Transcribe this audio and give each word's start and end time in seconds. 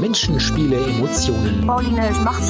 Menschen, 0.00 0.40
Spiele, 0.40 0.78
Emotionen. 0.78 1.64
Paulinus 1.64 2.18
macht's 2.24 2.38
kurz. 2.38 2.41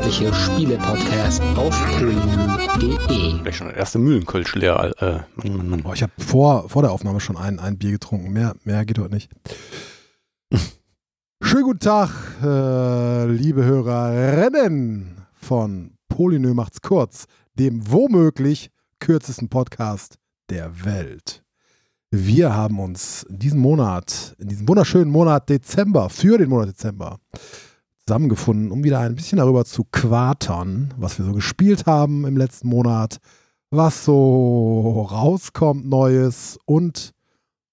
Der 0.00 0.08
monatliche 0.08 0.34
Spiele-Podcast 0.34 1.42
auf 1.56 1.98
polynym.de. 1.98 3.42
Gleich 3.42 3.56
schon 3.56 3.66
der 3.66 3.76
erste 3.76 3.98
Mühlenkölsch 3.98 4.54
leer. 4.54 4.94
Äh, 4.98 5.20
Mann, 5.36 5.56
Mann, 5.58 5.68
Mann. 5.68 5.82
Oh, 5.84 5.92
ich 5.92 6.02
habe 6.02 6.12
vor, 6.16 6.70
vor 6.70 6.80
der 6.80 6.90
Aufnahme 6.90 7.20
schon 7.20 7.36
ein, 7.36 7.58
ein 7.58 7.76
Bier 7.76 7.92
getrunken. 7.92 8.32
Mehr, 8.32 8.54
mehr 8.64 8.86
geht 8.86 8.98
heute 8.98 9.12
nicht. 9.12 9.30
Schönen 11.42 11.64
guten 11.64 11.80
Tag, 11.80 12.08
äh, 12.42 13.26
liebe 13.26 13.62
Hörerinnen 13.62 15.26
von 15.34 15.92
Polynö 16.08 16.54
macht's 16.54 16.80
kurz, 16.80 17.26
dem 17.58 17.90
womöglich 17.92 18.70
kürzesten 19.00 19.50
Podcast 19.50 20.18
der 20.48 20.82
Welt. 20.86 21.44
Wir 22.10 22.54
haben 22.56 22.80
uns 22.80 23.24
in 23.24 23.38
diesem 23.38 23.60
Monat, 23.60 24.34
in 24.38 24.48
diesem 24.48 24.66
wunderschönen 24.66 25.10
Monat 25.10 25.50
Dezember, 25.50 26.08
für 26.08 26.38
den 26.38 26.48
Monat 26.48 26.70
Dezember, 26.70 27.18
zusammengefunden, 28.06 28.70
um 28.70 28.84
wieder 28.84 29.00
ein 29.00 29.14
bisschen 29.14 29.38
darüber 29.38 29.64
zu 29.64 29.84
quatern, 29.90 30.92
was 30.96 31.18
wir 31.18 31.24
so 31.24 31.32
gespielt 31.32 31.86
haben 31.86 32.24
im 32.24 32.36
letzten 32.36 32.68
Monat, 32.68 33.18
was 33.70 34.04
so 34.04 35.02
rauskommt 35.10 35.86
Neues 35.86 36.58
und 36.66 37.12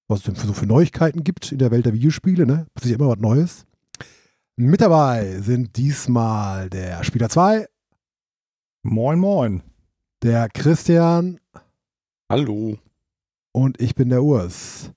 was 0.07 0.19
es 0.19 0.25
denn 0.25 0.35
für 0.35 0.47
so 0.47 0.53
für 0.53 0.65
Neuigkeiten 0.67 1.23
gibt 1.23 1.51
in 1.51 1.57
der 1.57 1.71
Welt 1.71 1.85
der 1.85 1.93
Videospiele, 1.93 2.45
ne? 2.45 2.67
Passiert 2.73 2.99
immer 2.99 3.09
was 3.09 3.19
Neues. 3.19 3.65
Mit 4.55 4.81
dabei 4.81 5.39
sind 5.41 5.75
diesmal 5.77 6.69
der 6.69 7.03
Spieler 7.03 7.29
2, 7.29 7.67
Moin, 8.83 9.19
moin. 9.19 9.61
der 10.23 10.47
Christian 10.49 11.39
Hallo. 12.29 12.77
und 13.51 13.81
ich 13.81 13.95
bin 13.95 14.09
der 14.09 14.23
Urs. 14.23 14.91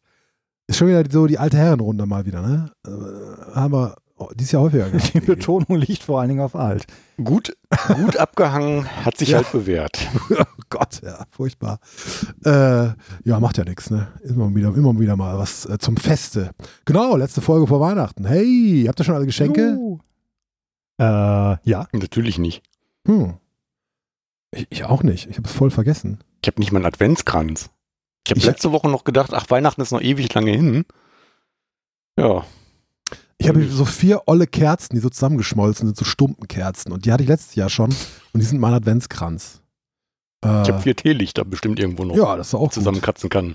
Ist 0.68 0.76
schon 0.76 0.88
wieder 0.88 1.04
so 1.10 1.26
die 1.26 1.38
alte 1.38 1.56
Herrenrunde 1.56 2.06
mal 2.06 2.24
wieder, 2.24 2.40
ne? 2.40 2.70
Äh, 2.86 3.54
haben 3.54 3.72
wir 3.72 3.96
oh, 4.20 4.28
dieses 4.34 4.52
Jahr 4.52 4.62
häufiger 4.62 4.88
gehabt. 4.90 5.14
Die 5.14 5.20
Betonung 5.20 5.76
liegt 5.76 6.02
vor 6.04 6.20
allen 6.20 6.28
Dingen 6.28 6.40
auf 6.40 6.54
alt. 6.54 6.86
Gut, 7.22 7.56
gut 7.96 8.16
abgehangen, 8.16 8.86
hat 9.04 9.18
sich 9.18 9.30
Ja. 9.30 9.38
halt 9.38 9.50
bewährt. 9.52 10.08
oh 10.30 10.44
Gott, 10.70 11.00
ja, 11.02 11.24
furchtbar. 11.30 11.80
Äh, 12.44 12.90
ja, 13.24 13.40
macht 13.40 13.58
ja 13.58 13.64
nichts, 13.64 13.90
ne? 13.90 14.08
Immer 14.22 14.54
wieder, 14.54 14.74
immer 14.74 14.98
wieder 14.98 15.16
mal 15.16 15.36
was 15.38 15.66
äh, 15.66 15.78
zum 15.78 15.96
Feste. 15.96 16.50
Genau, 16.84 17.16
letzte 17.16 17.40
Folge 17.40 17.66
vor 17.66 17.80
Weihnachten. 17.80 18.24
Hey, 18.24 18.84
habt 18.86 19.00
ihr 19.00 19.04
schon 19.04 19.14
alle 19.16 19.26
Geschenke? 19.26 19.76
Äh, 20.98 21.02
ja. 21.04 21.86
Natürlich 21.92 22.38
nicht. 22.38 22.62
Hm. 23.06 23.34
Ich, 24.52 24.66
ich 24.70 24.84
auch 24.84 25.02
nicht. 25.02 25.28
Ich 25.30 25.36
habe 25.38 25.48
es 25.48 25.54
voll 25.54 25.70
vergessen. 25.70 26.18
Ich 26.42 26.48
habe 26.48 26.60
nicht 26.60 26.72
mal 26.72 26.78
einen 26.78 26.86
Adventskranz. 26.86 27.70
Ich 28.26 28.30
habe 28.32 28.40
letzte 28.46 28.72
Woche 28.72 28.88
noch 28.88 29.04
gedacht, 29.04 29.32
ach, 29.34 29.48
Weihnachten 29.50 29.80
ist 29.80 29.92
noch 29.92 30.00
ewig 30.02 30.32
lange 30.34 30.50
hin. 30.52 30.84
Ja, 32.18 32.44
Ich 33.40 33.48
habe 33.48 33.66
so 33.66 33.86
vier 33.86 34.22
olle 34.26 34.46
Kerzen, 34.46 34.94
die 34.94 35.00
so 35.00 35.08
zusammengeschmolzen 35.08 35.88
sind, 35.88 35.96
so 35.96 36.04
Stumpenkerzen. 36.04 36.92
Und 36.92 37.06
die 37.06 37.12
hatte 37.12 37.22
ich 37.22 37.28
letztes 37.28 37.54
Jahr 37.54 37.70
schon. 37.70 37.88
Und 38.32 38.40
die 38.40 38.44
sind 38.44 38.60
mein 38.60 38.74
Adventskranz. 38.74 39.62
Äh, 40.44 40.62
ich 40.62 40.68
habe 40.68 40.82
vier 40.82 40.94
Teelichter 40.94 41.46
bestimmt 41.46 41.80
irgendwo 41.80 42.04
noch 42.04 42.14
ja, 42.16 42.36
das 42.36 42.48
ist 42.48 42.54
auch 42.54 42.64
gut. 42.64 42.74
zusammenkratzen 42.74 43.30
kann. 43.30 43.54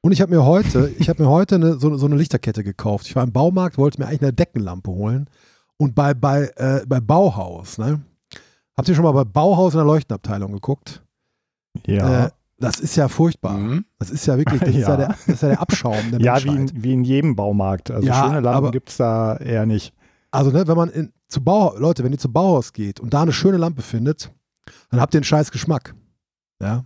Und 0.00 0.10
ich 0.10 0.20
habe 0.20 0.34
mir 0.34 0.44
heute, 0.44 0.92
ich 0.98 1.08
habe 1.08 1.22
mir 1.22 1.28
heute 1.28 1.54
eine, 1.54 1.78
so, 1.78 1.96
so 1.96 2.06
eine 2.06 2.16
Lichterkette 2.16 2.64
gekauft. 2.64 3.06
Ich 3.06 3.14
war 3.14 3.22
im 3.22 3.32
Baumarkt, 3.32 3.78
wollte 3.78 4.00
mir 4.00 4.08
eigentlich 4.08 4.22
eine 4.22 4.32
Deckenlampe 4.32 4.90
holen. 4.90 5.30
Und 5.76 5.94
bei, 5.94 6.12
bei, 6.12 6.50
äh, 6.56 6.84
bei 6.84 6.98
Bauhaus, 7.00 7.78
ne? 7.78 8.02
Habt 8.76 8.88
ihr 8.88 8.96
schon 8.96 9.04
mal 9.04 9.12
bei 9.12 9.24
Bauhaus 9.24 9.74
in 9.74 9.78
der 9.78 9.86
Leuchtenabteilung 9.86 10.52
geguckt? 10.52 11.04
Ja. 11.86 12.26
Äh, 12.26 12.30
das 12.58 12.80
ist 12.80 12.96
ja 12.96 13.08
furchtbar. 13.08 13.56
Mhm. 13.58 13.84
Das 13.98 14.10
ist 14.10 14.26
ja 14.26 14.38
wirklich, 14.38 14.60
das, 14.60 14.68
Ist, 14.74 14.76
ja 14.76 14.88
Ja. 14.90 14.96
der, 14.96 15.08
das 15.08 15.28
ist 15.28 15.42
ja 15.42 15.48
der 15.48 15.60
Abschaum 15.60 16.10
der 16.12 16.20
ja, 16.20 16.42
wie 16.44 16.48
in, 16.48 16.70
wie 16.82 16.92
in 16.92 17.04
jedem 17.04 17.36
Baumarkt. 17.36 17.90
Also 17.90 18.06
Ja, 18.06 18.24
schöne 18.26 18.40
Lampen 18.40 18.70
gibt 18.72 18.90
es 18.90 18.96
da 18.96 19.36
eher 19.36 19.66
nicht. 19.66 19.92
Also, 20.30 20.50
ne, 20.50 20.66
wenn 20.66 20.76
man 20.76 20.88
in, 20.90 21.12
zu 21.28 21.42
Bau, 21.42 21.76
Leute, 21.78 22.02
wenn 22.04 22.12
ihr 22.12 22.18
zu 22.18 22.32
Bauhaus 22.32 22.72
geht 22.72 23.00
und 23.00 23.14
da 23.14 23.22
eine 23.22 23.32
schöne 23.32 23.56
Lampe 23.56 23.82
findet, 23.82 24.32
dann 24.90 25.00
habt 25.00 25.14
ihr 25.14 25.18
einen 25.18 25.24
scheiß 25.24 25.50
Geschmack. 25.50 25.94
Ja. 26.60 26.82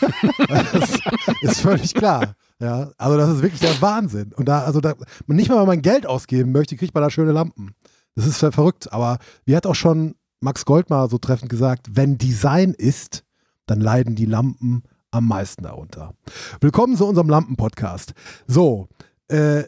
das 0.48 0.98
ist 1.42 1.60
völlig 1.60 1.94
klar. 1.94 2.34
Ja, 2.60 2.90
also 2.98 3.16
das 3.16 3.28
ist 3.30 3.42
wirklich 3.42 3.60
der 3.60 3.80
Wahnsinn. 3.80 4.32
Und 4.34 4.46
da, 4.48 4.62
also 4.62 4.80
da, 4.80 4.94
nicht 5.26 5.48
mal, 5.48 5.60
wenn 5.60 5.66
man 5.66 5.82
Geld 5.82 6.06
ausgeben 6.06 6.52
möchte, 6.52 6.76
kriegt 6.76 6.94
man 6.94 7.02
da 7.02 7.10
schöne 7.10 7.32
Lampen. 7.32 7.72
Das 8.14 8.26
ist 8.26 8.38
ver- 8.38 8.52
verrückt. 8.52 8.92
Aber 8.92 9.18
wie 9.44 9.54
hat 9.54 9.66
auch 9.66 9.74
schon 9.76 10.14
Max 10.40 10.64
Gold 10.64 10.90
mal 10.90 11.08
so 11.08 11.18
treffend 11.18 11.50
gesagt, 11.50 11.86
wenn 11.92 12.18
Design 12.18 12.74
ist, 12.74 13.24
dann 13.66 13.80
leiden 13.80 14.16
die 14.16 14.24
Lampen 14.26 14.82
am 15.10 15.26
meisten 15.26 15.62
darunter. 15.62 16.14
Willkommen 16.60 16.96
zu 16.96 17.06
unserem 17.06 17.28
Lampen-Podcast. 17.30 18.12
So, 18.46 18.88
äh, 19.28 19.64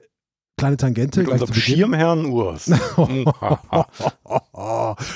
kleine 0.58 0.76
Tangente. 0.76 1.20
Mit 1.20 1.30
unserem. 1.30 1.54
Schirmherrn 1.54 2.26
Urs. 2.26 2.66
Mhm. 2.68 3.24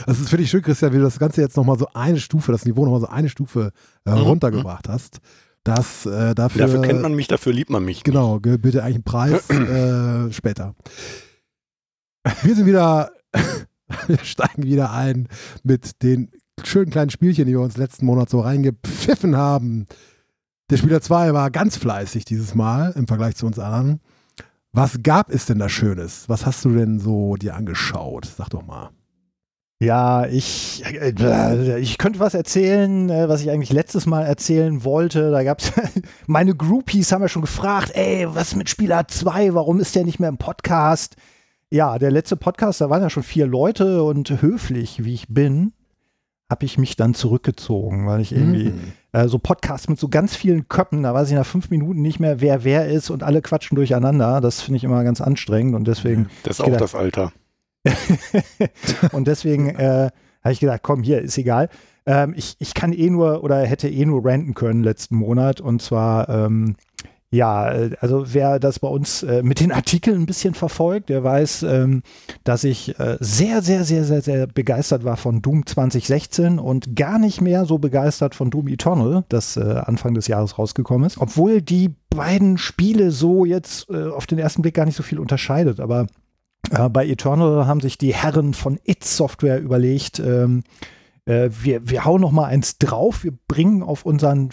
das 0.06 0.18
ist 0.20 0.28
finde 0.30 0.44
ich 0.44 0.50
schön, 0.50 0.62
Christian, 0.62 0.92
wie 0.92 0.96
du 0.98 1.02
das 1.02 1.18
Ganze 1.18 1.40
jetzt 1.42 1.56
nochmal 1.56 1.78
so 1.78 1.88
eine 1.92 2.18
Stufe, 2.18 2.52
das 2.52 2.64
Niveau 2.64 2.84
nochmal 2.84 3.00
so 3.00 3.08
eine 3.08 3.28
Stufe 3.28 3.72
äh, 4.06 4.10
Mhm. 4.12 4.16
runtergebracht 4.18 4.88
hast. 4.88 5.18
Das 5.62 6.04
äh, 6.06 6.34
dafür, 6.34 6.62
dafür 6.66 6.82
kennt 6.82 7.00
man 7.02 7.14
mich, 7.14 7.26
dafür 7.28 7.52
liebt 7.52 7.70
man 7.70 7.84
mich. 7.84 8.02
Genau, 8.04 8.38
ge- 8.38 8.58
bitte 8.58 8.82
eigentlich 8.82 8.96
einen 8.96 9.04
Preis 9.04 9.48
äh, 10.28 10.32
später. 10.32 10.74
Wir 12.42 12.54
sind 12.54 12.66
wieder, 12.66 13.10
wir 14.06 14.18
steigen 14.22 14.62
wieder 14.62 14.92
ein 14.92 15.28
mit 15.62 16.02
den 16.02 16.30
schönen 16.62 16.90
kleinen 16.90 17.10
Spielchen, 17.10 17.46
die 17.46 17.52
wir 17.52 17.60
uns 17.60 17.76
letzten 17.78 18.06
Monat 18.06 18.28
so 18.30 18.40
reingepfiffen 18.40 19.36
haben. 19.36 19.86
Der 20.70 20.78
Spieler 20.78 21.00
2 21.00 21.34
war 21.34 21.50
ganz 21.50 21.76
fleißig 21.76 22.24
dieses 22.24 22.54
Mal 22.54 22.92
im 22.96 23.06
Vergleich 23.06 23.36
zu 23.36 23.46
uns 23.46 23.58
anderen. 23.58 24.00
Was 24.72 25.02
gab 25.02 25.30
es 25.30 25.46
denn 25.46 25.58
da 25.58 25.68
Schönes? 25.68 26.28
Was 26.28 26.46
hast 26.46 26.64
du 26.64 26.70
denn 26.74 26.98
so 26.98 27.36
dir 27.36 27.54
angeschaut? 27.54 28.26
Sag 28.26 28.48
doch 28.50 28.66
mal. 28.66 28.90
Ja, 29.80 30.26
ich, 30.26 30.82
äh, 30.86 31.78
ich 31.78 31.98
könnte 31.98 32.18
was 32.18 32.32
erzählen, 32.32 33.10
äh, 33.10 33.28
was 33.28 33.42
ich 33.42 33.50
eigentlich 33.50 33.72
letztes 33.72 34.06
Mal 34.06 34.22
erzählen 34.24 34.82
wollte. 34.82 35.30
Da 35.30 35.44
gab 35.44 35.60
es, 35.60 35.72
meine 36.26 36.54
Groupies 36.54 37.12
haben 37.12 37.22
ja 37.22 37.28
schon 37.28 37.42
gefragt, 37.42 37.90
ey, 37.94 38.26
was 38.30 38.56
mit 38.56 38.70
Spieler 38.70 39.06
2? 39.06 39.54
Warum 39.54 39.80
ist 39.80 39.94
der 39.94 40.04
nicht 40.04 40.18
mehr 40.18 40.30
im 40.30 40.38
Podcast? 40.38 41.16
Ja, 41.70 41.98
der 41.98 42.10
letzte 42.10 42.36
Podcast, 42.36 42.80
da 42.80 42.88
waren 42.88 43.02
ja 43.02 43.10
schon 43.10 43.22
vier 43.24 43.46
Leute 43.46 44.02
und 44.02 44.40
höflich, 44.40 45.04
wie 45.04 45.14
ich 45.14 45.26
bin, 45.28 45.72
habe 46.48 46.64
ich 46.64 46.78
mich 46.78 46.96
dann 46.96 47.14
zurückgezogen, 47.14 48.06
weil 48.06 48.20
ich 48.20 48.32
irgendwie 48.32 48.70
Mhm. 48.70 48.92
Äh, 49.14 49.28
so 49.28 49.38
Podcasts 49.38 49.88
mit 49.88 49.98
so 49.98 50.08
ganz 50.08 50.36
vielen 50.36 50.68
Köppen, 50.68 51.02
da 51.04 51.14
weiß 51.14 51.28
ich 51.30 51.34
nach 51.34 51.46
fünf 51.46 51.70
Minuten 51.70 52.02
nicht 52.02 52.20
mehr, 52.20 52.40
wer 52.40 52.64
wer 52.64 52.88
ist 52.88 53.08
und 53.10 53.22
alle 53.22 53.40
quatschen 53.40 53.76
durcheinander. 53.76 54.40
Das 54.40 54.60
finde 54.60 54.76
ich 54.76 54.84
immer 54.84 55.02
ganz 55.04 55.20
anstrengend 55.20 55.74
und 55.74 55.86
deswegen 55.88 56.28
Das 56.42 56.56
ist 56.56 56.60
auch 56.60 56.66
gedacht- 56.66 56.82
das 56.82 56.94
Alter. 56.94 57.32
und 59.12 59.26
deswegen 59.28 59.68
äh, 59.70 60.10
habe 60.42 60.52
ich 60.52 60.60
gedacht, 60.60 60.80
komm, 60.82 61.02
hier, 61.02 61.20
ist 61.20 61.38
egal. 61.38 61.68
Ähm, 62.06 62.34
ich, 62.36 62.56
ich 62.58 62.74
kann 62.74 62.92
eh 62.92 63.08
nur 63.10 63.42
oder 63.44 63.58
hätte 63.64 63.88
eh 63.88 64.04
nur 64.04 64.24
ranten 64.24 64.54
können 64.54 64.82
letzten 64.82 65.16
Monat. 65.16 65.60
Und 65.60 65.80
zwar, 65.82 66.28
ähm, 66.28 66.76
ja, 67.34 67.70
äh, 67.72 67.90
also 68.00 68.24
wer 68.32 68.58
das 68.58 68.78
bei 68.78 68.88
uns 68.88 69.22
äh, 69.22 69.42
mit 69.42 69.60
den 69.60 69.72
Artikeln 69.72 70.22
ein 70.22 70.26
bisschen 70.26 70.54
verfolgt, 70.54 71.08
der 71.08 71.24
weiß, 71.24 71.64
ähm, 71.64 72.02
dass 72.44 72.64
ich 72.64 72.98
äh, 72.98 73.16
sehr, 73.20 73.60
sehr, 73.60 73.84
sehr, 73.84 74.04
sehr, 74.04 74.22
sehr 74.22 74.46
begeistert 74.46 75.04
war 75.04 75.16
von 75.16 75.42
Doom 75.42 75.66
2016 75.66 76.58
und 76.58 76.94
gar 76.94 77.18
nicht 77.18 77.40
mehr 77.40 77.66
so 77.66 77.78
begeistert 77.78 78.34
von 78.34 78.50
Doom 78.50 78.68
Eternal, 78.68 79.24
das 79.28 79.56
äh, 79.56 79.60
Anfang 79.60 80.14
des 80.14 80.28
Jahres 80.28 80.58
rausgekommen 80.58 81.06
ist. 81.06 81.18
Obwohl 81.18 81.60
die 81.60 81.94
beiden 82.10 82.56
Spiele 82.56 83.10
so 83.10 83.44
jetzt 83.44 83.90
äh, 83.90 84.08
auf 84.08 84.26
den 84.26 84.38
ersten 84.38 84.62
Blick 84.62 84.74
gar 84.74 84.86
nicht 84.86 84.96
so 84.96 85.02
viel 85.02 85.18
unterscheidet, 85.18 85.80
aber 85.80 86.06
äh, 86.70 86.88
bei 86.88 87.06
Eternal 87.06 87.66
haben 87.66 87.80
sich 87.80 87.98
die 87.98 88.14
Herren 88.14 88.54
von 88.54 88.78
It 88.84 89.04
Software 89.04 89.60
überlegt, 89.60 90.20
ähm, 90.20 90.62
äh, 91.26 91.50
wir, 91.50 91.88
wir 91.88 92.04
hauen 92.04 92.20
noch 92.20 92.32
mal 92.32 92.46
eins 92.46 92.78
drauf, 92.78 93.24
wir 93.24 93.32
bringen 93.48 93.82
auf 93.82 94.06
unseren 94.06 94.50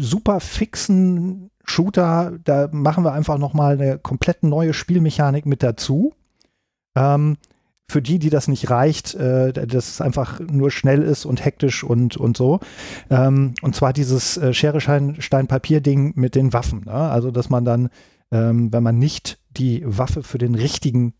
super 0.00 0.40
fixen 0.40 1.50
Shooter, 1.70 2.38
da 2.44 2.68
machen 2.72 3.04
wir 3.04 3.12
einfach 3.12 3.38
noch 3.38 3.54
mal 3.54 3.74
eine 3.74 3.98
komplett 3.98 4.42
neue 4.42 4.74
Spielmechanik 4.74 5.46
mit 5.46 5.62
dazu. 5.62 6.12
Ähm, 6.96 7.36
für 7.90 8.02
die, 8.02 8.18
die 8.18 8.30
das 8.30 8.48
nicht 8.48 8.70
reicht, 8.70 9.14
äh, 9.14 9.52
dass 9.52 9.88
es 9.88 10.00
einfach 10.00 10.40
nur 10.40 10.70
schnell 10.70 11.02
ist 11.02 11.24
und 11.24 11.44
hektisch 11.44 11.82
und, 11.82 12.16
und 12.16 12.36
so. 12.36 12.60
Ähm, 13.10 13.54
und 13.62 13.74
zwar 13.74 13.92
dieses 13.92 14.36
äh, 14.36 14.52
Schere, 14.52 14.80
Stein, 14.80 15.46
Papier-Ding 15.48 16.12
mit 16.14 16.34
den 16.34 16.52
Waffen. 16.52 16.84
Ne? 16.84 16.92
Also, 16.92 17.30
dass 17.30 17.50
man 17.50 17.64
dann, 17.64 17.90
ähm, 18.30 18.72
wenn 18.72 18.82
man 18.82 18.98
nicht 18.98 19.38
die 19.50 19.82
Waffe 19.84 20.22
für 20.22 20.38
den 20.38 20.54
richtigen 20.54 21.14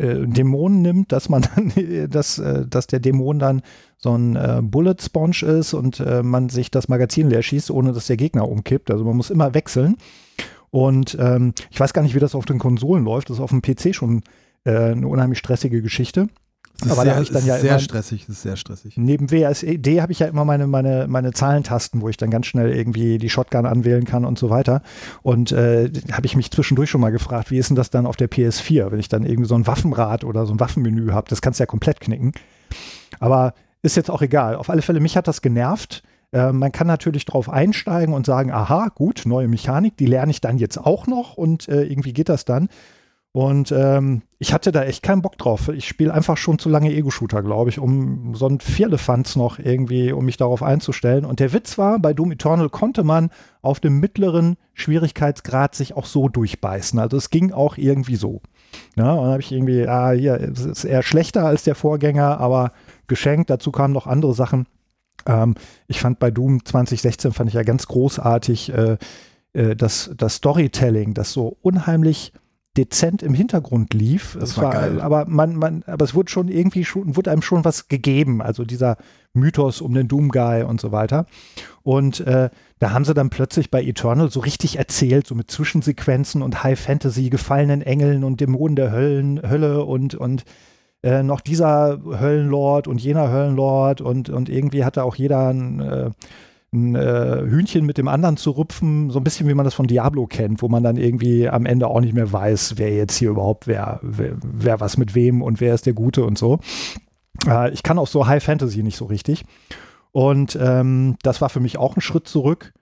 äh, 0.00 0.26
Dämonen 0.26 0.82
nimmt, 0.82 1.12
dass 1.12 1.28
man 1.28 1.42
dann, 1.42 1.72
dass, 2.10 2.38
äh, 2.38 2.66
dass 2.66 2.86
der 2.86 3.00
Dämon 3.00 3.38
dann 3.38 3.62
so 3.98 4.16
ein 4.16 4.36
äh, 4.36 4.60
Bullet 4.62 4.96
Sponge 5.00 5.42
ist 5.42 5.74
und 5.74 6.00
äh, 6.00 6.22
man 6.22 6.48
sich 6.48 6.70
das 6.70 6.88
Magazin 6.88 7.28
leer 7.28 7.42
schießt, 7.42 7.70
ohne 7.70 7.92
dass 7.92 8.06
der 8.06 8.16
Gegner 8.16 8.48
umkippt. 8.48 8.90
Also 8.90 9.04
man 9.04 9.16
muss 9.16 9.30
immer 9.30 9.54
wechseln. 9.54 9.96
Und 10.70 11.16
ähm, 11.20 11.52
ich 11.70 11.78
weiß 11.78 11.92
gar 11.92 12.02
nicht, 12.02 12.14
wie 12.14 12.20
das 12.20 12.34
auf 12.34 12.46
den 12.46 12.58
Konsolen 12.58 13.04
läuft. 13.04 13.28
Das 13.28 13.38
ist 13.38 13.42
auf 13.42 13.50
dem 13.50 13.62
PC 13.62 13.94
schon 13.94 14.22
äh, 14.64 14.92
eine 14.92 15.08
unheimlich 15.08 15.38
stressige 15.38 15.82
Geschichte. 15.82 16.28
Das 16.80 16.92
ist 16.92 16.98
Aber 16.98 17.04
da 17.04 17.14
sehr, 17.14 17.22
ich 17.22 17.28
dann 17.30 17.38
ist 17.38 17.46
ja 17.46 17.58
sehr 17.58 17.78
stressig, 17.78 18.26
das 18.26 18.36
ist 18.36 18.42
sehr 18.42 18.56
stressig. 18.56 18.96
Neben 18.96 19.30
WSD 19.30 20.00
habe 20.00 20.12
ich 20.12 20.18
ja 20.18 20.26
immer 20.26 20.44
meine, 20.44 20.66
meine, 20.66 21.06
meine 21.08 21.32
Zahlentasten, 21.32 22.00
wo 22.00 22.08
ich 22.08 22.16
dann 22.16 22.30
ganz 22.30 22.46
schnell 22.46 22.74
irgendwie 22.74 23.18
die 23.18 23.28
Shotgun 23.28 23.66
anwählen 23.66 24.04
kann 24.04 24.24
und 24.24 24.38
so 24.38 24.50
weiter. 24.50 24.82
Und 25.22 25.52
äh, 25.52 25.90
habe 26.12 26.26
ich 26.26 26.36
mich 26.36 26.50
zwischendurch 26.50 26.90
schon 26.90 27.00
mal 27.00 27.10
gefragt, 27.10 27.50
wie 27.50 27.58
ist 27.58 27.68
denn 27.68 27.76
das 27.76 27.90
dann 27.90 28.06
auf 28.06 28.16
der 28.16 28.30
PS4, 28.30 28.90
wenn 28.90 28.98
ich 28.98 29.08
dann 29.08 29.24
irgendwie 29.24 29.48
so 29.48 29.54
ein 29.54 29.66
Waffenrad 29.66 30.24
oder 30.24 30.46
so 30.46 30.54
ein 30.54 30.60
Waffenmenü 30.60 31.10
habe? 31.12 31.28
Das 31.28 31.42
kannst 31.42 31.60
du 31.60 31.62
ja 31.62 31.66
komplett 31.66 32.00
knicken. 32.00 32.32
Aber 33.18 33.54
ist 33.82 33.96
jetzt 33.96 34.10
auch 34.10 34.22
egal. 34.22 34.56
Auf 34.56 34.70
alle 34.70 34.82
Fälle, 34.82 35.00
mich 35.00 35.16
hat 35.16 35.28
das 35.28 35.42
genervt. 35.42 36.02
Äh, 36.32 36.52
man 36.52 36.72
kann 36.72 36.86
natürlich 36.86 37.24
drauf 37.24 37.48
einsteigen 37.48 38.14
und 38.14 38.26
sagen, 38.26 38.52
aha, 38.52 38.88
gut, 38.94 39.22
neue 39.26 39.48
Mechanik, 39.48 39.96
die 39.96 40.06
lerne 40.06 40.30
ich 40.30 40.40
dann 40.40 40.58
jetzt 40.58 40.78
auch 40.78 41.06
noch 41.06 41.36
und 41.36 41.68
äh, 41.68 41.82
irgendwie 41.82 42.12
geht 42.12 42.28
das 42.28 42.44
dann. 42.44 42.68
Und 43.32 43.70
ähm, 43.70 44.22
ich 44.38 44.52
hatte 44.52 44.72
da 44.72 44.82
echt 44.82 45.04
keinen 45.04 45.22
Bock 45.22 45.38
drauf. 45.38 45.68
Ich 45.68 45.86
spiele 45.86 46.12
einfach 46.12 46.36
schon 46.36 46.58
zu 46.58 46.68
lange 46.68 46.92
Ego-Shooter, 46.92 47.42
glaube 47.42 47.70
ich, 47.70 47.78
um 47.78 48.34
so 48.34 48.48
ein 48.48 48.58
Vierlefanz 48.58 49.36
noch 49.36 49.60
irgendwie, 49.60 50.10
um 50.12 50.24
mich 50.24 50.36
darauf 50.36 50.64
einzustellen. 50.64 51.24
Und 51.24 51.38
der 51.38 51.52
Witz 51.52 51.78
war, 51.78 52.00
bei 52.00 52.12
Doom 52.12 52.32
Eternal 52.32 52.68
konnte 52.68 53.04
man 53.04 53.30
auf 53.62 53.78
dem 53.78 54.00
mittleren 54.00 54.56
Schwierigkeitsgrad 54.74 55.76
sich 55.76 55.96
auch 55.96 56.06
so 56.06 56.28
durchbeißen. 56.28 56.98
Also 56.98 57.16
es 57.16 57.30
ging 57.30 57.52
auch 57.52 57.76
irgendwie 57.76 58.16
so. 58.16 58.40
Ja, 58.96 59.12
und 59.12 59.22
dann 59.22 59.32
habe 59.32 59.42
ich 59.42 59.52
irgendwie, 59.52 59.86
ah, 59.86 60.10
hier, 60.10 60.34
es 60.34 60.64
ist 60.64 60.84
eher 60.84 61.04
schlechter 61.04 61.46
als 61.46 61.62
der 61.62 61.76
Vorgänger, 61.76 62.40
aber 62.40 62.72
geschenkt. 63.06 63.48
Dazu 63.48 63.70
kamen 63.70 63.94
noch 63.94 64.08
andere 64.08 64.34
Sachen. 64.34 64.66
Ähm, 65.26 65.54
ich 65.86 66.00
fand 66.00 66.18
bei 66.18 66.32
Doom 66.32 66.64
2016 66.64 67.32
fand 67.32 67.48
ich 67.48 67.54
ja 67.54 67.62
ganz 67.62 67.86
großartig 67.86 68.72
äh, 68.72 68.96
äh, 69.52 69.76
das, 69.76 70.10
das 70.16 70.36
Storytelling, 70.36 71.14
das 71.14 71.32
so 71.32 71.56
unheimlich 71.62 72.32
dezent 72.80 73.22
im 73.22 73.34
Hintergrund 73.34 73.92
lief. 73.92 74.36
Das 74.40 74.50
es 74.50 74.58
war 74.58 74.72
geil. 74.72 75.00
Aber 75.00 75.26
man, 75.26 75.54
man, 75.56 75.82
aber 75.86 76.04
es 76.04 76.14
wurde 76.14 76.30
schon 76.30 76.48
irgendwie 76.48 76.84
schon, 76.84 77.16
wurde 77.16 77.30
einem 77.30 77.42
schon 77.42 77.64
was 77.64 77.88
gegeben. 77.88 78.40
Also 78.40 78.64
dieser 78.64 78.96
Mythos 79.34 79.80
um 79.80 79.94
den 79.94 80.08
Doom 80.08 80.30
Guy 80.30 80.62
und 80.62 80.80
so 80.80 80.90
weiter. 80.90 81.26
Und 81.82 82.20
äh, 82.20 82.50
da 82.78 82.90
haben 82.92 83.04
sie 83.04 83.14
dann 83.14 83.30
plötzlich 83.30 83.70
bei 83.70 83.82
Eternal 83.82 84.30
so 84.30 84.40
richtig 84.40 84.78
erzählt, 84.78 85.26
so 85.26 85.34
mit 85.34 85.50
Zwischensequenzen 85.50 86.42
und 86.42 86.64
High 86.64 86.80
Fantasy, 86.80 87.28
gefallenen 87.28 87.82
Engeln 87.82 88.24
und 88.24 88.40
Dämonen 88.40 88.76
der 88.76 88.90
Höllen, 88.90 89.40
Hölle 89.48 89.84
und, 89.84 90.14
und 90.14 90.44
äh, 91.02 91.22
noch 91.22 91.40
dieser 91.40 92.00
Höllenlord 92.04 92.88
und 92.88 93.00
jener 93.00 93.30
Höllenlord 93.30 94.00
und, 94.00 94.30
und 94.30 94.48
irgendwie 94.48 94.84
hatte 94.84 95.04
auch 95.04 95.14
jeder 95.14 95.48
ein, 95.48 95.80
äh, 95.80 96.10
ein 96.72 96.94
äh, 96.94 97.42
Hühnchen 97.46 97.84
mit 97.84 97.98
dem 97.98 98.08
anderen 98.08 98.36
zu 98.36 98.50
rupfen, 98.50 99.10
so 99.10 99.18
ein 99.18 99.24
bisschen 99.24 99.48
wie 99.48 99.54
man 99.54 99.64
das 99.64 99.74
von 99.74 99.88
Diablo 99.88 100.26
kennt, 100.26 100.62
wo 100.62 100.68
man 100.68 100.84
dann 100.84 100.96
irgendwie 100.96 101.48
am 101.48 101.66
Ende 101.66 101.88
auch 101.88 102.00
nicht 102.00 102.14
mehr 102.14 102.32
weiß, 102.32 102.74
wer 102.76 102.94
jetzt 102.94 103.16
hier 103.16 103.30
überhaupt 103.30 103.66
wer, 103.66 103.98
wer, 104.02 104.36
wer 104.40 104.80
was 104.80 104.96
mit 104.96 105.14
wem 105.14 105.42
und 105.42 105.60
wer 105.60 105.74
ist 105.74 105.86
der 105.86 105.94
Gute 105.94 106.24
und 106.24 106.38
so. 106.38 106.60
Äh, 107.46 107.72
ich 107.72 107.82
kann 107.82 107.98
auch 107.98 108.06
so 108.06 108.26
High 108.26 108.42
Fantasy 108.42 108.82
nicht 108.82 108.96
so 108.96 109.06
richtig. 109.06 109.44
Und 110.12 110.58
ähm, 110.60 111.16
das 111.22 111.40
war 111.40 111.48
für 111.48 111.60
mich 111.60 111.78
auch 111.78 111.96
ein 111.96 112.00
Schritt 112.00 112.26
zurück. 112.26 112.72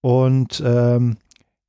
Und 0.00 0.62
ähm, 0.64 1.16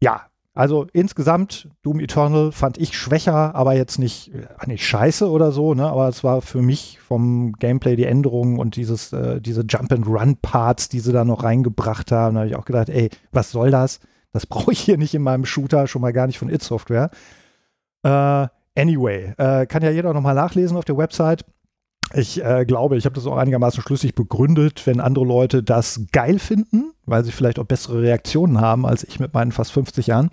ja, 0.01 0.21
also 0.55 0.85
insgesamt 0.94 1.67
Doom 1.81 2.00
Eternal 2.00 2.51
fand 2.51 2.77
ich 2.77 2.95
schwächer, 2.95 3.55
aber 3.55 3.73
jetzt 3.73 3.97
nicht, 3.97 4.31
äh, 4.33 4.67
nicht 4.67 4.85
scheiße 4.85 5.27
oder 5.29 5.51
so, 5.51 5.73
ne? 5.73 5.88
Aber 5.88 6.07
es 6.07 6.23
war 6.23 6.41
für 6.44 6.61
mich 6.61 7.00
vom 7.00 7.53
Gameplay 7.53 7.95
die 7.95 8.05
Änderungen 8.05 8.59
und 8.59 8.75
dieses, 8.75 9.11
äh, 9.13 9.41
diese 9.41 9.63
Jump-and-Run-Parts, 9.67 10.89
die 10.89 11.00
sie 11.00 11.11
da 11.11 11.25
noch 11.25 11.44
reingebracht 11.44 12.11
haben. 12.11 12.35
Da 12.35 12.41
habe 12.41 12.50
ich 12.50 12.55
auch 12.55 12.65
gedacht, 12.65 12.89
ey, 12.89 13.09
was 13.31 13.50
soll 13.50 13.71
das? 13.71 14.00
Das 14.31 14.45
brauche 14.47 14.71
ich 14.71 14.79
hier 14.79 14.97
nicht 14.97 15.15
in 15.15 15.23
meinem 15.23 15.45
Shooter, 15.45 15.88
schon 15.88 16.03
mal 16.03 16.13
gar 16.13 16.27
nicht 16.27 16.38
von 16.38 16.50
It 16.50 16.61
Software. 16.61 17.09
Äh, 18.03 18.47
anyway, 18.79 19.33
äh, 19.38 19.65
kann 19.65 19.81
ja 19.81 19.89
jeder 19.89 20.13
nochmal 20.13 20.35
nachlesen 20.35 20.77
auf 20.77 20.85
der 20.85 20.97
Website. 20.97 21.45
Ich 22.13 22.44
äh, 22.44 22.65
glaube, 22.65 22.97
ich 22.97 23.05
habe 23.05 23.15
das 23.15 23.25
auch 23.25 23.38
einigermaßen 23.38 23.81
schlüssig 23.81 24.13
begründet, 24.13 24.85
wenn 24.85 25.00
andere 25.00 25.25
Leute 25.25 25.63
das 25.63 26.01
geil 26.11 26.38
finden, 26.38 26.94
weil 27.05 27.23
sie 27.23 27.31
vielleicht 27.31 27.59
auch 27.59 27.65
bessere 27.65 28.01
Reaktionen 28.01 28.61
haben 28.61 28.85
als 28.85 29.03
ich 29.03 29.19
mit 29.19 29.33
meinen 29.33 29.51
fast 29.51 29.71
50 29.71 30.07
Jahren, 30.07 30.29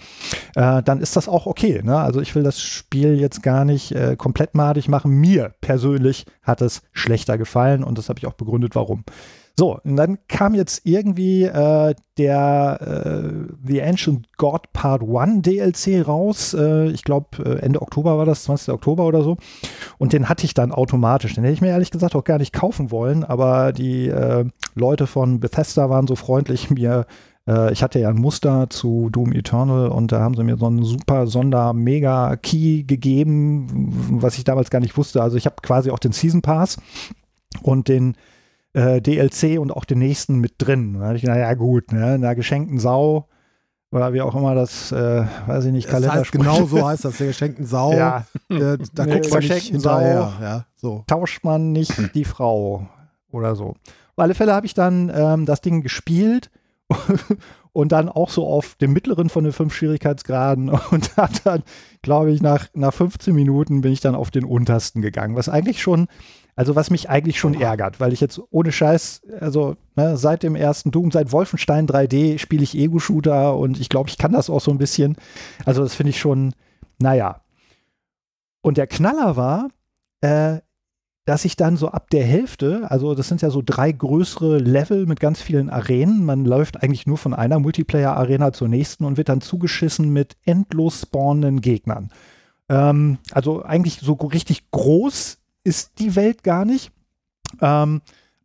äh, 0.56 0.82
dann 0.82 1.00
ist 1.00 1.16
das 1.16 1.28
auch 1.28 1.46
okay. 1.46 1.80
Ne? 1.82 1.96
Also 1.96 2.20
ich 2.20 2.34
will 2.34 2.42
das 2.42 2.60
Spiel 2.60 3.18
jetzt 3.18 3.42
gar 3.42 3.64
nicht 3.64 3.92
äh, 3.92 4.16
komplett 4.16 4.54
madig 4.54 4.88
machen. 4.88 5.12
Mir 5.12 5.54
persönlich 5.60 6.26
hat 6.42 6.60
es 6.60 6.82
schlechter 6.92 7.38
gefallen 7.38 7.82
und 7.82 7.96
das 7.96 8.08
habe 8.08 8.18
ich 8.18 8.26
auch 8.26 8.34
begründet, 8.34 8.74
warum. 8.74 9.04
So, 9.60 9.78
und 9.84 9.96
dann 9.96 10.16
kam 10.26 10.54
jetzt 10.54 10.86
irgendwie 10.86 11.42
äh, 11.42 11.94
der 12.16 12.78
äh, 12.80 13.52
The 13.62 13.82
Ancient 13.82 14.34
God 14.38 14.72
Part 14.72 15.02
1 15.02 15.42
DLC 15.42 16.08
raus. 16.08 16.54
Äh, 16.54 16.88
ich 16.92 17.04
glaube, 17.04 17.44
äh, 17.44 17.58
Ende 17.58 17.82
Oktober 17.82 18.16
war 18.16 18.24
das, 18.24 18.44
20. 18.44 18.72
Oktober 18.72 19.04
oder 19.04 19.22
so. 19.22 19.36
Und 19.98 20.14
den 20.14 20.30
hatte 20.30 20.46
ich 20.46 20.54
dann 20.54 20.72
automatisch. 20.72 21.34
Den 21.34 21.44
hätte 21.44 21.52
ich 21.52 21.60
mir 21.60 21.68
ehrlich 21.68 21.90
gesagt 21.90 22.16
auch 22.16 22.24
gar 22.24 22.38
nicht 22.38 22.54
kaufen 22.54 22.90
wollen, 22.90 23.22
aber 23.22 23.74
die 23.74 24.08
äh, 24.08 24.46
Leute 24.76 25.06
von 25.06 25.40
Bethesda 25.40 25.90
waren 25.90 26.06
so 26.06 26.16
freundlich, 26.16 26.70
mir 26.70 27.04
äh, 27.46 27.70
ich 27.70 27.82
hatte 27.82 27.98
ja 27.98 28.08
ein 28.08 28.16
Muster 28.16 28.70
zu 28.70 29.10
Doom 29.10 29.30
Eternal 29.32 29.88
und 29.88 30.10
da 30.10 30.20
haben 30.20 30.36
sie 30.36 30.42
mir 30.42 30.56
so 30.56 30.68
einen 30.68 30.84
super 30.84 31.26
Sonder-Mega-Key 31.26 32.84
gegeben, 32.84 33.66
was 34.22 34.38
ich 34.38 34.44
damals 34.44 34.70
gar 34.70 34.80
nicht 34.80 34.96
wusste. 34.96 35.22
Also 35.22 35.36
ich 35.36 35.44
habe 35.44 35.56
quasi 35.60 35.90
auch 35.90 35.98
den 35.98 36.12
Season 36.12 36.40
Pass 36.40 36.78
und 37.62 37.88
den 37.88 38.16
äh, 38.72 39.00
DLC 39.00 39.58
und 39.58 39.70
auch 39.72 39.84
den 39.84 39.98
nächsten 39.98 40.38
mit 40.38 40.54
drin. 40.58 40.98
Da 41.00 41.14
ich, 41.14 41.22
naja, 41.22 41.54
gut, 41.54 41.92
ne, 41.92 42.14
einer 42.14 42.34
geschenkten 42.34 42.78
Sau 42.78 43.26
oder 43.92 44.12
wie 44.12 44.20
auch 44.22 44.36
immer 44.36 44.54
das, 44.54 44.92
äh, 44.92 45.24
weiß 45.46 45.64
ich 45.64 45.72
nicht, 45.72 45.92
Das 45.92 46.08
heißt, 46.08 46.32
genau 46.32 46.64
so 46.66 46.86
heißt 46.86 47.04
das, 47.04 47.18
der 47.18 47.28
geschenkten 47.28 47.66
Sau. 47.66 47.92
Ja, 47.92 48.26
Äh, 48.48 48.78
da 48.94 49.06
Nee, 49.06 49.20
guckt 49.20 49.30
man 49.32 49.40
nicht 49.40 49.66
hinterher. 49.68 50.32
Sau. 50.38 50.44
Ja, 50.44 50.66
so. 50.76 51.04
tauscht 51.06 51.44
man 51.44 51.72
nicht 51.72 52.14
die 52.14 52.24
Frau 52.24 52.86
oder 53.32 53.56
so. 53.56 53.70
Auf 53.70 54.18
alle 54.18 54.34
Fälle 54.34 54.54
habe 54.54 54.66
ich 54.66 54.74
dann 54.74 55.10
ähm, 55.14 55.46
das 55.46 55.60
Ding 55.60 55.82
gespielt 55.82 56.50
und 57.72 57.92
dann 57.92 58.08
auch 58.08 58.30
so 58.30 58.46
auf 58.46 58.74
dem 58.76 58.92
mittleren 58.92 59.28
von 59.28 59.44
den 59.44 59.52
fünf 59.52 59.74
Schwierigkeitsgraden 59.74 60.68
und 60.90 61.16
habe 61.16 61.32
dann, 61.44 61.62
glaube 62.02 62.30
ich, 62.30 62.42
nach, 62.42 62.66
nach 62.74 62.94
15 62.94 63.34
Minuten 63.34 63.80
bin 63.80 63.92
ich 63.92 64.00
dann 64.00 64.14
auf 64.14 64.30
den 64.30 64.44
untersten 64.44 65.02
gegangen, 65.02 65.36
was 65.36 65.48
eigentlich 65.48 65.82
schon, 65.82 66.06
also 66.60 66.76
was 66.76 66.90
mich 66.90 67.08
eigentlich 67.08 67.38
schon 67.38 67.58
ärgert, 67.58 68.00
weil 68.00 68.12
ich 68.12 68.20
jetzt 68.20 68.38
ohne 68.50 68.70
Scheiß, 68.70 69.22
also 69.40 69.76
ne, 69.96 70.18
seit 70.18 70.42
dem 70.42 70.54
ersten 70.54 70.90
Doom, 70.90 71.10
seit 71.10 71.32
Wolfenstein 71.32 71.86
3D 71.86 72.36
spiele 72.36 72.62
ich 72.62 72.76
Ego-Shooter 72.76 73.56
und 73.56 73.80
ich 73.80 73.88
glaube, 73.88 74.10
ich 74.10 74.18
kann 74.18 74.32
das 74.32 74.50
auch 74.50 74.60
so 74.60 74.70
ein 74.70 74.76
bisschen. 74.76 75.16
Also 75.64 75.82
das 75.82 75.94
finde 75.94 76.10
ich 76.10 76.20
schon, 76.20 76.52
naja. 76.98 77.40
Und 78.60 78.76
der 78.76 78.86
Knaller 78.86 79.38
war, 79.38 79.68
äh, 80.20 80.58
dass 81.24 81.46
ich 81.46 81.56
dann 81.56 81.78
so 81.78 81.88
ab 81.88 82.10
der 82.10 82.26
Hälfte, 82.26 82.90
also 82.90 83.14
das 83.14 83.28
sind 83.28 83.40
ja 83.40 83.48
so 83.48 83.62
drei 83.64 83.90
größere 83.90 84.58
Level 84.58 85.06
mit 85.06 85.18
ganz 85.18 85.40
vielen 85.40 85.70
Arenen. 85.70 86.26
Man 86.26 86.44
läuft 86.44 86.82
eigentlich 86.82 87.06
nur 87.06 87.16
von 87.16 87.32
einer 87.32 87.58
Multiplayer-Arena 87.58 88.52
zur 88.52 88.68
nächsten 88.68 89.06
und 89.06 89.16
wird 89.16 89.30
dann 89.30 89.40
zugeschissen 89.40 90.10
mit 90.10 90.36
endlos 90.44 91.00
spawnenden 91.00 91.62
Gegnern. 91.62 92.10
Ähm, 92.68 93.16
also 93.32 93.62
eigentlich 93.62 94.00
so 94.02 94.12
richtig 94.12 94.70
groß 94.72 95.39
ist 95.64 95.98
die 95.98 96.16
Welt 96.16 96.42
gar 96.42 96.64
nicht. 96.64 96.92
Ähm, 97.60 98.00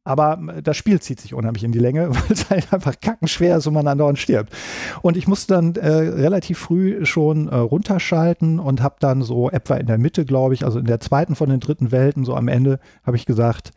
aber 0.07 0.38
das 0.63 0.77
Spiel 0.77 1.01
zieht 1.01 1.19
sich 1.19 1.34
unheimlich 1.34 1.63
in 1.63 1.72
die 1.72 1.79
Länge, 1.79 2.10
weil 2.15 2.31
es 2.31 2.50
halt 2.50 2.72
einfach 2.72 3.00
kackenschwer 3.00 3.57
ist 3.57 3.67
und 3.67 3.74
man 3.74 3.88
andauernd 3.88 4.19
stirbt. 4.19 4.53
Und 5.01 5.17
ich 5.17 5.27
musste 5.27 5.55
dann 5.55 5.75
äh, 5.75 5.88
relativ 5.88 6.60
früh 6.60 7.05
schon 7.05 7.48
äh, 7.48 7.55
runterschalten 7.55 8.60
und 8.60 8.81
habe 8.81 8.95
dann 9.00 9.24
so 9.24 9.50
etwa 9.50 9.75
in 9.75 9.88
der 9.88 9.98
Mitte, 9.98 10.24
glaube 10.24 10.53
ich, 10.53 10.63
also 10.63 10.77
in 10.77 10.86
der 10.86 11.00
zweiten 11.00 11.36
von 11.36 11.50
den 11.50 11.60
dritten 11.60 11.91
Welten, 11.91 12.24
so 12.24 12.36
am 12.36 12.48
Ende, 12.48 12.79
habe 13.03 13.17
ich 13.17 13.25
gesagt, 13.25 13.72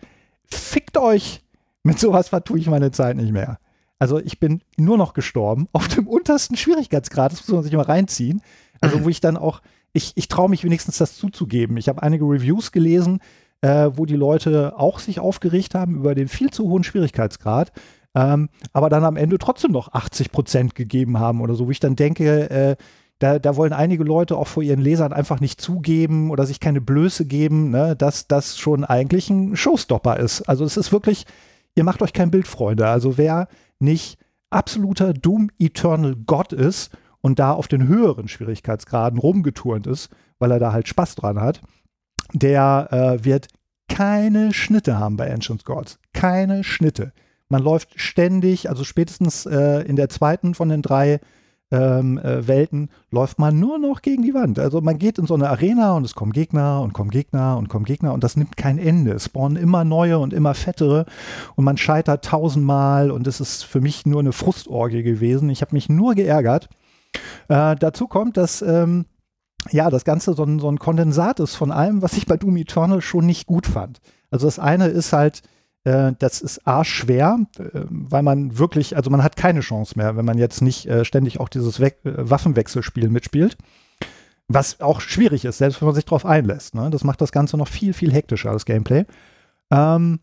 fickt 0.45 0.99
euch, 0.99 1.42
mit 1.83 1.99
sowas 1.99 2.28
vertue 2.28 2.59
ich 2.59 2.68
meine 2.68 2.90
Zeit 2.90 3.16
nicht 3.16 3.33
mehr. 3.33 3.59
Also 3.99 4.18
ich 4.18 4.38
bin 4.38 4.61
nur 4.76 4.99
noch 4.99 5.14
gestorben, 5.14 5.68
auf 5.73 5.88
dem 5.88 6.07
untersten 6.07 6.57
Schwierigkeitsgrad, 6.57 7.33
das 7.33 7.40
muss 7.40 7.54
man 7.54 7.62
sich 7.62 7.73
mal 7.73 7.83
reinziehen. 7.83 8.42
Also 8.80 9.02
wo 9.02 9.09
ich 9.09 9.21
dann 9.21 9.37
auch, 9.37 9.61
ich, 9.92 10.12
ich 10.16 10.28
traue 10.28 10.50
mich 10.50 10.64
wenigstens 10.64 10.99
das 10.99 11.16
zuzugeben. 11.16 11.76
Ich 11.76 11.88
habe 11.88 12.02
einige 12.02 12.25
Reviews 12.25 12.73
gelesen, 12.73 13.21
äh, 13.61 13.90
wo 13.95 14.07
die 14.07 14.16
Leute 14.16 14.78
auch 14.78 14.99
sich 14.99 15.21
aufgeregt 15.21 15.75
haben 15.75 15.97
über 15.97 16.14
den 16.14 16.28
viel 16.28 16.50
zu 16.50 16.68
hohen 16.68 16.85
Schwierigkeitsgrad, 16.85 17.73
ähm, 18.14 18.49
aber 18.73 18.88
dann 18.88 19.04
am 19.04 19.16
Ende 19.16 19.38
trotzdem 19.38 19.73
noch 19.73 19.92
80 19.92 20.33
Prozent 20.33 20.75
gegeben 20.75 21.18
haben 21.18 21.40
oder 21.40 21.54
so, 21.54 21.66
wo 21.66 21.71
ich 21.71 21.80
dann 21.80 21.97
denke, 21.97 22.50
äh, 22.50 22.76
da, 23.18 23.38
da 23.38 23.57
wollen 23.57 23.73
einige 23.73 24.04
Leute 24.04 24.37
auch 24.37 24.47
vor 24.47 24.62
ihren 24.62 24.80
Lesern 24.80 25.12
einfach 25.12 25.40
nicht 25.40 25.61
zugeben 25.61 26.30
oder 26.30 26.47
sich 26.47 26.61
keine 26.61 26.80
Blöße 26.80 27.25
geben, 27.25 27.71
ne, 27.71 27.97
dass 27.97 28.28
das 28.28 28.59
schon 28.59 28.85
eigentlich 28.85 29.28
ein 29.28 29.57
Showstopper 29.57 30.18
ist. 30.18 30.42
Also 30.42 30.64
es 30.64 30.76
ist 30.76 30.92
wirklich, 30.92 31.26
ihr 31.75 31.83
macht 31.83 32.00
euch 32.00 32.12
kein 32.12 32.30
Bild, 32.30 32.47
Freunde. 32.47 32.87
Also 32.87 33.18
wer 33.18 33.49
nicht 33.80 34.18
absoluter 34.50 35.12
Doom 35.12 35.50
Eternal 35.59 36.14
Gott 36.26 36.52
ist 36.52 36.90
und 37.20 37.38
da 37.38 37.52
auf 37.52 37.68
den 37.68 37.88
höheren 37.88 38.28
Schwierigkeitsgraden 38.28 39.18
rumgeturnt 39.18 39.87
ist, 39.87 40.10
weil 40.38 40.50
er 40.50 40.58
da 40.58 40.72
halt 40.72 40.88
Spaß 40.88 41.16
dran 41.16 41.40
hat, 41.40 41.60
der 42.32 42.88
äh, 42.90 43.25
wird 43.25 43.48
keine 43.88 44.52
Schnitte 44.52 44.98
haben 44.98 45.16
bei 45.16 45.32
Ancient 45.32 45.64
Gods. 45.64 45.98
Keine 46.12 46.62
Schnitte. 46.62 47.12
Man 47.48 47.62
läuft 47.62 47.98
ständig, 47.98 48.68
also 48.68 48.84
spätestens 48.84 49.46
äh, 49.46 49.80
in 49.82 49.96
der 49.96 50.08
zweiten 50.10 50.54
von 50.54 50.68
den 50.68 50.82
drei 50.82 51.20
ähm, 51.70 52.18
äh, 52.18 52.46
Welten 52.46 52.90
läuft 53.10 53.38
man 53.38 53.58
nur 53.58 53.78
noch 53.78 54.02
gegen 54.02 54.22
die 54.22 54.34
Wand. 54.34 54.58
Also 54.58 54.80
man 54.80 54.98
geht 54.98 55.18
in 55.18 55.26
so 55.26 55.34
eine 55.34 55.48
Arena 55.48 55.92
und 55.92 56.04
es 56.04 56.14
kommen 56.14 56.32
Gegner 56.32 56.80
und 56.80 56.92
kommen 56.92 57.10
Gegner 57.10 57.56
und 57.58 57.68
kommen 57.68 57.84
Gegner 57.84 58.12
und 58.12 58.25
das 58.25 58.37
nimmt 58.37 58.56
kein 58.56 58.78
Ende. 58.78 59.12
Es 59.12 59.26
spawnen 59.26 59.56
immer 59.56 59.84
neue 59.84 60.18
und 60.18 60.32
immer 60.32 60.54
fettere 60.54 61.06
und 61.56 61.64
man 61.64 61.76
scheitert 61.76 62.25
tausendmal 62.25 63.10
und 63.10 63.26
es 63.26 63.40
ist 63.40 63.64
für 63.64 63.80
mich 63.80 64.06
nur 64.06 64.20
eine 64.20 64.32
Frustorgie 64.32 65.02
gewesen. 65.02 65.50
Ich 65.50 65.60
habe 65.60 65.75
mich 65.75 65.88
nur 65.88 66.14
geärgert. 66.14 66.68
Äh, 67.48 67.76
dazu 67.76 68.06
kommt, 68.06 68.36
dass 68.36 68.62
ähm, 68.62 69.06
ja, 69.70 69.90
das 69.90 70.04
Ganze 70.04 70.34
so 70.34 70.44
ein, 70.44 70.58
so 70.60 70.70
ein 70.70 70.78
Kondensat 70.78 71.40
ist 71.40 71.56
von 71.56 71.70
allem, 71.70 72.02
was 72.02 72.14
ich 72.14 72.26
bei 72.26 72.36
Doom 72.36 72.56
Eternal 72.56 73.00
schon 73.00 73.26
nicht 73.26 73.46
gut 73.46 73.66
fand. 73.66 74.00
Also 74.30 74.46
das 74.46 74.58
eine 74.58 74.86
ist 74.86 75.12
halt, 75.12 75.42
äh, 75.84 76.12
das 76.18 76.40
ist 76.40 76.66
arschschwer, 76.66 77.40
äh, 77.58 77.80
weil 77.88 78.22
man 78.22 78.58
wirklich, 78.58 78.96
also 78.96 79.10
man 79.10 79.22
hat 79.22 79.36
keine 79.36 79.60
Chance 79.60 79.94
mehr, 79.96 80.16
wenn 80.16 80.24
man 80.24 80.38
jetzt 80.38 80.62
nicht 80.62 80.86
äh, 80.86 81.04
ständig 81.04 81.40
auch 81.40 81.48
dieses 81.48 81.80
We 81.80 81.92
äh, 82.04 82.30
Waffenwechselspiel 82.30 83.08
mitspielt. 83.08 83.56
Was 84.50 84.80
auch 84.80 85.02
schwierig 85.02 85.44
ist, 85.44 85.58
selbst 85.58 85.80
wenn 85.80 85.86
man 85.86 85.94
sich 85.94 86.06
darauf 86.06 86.24
einlässt. 86.24 86.74
Ne? 86.74 86.88
Das 86.88 87.04
macht 87.04 87.20
das 87.20 87.32
Ganze 87.32 87.58
noch 87.58 87.68
viel, 87.68 87.92
viel 87.92 88.12
hektischer, 88.12 88.52
das 88.52 88.64
Gameplay. 88.64 89.04
Ähm, 89.70 90.20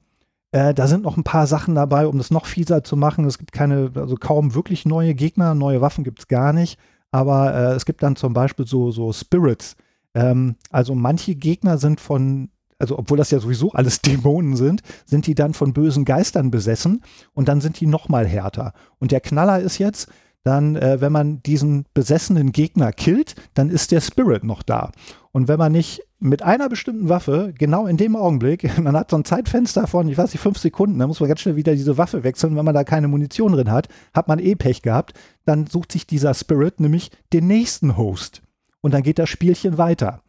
äh, 0.55 0.73
da 0.73 0.87
sind 0.87 1.03
noch 1.03 1.17
ein 1.17 1.25
paar 1.25 1.47
Sachen 1.47 1.75
dabei, 1.75 2.07
um 2.07 2.17
das 2.17 2.31
noch 2.31 2.45
fieser 2.45 2.81
zu 2.81 2.95
machen. 2.95 3.25
Es 3.25 3.37
gibt 3.37 3.51
keine, 3.51 3.91
also 3.95 4.15
kaum 4.15 4.55
wirklich 4.55 4.85
neue 4.85 5.13
Gegner, 5.13 5.53
neue 5.53 5.81
Waffen 5.81 6.05
gibt 6.05 6.19
es 6.19 6.27
gar 6.29 6.53
nicht. 6.53 6.79
Aber 7.11 7.53
äh, 7.53 7.73
es 7.73 7.83
gibt 7.83 8.01
dann 8.01 8.15
zum 8.15 8.31
Beispiel 8.31 8.65
so, 8.65 8.89
so 8.89 9.11
Spirits. 9.11 9.75
Ähm, 10.13 10.55
also 10.69 10.95
manche 10.95 11.35
Gegner 11.35 11.77
sind 11.77 11.99
von 11.99 12.49
also 12.77 12.97
obwohl 12.97 13.17
das 13.17 13.31
ja 13.31 13.39
sowieso 13.39 13.71
alles 13.73 14.01
Dämonen 14.01 14.55
sind, 14.55 14.81
sind 15.05 15.27
die 15.27 15.35
dann 15.35 15.53
von 15.53 15.73
bösen 15.73 16.05
Geistern 16.05 16.51
besessen 16.51 17.03
und 17.33 17.49
dann 17.49 17.59
sind 17.59 17.79
die 17.81 17.87
noch 17.87 18.07
mal 18.07 18.25
härter. 18.25 18.71
Und 18.99 19.11
der 19.11 19.19
Knaller 19.19 19.59
ist 19.59 19.77
jetzt, 19.77 20.09
dann, 20.45 20.75
äh, 20.75 21.01
wenn 21.01 21.11
man 21.11 21.41
diesen 21.41 21.85
besessenen 21.95 22.51
Gegner 22.51 22.93
killt, 22.93 23.35
dann 23.55 23.71
ist 23.71 23.91
der 23.91 23.99
Spirit 23.99 24.43
noch 24.43 24.61
da. 24.61 24.91
Und 25.31 25.47
wenn 25.47 25.57
man 25.57 25.71
nicht 25.71 26.03
mit 26.19 26.43
einer 26.43 26.69
bestimmten 26.69 27.09
Waffe, 27.09 27.51
genau 27.57 27.87
in 27.87 27.97
dem 27.97 28.15
Augenblick, 28.15 28.77
man 28.81 28.95
hat 28.95 29.09
so 29.09 29.17
ein 29.17 29.25
Zeitfenster 29.25 29.87
von, 29.87 30.07
ich 30.07 30.19
weiß 30.19 30.31
nicht, 30.31 30.41
fünf 30.41 30.59
Sekunden, 30.59 30.99
da 30.99 31.07
muss 31.07 31.19
man 31.19 31.29
ganz 31.29 31.41
schnell 31.41 31.55
wieder 31.55 31.73
diese 31.73 31.97
Waffe 31.97 32.23
wechseln. 32.23 32.55
Wenn 32.55 32.63
man 32.63 32.75
da 32.75 32.83
keine 32.83 33.07
Munition 33.07 33.53
drin 33.53 33.71
hat, 33.71 33.89
hat 34.13 34.27
man 34.27 34.37
eh 34.37 34.53
Pech 34.53 34.83
gehabt. 34.83 35.13
Dann 35.45 35.65
sucht 35.65 35.91
sich 35.91 36.05
dieser 36.05 36.35
Spirit 36.35 36.79
nämlich 36.79 37.09
den 37.33 37.47
nächsten 37.47 37.97
Host. 37.97 38.43
Und 38.81 38.93
dann 38.93 39.01
geht 39.01 39.17
das 39.17 39.29
Spielchen 39.29 39.79
weiter. 39.79 40.21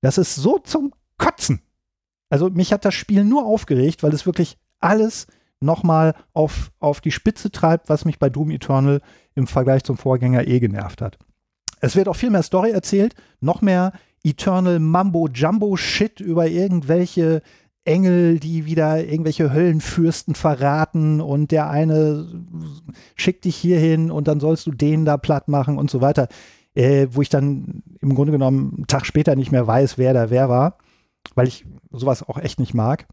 Das 0.00 0.16
ist 0.16 0.34
so 0.34 0.58
zum 0.58 0.94
Kotzen. 1.18 1.60
Also 2.30 2.48
mich 2.48 2.72
hat 2.72 2.86
das 2.86 2.94
Spiel 2.94 3.22
nur 3.22 3.44
aufgeregt, 3.44 4.02
weil 4.02 4.14
es 4.14 4.24
wirklich 4.24 4.56
alles 4.80 5.26
nochmal 5.60 6.14
auf, 6.32 6.70
auf 6.78 7.00
die 7.00 7.10
Spitze 7.10 7.50
treibt, 7.50 7.88
was 7.88 8.04
mich 8.04 8.18
bei 8.18 8.30
Doom 8.30 8.50
Eternal 8.50 9.02
im 9.38 9.46
Vergleich 9.46 9.84
zum 9.84 9.96
Vorgänger 9.96 10.46
eh 10.46 10.60
genervt 10.60 11.00
hat. 11.00 11.18
Es 11.80 11.96
wird 11.96 12.08
auch 12.08 12.16
viel 12.16 12.30
mehr 12.30 12.42
Story 12.42 12.70
erzählt, 12.70 13.14
noch 13.40 13.62
mehr 13.62 13.92
Eternal 14.24 14.80
Mambo 14.80 15.28
Jumbo 15.28 15.76
Shit 15.76 16.20
über 16.20 16.48
irgendwelche 16.48 17.40
Engel, 17.84 18.38
die 18.38 18.66
wieder 18.66 19.04
irgendwelche 19.04 19.52
Höllenfürsten 19.52 20.34
verraten 20.34 21.20
und 21.20 21.52
der 21.52 21.70
eine 21.70 22.26
schickt 23.14 23.44
dich 23.44 23.56
hierhin 23.56 24.10
und 24.10 24.28
dann 24.28 24.40
sollst 24.40 24.66
du 24.66 24.72
den 24.72 25.04
da 25.04 25.16
platt 25.16 25.48
machen 25.48 25.78
und 25.78 25.90
so 25.90 26.00
weiter, 26.00 26.28
äh, 26.74 27.06
wo 27.12 27.22
ich 27.22 27.28
dann 27.28 27.82
im 28.00 28.14
Grunde 28.14 28.32
genommen 28.32 28.74
einen 28.76 28.86
Tag 28.88 29.06
später 29.06 29.36
nicht 29.36 29.52
mehr 29.52 29.66
weiß, 29.66 29.96
wer 29.96 30.12
da 30.12 30.28
wer 30.30 30.48
war 30.48 30.78
weil 31.34 31.48
ich 31.48 31.64
sowas 31.90 32.22
auch 32.22 32.38
echt 32.38 32.58
nicht 32.58 32.74
mag. 32.74 33.06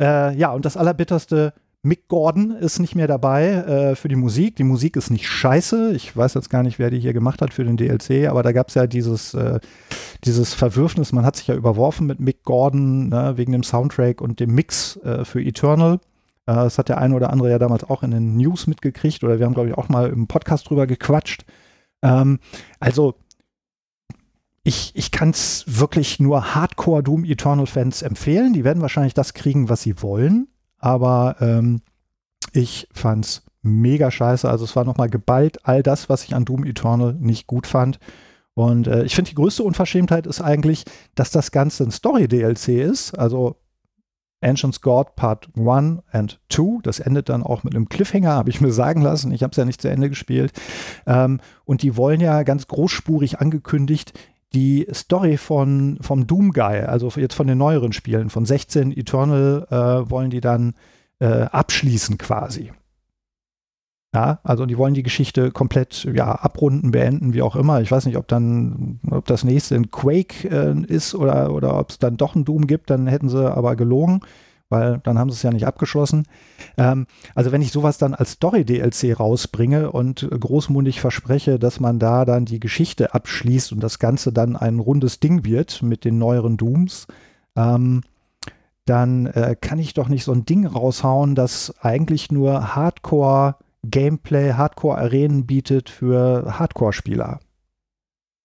Äh, 0.00 0.36
ja, 0.36 0.52
und 0.52 0.64
das 0.64 0.76
Allerbitterste, 0.76 1.52
Mick 1.82 2.08
Gordon 2.08 2.50
ist 2.50 2.80
nicht 2.80 2.96
mehr 2.96 3.06
dabei 3.06 3.46
äh, 3.46 3.94
für 3.94 4.08
die 4.08 4.16
Musik. 4.16 4.56
Die 4.56 4.64
Musik 4.64 4.96
ist 4.96 5.10
nicht 5.10 5.28
scheiße. 5.28 5.92
Ich 5.94 6.16
weiß 6.16 6.34
jetzt 6.34 6.50
gar 6.50 6.62
nicht, 6.64 6.78
wer 6.78 6.90
die 6.90 6.98
hier 6.98 7.12
gemacht 7.12 7.40
hat 7.40 7.54
für 7.54 7.64
den 7.64 7.76
DLC, 7.76 8.28
aber 8.28 8.42
da 8.42 8.52
gab 8.52 8.68
es 8.68 8.74
ja 8.74 8.86
dieses, 8.86 9.34
äh, 9.34 9.60
dieses 10.24 10.54
Verwürfnis. 10.54 11.12
Man 11.12 11.24
hat 11.24 11.36
sich 11.36 11.46
ja 11.46 11.54
überworfen 11.54 12.06
mit 12.06 12.18
Mick 12.18 12.42
Gordon 12.42 13.08
ne, 13.08 13.34
wegen 13.36 13.52
dem 13.52 13.62
Soundtrack 13.62 14.20
und 14.20 14.40
dem 14.40 14.54
Mix 14.54 14.96
äh, 14.98 15.24
für 15.24 15.40
Eternal. 15.40 16.00
Äh, 16.46 16.54
das 16.54 16.78
hat 16.78 16.88
der 16.88 16.98
eine 16.98 17.14
oder 17.14 17.30
andere 17.30 17.50
ja 17.50 17.58
damals 17.60 17.84
auch 17.84 18.02
in 18.02 18.10
den 18.10 18.36
News 18.36 18.66
mitgekriegt 18.66 19.22
oder 19.22 19.38
wir 19.38 19.46
haben, 19.46 19.54
glaube 19.54 19.68
ich, 19.68 19.78
auch 19.78 19.88
mal 19.88 20.08
im 20.08 20.26
Podcast 20.26 20.68
drüber 20.68 20.88
gequatscht. 20.88 21.44
Ähm, 22.02 22.40
also 22.80 23.14
ich, 24.64 24.90
ich 24.94 25.12
kann 25.12 25.30
es 25.30 25.64
wirklich 25.66 26.18
nur 26.18 26.54
Hardcore 26.56 27.04
Doom 27.04 27.24
Eternal 27.24 27.66
Fans 27.66 28.02
empfehlen. 28.02 28.52
Die 28.52 28.64
werden 28.64 28.82
wahrscheinlich 28.82 29.14
das 29.14 29.32
kriegen, 29.32 29.68
was 29.68 29.82
sie 29.82 30.02
wollen. 30.02 30.48
Aber 30.78 31.36
ähm, 31.40 31.80
ich 32.52 32.88
fand's 32.92 33.42
mega 33.62 34.10
scheiße. 34.10 34.48
Also 34.48 34.64
es 34.64 34.76
war 34.76 34.84
nochmal 34.84 35.10
geballt 35.10 35.66
all 35.66 35.82
das, 35.82 36.08
was 36.08 36.24
ich 36.24 36.34
an 36.34 36.44
Doom 36.44 36.64
Eternal 36.64 37.14
nicht 37.14 37.46
gut 37.46 37.66
fand. 37.66 37.98
Und 38.54 38.86
äh, 38.86 39.04
ich 39.04 39.14
finde, 39.14 39.30
die 39.30 39.36
größte 39.36 39.62
Unverschämtheit 39.62 40.26
ist 40.26 40.40
eigentlich, 40.40 40.84
dass 41.14 41.30
das 41.30 41.50
Ganze 41.52 41.84
ein 41.84 41.90
Story-DLC 41.90 42.68
ist. 42.68 43.16
Also 43.16 43.56
Ancients 44.40 44.80
God 44.80 45.16
Part 45.16 45.48
1 45.56 46.02
and 46.10 46.40
2. 46.50 46.80
Das 46.82 47.00
endet 47.00 47.28
dann 47.28 47.42
auch 47.42 47.64
mit 47.64 47.74
einem 47.74 47.88
Cliffhanger, 47.88 48.32
habe 48.32 48.50
ich 48.50 48.60
mir 48.60 48.72
sagen 48.72 49.02
lassen. 49.02 49.32
Ich 49.32 49.42
habe 49.42 49.50
es 49.50 49.56
ja 49.56 49.64
nicht 49.64 49.82
zu 49.82 49.88
Ende 49.88 50.08
gespielt. 50.08 50.52
Ähm, 51.06 51.40
und 51.64 51.82
die 51.82 51.96
wollen 51.96 52.20
ja 52.20 52.42
ganz 52.42 52.66
großspurig 52.68 53.40
angekündigt 53.40 54.12
die 54.54 54.86
Story 54.92 55.36
von, 55.36 55.98
vom 56.00 56.26
Doom 56.26 56.52
Guy, 56.52 56.80
also 56.80 57.08
jetzt 57.16 57.34
von 57.34 57.46
den 57.46 57.58
neueren 57.58 57.92
Spielen, 57.92 58.30
von 58.30 58.46
16 58.46 58.96
Eternal, 58.96 59.66
äh, 59.70 60.10
wollen 60.10 60.30
die 60.30 60.40
dann 60.40 60.74
äh, 61.18 61.42
abschließen 61.42 62.18
quasi. 62.18 62.72
Ja, 64.14 64.40
also 64.42 64.64
die 64.64 64.78
wollen 64.78 64.94
die 64.94 65.02
Geschichte 65.02 65.50
komplett 65.50 66.04
ja, 66.14 66.32
abrunden, 66.32 66.92
beenden, 66.92 67.34
wie 67.34 67.42
auch 67.42 67.56
immer. 67.56 67.82
Ich 67.82 67.90
weiß 67.90 68.06
nicht, 68.06 68.16
ob 68.16 68.26
dann, 68.26 69.00
ob 69.10 69.26
das 69.26 69.44
nächste 69.44 69.74
ein 69.74 69.90
Quake 69.90 70.48
äh, 70.48 70.80
ist 70.86 71.14
oder, 71.14 71.52
oder 71.52 71.78
ob 71.78 71.90
es 71.90 71.98
dann 71.98 72.16
doch 72.16 72.34
ein 72.34 72.46
Doom 72.46 72.66
gibt, 72.66 72.88
dann 72.88 73.06
hätten 73.06 73.28
sie 73.28 73.52
aber 73.52 73.76
gelogen 73.76 74.20
weil 74.70 75.00
dann 75.04 75.18
haben 75.18 75.30
sie 75.30 75.36
es 75.36 75.42
ja 75.42 75.50
nicht 75.50 75.66
abgeschlossen. 75.66 76.26
Ähm, 76.76 77.06
also 77.34 77.52
wenn 77.52 77.62
ich 77.62 77.72
sowas 77.72 77.98
dann 77.98 78.14
als 78.14 78.32
Story-DLC 78.32 79.18
rausbringe 79.18 79.90
und 79.90 80.28
großmundig 80.30 81.00
verspreche, 81.00 81.58
dass 81.58 81.80
man 81.80 81.98
da 81.98 82.24
dann 82.24 82.44
die 82.44 82.60
Geschichte 82.60 83.14
abschließt 83.14 83.72
und 83.72 83.80
das 83.80 83.98
Ganze 83.98 84.32
dann 84.32 84.56
ein 84.56 84.78
rundes 84.78 85.20
Ding 85.20 85.44
wird 85.44 85.82
mit 85.82 86.04
den 86.04 86.18
neueren 86.18 86.56
Dooms, 86.56 87.06
ähm, 87.56 88.02
dann 88.84 89.26
äh, 89.26 89.56
kann 89.60 89.78
ich 89.78 89.94
doch 89.94 90.08
nicht 90.08 90.24
so 90.24 90.32
ein 90.32 90.44
Ding 90.44 90.66
raushauen, 90.66 91.34
das 91.34 91.74
eigentlich 91.80 92.30
nur 92.30 92.74
Hardcore-Gameplay, 92.74 94.54
Hardcore-Arenen 94.54 95.46
bietet 95.46 95.90
für 95.90 96.58
Hardcore-Spieler. 96.58 97.40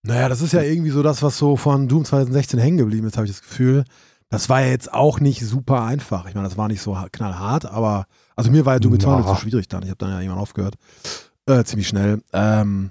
Naja, 0.06 0.28
das 0.28 0.42
ist 0.42 0.52
ja 0.52 0.62
irgendwie 0.62 0.90
so 0.90 1.02
das, 1.02 1.24
was 1.24 1.38
so 1.38 1.56
von 1.56 1.88
Doom 1.88 2.04
2016 2.04 2.60
hängen 2.60 2.78
geblieben 2.78 3.08
ist, 3.08 3.16
habe 3.16 3.26
ich 3.26 3.32
das 3.32 3.42
Gefühl. 3.42 3.86
Das 4.34 4.50
war 4.50 4.62
ja 4.62 4.70
jetzt 4.70 4.92
auch 4.92 5.20
nicht 5.20 5.46
super 5.46 5.84
einfach. 5.84 6.26
Ich 6.26 6.34
meine, 6.34 6.48
das 6.48 6.58
war 6.58 6.68
nicht 6.68 6.82
so 6.82 6.98
knallhart, 7.12 7.68
aber 7.68 8.08
also 8.36 8.50
mir 8.50 8.66
war 8.66 8.74
ja 8.74 8.80
Doom 8.80 8.96
Eternal 8.96 9.28
zu 9.28 9.36
schwierig 9.36 9.68
dann. 9.68 9.84
Ich 9.84 9.90
habe 9.90 10.00
dann 10.00 10.10
ja 10.10 10.22
irgendwann 10.22 10.42
aufgehört. 10.42 10.74
Äh, 11.46 11.64
ziemlich 11.66 11.88
schnell. 11.88 12.20
Ähm, 12.34 12.90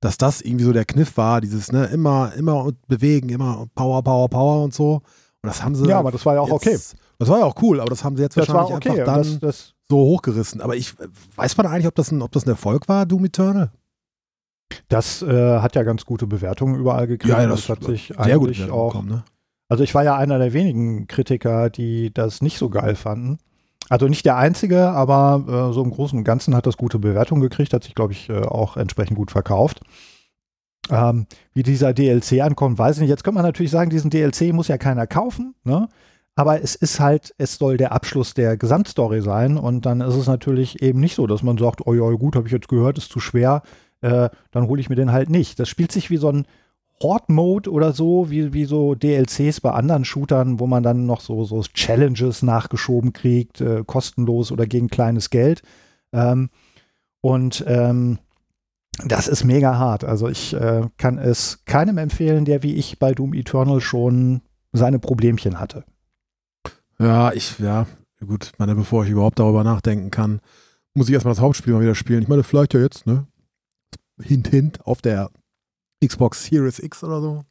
dass 0.00 0.16
das 0.16 0.40
irgendwie 0.40 0.64
so 0.64 0.72
der 0.72 0.86
Kniff 0.86 1.18
war, 1.18 1.42
dieses, 1.42 1.72
ne, 1.72 1.84
immer, 1.88 2.32
immer 2.32 2.70
bewegen, 2.86 3.28
immer 3.28 3.66
Power, 3.74 4.02
Power, 4.02 4.30
Power 4.30 4.64
und 4.64 4.72
so. 4.72 4.94
Und 4.94 5.02
das 5.42 5.62
haben 5.62 5.74
sie. 5.74 5.86
Ja, 5.86 5.98
aber 5.98 6.10
das 6.10 6.24
war 6.24 6.36
ja 6.36 6.40
auch 6.40 6.48
jetzt, 6.62 6.94
okay. 6.94 7.02
Das 7.18 7.28
war 7.28 7.40
ja 7.40 7.44
auch 7.44 7.60
cool, 7.60 7.80
aber 7.80 7.90
das 7.90 8.02
haben 8.02 8.16
sie 8.16 8.22
jetzt 8.22 8.38
das 8.38 8.48
wahrscheinlich 8.48 8.76
okay. 8.76 9.00
einfach 9.02 9.12
dann 9.12 9.22
das, 9.24 9.40
das 9.40 9.74
so 9.90 9.98
hochgerissen. 9.98 10.62
Aber 10.62 10.74
ich 10.74 10.94
weiß 11.36 11.54
man 11.58 11.66
eigentlich, 11.66 11.86
ob 11.86 11.96
das 11.96 12.12
ein, 12.12 12.22
ob 12.22 12.32
das 12.32 12.46
ein 12.46 12.50
Erfolg 12.50 12.88
war, 12.88 13.04
Doom 13.04 13.26
Eternal? 13.26 13.72
Das 14.88 15.20
äh, 15.20 15.58
hat 15.58 15.74
ja 15.74 15.82
ganz 15.82 16.06
gute 16.06 16.26
Bewertungen 16.26 16.76
überall 16.76 17.06
gekriegt. 17.06 17.36
Ja, 17.36 17.46
das, 17.46 17.66
das 17.66 17.68
hat 17.68 17.84
sich 17.84 18.06
sehr 18.06 18.38
gut 18.38 18.48
eigentlich 18.48 18.70
auch 18.70 18.88
bekommen, 18.88 19.08
ne? 19.10 19.24
Also 19.68 19.84
ich 19.84 19.94
war 19.94 20.04
ja 20.04 20.16
einer 20.16 20.38
der 20.38 20.52
wenigen 20.52 21.06
Kritiker, 21.06 21.70
die 21.70 22.12
das 22.12 22.40
nicht 22.40 22.58
so 22.58 22.70
geil 22.70 22.94
fanden. 22.94 23.38
Also 23.90 24.06
nicht 24.06 24.26
der 24.26 24.36
einzige, 24.36 24.90
aber 24.90 25.70
äh, 25.70 25.72
so 25.72 25.82
im 25.82 25.90
Großen 25.90 26.18
und 26.18 26.24
Ganzen 26.24 26.54
hat 26.54 26.66
das 26.66 26.76
gute 26.76 26.98
Bewertungen 26.98 27.40
gekriegt, 27.40 27.72
hat 27.72 27.84
sich, 27.84 27.94
glaube 27.94 28.12
ich, 28.12 28.28
äh, 28.28 28.42
auch 28.42 28.76
entsprechend 28.76 29.16
gut 29.16 29.30
verkauft. 29.30 29.80
Ähm, 30.90 31.26
wie 31.54 31.62
dieser 31.62 31.92
DLC 31.92 32.40
ankommt, 32.40 32.78
weiß 32.78 32.96
ich 32.96 33.02
nicht. 33.02 33.10
Jetzt 33.10 33.24
könnte 33.24 33.36
man 33.36 33.44
natürlich 33.44 33.70
sagen, 33.70 33.90
diesen 33.90 34.10
DLC 34.10 34.52
muss 34.52 34.68
ja 34.68 34.78
keiner 34.78 35.06
kaufen, 35.06 35.54
ne? 35.64 35.88
Aber 36.34 36.62
es 36.62 36.76
ist 36.76 37.00
halt, 37.00 37.34
es 37.36 37.56
soll 37.56 37.78
der 37.78 37.90
Abschluss 37.90 38.32
der 38.32 38.56
Gesamtstory 38.56 39.22
sein 39.22 39.56
und 39.56 39.84
dann 39.86 40.00
ist 40.00 40.14
es 40.14 40.28
natürlich 40.28 40.80
eben 40.80 41.00
nicht 41.00 41.16
so, 41.16 41.26
dass 41.26 41.42
man 41.42 41.58
sagt, 41.58 41.84
oh 41.84 41.94
ja, 41.94 42.08
gut, 42.16 42.36
habe 42.36 42.46
ich 42.46 42.52
jetzt 42.52 42.68
gehört, 42.68 42.96
ist 42.96 43.10
zu 43.10 43.18
schwer, 43.18 43.62
äh, 44.02 44.28
dann 44.52 44.68
hole 44.68 44.80
ich 44.80 44.88
mir 44.88 44.94
den 44.94 45.10
halt 45.10 45.30
nicht. 45.30 45.58
Das 45.58 45.68
spielt 45.68 45.90
sich 45.90 46.10
wie 46.10 46.16
so 46.16 46.30
ein, 46.30 46.46
Horde-Mode 47.00 47.70
oder 47.70 47.92
so, 47.92 48.30
wie, 48.30 48.52
wie 48.52 48.64
so 48.64 48.94
DLCs 48.94 49.60
bei 49.60 49.70
anderen 49.72 50.04
Shootern, 50.04 50.60
wo 50.60 50.66
man 50.66 50.82
dann 50.82 51.06
noch 51.06 51.20
so, 51.20 51.44
so 51.44 51.62
Challenges 51.62 52.42
nachgeschoben 52.42 53.12
kriegt, 53.12 53.60
äh, 53.60 53.84
kostenlos 53.86 54.52
oder 54.52 54.66
gegen 54.66 54.88
kleines 54.88 55.30
Geld. 55.30 55.62
Ähm, 56.12 56.50
und 57.20 57.64
ähm, 57.66 58.18
das 59.04 59.28
ist 59.28 59.44
mega 59.44 59.78
hart. 59.78 60.04
Also 60.04 60.28
ich 60.28 60.54
äh, 60.54 60.88
kann 60.96 61.18
es 61.18 61.64
keinem 61.64 61.98
empfehlen, 61.98 62.44
der 62.44 62.62
wie 62.62 62.74
ich 62.74 62.98
bei 62.98 63.12
Doom 63.12 63.32
Eternal 63.34 63.80
schon 63.80 64.42
seine 64.72 64.98
Problemchen 64.98 65.60
hatte. 65.60 65.84
Ja, 66.98 67.32
ich, 67.32 67.58
ja, 67.60 67.86
gut, 68.26 68.52
meine, 68.58 68.74
bevor 68.74 69.04
ich 69.04 69.10
überhaupt 69.10 69.38
darüber 69.38 69.62
nachdenken 69.62 70.10
kann, 70.10 70.40
muss 70.94 71.08
ich 71.08 71.14
erstmal 71.14 71.34
das 71.34 71.40
Hauptspiel 71.40 71.74
mal 71.74 71.82
wieder 71.82 71.94
spielen. 71.94 72.22
Ich 72.22 72.28
meine, 72.28 72.42
vielleicht 72.42 72.74
ja 72.74 72.80
jetzt, 72.80 73.06
ne? 73.06 73.26
Hint, 74.20 74.48
hint, 74.48 74.84
auf 74.84 75.00
der 75.00 75.30
Xbox 76.04 76.44
Series 76.44 76.78
X 76.78 77.02
oder 77.04 77.20
so. 77.20 77.44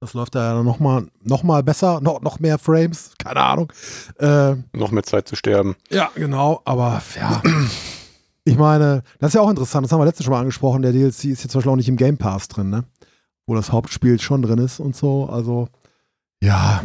Das 0.00 0.14
läuft 0.14 0.34
da 0.34 0.54
ja 0.54 0.62
nochmal 0.62 1.06
noch 1.22 1.44
mal 1.44 1.62
besser, 1.62 2.00
noch, 2.00 2.20
noch 2.22 2.40
mehr 2.40 2.58
Frames, 2.58 3.12
keine 3.18 3.40
Ahnung. 3.40 3.72
Äh, 4.18 4.56
Noch 4.72 4.90
mehr 4.90 5.04
Zeit 5.04 5.28
zu 5.28 5.36
sterben. 5.36 5.76
ja, 5.90 6.10
genau, 6.16 6.60
aber 6.64 7.00
ja. 7.16 7.40
Ich 8.44 8.58
meine, 8.58 9.04
das 9.20 9.28
ist 9.28 9.34
ja 9.34 9.40
auch 9.42 9.50
interessant, 9.50 9.84
das 9.84 9.92
haben 9.92 10.00
wir 10.00 10.04
letztens 10.06 10.24
schon 10.24 10.32
mal 10.32 10.40
angesprochen, 10.40 10.82
der 10.82 10.90
DLC 10.90 11.26
ist 11.26 11.44
jetzt 11.44 11.50
zum 11.52 11.60
Beispiel 11.60 11.70
auch 11.70 11.76
nicht 11.76 11.88
im 11.88 11.96
Game 11.96 12.18
Pass 12.18 12.48
drin, 12.48 12.70
ne? 12.70 12.82
Wo 13.46 13.54
das 13.54 13.70
Hauptspiel 13.70 14.20
schon 14.20 14.42
drin 14.42 14.58
ist 14.58 14.80
und 14.80 14.96
so, 14.96 15.28
also 15.30 15.68
ja. 16.42 16.82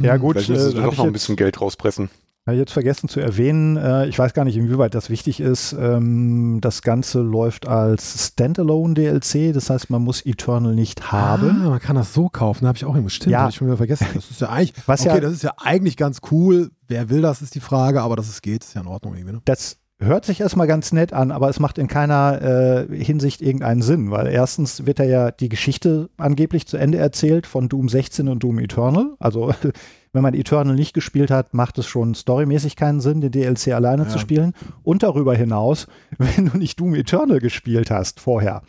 Ja, 0.00 0.16
gut, 0.16 0.34
Vielleicht 0.34 0.50
müssen 0.50 0.68
äh, 0.68 0.72
sie 0.72 0.82
hab 0.82 0.90
doch 0.90 0.96
noch 0.98 1.04
ein 1.04 1.12
bisschen 1.12 1.36
Geld 1.36 1.60
rauspressen. 1.60 2.10
Jetzt 2.52 2.72
vergessen 2.72 3.08
zu 3.08 3.20
erwähnen, 3.20 3.78
äh, 3.78 4.06
ich 4.06 4.18
weiß 4.18 4.34
gar 4.34 4.44
nicht, 4.44 4.58
inwieweit 4.58 4.94
das 4.94 5.08
wichtig 5.08 5.40
ist. 5.40 5.72
Ähm, 5.72 6.58
das 6.60 6.82
Ganze 6.82 7.20
läuft 7.20 7.66
als 7.66 8.26
Standalone-DLC, 8.28 9.54
das 9.54 9.70
heißt, 9.70 9.88
man 9.88 10.02
muss 10.02 10.20
Eternal 10.26 10.74
nicht 10.74 11.10
haben. 11.10 11.62
Ah, 11.64 11.70
man 11.70 11.80
kann 11.80 11.96
das 11.96 12.12
so 12.12 12.28
kaufen, 12.28 12.64
da 12.64 12.68
habe 12.68 12.76
ich 12.76 12.84
auch 12.84 12.90
irgendwas. 12.94 13.14
Stimmt, 13.14 13.32
Ja. 13.32 13.40
habe 13.40 13.50
ich 13.50 13.56
schon 13.56 13.66
wieder 13.68 13.78
vergessen. 13.78 14.06
Das 14.14 14.30
ist 14.30 14.42
ja 14.42 14.50
eigentlich, 14.50 14.74
Was 14.86 15.00
okay, 15.06 15.14
ja- 15.14 15.20
das 15.20 15.32
ist 15.32 15.42
ja 15.42 15.54
eigentlich 15.56 15.96
ganz 15.96 16.18
cool. 16.30 16.70
Wer 16.86 17.08
will 17.08 17.22
das, 17.22 17.40
ist 17.40 17.54
die 17.54 17.60
Frage, 17.60 18.02
aber 18.02 18.14
dass 18.14 18.28
es 18.28 18.42
geht, 18.42 18.62
ist 18.62 18.74
ja 18.74 18.82
in 18.82 18.88
Ordnung 18.88 19.14
irgendwie, 19.14 19.32
ne? 19.36 19.40
Das 19.46 19.78
hört 20.04 20.24
sich 20.24 20.40
erstmal 20.40 20.66
ganz 20.66 20.92
nett 20.92 21.12
an, 21.12 21.30
aber 21.30 21.48
es 21.48 21.60
macht 21.60 21.78
in 21.78 21.88
keiner 21.88 22.86
äh, 22.90 23.04
Hinsicht 23.04 23.42
irgendeinen 23.42 23.82
Sinn, 23.82 24.10
weil 24.10 24.28
erstens 24.28 24.86
wird 24.86 24.98
da 24.98 25.04
ja 25.04 25.30
die 25.30 25.48
Geschichte 25.48 26.08
angeblich 26.16 26.66
zu 26.66 26.76
Ende 26.76 26.98
erzählt 26.98 27.46
von 27.46 27.68
Doom 27.68 27.88
16 27.88 28.28
und 28.28 28.42
Doom 28.42 28.58
Eternal. 28.58 29.14
Also 29.18 29.52
wenn 30.12 30.22
man 30.22 30.34
Eternal 30.34 30.74
nicht 30.74 30.94
gespielt 30.94 31.30
hat, 31.30 31.54
macht 31.54 31.78
es 31.78 31.86
schon 31.86 32.14
storymäßig 32.14 32.76
keinen 32.76 33.00
Sinn, 33.00 33.20
den 33.20 33.32
DLC 33.32 33.68
alleine 33.68 34.04
Ja. 34.04 34.08
zu 34.08 34.18
spielen. 34.18 34.52
Und 34.82 35.02
darüber 35.02 35.34
hinaus, 35.34 35.86
wenn 36.18 36.46
du 36.46 36.58
nicht 36.58 36.78
Doom 36.80 36.94
Eternal 36.94 37.40
gespielt 37.40 37.90
hast 37.90 38.20
vorher 38.20 38.62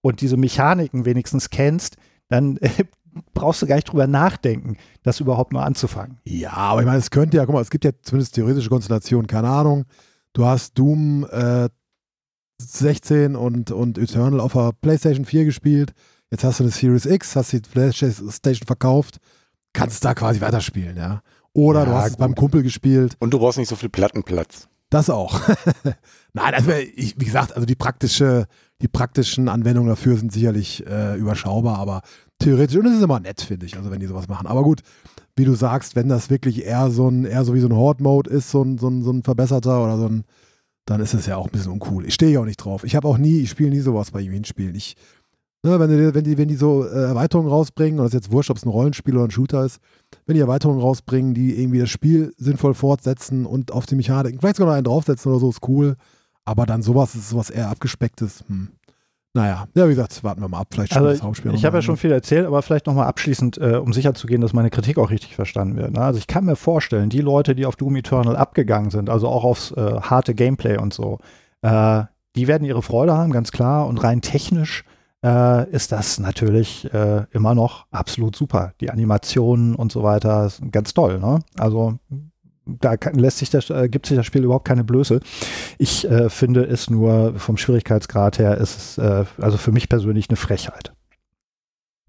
und 0.00 0.20
diese 0.20 0.36
Mechaniken 0.36 1.04
wenigstens 1.04 1.50
kennst, 1.50 1.96
dann 2.28 2.56
äh, 2.58 2.68
brauchst 3.34 3.62
du 3.62 3.66
gar 3.66 3.76
nicht 3.76 3.90
drüber 3.90 4.06
nachdenken, 4.06 4.76
das 5.02 5.18
überhaupt 5.20 5.52
nur 5.52 5.64
anzufangen. 5.64 6.18
Ja, 6.24 6.52
aber 6.52 6.80
ich 6.80 6.86
meine, 6.86 6.98
es 6.98 7.10
könnte 7.10 7.36
ja, 7.36 7.46
guck 7.46 7.54
mal, 7.54 7.62
es 7.62 7.70
gibt 7.70 7.84
ja 7.84 7.90
zumindest 8.02 8.34
theoretische 8.34 8.68
Konstellationen, 8.68 9.26
keine 9.26 9.48
Ahnung. 9.48 9.84
Du 10.38 10.46
hast 10.46 10.78
Doom 10.78 11.26
äh, 11.32 11.68
16 12.62 13.34
und, 13.34 13.72
und 13.72 13.98
Eternal 13.98 14.38
auf 14.38 14.52
der 14.52 14.70
PlayStation 14.80 15.24
4 15.24 15.44
gespielt. 15.44 15.94
Jetzt 16.30 16.44
hast 16.44 16.60
du 16.60 16.62
eine 16.62 16.70
Series 16.70 17.06
X, 17.06 17.34
hast 17.34 17.50
die 17.52 17.58
PlayStation 17.58 18.64
verkauft, 18.64 19.18
kannst 19.72 20.04
da 20.04 20.14
quasi 20.14 20.40
weiterspielen, 20.40 20.96
ja. 20.96 21.22
Oder 21.54 21.86
du 21.86 21.90
Ja, 21.90 21.96
hast 21.96 22.04
es 22.04 22.10
gut. 22.12 22.20
beim 22.20 22.36
Kumpel 22.36 22.62
gespielt. 22.62 23.16
Und 23.18 23.34
du 23.34 23.40
brauchst 23.40 23.58
nicht 23.58 23.66
so 23.66 23.74
viel 23.74 23.88
Plattenplatz. 23.88 24.68
Das 24.90 25.10
auch. 25.10 25.40
Nein, 26.34 26.54
also 26.54 26.70
ich, 26.70 27.16
wie 27.18 27.24
gesagt, 27.24 27.54
also 27.54 27.66
die 27.66 27.74
praktische, 27.74 28.46
die 28.80 28.86
praktischen 28.86 29.48
Anwendungen 29.48 29.88
dafür 29.88 30.16
sind 30.18 30.32
sicherlich 30.32 30.86
äh, 30.86 31.16
überschaubar, 31.16 31.78
aber 31.80 32.02
theoretisch, 32.38 32.76
und 32.76 32.86
es 32.86 32.98
ist 32.98 33.02
immer 33.02 33.18
nett, 33.18 33.40
finde 33.40 33.66
ich, 33.66 33.76
also 33.76 33.90
wenn 33.90 33.98
die 33.98 34.06
sowas 34.06 34.28
machen. 34.28 34.46
Aber 34.46 34.62
gut, 34.62 34.82
wie 35.38 35.44
du 35.44 35.54
sagst, 35.54 35.96
wenn 35.96 36.08
das 36.08 36.30
wirklich 36.30 36.64
eher 36.64 36.90
so 36.90 37.08
ein, 37.08 37.24
eher 37.24 37.44
so 37.44 37.54
wie 37.54 37.60
so 37.60 37.68
ein 37.68 37.76
Horde-Mode 37.76 38.30
ist, 38.30 38.50
so 38.50 38.62
ein, 38.62 38.78
so, 38.78 38.88
ein, 38.88 39.02
so 39.02 39.10
ein 39.10 39.22
verbesserter 39.22 39.82
oder 39.82 39.96
so 39.96 40.06
ein, 40.06 40.24
dann 40.84 41.00
ist 41.00 41.14
es 41.14 41.26
ja 41.26 41.36
auch 41.36 41.46
ein 41.46 41.52
bisschen 41.52 41.72
uncool. 41.72 42.06
Ich 42.06 42.14
stehe 42.14 42.32
ja 42.32 42.40
auch 42.40 42.44
nicht 42.44 42.56
drauf. 42.56 42.84
Ich 42.84 42.96
habe 42.96 43.06
auch 43.06 43.18
nie, 43.18 43.40
ich 43.40 43.50
spiele 43.50 43.70
nie 43.70 43.80
sowas 43.80 44.10
bei 44.10 44.22
Spielen. 44.44 44.74
Ich, 44.74 44.96
ne, 45.62 45.78
wenn, 45.78 45.90
die, 45.90 46.14
wenn, 46.14 46.24
die, 46.24 46.38
wenn 46.38 46.48
die 46.48 46.56
so 46.56 46.84
äh, 46.84 47.04
Erweiterungen 47.04 47.50
rausbringen, 47.50 47.98
und 47.98 48.04
das 48.04 48.14
ist 48.14 48.24
jetzt 48.24 48.32
wurscht, 48.32 48.50
ob 48.50 48.56
es 48.56 48.64
ein 48.64 48.70
Rollenspiel 48.70 49.14
oder 49.14 49.24
ein 49.24 49.30
Shooter 49.30 49.64
ist, 49.64 49.80
wenn 50.26 50.34
die 50.34 50.40
Erweiterungen 50.40 50.80
rausbringen, 50.80 51.34
die 51.34 51.60
irgendwie 51.60 51.78
das 51.78 51.90
Spiel 51.90 52.32
sinnvoll 52.36 52.74
fortsetzen 52.74 53.46
und 53.46 53.70
auf 53.70 53.86
die 53.86 53.96
Mechanik, 53.96 54.36
vielleicht 54.38 54.56
sogar 54.56 54.72
noch 54.72 54.76
einen 54.76 54.84
draufsetzen 54.84 55.30
oder 55.30 55.40
so, 55.40 55.50
ist 55.50 55.66
cool. 55.68 55.96
Aber 56.44 56.64
dann 56.64 56.82
sowas 56.82 57.14
ist 57.14 57.28
sowas 57.28 57.50
eher 57.50 57.68
abgespecktes. 57.68 58.44
Hm. 58.48 58.68
Naja, 59.38 59.68
ja, 59.74 59.84
wie 59.84 59.90
gesagt, 59.90 60.24
warten 60.24 60.40
wir 60.40 60.48
mal 60.48 60.58
ab. 60.58 60.66
Vielleicht 60.72 60.92
schon 60.92 60.98
Also 61.02 61.12
das 61.12 61.22
Hauptspiel. 61.22 61.54
ich 61.54 61.64
habe 61.64 61.76
ja 61.76 61.82
schon 61.82 61.96
viel 61.96 62.10
erzählt, 62.10 62.44
aber 62.44 62.60
vielleicht 62.60 62.88
nochmal 62.88 63.06
abschließend, 63.06 63.56
äh, 63.58 63.76
um 63.76 63.92
sicherzugehen, 63.92 64.40
dass 64.40 64.52
meine 64.52 64.68
Kritik 64.68 64.98
auch 64.98 65.10
richtig 65.10 65.36
verstanden 65.36 65.76
wird. 65.76 65.92
Ne? 65.92 66.00
Also 66.00 66.18
ich 66.18 66.26
kann 66.26 66.44
mir 66.44 66.56
vorstellen, 66.56 67.08
die 67.08 67.20
Leute, 67.20 67.54
die 67.54 67.64
auf 67.64 67.76
Doom 67.76 67.94
Eternal 67.94 68.34
abgegangen 68.34 68.90
sind, 68.90 69.08
also 69.08 69.28
auch 69.28 69.44
aufs 69.44 69.70
äh, 69.70 70.00
harte 70.00 70.34
Gameplay 70.34 70.76
und 70.76 70.92
so, 70.92 71.20
äh, 71.62 72.02
die 72.34 72.48
werden 72.48 72.64
ihre 72.64 72.82
Freude 72.82 73.16
haben, 73.16 73.30
ganz 73.30 73.52
klar. 73.52 73.86
Und 73.86 74.02
rein 74.02 74.22
technisch 74.22 74.82
äh, 75.24 75.70
ist 75.70 75.92
das 75.92 76.18
natürlich 76.18 76.92
äh, 76.92 77.24
immer 77.30 77.54
noch 77.54 77.86
absolut 77.92 78.34
super. 78.34 78.72
Die 78.80 78.90
Animationen 78.90 79.76
und 79.76 79.92
so 79.92 80.02
weiter 80.02 80.48
sind 80.48 80.72
ganz 80.72 80.94
toll. 80.94 81.20
Ne? 81.20 81.38
Also 81.56 81.94
da 82.80 82.94
lässt 83.12 83.38
sich 83.38 83.50
das, 83.50 83.70
äh, 83.70 83.88
gibt 83.88 84.06
sich 84.06 84.16
das 84.16 84.26
Spiel 84.26 84.44
überhaupt 84.44 84.66
keine 84.66 84.84
Blöße. 84.84 85.20
Ich 85.78 86.08
äh, 86.08 86.28
finde 86.28 86.64
es 86.64 86.90
nur 86.90 87.38
vom 87.38 87.56
Schwierigkeitsgrad 87.56 88.38
her 88.38 88.58
ist 88.58 88.76
es 88.76 88.98
äh, 88.98 89.24
also 89.38 89.56
für 89.56 89.72
mich 89.72 89.88
persönlich 89.88 90.28
eine 90.28 90.36
Frechheit. 90.36 90.92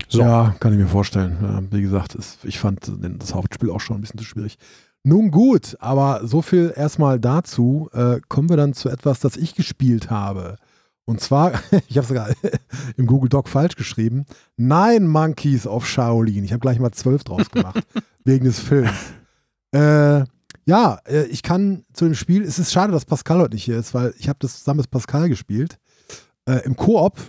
So. 0.07 0.21
Ja, 0.21 0.55
kann 0.59 0.73
ich 0.73 0.79
mir 0.79 0.87
vorstellen. 0.87 1.37
Ja, 1.41 1.61
wie 1.71 1.81
gesagt, 1.81 2.15
es, 2.15 2.39
ich 2.43 2.59
fand 2.59 2.91
das 3.19 3.33
Hauptspiel 3.33 3.69
auch 3.69 3.79
schon 3.79 3.97
ein 3.97 4.01
bisschen 4.01 4.17
zu 4.19 4.25
schwierig. 4.25 4.57
Nun 5.03 5.31
gut, 5.31 5.77
aber 5.79 6.21
so 6.27 6.41
viel 6.41 6.73
erstmal 6.75 7.19
dazu. 7.19 7.89
Äh, 7.93 8.19
kommen 8.27 8.49
wir 8.49 8.57
dann 8.57 8.73
zu 8.73 8.89
etwas, 8.89 9.19
das 9.19 9.37
ich 9.37 9.55
gespielt 9.55 10.09
habe. 10.09 10.57
Und 11.05 11.21
zwar, 11.21 11.53
ich 11.87 11.97
habe 11.97 12.07
sogar 12.07 12.29
im 12.97 13.07
Google 13.07 13.29
Doc 13.29 13.49
falsch 13.49 13.75
geschrieben. 13.75 14.25
Nine 14.57 15.07
Monkeys 15.07 15.65
of 15.65 15.87
Shaolin. 15.87 16.43
Ich 16.43 16.51
habe 16.51 16.59
gleich 16.59 16.79
mal 16.79 16.91
zwölf 16.91 17.23
draus 17.23 17.49
gemacht, 17.49 17.83
wegen 18.25 18.45
des 18.45 18.59
Films. 18.59 19.13
Äh, 19.71 20.25
ja, 20.69 20.99
äh, 21.07 21.23
ich 21.23 21.41
kann 21.41 21.83
zu 21.93 22.05
dem 22.05 22.13
Spiel, 22.13 22.43
es 22.43 22.59
ist 22.59 22.71
schade, 22.71 22.93
dass 22.93 23.03
Pascal 23.03 23.39
heute 23.39 23.55
nicht 23.55 23.63
hier 23.63 23.79
ist, 23.79 23.95
weil 23.95 24.13
ich 24.19 24.29
habe 24.29 24.37
das 24.39 24.59
zusammen 24.59 24.81
mit 24.81 24.91
Pascal 24.91 25.27
gespielt. 25.27 25.79
Äh, 26.45 26.63
Im 26.63 26.75
Koop. 26.75 27.19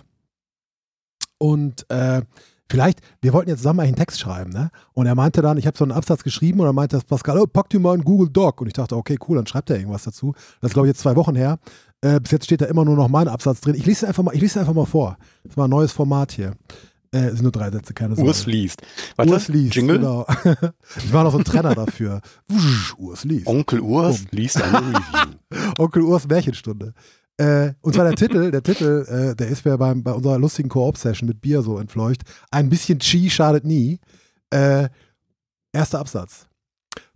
Und 1.39 1.89
äh, 1.89 2.21
vielleicht, 2.69 2.99
wir 3.19 3.33
wollten 3.33 3.49
jetzt 3.49 3.59
zusammen 3.59 3.79
eigentlich 3.79 3.93
einen 3.93 4.05
Text 4.05 4.19
schreiben, 4.19 4.51
ne? 4.51 4.69
Und 4.93 5.07
er 5.07 5.15
meinte 5.15 5.41
dann, 5.41 5.57
ich 5.57 5.65
habe 5.65 5.75
so 5.75 5.83
einen 5.83 5.91
Absatz 5.91 6.23
geschrieben 6.23 6.59
und 6.59 6.67
er 6.67 6.73
meinte 6.73 6.97
das 6.97 7.03
Pascal, 7.03 7.39
oh, 7.39 7.47
pack 7.47 7.67
dir 7.69 7.79
mal 7.79 7.95
einen 7.95 8.03
Google 8.03 8.29
Doc. 8.29 8.61
Und 8.61 8.67
ich 8.67 8.73
dachte, 8.73 8.95
okay, 8.95 9.17
cool, 9.27 9.37
dann 9.37 9.47
schreibt 9.47 9.71
er 9.71 9.77
irgendwas 9.77 10.03
dazu. 10.03 10.33
Das 10.61 10.69
ist, 10.69 10.73
glaube 10.73 10.87
ich, 10.87 10.91
jetzt 10.91 11.01
zwei 11.01 11.15
Wochen 11.15 11.35
her. 11.35 11.57
Äh, 12.01 12.19
bis 12.19 12.29
jetzt 12.29 12.45
steht 12.45 12.61
da 12.61 12.65
immer 12.65 12.85
nur 12.85 12.95
noch 12.95 13.07
mein 13.07 13.27
Absatz 13.27 13.61
drin. 13.61 13.73
Ich 13.73 13.87
lese 13.87 14.05
es 14.05 14.09
einfach 14.09 14.21
mal, 14.21 14.35
ich 14.35 14.41
lese 14.41 14.51
es 14.51 14.57
einfach 14.57 14.75
mal 14.75 14.85
vor. 14.85 15.17
Das 15.43 15.57
war 15.57 15.67
ein 15.67 15.71
neues 15.71 15.91
Format 15.91 16.31
hier. 16.31 16.53
Äh, 17.13 17.25
es 17.25 17.33
sind 17.33 17.43
nur 17.43 17.51
drei 17.51 17.69
Sätze, 17.71 17.93
keine 17.93 18.15
Sorge. 18.15 18.29
Urs 18.29 18.45
liest. 18.45 18.81
Warte, 19.17 19.31
Urs 19.31 19.47
liest, 19.49 19.75
Jingle. 19.75 19.97
genau. 19.97 20.25
ich 20.97 21.11
war 21.11 21.23
noch 21.23 21.31
so 21.31 21.39
ein 21.39 21.43
Trenner 21.43 21.75
dafür. 21.75 22.21
Urs 22.97 23.25
liest. 23.25 23.47
Onkel 23.47 23.81
Urs 23.81 24.19
Bumm. 24.19 24.27
liest 24.31 24.61
eine 24.61 24.77
Review. 24.77 25.31
Onkel 25.77 26.03
Urs 26.03 26.27
Märchenstunde. 26.27 26.93
Äh, 27.37 27.73
und 27.81 27.95
zwar 27.95 28.05
der 28.05 28.15
Titel, 28.15 28.51
der 28.51 28.63
Titel, 28.63 29.05
äh, 29.09 29.35
der 29.35 29.47
ist 29.47 29.65
mir 29.65 29.77
beim, 29.77 30.03
bei 30.03 30.11
unserer 30.13 30.39
lustigen 30.39 30.69
Koop-Session 30.69 31.27
mit 31.27 31.41
Bier 31.41 31.61
so 31.63 31.79
entfleucht. 31.79 32.21
Ein 32.49 32.69
bisschen 32.69 32.99
Chi 32.99 33.29
schadet 33.29 33.65
nie. 33.65 33.99
Äh, 34.49 34.89
erster 35.73 35.99
Absatz. 35.99 36.47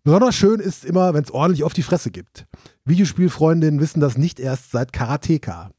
Besonders 0.04 0.36
schön 0.36 0.60
ist 0.60 0.86
immer, 0.86 1.14
wenn 1.14 1.24
es 1.24 1.32
ordentlich 1.32 1.64
auf 1.64 1.74
die 1.74 1.84
Fresse 1.84 2.12
gibt. 2.12 2.46
Videospielfreundinnen 2.86 3.80
wissen 3.80 4.00
das 4.00 4.18
nicht 4.18 4.40
erst 4.40 4.72
seit 4.72 4.94
Karateka. 4.94 5.72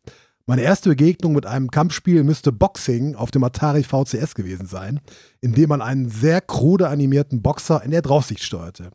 Meine 0.49 0.63
erste 0.63 0.91
Begegnung 0.91 1.33
mit 1.33 1.45
einem 1.45 1.73
Kampfspiel 1.73 2.23
müsste 2.23 2.53
Boxing 2.53 3.17
auf 3.17 3.33
dem 3.33 3.43
Atari 3.43 3.83
VCS 3.83 4.37
gewesen 4.37 4.67
sein, 4.67 5.01
in 5.41 5.55
dem 5.55 5.69
man 5.69 5.83
einen 5.83 6.09
sehr 6.09 6.41
krude 6.41 6.89
animierten 6.89 7.43
Boxer 7.43 7.83
in 7.83 7.91
der 7.91 8.03
Draufsicht 8.03 8.45
steuerte. 8.45 8.91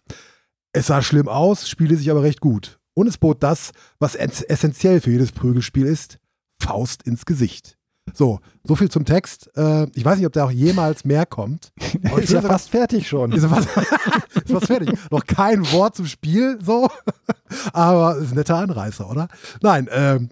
Es 0.71 0.87
sah 0.87 1.01
schlimm 1.01 1.27
aus, 1.27 1.67
spielte 1.67 1.97
sich 1.97 2.09
aber 2.09 2.23
recht 2.23 2.39
gut. 2.39 2.79
Und 2.93 3.07
es 3.07 3.17
bot 3.17 3.43
das, 3.43 3.71
was 3.99 4.15
ess- 4.15 4.43
essentiell 4.43 5.01
für 5.01 5.11
jedes 5.11 5.33
Prügelspiel 5.33 5.85
ist: 5.85 6.19
Faust 6.61 7.03
ins 7.03 7.25
Gesicht. 7.25 7.77
So, 8.13 8.39
so 8.63 8.75
viel 8.75 8.89
zum 8.89 9.03
Text. 9.03 9.49
Äh, 9.57 9.87
ich 9.93 10.03
weiß 10.05 10.17
nicht, 10.17 10.27
ob 10.27 10.33
da 10.33 10.45
auch 10.45 10.51
jemals 10.51 11.03
mehr 11.03 11.25
kommt. 11.25 11.73
Aber 12.05 12.17
ich 12.19 12.25
ist 12.25 12.31
ja 12.33 12.41
fast 12.41 12.69
fertig 12.69 13.07
schon. 13.09 13.33
ist 13.33 13.45
fast, 13.45 13.67
ist 14.35 14.51
fast 14.51 14.67
fertig. 14.67 14.97
Noch 15.11 15.25
kein 15.25 15.69
Wort 15.73 15.95
zum 15.97 16.05
Spiel, 16.05 16.57
so. 16.63 16.89
Aber 17.73 18.17
ist 18.17 18.31
ein 18.31 18.35
netter 18.37 18.55
Anreißer, 18.57 19.09
oder? 19.09 19.27
Nein, 19.61 19.89
ähm, 19.91 20.29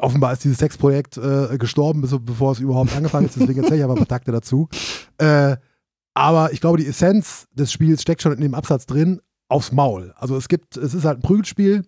offenbar 0.00 0.32
ist 0.32 0.44
dieses 0.44 0.58
Textprojekt 0.58 1.16
äh, 1.16 1.56
gestorben, 1.58 2.00
bevor 2.00 2.52
es 2.52 2.60
überhaupt 2.60 2.94
angefangen 2.96 3.26
ist. 3.26 3.36
Deswegen 3.36 3.60
erzähle 3.62 3.78
ich 3.78 3.84
aber 3.84 3.94
ein 3.94 3.98
paar 3.98 4.08
Takte 4.08 4.32
dazu. 4.32 4.68
Äh, 5.18 5.56
aber 6.14 6.52
ich 6.52 6.60
glaube, 6.60 6.78
die 6.78 6.86
Essenz 6.86 7.46
des 7.52 7.72
Spiels 7.72 8.02
steckt 8.02 8.22
schon 8.22 8.32
in 8.32 8.40
dem 8.40 8.54
Absatz 8.54 8.86
drin, 8.86 9.20
aufs 9.48 9.72
Maul. 9.72 10.12
Also 10.16 10.36
es 10.36 10.48
gibt, 10.48 10.76
es 10.76 10.94
ist 10.94 11.04
halt 11.04 11.18
ein 11.18 11.22
Prügelspiel. 11.22 11.84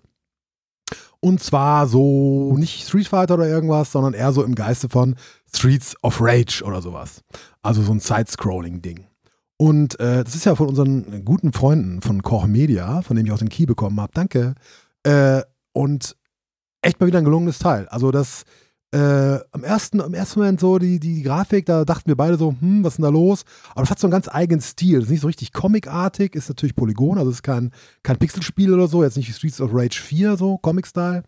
Und 1.20 1.42
zwar 1.42 1.86
so 1.86 2.56
nicht 2.56 2.86
Street 2.86 3.08
Fighter 3.08 3.34
oder 3.34 3.46
irgendwas, 3.46 3.92
sondern 3.92 4.14
eher 4.14 4.32
so 4.32 4.42
im 4.42 4.54
Geiste 4.54 4.88
von 4.88 5.16
Streets 5.54 5.94
of 6.02 6.18
Rage 6.20 6.62
oder 6.64 6.80
sowas. 6.80 7.22
Also 7.62 7.82
so 7.82 7.92
ein 7.92 8.00
Side-Scrolling-Ding. 8.00 9.06
Und 9.58 10.00
äh, 10.00 10.24
das 10.24 10.34
ist 10.34 10.46
ja 10.46 10.54
von 10.54 10.68
unseren 10.68 11.24
guten 11.24 11.52
Freunden 11.52 12.00
von 12.00 12.22
Koch 12.22 12.46
Media, 12.46 13.02
von 13.02 13.16
dem 13.16 13.26
ich 13.26 13.32
auch 13.32 13.38
den 13.38 13.50
Key 13.50 13.66
bekommen 13.66 14.00
habe. 14.00 14.12
Danke. 14.14 14.54
Äh, 15.02 15.42
und 15.72 16.16
echt 16.82 17.00
mal 17.00 17.06
wieder 17.06 17.18
ein 17.18 17.24
gelungenes 17.24 17.58
Teil. 17.58 17.88
Also 17.88 18.10
das 18.10 18.44
äh, 18.92 19.38
am, 19.52 19.62
ersten, 19.62 20.00
am 20.00 20.14
ersten 20.14 20.40
Moment 20.40 20.60
so 20.60 20.78
die, 20.78 20.98
die 20.98 21.22
Grafik, 21.22 21.66
da 21.66 21.84
dachten 21.84 22.08
wir 22.08 22.16
beide 22.16 22.36
so, 22.36 22.54
hm, 22.58 22.82
was 22.82 22.94
ist 22.94 22.96
denn 22.96 23.04
da 23.04 23.10
los? 23.10 23.44
Aber 23.70 23.82
das 23.82 23.90
hat 23.90 24.00
so 24.00 24.06
einen 24.08 24.12
ganz 24.12 24.28
eigenen 24.28 24.60
Stil. 24.60 24.96
Das 24.96 25.04
ist 25.04 25.10
nicht 25.10 25.20
so 25.20 25.28
richtig 25.28 25.52
comicartig, 25.52 26.34
ist 26.34 26.48
natürlich 26.48 26.74
Polygon, 26.74 27.18
also 27.18 27.30
es 27.30 27.36
ist 27.36 27.42
kein, 27.42 27.70
kein 28.02 28.18
Pixelspiel 28.18 28.74
oder 28.74 28.88
so, 28.88 29.04
jetzt 29.04 29.16
nicht 29.16 29.28
wie 29.28 29.32
Streets 29.32 29.60
of 29.60 29.70
Rage 29.72 30.00
4, 30.00 30.36
so 30.36 30.58
Comic-Style. 30.58 31.22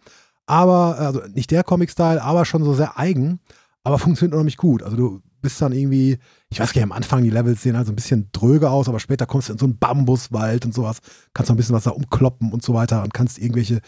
Aber, 0.47 0.99
also 0.99 1.21
nicht 1.33 1.53
der 1.53 1.62
Comic-Style, 1.62 2.21
aber 2.21 2.45
schon 2.45 2.65
so 2.65 2.75
sehr 2.75 2.99
eigen, 2.99 3.38
aber 3.85 3.99
funktioniert 3.99 4.35
unheimlich 4.35 4.57
gut. 4.57 4.83
Also 4.83 4.97
du 4.97 5.23
bist 5.41 5.61
dann 5.62 5.73
irgendwie, 5.73 6.19
ich 6.51 6.59
weiß 6.59 6.73
gar 6.73 6.81
nicht, 6.81 6.91
am 6.91 6.97
Anfang 6.97 7.23
die 7.23 7.31
Levels 7.31 7.62
sehen 7.62 7.77
halt 7.77 7.87
so 7.87 7.93
ein 7.93 7.97
bisschen 7.97 8.29
dröge 8.33 8.71
aus, 8.71 8.88
aber 8.88 8.99
später 8.99 9.27
kommst 9.27 9.49
du 9.49 9.53
in 9.53 9.59
so 9.59 9.67
einen 9.67 9.79
Bambuswald 9.79 10.65
und 10.65 10.75
sowas, 10.75 10.99
kannst 11.33 11.49
noch 11.49 11.55
ein 11.55 11.59
bisschen 11.59 11.75
was 11.75 11.85
da 11.85 11.91
umkloppen 11.91 12.53
und 12.53 12.65
so 12.65 12.75
weiter 12.75 13.03
und 13.03 13.15
kannst 13.15 13.38
irgendwelche 13.38 13.81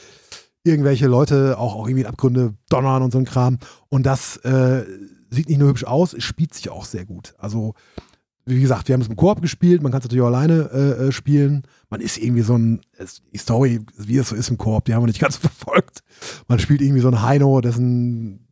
irgendwelche 0.64 1.06
Leute 1.06 1.58
auch, 1.58 1.76
auch 1.76 1.86
irgendwie 1.86 2.02
in 2.02 2.08
Abgründe 2.08 2.54
donnern 2.68 3.02
und 3.02 3.12
so 3.12 3.18
ein 3.18 3.26
Kram. 3.26 3.58
Und 3.88 4.04
das 4.04 4.38
äh, 4.38 4.84
sieht 5.30 5.48
nicht 5.48 5.58
nur 5.58 5.68
hübsch 5.68 5.84
aus, 5.84 6.14
es 6.14 6.24
spielt 6.24 6.54
sich 6.54 6.70
auch 6.70 6.86
sehr 6.86 7.04
gut. 7.04 7.34
Also, 7.38 7.74
wie 8.46 8.60
gesagt, 8.60 8.88
wir 8.88 8.94
haben 8.94 9.00
es 9.00 9.08
im 9.08 9.16
Koop 9.16 9.40
gespielt, 9.40 9.82
man 9.82 9.92
kann 9.92 10.00
es 10.00 10.04
natürlich 10.04 10.22
auch 10.22 10.28
alleine 10.28 10.70
äh, 10.72 11.06
äh, 11.06 11.12
spielen. 11.12 11.62
Man 11.88 12.00
ist 12.00 12.18
irgendwie 12.18 12.42
so 12.42 12.56
ein, 12.56 12.80
die 13.32 13.38
Story, 13.38 13.80
wie 13.96 14.18
es 14.18 14.30
so 14.30 14.36
ist 14.36 14.50
im 14.50 14.58
Koop, 14.58 14.84
die 14.86 14.94
haben 14.94 15.02
wir 15.02 15.06
nicht 15.06 15.20
ganz 15.20 15.36
verfolgt. 15.36 16.02
Man 16.48 16.58
spielt 16.58 16.80
irgendwie 16.80 17.00
so 17.00 17.08
ein 17.08 17.22
Heino, 17.22 17.60
dessen 17.60 18.46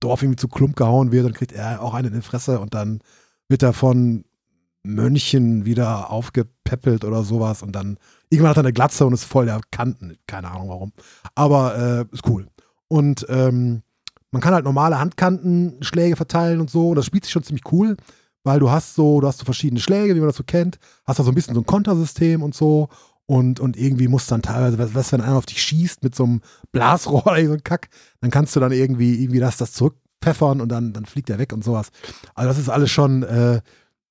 Dorf 0.00 0.22
irgendwie 0.22 0.36
zu 0.36 0.48
Klump 0.48 0.76
gehauen 0.76 1.12
wird 1.12 1.26
und 1.26 1.34
kriegt 1.34 1.52
er 1.52 1.82
auch 1.82 1.94
einen 1.94 2.08
in 2.08 2.20
die 2.20 2.26
Fresse 2.26 2.58
und 2.58 2.74
dann 2.74 3.00
wird 3.48 3.62
er 3.62 3.74
von 4.82 4.94
Mönchen 4.94 5.64
wieder 5.64 6.10
aufgepäppelt 6.10 7.04
oder 7.04 7.22
sowas 7.22 7.62
und 7.62 7.72
dann 7.72 7.98
irgendwann 8.30 8.50
hat 8.50 8.56
er 8.58 8.64
eine 8.64 8.72
Glatze 8.72 9.06
und 9.06 9.12
ist 9.12 9.24
voll 9.24 9.46
der 9.46 9.60
Kanten. 9.70 10.16
Keine 10.26 10.50
Ahnung 10.50 10.68
warum. 10.68 10.92
Aber 11.34 11.76
äh, 12.10 12.14
ist 12.14 12.26
cool. 12.28 12.46
Und 12.88 13.26
ähm, 13.28 13.82
man 14.30 14.40
kann 14.40 14.54
halt 14.54 14.64
normale 14.64 14.98
Handkantenschläge 14.98 16.16
verteilen 16.16 16.60
und 16.60 16.70
so. 16.70 16.90
Und 16.90 16.96
das 16.96 17.06
spielt 17.06 17.24
sich 17.24 17.32
schon 17.32 17.42
ziemlich 17.42 17.64
cool, 17.72 17.96
weil 18.44 18.60
du 18.60 18.70
hast 18.70 18.94
so, 18.94 19.20
du 19.20 19.26
hast 19.26 19.38
so 19.38 19.44
verschiedene 19.44 19.80
Schläge, 19.80 20.14
wie 20.14 20.20
man 20.20 20.28
das 20.28 20.36
so 20.36 20.44
kennt. 20.44 20.78
Hast 21.04 21.18
da 21.18 21.24
so 21.24 21.30
ein 21.32 21.34
bisschen 21.34 21.54
so 21.54 21.60
ein 21.60 21.66
Kontersystem 21.66 22.42
und 22.42 22.54
so. 22.54 22.88
Und, 23.26 23.60
und 23.60 23.76
irgendwie 23.76 24.08
muss 24.08 24.26
dann 24.26 24.42
teilweise, 24.42 24.78
was, 24.78 24.94
was 24.94 25.12
wenn 25.12 25.20
einer 25.20 25.36
auf 25.36 25.46
dich 25.46 25.62
schießt 25.62 26.02
mit 26.02 26.14
so 26.16 26.24
einem 26.24 26.40
Blasrohr 26.72 27.26
oder 27.26 27.46
so 27.46 27.52
ein 27.52 27.62
Kack, 27.62 27.88
dann 28.20 28.30
kannst 28.30 28.56
du 28.56 28.60
dann 28.60 28.72
irgendwie, 28.72 29.22
irgendwie 29.22 29.38
das, 29.38 29.56
das 29.56 29.72
zurückpfeffern 29.72 30.60
und 30.60 30.68
dann, 30.68 30.92
dann 30.92 31.04
fliegt 31.04 31.30
er 31.30 31.38
weg 31.38 31.52
und 31.52 31.62
sowas. 31.62 31.90
Also 32.34 32.48
das 32.48 32.58
ist 32.58 32.68
alles 32.68 32.90
schon 32.90 33.22
äh, 33.22 33.60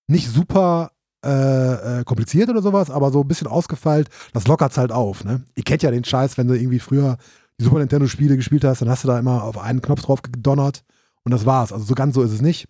nicht 0.09 0.29
super 0.29 0.91
äh, 1.23 1.99
äh, 1.99 2.03
kompliziert 2.03 2.49
oder 2.49 2.61
sowas, 2.61 2.89
aber 2.89 3.11
so 3.11 3.21
ein 3.21 3.27
bisschen 3.27 3.47
ausgefeilt, 3.47 4.09
das 4.33 4.47
lockert 4.47 4.71
es 4.71 4.77
halt 4.77 4.91
auf. 4.91 5.23
Ne? 5.23 5.43
Ihr 5.55 5.63
kennt 5.63 5.83
ja 5.83 5.91
den 5.91 6.03
Scheiß, 6.03 6.37
wenn 6.37 6.47
du 6.47 6.55
irgendwie 6.55 6.79
früher 6.79 7.17
die 7.59 7.65
Super 7.65 7.79
Nintendo-Spiele 7.79 8.37
gespielt 8.37 8.63
hast, 8.63 8.81
dann 8.81 8.89
hast 8.89 9.03
du 9.03 9.07
da 9.07 9.19
immer 9.19 9.43
auf 9.43 9.57
einen 9.57 9.81
Knopf 9.81 10.01
drauf 10.01 10.21
gedonnert 10.21 10.83
und 11.23 11.31
das 11.31 11.45
war's. 11.45 11.73
Also 11.73 11.85
so 11.85 11.93
ganz 11.93 12.15
so 12.15 12.21
ist 12.21 12.31
es 12.31 12.41
nicht. 12.41 12.67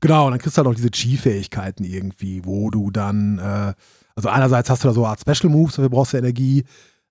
Genau, 0.00 0.26
und 0.26 0.32
dann 0.32 0.40
kriegst 0.40 0.56
du 0.56 0.58
halt 0.58 0.68
auch 0.68 0.74
diese 0.74 0.90
Chi-Fähigkeiten 0.90 1.84
irgendwie, 1.84 2.44
wo 2.44 2.70
du 2.70 2.90
dann, 2.90 3.38
äh, 3.38 3.72
also 4.14 4.28
einerseits 4.28 4.68
hast 4.68 4.84
du 4.84 4.88
da 4.88 4.94
so 4.94 5.04
eine 5.04 5.10
Art 5.10 5.20
Special 5.20 5.50
Moves, 5.50 5.76
dafür 5.76 5.90
brauchst 5.90 6.12
du 6.12 6.18
Energie, 6.18 6.64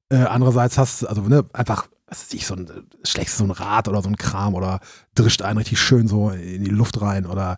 äh, 0.10 0.18
andererseits 0.18 0.78
hast 0.78 1.02
du, 1.04 1.08
also 1.08 1.22
ne, 1.22 1.46
einfach 1.54 1.88
was 2.12 2.24
weiß 2.24 2.34
ich, 2.34 2.46
so 2.46 2.56
ein, 2.56 2.70
schlägst 3.04 3.38
so 3.38 3.46
ein 3.46 3.52
Rad 3.52 3.88
oder 3.88 4.02
so 4.02 4.10
ein 4.10 4.18
Kram 4.18 4.54
oder 4.54 4.82
drischt 5.16 5.42
einen 5.42 5.58
richtig 5.58 5.80
schön 5.80 6.10
so 6.10 6.30
in 6.30 6.66
die 6.66 6.70
Luft 6.70 7.00
rein 7.00 7.26
oder 7.26 7.58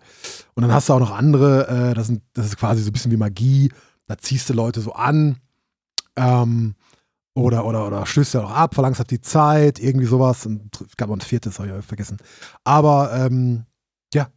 und 0.54 0.62
dann 0.62 0.72
hast 0.72 0.90
du 0.90 0.94
auch 0.94 1.00
noch 1.00 1.10
andere, 1.10 1.68
äh, 1.68 1.94
das, 1.96 2.08
sind, 2.08 2.22
das 2.34 2.46
ist 2.46 2.58
quasi 2.58 2.84
so 2.84 2.92
ein 2.92 2.94
bisschen 2.94 3.12
wie 3.12 3.18
Magie, 3.18 3.72
da 4.06 4.16
ziehst 4.16 4.48
du 4.48 4.54
Leute 4.54 4.80
so 4.80 4.94
an 4.94 5.38
ähm, 6.16 6.76
oder, 7.34 7.66
oder, 7.66 7.88
oder 7.88 8.06
stößt 8.06 8.36
ja 8.36 8.44
auch 8.44 8.52
ab, 8.52 8.76
verlangst 8.76 9.00
halt 9.00 9.10
die 9.10 9.22
Zeit, 9.22 9.80
irgendwie 9.80 10.06
sowas 10.06 10.46
und 10.46 10.70
es 10.82 10.98
gab 10.98 11.10
noch 11.10 11.18
ein 11.18 11.22
viertes, 11.22 11.58
habe 11.58 11.76
ich 11.80 11.86
vergessen. 11.86 12.18
Aber 12.64 13.12
ähm, 13.12 13.66
ja, 14.14 14.28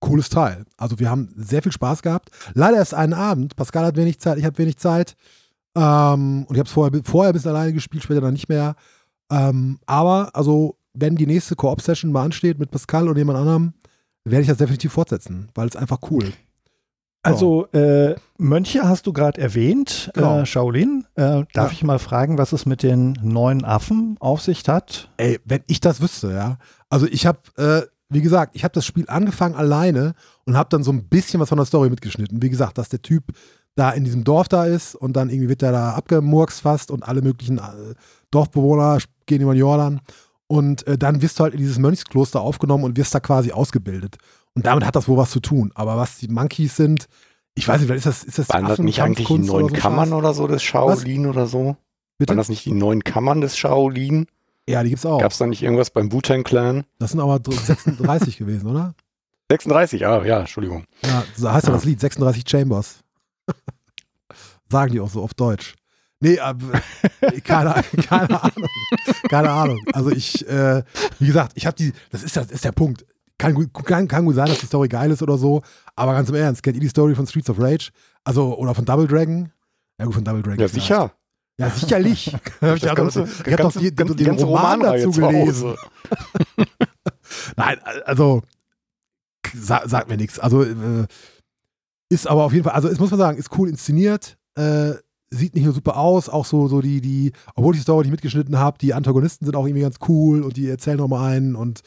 cooles 0.00 0.28
Teil. 0.28 0.66
Also 0.76 0.98
wir 0.98 1.08
haben 1.08 1.32
sehr 1.34 1.62
viel 1.62 1.72
Spaß 1.72 2.02
gehabt. 2.02 2.30
Leider 2.52 2.76
erst 2.76 2.92
einen 2.92 3.14
Abend, 3.14 3.56
Pascal 3.56 3.86
hat 3.86 3.96
wenig 3.96 4.20
Zeit, 4.20 4.36
ich 4.36 4.44
habe 4.44 4.58
wenig 4.58 4.76
Zeit 4.76 5.16
ähm, 5.74 6.44
und 6.46 6.54
ich 6.54 6.58
habe 6.58 6.66
es 6.66 6.72
vorher, 6.72 7.00
vorher 7.04 7.30
ein 7.30 7.32
bisschen 7.32 7.52
alleine 7.52 7.72
gespielt, 7.72 8.02
später 8.02 8.20
dann 8.20 8.34
nicht 8.34 8.50
mehr. 8.50 8.76
Ähm, 9.30 9.78
aber, 9.86 10.30
also, 10.34 10.76
wenn 10.92 11.16
die 11.16 11.26
nächste 11.26 11.56
Koop-Session 11.56 12.12
mal 12.12 12.24
ansteht 12.24 12.58
mit 12.58 12.70
Pascal 12.70 13.08
oder 13.08 13.18
jemand 13.18 13.38
anderem, 13.38 13.74
werde 14.24 14.42
ich 14.42 14.48
das 14.48 14.58
definitiv 14.58 14.92
fortsetzen, 14.92 15.48
weil 15.54 15.68
es 15.68 15.76
einfach 15.76 15.98
cool. 16.10 16.32
Also 17.22 17.66
äh, 17.72 18.14
Mönche 18.38 18.88
hast 18.88 19.06
du 19.06 19.12
gerade 19.12 19.40
erwähnt, 19.40 20.10
genau. 20.14 20.40
äh, 20.40 20.46
Shaolin. 20.46 21.04
Äh, 21.16 21.44
darf 21.52 21.70
ja. 21.70 21.70
ich 21.72 21.82
mal 21.82 21.98
fragen, 21.98 22.38
was 22.38 22.52
es 22.52 22.64
mit 22.64 22.82
den 22.82 23.18
neuen 23.22 23.64
Affen 23.64 24.16
auf 24.20 24.40
sich 24.40 24.66
hat? 24.68 25.10
Ey, 25.18 25.38
wenn 25.44 25.62
ich 25.66 25.80
das 25.80 26.00
wüsste, 26.00 26.32
ja. 26.32 26.56
Also 26.88 27.06
ich 27.06 27.26
habe, 27.26 27.40
äh, 27.56 27.82
wie 28.08 28.22
gesagt, 28.22 28.56
ich 28.56 28.64
habe 28.64 28.72
das 28.72 28.86
Spiel 28.86 29.04
angefangen 29.08 29.54
alleine 29.54 30.14
und 30.46 30.56
habe 30.56 30.70
dann 30.70 30.82
so 30.82 30.92
ein 30.92 31.08
bisschen 31.08 31.40
was 31.40 31.50
von 31.50 31.58
der 31.58 31.66
Story 31.66 31.90
mitgeschnitten. 31.90 32.40
Wie 32.40 32.50
gesagt, 32.50 32.78
dass 32.78 32.88
der 32.88 33.02
Typ 33.02 33.24
da 33.74 33.90
in 33.90 34.04
diesem 34.04 34.24
Dorf 34.24 34.48
da 34.48 34.64
ist 34.64 34.94
und 34.94 35.14
dann 35.14 35.28
irgendwie 35.28 35.50
wird 35.50 35.62
der 35.62 35.72
da 35.72 35.92
abgemurkst 35.92 36.62
fast 36.62 36.90
und 36.90 37.06
alle 37.06 37.20
möglichen 37.20 37.58
äh, 37.58 37.94
Dorfbewohner 38.30 38.98
gehen 39.30 39.40
über 39.42 39.54
den 39.54 39.60
Jordan. 39.60 40.00
Und 40.46 40.86
äh, 40.86 40.98
dann 40.98 41.22
wirst 41.22 41.38
du 41.38 41.44
halt 41.44 41.54
in 41.54 41.60
dieses 41.60 41.78
Mönchskloster 41.78 42.40
aufgenommen 42.40 42.84
und 42.84 42.96
wirst 42.96 43.14
da 43.14 43.20
quasi 43.20 43.52
ausgebildet. 43.52 44.18
Und 44.54 44.66
damit 44.66 44.84
hat 44.84 44.96
das 44.96 45.08
wohl 45.08 45.16
was 45.16 45.30
zu 45.30 45.40
tun. 45.40 45.70
Aber 45.74 45.96
was 45.96 46.18
die 46.18 46.28
Monkeys 46.28 46.76
sind, 46.76 47.06
ich 47.54 47.66
weiß 47.66 47.80
nicht, 47.80 47.90
ist 47.90 48.06
das, 48.06 48.24
ist 48.24 48.38
das 48.38 48.48
Waren 48.48 48.66
das 48.66 48.78
nicht 48.80 49.00
eigentlich 49.00 49.28
die 49.28 49.38
neuen 49.38 49.68
so 49.68 49.74
Kammern 49.74 50.08
Spaß? 50.08 50.18
oder 50.18 50.34
so 50.34 50.46
des 50.46 50.62
Shaolin 50.62 51.28
was? 51.28 51.30
oder 51.30 51.46
so? 51.46 51.76
Bitte? 52.18 52.30
Waren 52.30 52.38
das 52.38 52.48
nicht 52.48 52.64
die 52.64 52.72
neuen 52.72 53.04
Kammern 53.04 53.40
des 53.40 53.56
Shaolin? 53.56 54.26
Ja, 54.68 54.82
die 54.82 54.90
gibt's 54.90 55.06
auch. 55.06 55.20
Gab 55.20 55.32
es 55.32 55.38
da 55.38 55.46
nicht 55.46 55.62
irgendwas 55.62 55.90
beim 55.90 56.12
Wu-Tang 56.12 56.42
Clan? 56.42 56.84
Das 56.98 57.12
sind 57.12 57.20
aber 57.20 57.40
36 57.44 58.36
gewesen, 58.38 58.68
oder? 58.68 58.94
36, 59.50 60.06
ah, 60.06 60.24
ja, 60.24 60.40
Entschuldigung. 60.40 60.84
Ja, 61.04 61.24
so 61.36 61.50
heißt 61.50 61.66
ja 61.66 61.72
das 61.72 61.84
Lied, 61.84 62.00
36 62.00 62.44
Chambers. 62.48 63.00
Sagen 64.70 64.92
die 64.92 65.00
auch 65.00 65.10
so 65.10 65.22
auf 65.22 65.34
Deutsch. 65.34 65.74
Nee, 66.20 66.34
äh, 66.34 67.40
keine, 67.40 67.82
keine 68.08 68.42
Ahnung. 68.42 68.68
Keine 69.28 69.50
Ahnung. 69.50 69.80
Also 69.92 70.10
ich, 70.10 70.46
äh, 70.46 70.82
wie 71.18 71.26
gesagt, 71.26 71.52
ich 71.54 71.66
habe 71.66 71.76
die, 71.76 71.92
das 72.10 72.22
ist, 72.22 72.36
das 72.36 72.50
ist 72.50 72.64
der 72.64 72.72
Punkt. 72.72 73.06
Kann, 73.38 73.72
kann, 73.72 74.06
kann 74.06 74.26
gut 74.26 74.34
sein, 74.34 74.46
dass 74.46 74.58
die 74.58 74.66
Story 74.66 74.88
geil 74.88 75.10
ist 75.10 75.22
oder 75.22 75.38
so, 75.38 75.62
aber 75.96 76.12
ganz 76.12 76.28
im 76.28 76.34
Ernst, 76.34 76.62
kennt 76.62 76.76
ihr 76.76 76.82
die 76.82 76.88
Story 76.88 77.14
von 77.14 77.26
Streets 77.26 77.48
of 77.48 77.58
Rage? 77.58 77.90
Also, 78.22 78.54
oder 78.58 78.74
von 78.74 78.84
Double 78.84 79.06
Dragon? 79.06 79.50
Ja 79.98 80.04
gut, 80.04 80.14
von 80.14 80.24
Double 80.24 80.42
Dragon. 80.42 80.60
Ja, 80.60 80.68
sicher. 80.68 81.12
Ja, 81.58 81.70
sicherlich. 81.70 82.26
ich 82.60 82.86
habe 82.86 83.10
doch 83.62 83.72
die, 83.72 83.94
die, 83.94 84.24
den 84.24 84.38
Roman 84.38 84.80
dazu 84.80 85.10
gelesen. 85.10 85.74
Nein, 87.56 87.78
also 88.04 88.42
sa 89.54 89.88
sagt 89.88 90.08
mir 90.08 90.18
nichts. 90.18 90.38
Also 90.38 90.64
äh, 90.64 91.06
ist 92.10 92.26
aber 92.26 92.44
auf 92.44 92.52
jeden 92.52 92.64
Fall, 92.64 92.74
also 92.74 92.88
es 92.88 92.98
muss 92.98 93.10
man 93.10 93.18
sagen, 93.18 93.38
ist 93.38 93.56
cool 93.56 93.70
inszeniert. 93.70 94.36
Äh, 94.54 94.94
sieht 95.30 95.54
nicht 95.54 95.64
nur 95.64 95.72
super 95.72 95.96
aus, 95.96 96.28
auch 96.28 96.44
so, 96.44 96.66
so 96.66 96.80
die, 96.80 97.00
die, 97.00 97.32
obwohl 97.54 97.74
ich 97.74 97.80
die 97.80 97.82
Story 97.82 98.04
nicht 98.04 98.12
mitgeschnitten 98.12 98.58
habe, 98.58 98.78
die 98.78 98.94
Antagonisten 98.94 99.44
sind 99.44 99.54
auch 99.54 99.66
irgendwie 99.66 99.82
ganz 99.82 99.96
cool 100.08 100.42
und 100.42 100.56
die 100.56 100.68
erzählen 100.68 100.98
nochmal 100.98 101.32
einen 101.32 101.54
und, 101.54 101.82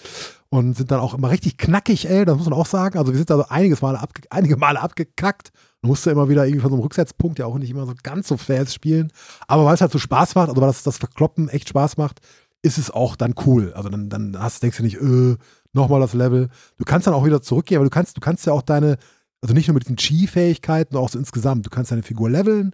und 0.50 0.78
sind 0.78 0.92
dann 0.92 1.02
auch 1.02 1.14
immer 1.14 1.30
richtig 1.30 1.58
knackig, 1.58 2.10
ey, 2.10 2.24
das 2.24 2.38
muss 2.38 2.50
man 2.50 2.58
auch 2.58 2.66
sagen. 2.66 2.98
Also 2.98 3.12
wir 3.12 3.18
sind 3.18 3.30
da 3.30 3.38
so 3.38 3.46
einiges 3.50 3.82
Mal 3.82 3.98
abge, 3.98 4.22
einige 4.30 4.56
Male 4.56 4.80
abgekackt. 4.82 5.52
Man 5.82 5.90
musste 5.90 6.12
immer 6.12 6.30
wieder 6.30 6.46
irgendwie 6.46 6.62
von 6.62 6.70
so 6.70 6.76
einem 6.78 6.84
Rücksetzpunkt 6.84 7.40
ja 7.40 7.46
auch 7.46 7.58
nicht 7.58 7.70
immer 7.70 7.86
so 7.86 7.94
ganz 8.02 8.30
so 8.30 8.38
fast 8.38 8.74
spielen. 8.74 9.12
Aber 9.48 9.66
weil 9.66 9.74
es 9.74 9.82
halt 9.82 9.92
so 9.92 10.00
Spaß 10.00 10.36
macht, 10.36 10.48
also 10.50 10.62
weil 10.62 10.70
das, 10.70 10.84
das 10.84 10.98
Verkloppen 10.98 11.50
echt 11.50 11.68
Spaß 11.68 11.98
macht, 11.98 12.22
ist 12.62 12.78
es 12.78 12.90
auch 12.90 13.18
dann 13.18 13.36
cool. 13.46 13.74
Also 13.74 13.90
dann, 13.90 14.10
dann 14.10 14.40
hast, 14.40 14.64
denkst 14.64 14.78
du 14.78 14.84
nicht, 14.84 15.02
äh, 15.02 15.36
nochmal 15.74 16.00
das 16.00 16.14
Level. 16.14 16.50
Du 16.78 16.86
kannst 16.86 17.08
dann 17.08 17.14
auch 17.14 17.26
wieder 17.26 17.42
zurückgehen, 17.42 17.80
aber 17.80 17.86
du 17.86 17.94
kannst, 17.94 18.16
du 18.16 18.22
kannst 18.22 18.46
ja 18.46 18.54
auch 18.54 18.62
deine, 18.62 18.98
also 19.42 19.54
nicht 19.54 19.68
nur 19.68 19.74
mit 19.74 19.90
den 19.90 19.98
Chi-Fähigkeiten, 19.98 20.96
auch 20.96 21.10
so 21.10 21.20
insgesamt. 21.20 21.66
Du 21.66 21.70
kannst 21.70 21.92
deine 21.92 22.04
Figur 22.04 22.30
leveln, 22.30 22.74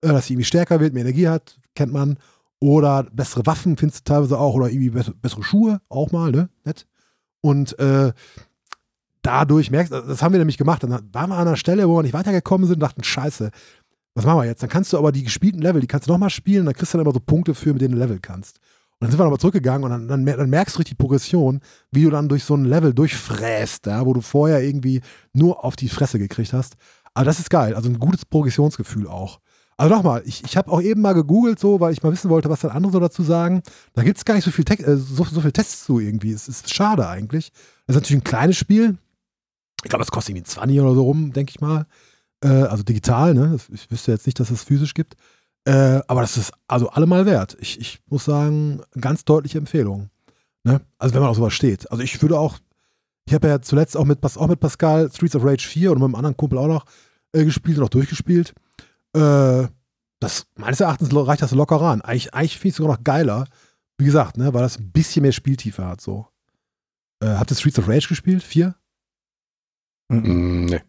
dass 0.00 0.26
sie 0.26 0.34
irgendwie 0.34 0.44
stärker 0.44 0.80
wird, 0.80 0.94
mehr 0.94 1.02
Energie 1.02 1.28
hat, 1.28 1.58
kennt 1.74 1.92
man. 1.92 2.18
Oder 2.60 3.04
bessere 3.12 3.46
Waffen 3.46 3.76
findest 3.76 4.08
du 4.08 4.12
teilweise 4.12 4.38
auch. 4.38 4.54
Oder 4.54 4.70
irgendwie 4.70 4.90
bessere 4.90 5.42
Schuhe 5.42 5.80
auch 5.88 6.12
mal, 6.12 6.30
ne? 6.30 6.50
Nett. 6.64 6.86
Und 7.40 7.78
äh, 7.78 8.12
dadurch 9.22 9.70
merkst 9.70 9.92
du, 9.92 10.00
das 10.00 10.22
haben 10.22 10.32
wir 10.32 10.38
nämlich 10.38 10.58
gemacht. 10.58 10.82
Dann 10.82 10.90
waren 10.90 11.30
wir 11.30 11.36
an 11.36 11.48
einer 11.48 11.56
Stelle, 11.56 11.88
wo 11.88 11.96
wir 11.96 12.02
nicht 12.02 12.14
weitergekommen 12.14 12.66
sind 12.66 12.74
und 12.76 12.80
dachten, 12.80 13.02
scheiße, 13.02 13.50
was 14.14 14.24
machen 14.24 14.38
wir 14.38 14.46
jetzt? 14.46 14.62
Dann 14.62 14.70
kannst 14.70 14.92
du 14.92 14.98
aber 14.98 15.12
die 15.12 15.24
gespielten 15.24 15.62
Level, 15.62 15.80
die 15.80 15.86
kannst 15.86 16.08
du 16.08 16.12
nochmal 16.12 16.30
spielen, 16.30 16.66
dann 16.66 16.74
kriegst 16.74 16.92
du 16.92 16.98
dann 16.98 17.06
immer 17.06 17.14
so 17.14 17.20
Punkte 17.20 17.54
für, 17.54 17.72
mit 17.72 17.82
denen 17.82 17.94
du 17.94 17.98
Level 17.98 18.18
kannst. 18.20 18.58
Und 18.58 19.06
dann 19.06 19.10
sind 19.10 19.20
wir 19.20 19.24
nochmal 19.24 19.40
zurückgegangen 19.40 19.84
und 19.84 19.90
dann, 19.90 20.08
dann, 20.08 20.26
dann, 20.26 20.50
merkst 20.50 20.74
du 20.74 20.78
richtig 20.80 20.98
die 20.98 21.02
Progression, 21.02 21.60
wie 21.90 22.02
du 22.02 22.10
dann 22.10 22.28
durch 22.28 22.44
so 22.44 22.54
ein 22.54 22.66
Level 22.66 22.92
durchfräst, 22.92 23.86
ja, 23.86 24.04
wo 24.04 24.12
du 24.12 24.20
vorher 24.20 24.62
irgendwie 24.62 25.00
nur 25.32 25.64
auf 25.64 25.76
die 25.76 25.88
Fresse 25.88 26.18
gekriegt 26.18 26.52
hast. 26.52 26.76
Aber 27.14 27.24
das 27.24 27.38
ist 27.38 27.48
geil, 27.48 27.74
also 27.74 27.88
ein 27.88 27.98
gutes 27.98 28.26
Progressionsgefühl 28.26 29.06
auch. 29.06 29.40
Also 29.80 29.94
nochmal, 29.94 30.22
ich, 30.26 30.44
ich 30.44 30.58
habe 30.58 30.70
auch 30.70 30.82
eben 30.82 31.00
mal 31.00 31.14
gegoogelt, 31.14 31.58
so, 31.58 31.80
weil 31.80 31.94
ich 31.94 32.02
mal 32.02 32.12
wissen 32.12 32.28
wollte, 32.28 32.50
was 32.50 32.60
dann 32.60 32.70
andere 32.70 32.92
so 32.92 33.00
dazu 33.00 33.22
sagen. 33.22 33.62
Da 33.94 34.02
gibt 34.02 34.18
es 34.18 34.26
gar 34.26 34.34
nicht 34.34 34.44
so 34.44 34.50
viel, 34.50 34.70
äh, 34.70 34.96
so, 34.96 35.24
so 35.24 35.40
viel 35.40 35.52
Tests 35.52 35.86
zu 35.86 35.98
irgendwie. 35.98 36.32
Es 36.32 36.48
ist 36.48 36.74
schade 36.74 37.08
eigentlich. 37.08 37.50
Das 37.86 37.96
ist 37.96 38.02
natürlich 38.02 38.20
ein 38.20 38.24
kleines 38.24 38.58
Spiel. 38.58 38.98
Ich 39.82 39.88
glaube, 39.88 40.02
das 40.02 40.10
kostet 40.10 40.36
irgendwie 40.36 40.50
20 40.50 40.80
oder 40.80 40.94
so 40.94 41.04
rum, 41.04 41.32
denke 41.32 41.48
ich 41.48 41.62
mal. 41.62 41.86
Äh, 42.44 42.48
also 42.48 42.82
digital, 42.82 43.32
ne? 43.32 43.56
Ich 43.72 43.90
wüsste 43.90 44.12
jetzt 44.12 44.26
nicht, 44.26 44.38
dass 44.38 44.50
es 44.50 44.64
physisch 44.64 44.92
gibt. 44.92 45.14
Äh, 45.64 46.02
aber 46.08 46.20
das 46.20 46.36
ist 46.36 46.52
also 46.68 46.90
allemal 46.90 47.24
wert. 47.24 47.56
Ich, 47.58 47.80
ich 47.80 48.00
muss 48.10 48.26
sagen, 48.26 48.82
ganz 49.00 49.24
deutliche 49.24 49.56
Empfehlung. 49.56 50.10
Ne? 50.62 50.82
Also 50.98 51.14
wenn 51.14 51.22
man 51.22 51.30
auf 51.30 51.36
sowas 51.36 51.54
steht. 51.54 51.90
Also 51.90 52.02
ich 52.02 52.20
würde 52.20 52.38
auch, 52.38 52.58
ich 53.24 53.32
habe 53.32 53.48
ja 53.48 53.62
zuletzt 53.62 53.96
auch 53.96 54.04
mit, 54.04 54.22
auch 54.22 54.46
mit 54.46 54.60
Pascal 54.60 55.10
Streets 55.10 55.36
of 55.36 55.44
Rage 55.46 55.66
4 55.66 55.92
und 55.92 56.00
mit 56.00 56.04
einem 56.04 56.16
anderen 56.16 56.36
Kumpel 56.36 56.58
auch 56.58 56.68
noch 56.68 56.84
äh, 57.32 57.46
gespielt 57.46 57.78
und 57.78 57.84
auch 57.84 57.88
durchgespielt. 57.88 58.52
Äh, 59.14 59.68
das, 60.20 60.46
meines 60.56 60.80
Erachtens 60.80 61.14
reicht 61.14 61.42
das 61.42 61.52
locker 61.52 61.76
ran. 61.76 62.02
Eigentlich, 62.02 62.34
eigentlich 62.34 62.58
finde 62.58 62.68
ich 62.68 62.74
es 62.74 62.76
sogar 62.76 62.96
noch 62.96 63.04
geiler. 63.04 63.46
Wie 63.98 64.04
gesagt, 64.04 64.36
ne, 64.36 64.52
weil 64.52 64.62
das 64.62 64.78
ein 64.78 64.92
bisschen 64.92 65.22
mehr 65.22 65.32
Spieltiefe 65.32 65.84
hat. 65.84 66.00
So. 66.00 66.26
Äh, 67.22 67.28
habt 67.28 67.50
ihr 67.50 67.56
Streets 67.56 67.78
of 67.78 67.88
Rage 67.88 68.08
gespielt? 68.08 68.42
Vier? 68.42 68.74
Mm, 70.08 70.66
nee. 70.66 70.80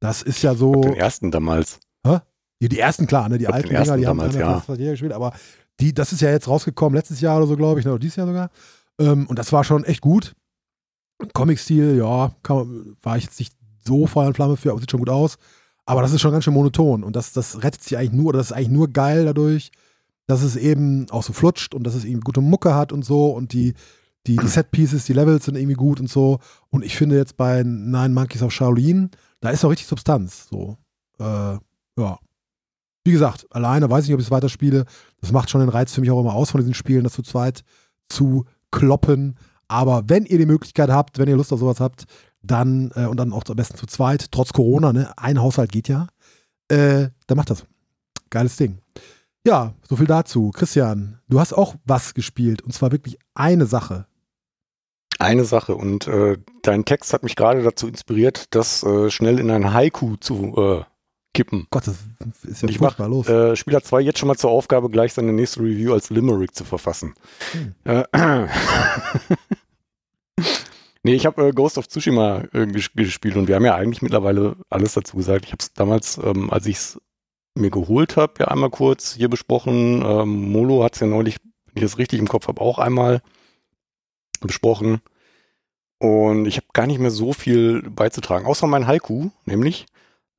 Das 0.00 0.22
ist 0.22 0.42
ja 0.42 0.54
so. 0.54 0.72
Den 0.80 0.94
ersten 0.94 1.30
damals. 1.30 1.80
Hä? 2.06 2.18
Die, 2.60 2.68
die 2.68 2.78
ersten, 2.78 3.06
klar, 3.06 3.28
ne? 3.28 3.38
Die 3.38 3.48
alten 3.48 3.68
Dinger, 3.68 3.96
die 3.96 4.02
damals, 4.02 4.34
haben 4.34 4.40
ja. 4.40 4.62
das 4.66 4.78
gespielt, 4.78 5.12
aber 5.12 5.32
die, 5.80 5.92
das 5.92 6.12
ist 6.12 6.22
ja 6.22 6.30
jetzt 6.30 6.48
rausgekommen, 6.48 6.96
letztes 6.96 7.20
Jahr 7.20 7.36
oder 7.36 7.46
so, 7.46 7.56
glaube 7.56 7.80
ich, 7.80 7.86
ne, 7.86 7.92
oder 7.92 7.98
dieses 7.98 8.16
Jahr 8.16 8.26
sogar. 8.26 8.50
Ähm, 8.98 9.26
und 9.26 9.38
das 9.38 9.52
war 9.52 9.62
schon 9.62 9.84
echt 9.84 10.00
gut. 10.00 10.34
Comic-Stil, 11.32 11.96
ja, 11.96 12.34
kann, 12.42 12.96
war 13.02 13.16
ich 13.16 13.24
jetzt 13.24 13.38
nicht 13.38 13.54
so 13.84 14.06
Feuer 14.06 14.28
und 14.28 14.34
Flamme 14.34 14.56
für, 14.56 14.70
aber 14.70 14.80
sieht 14.80 14.90
schon 14.90 15.00
gut 15.00 15.10
aus. 15.10 15.36
Aber 15.86 16.02
das 16.02 16.12
ist 16.12 16.20
schon 16.20 16.32
ganz 16.32 16.44
schön 16.44 16.54
monoton 16.54 17.04
und 17.04 17.16
das, 17.16 17.32
das 17.32 17.62
rettet 17.62 17.82
sich 17.82 17.96
eigentlich 17.96 18.12
nur, 18.12 18.26
oder 18.26 18.38
das 18.38 18.50
ist 18.50 18.56
eigentlich 18.56 18.70
nur 18.70 18.88
geil 18.88 19.24
dadurch, 19.24 19.70
dass 20.26 20.42
es 20.42 20.56
eben 20.56 21.08
auch 21.10 21.22
so 21.22 21.32
flutscht 21.32 21.74
und 21.74 21.84
dass 21.84 21.94
es 21.94 22.04
irgendwie 22.04 22.24
gute 22.24 22.40
Mucke 22.40 22.74
hat 22.74 22.92
und 22.92 23.04
so 23.04 23.30
und 23.30 23.52
die, 23.52 23.74
die, 24.26 24.36
die 24.36 24.46
Set-Pieces, 24.46 25.04
die 25.04 25.12
Levels 25.12 25.44
sind 25.44 25.56
irgendwie 25.56 25.74
gut 25.74 26.00
und 26.00 26.10
so. 26.10 26.40
Und 26.70 26.84
ich 26.84 26.96
finde 26.96 27.16
jetzt 27.16 27.36
bei 27.36 27.62
Nine 27.62 28.08
Monkeys 28.08 28.42
of 28.42 28.52
Shaolin, 28.52 29.10
da 29.40 29.50
ist 29.50 29.64
auch 29.64 29.70
richtig 29.70 29.86
Substanz. 29.86 30.48
So. 30.50 30.76
Äh, 31.20 31.58
ja. 31.98 32.18
Wie 33.04 33.12
gesagt, 33.12 33.46
alleine 33.50 33.88
weiß 33.88 34.02
ich 34.02 34.08
nicht, 34.08 34.14
ob 34.14 34.20
ich 34.20 34.26
es 34.26 34.32
weiterspiele. 34.32 34.84
Das 35.20 35.30
macht 35.30 35.48
schon 35.48 35.60
den 35.60 35.70
Reiz 35.70 35.92
für 35.92 36.00
mich 36.00 36.10
auch 36.10 36.20
immer 36.20 36.34
aus 36.34 36.50
von 36.50 36.60
diesen 36.60 36.74
Spielen, 36.74 37.04
das 37.04 37.12
zu 37.12 37.22
zweit 37.22 37.62
zu 38.08 38.44
kloppen. 38.72 39.36
Aber 39.68 40.04
wenn 40.06 40.26
ihr 40.26 40.38
die 40.38 40.46
Möglichkeit 40.46 40.90
habt, 40.90 41.18
wenn 41.18 41.28
ihr 41.28 41.36
Lust 41.36 41.52
auf 41.52 41.60
sowas 41.60 41.80
habt, 41.80 42.04
dann 42.42 42.92
äh, 42.94 43.06
und 43.06 43.18
dann 43.18 43.32
auch 43.32 43.42
am 43.48 43.56
besten 43.56 43.76
zu 43.76 43.86
zweit, 43.86 44.30
trotz 44.30 44.52
Corona, 44.52 44.92
ne? 44.92 45.12
Ein 45.16 45.40
Haushalt 45.40 45.72
geht 45.72 45.88
ja. 45.88 46.08
Äh, 46.68 47.08
dann 47.26 47.36
macht 47.36 47.50
das. 47.50 47.64
Geiles 48.30 48.56
Ding. 48.56 48.78
Ja, 49.46 49.74
so 49.88 49.96
viel 49.96 50.06
dazu. 50.06 50.50
Christian, 50.50 51.20
du 51.28 51.38
hast 51.38 51.52
auch 51.52 51.76
was 51.84 52.14
gespielt 52.14 52.62
und 52.62 52.72
zwar 52.72 52.92
wirklich 52.92 53.18
eine 53.34 53.66
Sache. 53.66 54.06
Eine 55.18 55.44
Sache 55.44 55.74
und 55.74 56.06
äh, 56.08 56.36
dein 56.62 56.84
Text 56.84 57.12
hat 57.12 57.22
mich 57.22 57.36
gerade 57.36 57.62
dazu 57.62 57.88
inspiriert, 57.88 58.54
das 58.54 58.82
äh, 58.82 59.10
schnell 59.10 59.38
in 59.38 59.50
ein 59.50 59.72
Haiku 59.72 60.16
zu 60.16 60.54
äh, 60.56 60.84
kippen. 61.32 61.66
Gott, 61.70 61.86
das 61.86 61.96
ist 62.42 62.62
ja 62.62 62.68
ich 62.68 62.80
mach, 62.80 62.98
los. 62.98 63.28
Äh, 63.28 63.56
Spieler 63.56 63.82
2 63.82 64.00
jetzt 64.00 64.18
schon 64.18 64.26
mal 64.26 64.36
zur 64.36 64.50
Aufgabe, 64.50 64.90
gleich 64.90 65.14
seine 65.14 65.32
nächste 65.32 65.60
Review 65.60 65.92
als 65.92 66.10
Limerick 66.10 66.54
zu 66.54 66.64
verfassen. 66.64 67.14
Hm. 67.52 67.74
Nee, 71.06 71.14
ich 71.14 71.24
habe 71.24 71.46
äh, 71.46 71.52
Ghost 71.52 71.78
of 71.78 71.86
Tsushima 71.86 72.42
äh, 72.52 72.66
gespielt 72.66 73.36
und 73.36 73.46
wir 73.46 73.54
haben 73.54 73.64
ja 73.64 73.76
eigentlich 73.76 74.02
mittlerweile 74.02 74.56
alles 74.70 74.94
dazu 74.94 75.16
gesagt. 75.16 75.44
Ich 75.44 75.52
habe 75.52 75.62
es 75.62 75.72
damals, 75.72 76.18
ähm, 76.18 76.50
als 76.50 76.66
ich 76.66 76.78
es 76.78 77.00
mir 77.54 77.70
geholt 77.70 78.16
habe, 78.16 78.32
ja 78.40 78.48
einmal 78.48 78.70
kurz 78.70 79.14
hier 79.14 79.28
besprochen. 79.28 80.02
Ähm, 80.04 80.50
Molo 80.50 80.82
hat 80.82 80.94
es 80.94 81.00
ja 81.00 81.06
neulich, 81.06 81.36
wenn 81.66 81.76
ich 81.76 81.82
das 81.82 81.98
richtig 81.98 82.18
im 82.18 82.26
Kopf 82.26 82.48
habe, 82.48 82.60
auch 82.60 82.80
einmal 82.80 83.22
besprochen. 84.40 85.00
Und 86.00 86.46
ich 86.46 86.56
habe 86.56 86.66
gar 86.72 86.88
nicht 86.88 86.98
mehr 86.98 87.12
so 87.12 87.32
viel 87.32 87.82
beizutragen, 87.82 88.44
außer 88.44 88.66
mein 88.66 88.88
Haiku, 88.88 89.30
nämlich 89.44 89.86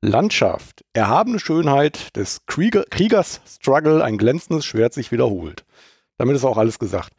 Landschaft, 0.02 0.84
erhabene 0.92 1.38
Schönheit 1.38 2.14
des 2.14 2.44
Krieger, 2.44 2.84
Kriegers 2.90 3.40
Struggle, 3.46 4.04
ein 4.04 4.18
glänzendes 4.18 4.66
Schwert 4.66 4.92
sich 4.92 5.12
wiederholt. 5.12 5.64
Damit 6.18 6.36
ist 6.36 6.44
auch 6.44 6.58
alles 6.58 6.78
gesagt. 6.78 7.14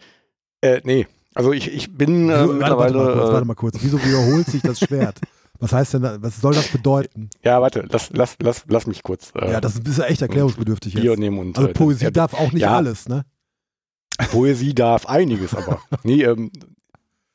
Äh, 0.61 0.81
nee, 0.83 1.07
also 1.39 1.53
ich, 1.53 1.71
ich 1.71 1.95
bin 1.95 2.29
äh, 2.29 2.45
mittlerweile... 2.47 2.95
Warte 2.95 2.97
mal, 2.97 3.13
kurz, 3.13 3.31
warte 3.31 3.45
mal 3.45 3.55
kurz, 3.55 3.77
wieso 3.81 4.03
wiederholt 4.03 4.45
sich 4.47 4.61
das 4.61 4.79
Schwert? 4.79 5.21
Was 5.57 5.71
heißt 5.71 5.93
denn, 5.93 6.03
was 6.21 6.41
soll 6.41 6.53
das 6.53 6.67
bedeuten? 6.67 7.29
Ja, 7.45 7.61
warte, 7.61 7.85
lass, 7.89 8.09
lass, 8.11 8.35
lass, 8.41 8.65
lass 8.67 8.87
mich 8.87 9.03
kurz. 9.03 9.31
Äh, 9.35 9.53
ja, 9.53 9.61
das 9.61 9.77
ist 9.77 9.99
ja 9.99 10.03
echt 10.05 10.21
erklärungsbedürftig 10.21 10.95
jetzt. 10.95 11.17
Und, 11.17 11.57
also 11.57 11.71
Poesie 11.71 12.07
äh, 12.07 12.11
darf 12.11 12.33
auch 12.33 12.51
nicht 12.51 12.63
ja, 12.63 12.75
alles, 12.75 13.07
ne? 13.07 13.23
Poesie 14.31 14.75
darf 14.75 15.05
einiges, 15.05 15.55
aber. 15.55 15.79
nee, 16.03 16.23
ähm, 16.23 16.51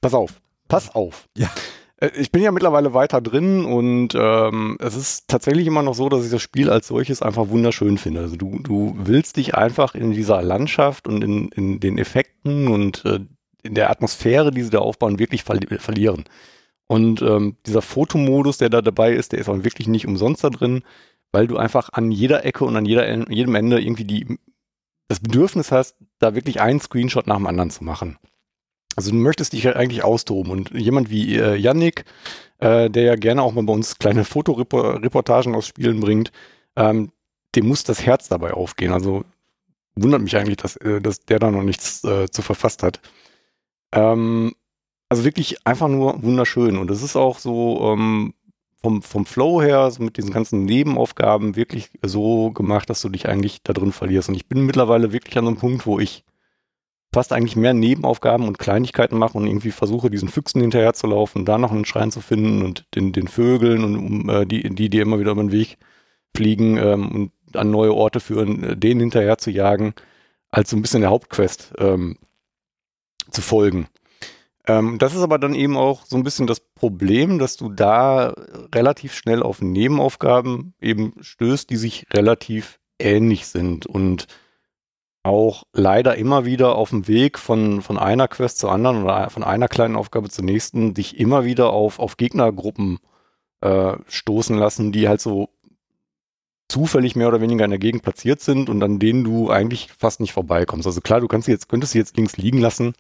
pass 0.02 0.12
auf, 0.12 0.42
pass 0.68 0.94
auf. 0.94 1.26
Ja. 1.34 1.48
Äh, 1.96 2.10
ich 2.18 2.30
bin 2.30 2.42
ja 2.42 2.52
mittlerweile 2.52 2.92
weiter 2.92 3.22
drin 3.22 3.64
und 3.64 4.14
ähm, 4.14 4.76
es 4.80 4.96
ist 4.96 5.28
tatsächlich 5.28 5.66
immer 5.66 5.82
noch 5.82 5.94
so, 5.94 6.10
dass 6.10 6.26
ich 6.26 6.30
das 6.30 6.42
Spiel 6.42 6.70
als 6.70 6.88
solches 6.88 7.22
einfach 7.22 7.48
wunderschön 7.48 7.98
finde. 7.98 8.20
Also 8.20 8.36
du, 8.36 8.58
du 8.58 8.94
willst 8.98 9.36
dich 9.36 9.54
einfach 9.54 9.94
in 9.94 10.12
dieser 10.12 10.42
Landschaft 10.42 11.08
und 11.08 11.24
in, 11.24 11.48
in 11.48 11.80
den 11.80 11.98
Effekten 11.98 12.68
und 12.68 13.04
äh, 13.04 13.20
in 13.64 13.74
der 13.74 13.90
Atmosphäre, 13.90 14.50
die 14.50 14.62
sie 14.62 14.70
da 14.70 14.78
aufbauen, 14.78 15.18
wirklich 15.18 15.42
verli 15.42 15.66
verlieren. 15.78 16.24
Und 16.86 17.22
ähm, 17.22 17.56
dieser 17.66 17.82
Fotomodus, 17.82 18.58
der 18.58 18.68
da 18.68 18.82
dabei 18.82 19.12
ist, 19.12 19.32
der 19.32 19.40
ist 19.40 19.48
auch 19.48 19.64
wirklich 19.64 19.88
nicht 19.88 20.06
umsonst 20.06 20.44
da 20.44 20.50
drin, 20.50 20.82
weil 21.32 21.46
du 21.46 21.56
einfach 21.56 21.88
an 21.92 22.12
jeder 22.12 22.44
Ecke 22.44 22.64
und 22.64 22.76
an 22.76 22.84
jeder, 22.84 23.30
jedem 23.30 23.54
Ende 23.54 23.80
irgendwie 23.80 24.04
die, 24.04 24.38
das 25.08 25.20
Bedürfnis 25.20 25.72
hast, 25.72 25.96
da 26.18 26.34
wirklich 26.34 26.60
einen 26.60 26.80
Screenshot 26.80 27.26
nach 27.26 27.36
dem 27.36 27.46
anderen 27.46 27.70
zu 27.70 27.82
machen. 27.84 28.18
Also 28.96 29.10
du 29.10 29.16
möchtest 29.16 29.52
dich 29.52 29.66
halt 29.66 29.76
eigentlich 29.76 30.04
austoben 30.04 30.52
und 30.52 30.70
jemand 30.70 31.10
wie 31.10 31.36
äh, 31.36 31.56
Yannick, 31.56 32.04
äh, 32.58 32.88
der 32.90 33.02
ja 33.02 33.16
gerne 33.16 33.42
auch 33.42 33.52
mal 33.52 33.64
bei 33.64 33.72
uns 33.72 33.98
kleine 33.98 34.24
Fotoreportagen 34.24 35.54
aus 35.54 35.66
Spielen 35.66 36.00
bringt, 36.00 36.30
ähm, 36.76 37.10
dem 37.56 37.66
muss 37.66 37.82
das 37.84 38.04
Herz 38.06 38.28
dabei 38.28 38.52
aufgehen. 38.52 38.92
Also 38.92 39.24
wundert 39.96 40.22
mich 40.22 40.36
eigentlich, 40.36 40.58
dass, 40.58 40.76
äh, 40.76 41.00
dass 41.00 41.20
der 41.20 41.38
da 41.38 41.50
noch 41.50 41.62
nichts 41.62 42.04
äh, 42.04 42.28
zu 42.30 42.42
verfasst 42.42 42.82
hat. 42.82 43.00
Ähm, 43.94 44.52
also 45.08 45.24
wirklich 45.24 45.66
einfach 45.66 45.88
nur 45.88 46.22
wunderschön. 46.22 46.76
Und 46.76 46.90
es 46.90 47.02
ist 47.02 47.16
auch 47.16 47.38
so 47.38 47.92
ähm, 47.92 48.34
vom, 48.82 49.00
vom 49.02 49.24
Flow 49.24 49.62
her, 49.62 49.90
so 49.90 50.02
mit 50.02 50.18
diesen 50.18 50.32
ganzen 50.32 50.64
Nebenaufgaben 50.64 51.56
wirklich 51.56 51.90
so 52.02 52.50
gemacht, 52.50 52.90
dass 52.90 53.00
du 53.00 53.08
dich 53.08 53.28
eigentlich 53.28 53.62
da 53.62 53.72
drin 53.72 53.92
verlierst. 53.92 54.28
Und 54.28 54.34
ich 54.34 54.48
bin 54.48 54.66
mittlerweile 54.66 55.12
wirklich 55.12 55.38
an 55.38 55.44
so 55.44 55.50
einem 55.50 55.58
Punkt, 55.58 55.86
wo 55.86 55.98
ich 56.00 56.24
fast 57.14 57.32
eigentlich 57.32 57.56
mehr 57.56 57.74
Nebenaufgaben 57.74 58.48
und 58.48 58.58
Kleinigkeiten 58.58 59.16
mache 59.16 59.38
und 59.38 59.46
irgendwie 59.46 59.70
versuche, 59.70 60.10
diesen 60.10 60.28
Füchsen 60.28 60.60
hinterher 60.60 60.94
zu 60.94 61.06
laufen, 61.06 61.44
da 61.44 61.58
noch 61.58 61.70
einen 61.70 61.84
Schrein 61.84 62.10
zu 62.10 62.20
finden 62.20 62.62
und 62.64 62.84
den, 62.96 63.12
den 63.12 63.28
Vögeln 63.28 63.84
und 63.84 63.96
um, 63.96 64.28
äh, 64.28 64.44
die, 64.44 64.68
die, 64.68 64.90
die 64.90 64.98
immer 64.98 65.20
wieder 65.20 65.30
über 65.30 65.42
den 65.44 65.52
Weg 65.52 65.78
fliegen 66.36 66.76
ähm, 66.76 67.08
und 67.12 67.56
an 67.56 67.70
neue 67.70 67.94
Orte 67.94 68.18
führen, 68.18 68.64
äh, 68.64 68.76
denen 68.76 69.00
hinterher 69.00 69.38
zu 69.38 69.52
jagen, 69.52 69.94
als 70.50 70.70
so 70.70 70.76
ein 70.76 70.82
bisschen 70.82 71.02
der 71.02 71.10
Hauptquest 71.10 71.72
ähm, 71.78 72.18
zu 73.34 73.42
folgen. 73.42 73.88
Ähm, 74.66 74.98
das 74.98 75.14
ist 75.14 75.22
aber 75.22 75.38
dann 75.38 75.54
eben 75.54 75.76
auch 75.76 76.06
so 76.06 76.16
ein 76.16 76.22
bisschen 76.22 76.46
das 76.46 76.60
Problem, 76.60 77.38
dass 77.38 77.56
du 77.56 77.68
da 77.68 78.34
relativ 78.74 79.14
schnell 79.14 79.42
auf 79.42 79.60
Nebenaufgaben 79.60 80.74
eben 80.80 81.14
stößt, 81.20 81.68
die 81.68 81.76
sich 81.76 82.06
relativ 82.12 82.80
ähnlich 82.98 83.46
sind 83.46 83.86
und 83.86 84.26
auch 85.22 85.64
leider 85.72 86.16
immer 86.16 86.44
wieder 86.44 86.76
auf 86.76 86.90
dem 86.90 87.08
Weg 87.08 87.38
von, 87.38 87.80
von 87.80 87.98
einer 87.98 88.28
Quest 88.28 88.58
zur 88.58 88.72
anderen 88.72 89.04
oder 89.04 89.30
von 89.30 89.42
einer 89.42 89.68
kleinen 89.68 89.96
Aufgabe 89.96 90.28
zur 90.28 90.44
nächsten 90.44 90.92
dich 90.94 91.18
immer 91.18 91.44
wieder 91.44 91.70
auf, 91.70 91.98
auf 91.98 92.18
Gegnergruppen 92.18 92.98
äh, 93.62 93.96
stoßen 94.06 94.56
lassen, 94.56 94.92
die 94.92 95.08
halt 95.08 95.22
so 95.22 95.48
zufällig 96.68 97.16
mehr 97.16 97.28
oder 97.28 97.40
weniger 97.40 97.64
in 97.64 97.70
der 97.70 97.78
Gegend 97.78 98.02
platziert 98.02 98.40
sind 98.40 98.68
und 98.68 98.82
an 98.82 98.98
denen 98.98 99.24
du 99.24 99.50
eigentlich 99.50 99.90
fast 99.98 100.20
nicht 100.20 100.32
vorbeikommst. 100.32 100.86
Also 100.86 101.00
klar, 101.00 101.20
du 101.20 101.28
kannst 101.28 101.48
jetzt, 101.48 101.68
könntest 101.68 101.92
sie 101.92 101.98
jetzt 101.98 102.16
links 102.16 102.36
liegen 102.36 102.58
lassen, 102.58 102.94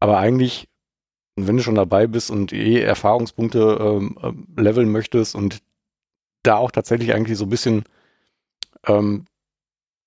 aber 0.00 0.18
eigentlich 0.18 0.68
wenn 1.46 1.56
du 1.56 1.62
schon 1.62 1.74
dabei 1.74 2.06
bist 2.06 2.30
und 2.30 2.52
eh 2.52 2.80
Erfahrungspunkte 2.80 3.78
ähm, 3.80 4.18
äh, 4.22 4.60
leveln 4.60 4.90
möchtest 4.90 5.34
und 5.34 5.62
da 6.42 6.56
auch 6.56 6.70
tatsächlich 6.70 7.14
eigentlich 7.14 7.38
so 7.38 7.44
ein 7.44 7.50
bisschen 7.50 7.84
ähm, 8.86 9.26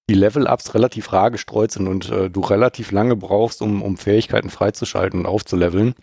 die 0.10 0.16
Level-Ups 0.16 0.74
relativ 0.74 1.14
rar 1.14 1.32
gestreut 1.32 1.72
sind 1.72 1.88
und 1.88 2.10
äh, 2.10 2.30
du 2.30 2.42
relativ 2.42 2.92
lange 2.92 3.16
brauchst, 3.16 3.62
um, 3.62 3.82
um 3.82 3.98
Fähigkeiten 3.98 4.50
freizuschalten 4.50 5.22
und 5.22 5.26
aufzuleveln. 5.26 5.94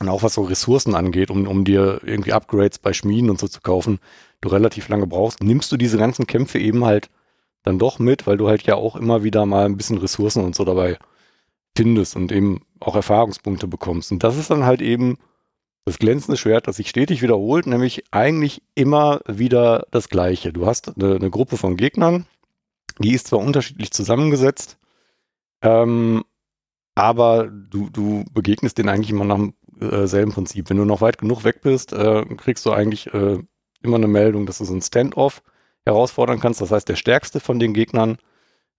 Und 0.00 0.08
auch 0.08 0.22
was 0.22 0.34
so 0.34 0.42
Ressourcen 0.42 0.94
angeht, 0.94 1.30
um, 1.30 1.46
um 1.46 1.64
dir 1.64 2.00
irgendwie 2.04 2.32
Upgrades 2.32 2.78
bei 2.78 2.92
Schmieden 2.92 3.30
und 3.30 3.38
so 3.38 3.46
zu 3.46 3.60
kaufen, 3.60 4.00
du 4.40 4.48
relativ 4.48 4.88
lange 4.88 5.06
brauchst, 5.06 5.42
nimmst 5.42 5.70
du 5.70 5.76
diese 5.76 5.98
ganzen 5.98 6.26
Kämpfe 6.26 6.58
eben 6.58 6.84
halt 6.84 7.08
dann 7.62 7.78
doch 7.78 7.98
mit, 7.98 8.26
weil 8.26 8.36
du 8.36 8.48
halt 8.48 8.64
ja 8.64 8.74
auch 8.74 8.96
immer 8.96 9.22
wieder 9.22 9.46
mal 9.46 9.66
ein 9.66 9.76
bisschen 9.76 9.98
Ressourcen 9.98 10.44
und 10.44 10.54
so 10.54 10.64
dabei 10.64 10.98
findest 11.76 12.16
und 12.16 12.32
eben 12.32 12.62
auch 12.80 12.96
Erfahrungspunkte 12.96 13.66
bekommst. 13.66 14.12
Und 14.12 14.24
das 14.24 14.36
ist 14.36 14.50
dann 14.50 14.64
halt 14.64 14.82
eben 14.82 15.18
das 15.84 15.98
glänzende 15.98 16.36
Schwert, 16.36 16.68
das 16.68 16.76
sich 16.76 16.88
stetig 16.88 17.22
wiederholt, 17.22 17.66
nämlich 17.66 18.04
eigentlich 18.10 18.62
immer 18.74 19.20
wieder 19.26 19.86
das 19.90 20.08
Gleiche. 20.08 20.52
Du 20.52 20.66
hast 20.66 20.96
eine, 20.96 21.16
eine 21.16 21.30
Gruppe 21.30 21.56
von 21.56 21.76
Gegnern, 21.76 22.26
die 22.98 23.14
ist 23.14 23.28
zwar 23.28 23.40
unterschiedlich 23.40 23.90
zusammengesetzt, 23.90 24.78
ähm, 25.62 26.24
aber 26.94 27.48
du, 27.48 27.88
du 27.90 28.24
begegnest 28.32 28.78
denen 28.78 28.90
eigentlich 28.90 29.10
immer 29.10 29.24
nach 29.24 29.36
dem 29.36 29.54
äh, 29.80 30.06
selben 30.06 30.32
Prinzip. 30.32 30.68
Wenn 30.68 30.76
du 30.76 30.84
noch 30.84 31.00
weit 31.00 31.18
genug 31.18 31.44
weg 31.44 31.62
bist, 31.62 31.92
äh, 31.92 32.24
kriegst 32.36 32.66
du 32.66 32.72
eigentlich 32.72 33.12
äh, 33.14 33.38
immer 33.82 33.96
eine 33.96 34.08
Meldung, 34.08 34.46
dass 34.46 34.58
du 34.58 34.64
so 34.64 34.74
ein 34.74 34.82
Standoff 34.82 35.42
herausfordern 35.84 36.38
kannst. 36.38 36.60
Das 36.60 36.70
heißt, 36.70 36.88
der 36.88 36.96
stärkste 36.96 37.40
von 37.40 37.58
den 37.58 37.74
Gegnern 37.74 38.18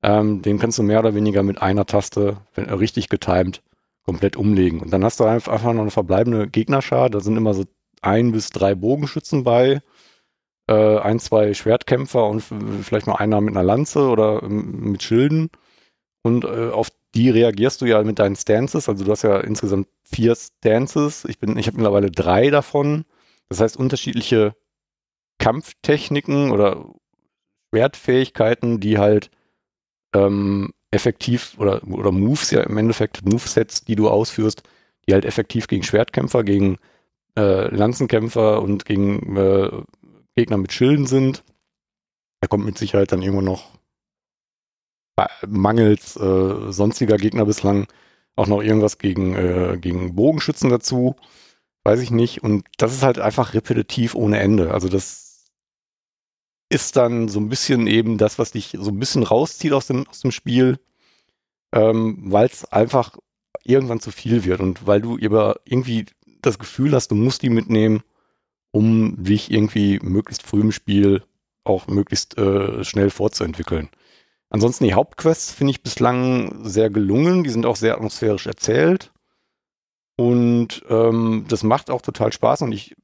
ähm, 0.04 0.42
den 0.42 0.60
kannst 0.60 0.78
du 0.78 0.84
mehr 0.84 1.00
oder 1.00 1.16
weniger 1.16 1.44
mit 1.44 1.62
einer 1.62 1.86
Taste, 1.86 2.38
wenn, 2.56 2.66
äh, 2.66 2.74
richtig 2.74 3.10
getimed, 3.10 3.64
komplett 4.06 4.36
umlegen. 4.36 4.82
Und 4.82 4.92
dann 4.92 5.04
hast 5.04 5.20
du 5.20 5.24
einfach 5.24 5.64
noch 5.64 5.82
eine 5.82 5.92
verbleibende 5.92 6.48
Gegnerschar. 6.48 7.10
Da 7.10 7.22
sind 7.22 7.38
immer 7.38 7.54
so 7.54 7.64
ein 8.02 8.34
bis 8.34 8.50
drei 8.50 8.76
Bogenschützen 8.76 9.44
bei, 9.46 9.82
äh, 10.68 10.98
ein, 11.00 11.20
zwei 11.20 11.54
Schwertkämpfer 11.54 12.26
und 12.28 12.42
vielleicht 12.42 13.08
mal 13.08 13.16
einer 13.16 13.42
mit 13.42 13.56
einer 13.56 13.64
Lanze 13.64 14.10
oder 14.10 14.44
ähm, 14.44 14.92
mit 14.92 15.04
Schilden. 15.04 15.50
Und 16.22 16.44
äh, 16.46 16.70
auf 16.70 16.90
die 17.16 17.30
reagierst 17.30 17.82
du 17.82 17.86
ja 17.86 18.04
mit 18.04 18.20
deinen 18.20 18.36
Stances. 18.36 18.90
Also 18.90 19.06
du 19.06 19.12
hast 19.12 19.24
ja 19.24 19.40
insgesamt 19.40 19.88
vier 20.04 20.36
Stances. 20.36 21.26
Ich 21.26 21.40
bin, 21.40 21.58
ich 21.58 21.68
habe 21.68 21.78
mittlerweile 21.78 22.12
drei 22.12 22.50
davon. 22.50 23.06
Das 23.50 23.62
heißt 23.62 23.78
unterschiedliche 23.78 24.56
Kampftechniken 25.40 26.52
oder 26.52 26.94
Schwertfähigkeiten, 27.70 28.80
die 28.80 28.98
halt 28.98 29.32
ähm, 30.14 30.74
effektiv 30.92 31.56
oder, 31.58 31.82
oder 31.88 32.12
Moves 32.12 32.52
ja 32.52 32.62
im 32.62 32.78
Endeffekt, 32.78 33.26
Movesets, 33.26 33.84
die 33.84 33.96
du 33.96 34.10
ausführst, 34.10 34.64
die 35.08 35.14
halt 35.14 35.26
effektiv 35.26 35.68
gegen 35.68 35.84
Schwertkämpfer, 35.84 36.44
gegen 36.44 36.78
äh, 37.38 37.74
Lanzenkämpfer 37.76 38.62
und 38.62 38.86
gegen 38.86 39.36
äh, 39.36 39.72
Gegner 40.36 40.58
mit 40.58 40.72
Schilden 40.72 41.08
sind. 41.08 41.44
Da 42.42 42.48
kommt 42.48 42.66
mit 42.66 42.78
Sicherheit 42.78 43.12
dann 43.12 43.22
irgendwo 43.22 43.42
noch 43.42 43.72
mangels 45.48 46.16
äh, 46.16 46.72
sonstiger 46.72 47.18
Gegner 47.18 47.46
bislang 47.46 47.88
auch 48.36 48.48
noch 48.48 48.62
irgendwas 48.64 48.98
gegen, 48.98 49.36
äh, 49.36 49.78
gegen 49.80 50.16
Bogenschützen 50.16 50.70
dazu. 50.70 51.16
Weiß 51.84 52.00
ich 52.00 52.12
nicht. 52.12 52.44
Und 52.44 52.66
das 52.78 52.94
ist 52.94 53.04
halt 53.04 53.20
einfach 53.20 53.54
repetitiv 53.54 54.16
ohne 54.16 54.40
Ende. 54.40 54.74
Also 54.74 54.90
das 54.90 55.23
ist 56.74 56.96
dann 56.98 57.28
so 57.28 57.40
ein 57.40 57.50
bisschen 57.50 57.88
eben 57.88 58.18
das, 58.18 58.40
was 58.40 58.52
dich 58.52 58.76
so 58.80 58.90
ein 58.92 59.00
bisschen 59.00 59.24
rauszieht 59.24 59.74
aus 59.74 59.88
dem, 59.88 60.08
aus 60.08 60.22
dem 60.22 60.32
Spiel, 60.32 60.80
ähm, 61.72 62.18
weil 62.26 62.48
es 62.48 62.66
einfach 62.66 63.18
irgendwann 63.64 64.00
zu 64.00 64.12
viel 64.12 64.44
wird 64.44 64.60
und 64.60 64.86
weil 64.88 65.02
du 65.02 65.18
über 65.18 65.58
irgendwie 65.66 66.06
das 66.42 66.60
Gefühl 66.60 66.94
hast, 66.94 67.10
du 67.10 67.16
musst 67.16 67.42
die 67.42 67.50
mitnehmen, 67.50 68.04
um 68.72 69.24
dich 69.24 69.52
irgendwie 69.52 70.00
möglichst 70.02 70.44
früh 70.44 70.62
im 70.62 70.72
Spiel 70.72 71.24
auch 71.64 71.88
möglichst 71.88 72.38
äh, 72.38 72.84
schnell 72.84 73.10
fortzuentwickeln. 73.10 73.90
Ansonsten 74.50 74.84
die 74.84 74.94
Hauptquests 74.94 75.52
finde 75.52 75.72
ich 75.72 75.82
bislang 75.82 76.66
sehr 76.66 76.90
gelungen. 76.90 77.44
Die 77.44 77.50
sind 77.50 77.66
auch 77.66 77.76
sehr 77.76 77.96
atmosphärisch 77.96 78.46
erzählt. 78.46 79.12
Und 80.16 80.84
ähm, 80.90 81.46
das 81.48 81.64
macht 81.64 81.90
auch 81.90 82.02
total 82.02 82.32
Spaß. 82.32 82.62
Und 82.62 82.72
ich, 82.72 82.96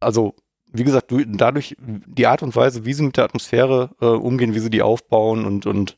also, 0.00 0.34
wie 0.74 0.84
gesagt, 0.84 1.10
du, 1.10 1.24
dadurch 1.24 1.76
die 1.78 2.26
Art 2.26 2.42
und 2.42 2.54
Weise, 2.56 2.84
wie 2.84 2.92
sie 2.92 3.04
mit 3.04 3.16
der 3.16 3.24
Atmosphäre 3.24 3.90
äh, 4.00 4.06
umgehen, 4.06 4.54
wie 4.54 4.58
sie 4.58 4.70
die 4.70 4.82
aufbauen 4.82 5.44
und, 5.44 5.66
und 5.66 5.96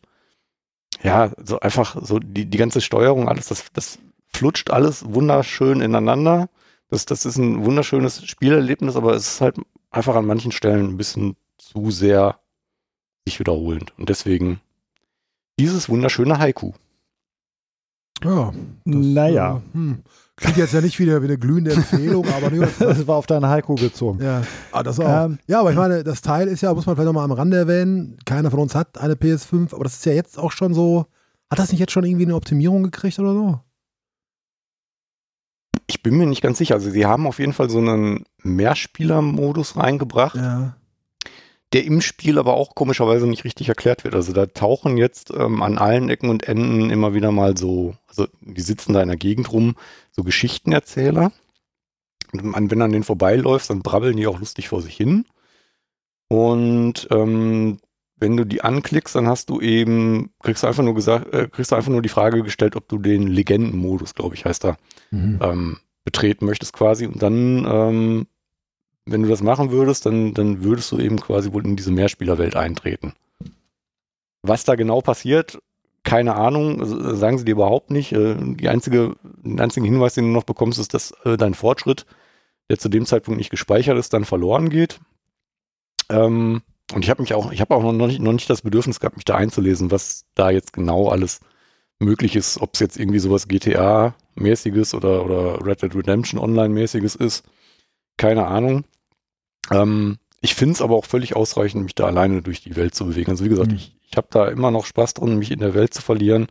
ja, 1.02 1.32
so 1.42 1.58
einfach 1.60 1.96
so 2.02 2.18
die, 2.18 2.44
die 2.44 2.58
ganze 2.58 2.82
Steuerung, 2.82 3.28
alles, 3.28 3.48
das, 3.48 3.64
das 3.72 3.98
flutscht 4.28 4.70
alles 4.70 5.04
wunderschön 5.06 5.80
ineinander. 5.80 6.48
Das, 6.88 7.06
das 7.06 7.24
ist 7.24 7.38
ein 7.38 7.64
wunderschönes 7.64 8.26
Spielerlebnis, 8.26 8.96
aber 8.96 9.14
es 9.14 9.26
ist 9.26 9.40
halt 9.40 9.56
einfach 9.90 10.14
an 10.14 10.26
manchen 10.26 10.52
Stellen 10.52 10.90
ein 10.90 10.96
bisschen 10.98 11.36
zu 11.56 11.90
sehr 11.90 12.38
sich 13.24 13.40
wiederholend. 13.40 13.94
Und 13.98 14.10
deswegen 14.10 14.60
dieses 15.58 15.88
wunderschöne 15.88 16.38
Haiku. 16.38 16.72
Ja. 18.22 18.52
Das, 18.84 19.06
naja. 19.06 19.62
Äh, 19.72 19.74
hm. 19.74 20.02
Klingt 20.36 20.58
jetzt 20.58 20.74
ja 20.74 20.82
nicht 20.82 20.98
wieder 20.98 21.22
wie 21.22 21.26
eine 21.26 21.38
glühende 21.38 21.72
Empfehlung, 21.72 22.26
aber 22.28 22.50
nee, 22.52 22.66
das 22.78 23.06
war 23.06 23.16
auf 23.16 23.26
deinen 23.26 23.46
Haiku 23.46 23.74
gezogen. 23.74 24.22
Ja, 24.22 24.42
ah, 24.70 24.82
das 24.82 25.00
auch. 25.00 25.26
Ähm, 25.26 25.38
ja, 25.46 25.60
aber 25.60 25.70
ich 25.70 25.76
meine, 25.76 26.04
das 26.04 26.20
Teil 26.20 26.48
ist 26.48 26.60
ja, 26.60 26.74
muss 26.74 26.84
man 26.84 26.94
vielleicht 26.94 27.06
nochmal 27.06 27.24
am 27.24 27.32
Rande 27.32 27.56
erwähnen, 27.56 28.18
keiner 28.26 28.50
von 28.50 28.60
uns 28.60 28.74
hat 28.74 28.98
eine 28.98 29.14
PS5, 29.14 29.74
aber 29.74 29.84
das 29.84 29.94
ist 29.94 30.04
ja 30.04 30.12
jetzt 30.12 30.38
auch 30.38 30.52
schon 30.52 30.74
so. 30.74 31.06
Hat 31.48 31.58
das 31.58 31.70
nicht 31.70 31.80
jetzt 31.80 31.92
schon 31.92 32.04
irgendwie 32.04 32.24
eine 32.24 32.34
Optimierung 32.34 32.82
gekriegt 32.82 33.18
oder 33.18 33.32
so? 33.32 33.60
Ich 35.86 36.02
bin 36.02 36.18
mir 36.18 36.26
nicht 36.26 36.42
ganz 36.42 36.58
sicher. 36.58 36.74
Also, 36.74 36.90
sie 36.90 37.06
haben 37.06 37.26
auf 37.26 37.38
jeden 37.38 37.52
Fall 37.52 37.70
so 37.70 37.78
einen 37.78 38.24
Mehrspieler-Modus 38.42 39.76
reingebracht. 39.76 40.34
Ja 40.34 40.74
der 41.72 41.84
im 41.84 42.00
Spiel 42.00 42.38
aber 42.38 42.54
auch 42.54 42.74
komischerweise 42.74 43.26
nicht 43.26 43.44
richtig 43.44 43.68
erklärt 43.68 44.04
wird. 44.04 44.14
Also 44.14 44.32
da 44.32 44.46
tauchen 44.46 44.96
jetzt 44.96 45.32
ähm, 45.36 45.62
an 45.62 45.78
allen 45.78 46.08
Ecken 46.08 46.30
und 46.30 46.48
Enden 46.48 46.90
immer 46.90 47.12
wieder 47.14 47.32
mal 47.32 47.56
so, 47.56 47.96
also 48.06 48.26
die 48.40 48.60
sitzen 48.60 48.92
da 48.92 49.02
in 49.02 49.08
der 49.08 49.16
Gegend 49.16 49.52
rum, 49.52 49.74
so 50.12 50.22
Geschichtenerzähler. 50.22 51.32
Und 52.32 52.54
wenn 52.70 52.78
du 52.78 52.84
an 52.84 52.92
denen 52.92 53.04
vorbeiläufst, 53.04 53.70
dann 53.70 53.82
brabbeln 53.82 54.16
die 54.16 54.26
auch 54.26 54.38
lustig 54.38 54.68
vor 54.68 54.82
sich 54.82 54.96
hin. 54.96 55.26
Und 56.28 57.08
ähm, 57.10 57.78
wenn 58.16 58.36
du 58.36 58.44
die 58.44 58.62
anklickst, 58.62 59.14
dann 59.14 59.28
hast 59.28 59.50
du 59.50 59.60
eben, 59.60 60.30
kriegst 60.42 60.62
du 60.62 60.66
einfach 60.66 60.82
nur 60.82 60.94
gesagt, 60.94 61.32
äh, 61.34 61.48
kriegst 61.48 61.72
du 61.72 61.76
einfach 61.76 61.90
nur 61.90 62.02
die 62.02 62.08
Frage 62.08 62.42
gestellt, 62.42 62.76
ob 62.76 62.88
du 62.88 62.98
den 62.98 63.26
Legendenmodus, 63.26 64.14
glaube 64.14 64.34
ich, 64.34 64.44
heißt 64.44 64.64
da, 64.64 64.76
mhm. 65.10 65.38
ähm, 65.42 65.78
betreten 66.04 66.46
möchtest 66.46 66.72
quasi. 66.72 67.06
Und 67.06 67.22
dann 67.22 67.66
ähm, 67.68 68.26
wenn 69.06 69.22
du 69.22 69.28
das 69.28 69.42
machen 69.42 69.70
würdest, 69.70 70.04
dann, 70.04 70.34
dann 70.34 70.64
würdest 70.64 70.92
du 70.92 70.98
eben 70.98 71.18
quasi 71.20 71.52
wohl 71.52 71.64
in 71.64 71.76
diese 71.76 71.92
Mehrspielerwelt 71.92 72.56
eintreten. 72.56 73.14
Was 74.42 74.64
da 74.64 74.74
genau 74.74 75.00
passiert, 75.00 75.58
keine 76.02 76.36
Ahnung, 76.36 76.84
sagen 77.16 77.38
sie 77.38 77.44
dir 77.44 77.52
überhaupt 77.52 77.90
nicht. 77.90 78.12
Äh, 78.12 78.36
die 78.38 78.68
einzige, 78.68 79.16
den 79.22 79.60
einzigen 79.60 79.86
Hinweis, 79.86 80.14
den 80.14 80.24
du 80.24 80.30
noch 80.30 80.44
bekommst, 80.44 80.78
ist, 80.78 80.94
dass 80.94 81.12
äh, 81.24 81.36
dein 81.36 81.54
Fortschritt, 81.54 82.06
der 82.70 82.78
zu 82.78 82.88
dem 82.88 83.06
Zeitpunkt 83.06 83.38
nicht 83.38 83.50
gespeichert 83.50 83.98
ist, 83.98 84.12
dann 84.12 84.24
verloren 84.24 84.70
geht. 84.70 85.00
Ähm, 86.08 86.62
und 86.94 87.04
ich 87.04 87.10
habe 87.10 87.22
mich 87.22 87.34
auch, 87.34 87.50
ich 87.50 87.60
habe 87.60 87.74
auch 87.74 87.82
noch 87.82 88.06
nicht, 88.06 88.20
noch 88.20 88.32
nicht 88.32 88.48
das 88.48 88.62
Bedürfnis 88.62 89.00
gehabt, 89.00 89.16
mich 89.16 89.24
da 89.24 89.34
einzulesen, 89.34 89.90
was 89.90 90.24
da 90.34 90.50
jetzt 90.50 90.72
genau 90.72 91.08
alles 91.08 91.40
möglich 91.98 92.36
ist, 92.36 92.60
ob 92.60 92.74
es 92.74 92.80
jetzt 92.80 92.98
irgendwie 92.98 93.18
sowas 93.18 93.48
GTA-mäßiges 93.48 94.94
oder, 94.94 95.24
oder 95.24 95.66
Red 95.66 95.82
Dead 95.82 95.94
Redemption 95.94 96.40
Online-mäßiges 96.40 97.16
ist. 97.16 97.44
Keine 98.16 98.46
Ahnung. 98.46 98.84
Ähm, 99.70 100.18
ich 100.40 100.54
finde 100.54 100.74
es 100.74 100.82
aber 100.82 100.96
auch 100.96 101.04
völlig 101.04 101.34
ausreichend, 101.34 101.82
mich 101.82 101.94
da 101.94 102.06
alleine 102.06 102.42
durch 102.42 102.60
die 102.60 102.76
Welt 102.76 102.94
zu 102.94 103.06
bewegen. 103.06 103.30
Also 103.30 103.44
wie 103.44 103.48
gesagt, 103.48 103.70
mhm. 103.70 103.76
ich, 103.76 103.96
ich 104.02 104.16
habe 104.16 104.28
da 104.30 104.46
immer 104.48 104.70
noch 104.70 104.86
Spaß 104.86 105.14
drin, 105.14 105.38
mich 105.38 105.50
in 105.50 105.60
der 105.60 105.74
Welt 105.74 105.94
zu 105.94 106.02
verlieren. 106.02 106.46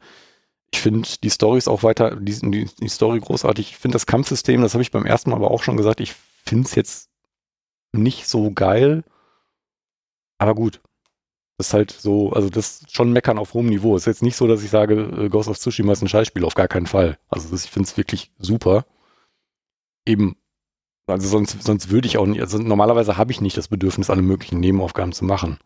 Ich 0.72 0.82
finde 0.82 1.08
die 1.24 1.30
Story 1.30 1.58
ist 1.58 1.68
auch 1.68 1.84
weiter, 1.84 2.16
die, 2.16 2.34
die, 2.34 2.66
die 2.66 2.90
Story 2.90 3.20
großartig. 3.20 3.72
Ich 3.72 3.78
finde 3.78 3.96
das 3.96 4.06
Kampfsystem, 4.06 4.62
das 4.62 4.74
habe 4.74 4.82
ich 4.82 4.92
beim 4.92 5.06
ersten 5.06 5.30
Mal 5.30 5.38
aber 5.38 5.52
auch 5.52 5.64
schon 5.64 5.78
gesagt, 5.78 6.02
ich 6.02 6.14
finde 6.44 6.66
es 6.66 6.76
jetzt 6.76 7.10
nicht 7.94 8.28
so 8.28 8.52
geil. 8.52 9.04
Aber 10.38 10.56
gut. 10.56 10.82
Das 11.58 11.68
ist 11.68 11.74
halt 11.74 11.92
so, 11.92 12.34
also 12.34 12.50
das 12.50 12.82
ist 12.82 12.94
schon 12.94 13.14
meckern 13.14 13.38
auf 13.38 13.54
hohem 13.54 13.68
Niveau. 13.68 13.96
Es 13.96 14.02
ist 14.02 14.08
jetzt 14.08 14.24
nicht 14.24 14.36
so, 14.36 14.46
dass 14.46 14.62
ich 14.62 14.70
sage, 14.70 14.96
äh, 14.96 15.30
Ghost 15.30 15.48
of 15.48 15.58
Tsushima 15.58 15.94
ist 15.94 16.02
ein 16.02 16.10
Scheißspiel, 16.10 16.44
auf 16.44 16.56
gar 16.56 16.68
keinen 16.68 16.88
Fall. 16.88 17.18
Also 17.30 17.48
das, 17.50 17.64
ich 17.64 17.72
finde 17.72 17.88
es 17.88 17.96
wirklich 17.96 18.32
super. 18.38 18.86
Eben 20.06 20.36
also 21.08 21.28
sonst, 21.28 21.62
sonst 21.64 21.90
würde 21.90 22.08
ich 22.08 22.18
auch 22.18 22.26
nicht, 22.26 22.42
also 22.42 22.58
normalerweise 22.58 23.18
habe 23.18 23.32
ich 23.32 23.42
nicht 23.42 23.58
das 23.58 23.68
Bedürfnis, 23.68 24.10
alle 24.10 24.22
möglichen 24.22 24.60
Nebenaufgaben 24.60 25.14
zu 25.14 25.26
machen. 25.26 25.58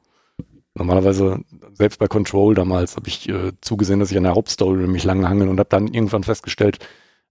Normalerweise, 0.76 1.40
selbst 1.74 2.00
bei 2.00 2.08
Control 2.08 2.56
damals, 2.56 2.96
habe 2.96 3.08
ich 3.08 3.28
äh, 3.30 3.54
zugesehen, 3.62 4.00
dass 4.00 4.12
ich 4.12 4.18
an 4.18 4.24
der 4.24 4.36
Hauptstory 4.36 4.88
mich 4.88 5.04
lange 5.04 5.28
hangeln 5.28 5.50
und 5.50 5.60
habe 5.60 5.70
dann 5.70 5.88
irgendwann 5.88 6.24
festgestellt, 6.24 6.80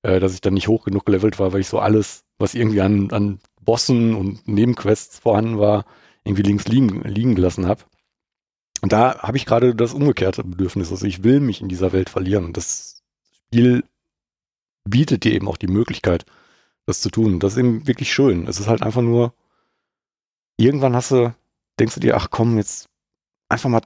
äh, 0.03 0.21
dass 0.21 0.35
ich 0.35 0.41
dann 0.41 0.55
nicht 0.55 0.69
hoch 0.69 0.85
genug 0.85 1.07
gelevelt 1.07 1.39
war, 1.39 1.53
weil 1.53 1.61
ich 1.61 1.69
so 1.69 1.79
alles, 1.79 2.25
was 2.39 2.55
irgendwie 2.55 2.81
an, 2.81 3.11
an 3.11 3.41
Bossen 3.61 4.15
und 4.15 4.47
Nebenquests 4.47 5.19
vorhanden 5.19 5.59
war, 5.59 5.85
irgendwie 6.25 6.43
links 6.43 6.67
liegen, 6.69 7.03
liegen 7.03 7.35
gelassen 7.35 7.67
habe. 7.67 7.85
Und 8.81 8.93
da 8.93 9.19
habe 9.21 9.37
ich 9.37 9.47
gerade 9.47 9.75
das 9.75 9.95
umgekehrte 9.95 10.45
Bedürfnis. 10.45 10.91
Also 10.91 11.07
ich 11.07 11.25
will 11.25 11.41
mich 11.41 11.61
in 11.61 11.69
dieser 11.69 11.93
Welt 11.93 12.11
verlieren. 12.11 12.45
Und 12.45 12.57
das 12.57 13.03
Spiel 13.33 13.85
bietet 14.85 15.25
dir 15.25 15.33
eben 15.33 15.49
auch 15.49 15.57
die 15.57 15.67
Möglichkeit, 15.67 16.25
das 16.89 17.01
zu 17.01 17.11
tun. 17.11 17.39
Das 17.39 17.53
ist 17.53 17.59
eben 17.59 17.87
wirklich 17.87 18.13
schön. 18.13 18.47
Es 18.47 18.59
ist 18.59 18.67
halt 18.67 18.83
einfach 18.83 19.03
nur, 19.03 19.35
irgendwann 20.57 20.97
hast 20.97 21.11
du, 21.11 21.35
denkst 21.79 21.95
du 21.95 22.01
dir, 22.01 22.17
ach 22.17 22.29
komm, 22.31 22.57
jetzt 22.57 22.89
einfach 23.49 23.69
mal 23.69 23.83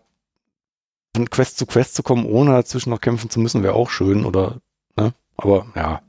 von 1.14 1.28
Quest 1.28 1.58
zu 1.58 1.66
Quest 1.66 1.94
zu 1.94 2.02
kommen, 2.02 2.24
ohne 2.24 2.52
dazwischen 2.52 2.90
noch 2.90 3.00
kämpfen 3.00 3.28
zu 3.28 3.40
müssen, 3.40 3.62
wäre 3.62 3.74
auch 3.74 3.90
schön, 3.90 4.24
oder, 4.24 4.60
ne? 4.96 5.12
Aber 5.36 5.66
ja. 5.74 6.00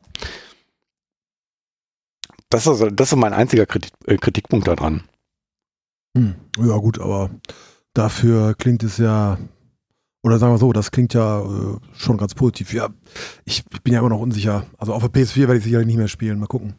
Das 2.49 2.67
ist, 2.67 2.86
das 2.93 3.12
ist 3.12 3.17
mein 3.17 3.34
einziger 3.34 3.65
Kritik, 3.65 3.91
äh, 4.06 4.17
Kritikpunkt 4.17 4.67
daran. 4.67 5.03
Hm, 6.15 6.36
ja, 6.60 6.77
gut, 6.77 6.99
aber 6.99 7.32
dafür 7.95 8.53
klingt 8.53 8.84
es 8.84 8.97
ja, 8.97 9.39
oder 10.22 10.38
sagen 10.38 10.53
wir 10.53 10.59
so, 10.59 10.72
das 10.72 10.91
klingt 10.91 11.15
ja 11.15 11.41
äh, 11.41 11.78
schon 11.95 12.18
ganz 12.18 12.36
positiv. 12.36 12.72
Ja, 12.72 12.89
ich, 13.45 13.63
ich, 13.74 13.82
bin 13.82 13.93
ja 13.93 13.99
immer 13.99 14.09
noch 14.09 14.20
unsicher. 14.20 14.68
Also 14.78 14.93
auf 14.93 15.01
der 15.01 15.11
PS4 15.11 15.41
werde 15.41 15.57
ich 15.57 15.63
sicherlich 15.63 15.88
nicht 15.88 15.97
mehr 15.97 16.07
spielen. 16.07 16.39
Mal 16.39 16.45
gucken. 16.45 16.76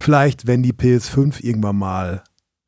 Vielleicht, 0.00 0.46
wenn 0.46 0.62
die 0.62 0.72
PS5 0.72 1.42
irgendwann 1.42 1.76
mal 1.76 2.22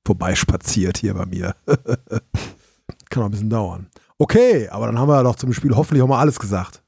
vorbeispaziert 0.07 0.99
hier 0.99 1.15
bei 1.15 1.27
mir. 1.27 1.55
Kann 3.11 3.23
auch 3.23 3.27
ein 3.27 3.31
bisschen 3.31 3.51
dauern. 3.51 3.89
Okay, 4.19 4.69
aber 4.69 4.87
dann 4.87 4.99
haben 4.99 5.09
wir 5.09 5.23
doch 5.23 5.37
zum 5.37 5.53
Spiel 5.53 5.77
hoffentlich 5.77 6.03
auch 6.03 6.09
mal 6.09 6.19
alles 6.19 6.39
gesagt. 6.39 6.83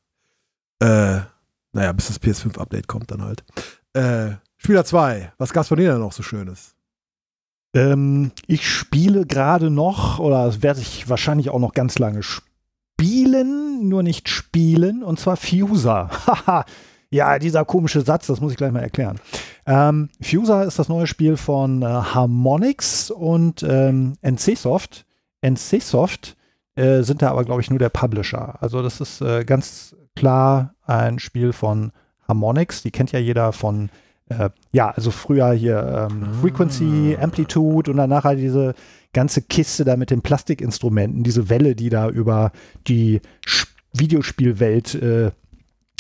Äh, 0.81 1.21
naja, 1.73 1.93
bis 1.93 2.09
das 2.09 2.21
PS5-Update 2.21 2.89
kommt 2.89 3.11
dann 3.11 3.23
halt. 3.23 3.45
Äh, 3.93 4.37
Spieler 4.57 4.85
2, 4.85 5.33
was 5.39 5.53
gab's 5.53 5.69
von 5.69 5.79
dir 5.79 5.93
denn 5.93 6.01
noch 6.01 6.13
so 6.13 6.23
Schönes? 6.23 6.75
Ähm, 7.75 8.33
ich 8.47 8.69
spiele 8.69 9.27
gerade 9.27 9.71
noch, 9.71 10.19
oder 10.19 10.47
das 10.47 10.63
werde 10.63 10.81
ich 10.81 11.09
wahrscheinlich 11.09 11.51
auch 11.51 11.61
noch 11.61 11.73
ganz 11.73 11.99
lange 11.99 12.23
spielen, 12.23 13.89
nur 13.89 14.03
nicht 14.03 14.29
spielen, 14.29 15.03
und 15.03 15.21
zwar 15.21 15.37
Fuser. 15.37 16.11
Haha, 16.27 16.65
Ja, 17.11 17.41
dieser 17.41 17.65
komische 17.65 18.03
Satz, 18.03 18.29
das 18.29 18.41
muss 18.41 18.53
ich 18.53 18.59
gleich 18.59 18.71
mal 18.71 18.83
erklären. 18.83 19.19
Ähm, 19.67 20.09
Fuser 20.23 20.65
ist 20.65 20.79
das 20.79 20.89
neue 20.89 21.09
Spiel 21.09 21.37
von 21.37 21.83
äh, 21.83 21.87
Harmonix 21.87 23.11
und 23.11 23.65
ähm, 23.65 24.15
NCSoft. 24.23 25.07
NCSoft 25.45 26.37
äh, 26.77 27.03
sind 27.03 27.23
da 27.23 27.31
aber, 27.31 27.45
glaube 27.45 27.63
ich, 27.63 27.71
nur 27.71 27.81
der 27.81 27.89
Publisher. 27.89 28.63
Also 28.63 28.81
das 28.81 29.01
ist 29.01 29.21
äh, 29.23 29.45
ganz 29.45 29.97
klar 30.15 30.75
ein 30.87 31.19
Spiel 31.19 31.53
von 31.53 31.91
Harmonix. 32.29 32.83
Die 32.83 32.93
kennt 32.93 33.11
ja 33.11 33.19
jeder 33.19 33.53
von, 33.53 33.91
äh, 34.29 34.51
ja, 34.71 34.91
also 34.91 35.11
früher 35.11 35.53
hier 35.53 36.09
ähm, 36.11 36.29
Frequency, 36.41 37.17
Amplitude 37.21 37.91
und 37.91 37.97
danach 37.97 38.23
halt 38.23 38.39
diese 38.39 38.75
ganze 39.13 39.43
Kiste 39.43 39.85
da 39.85 39.97
mit 39.97 40.11
den 40.11 40.23
Plastikinstrumenten, 40.23 41.25
diese 41.25 41.49
Welle, 41.49 41.75
die 41.75 41.89
da 41.91 42.09
über 42.09 42.53
die 42.87 43.21
Sch 43.45 43.67
Videospielwelt 43.93 44.95
äh, 44.95 45.33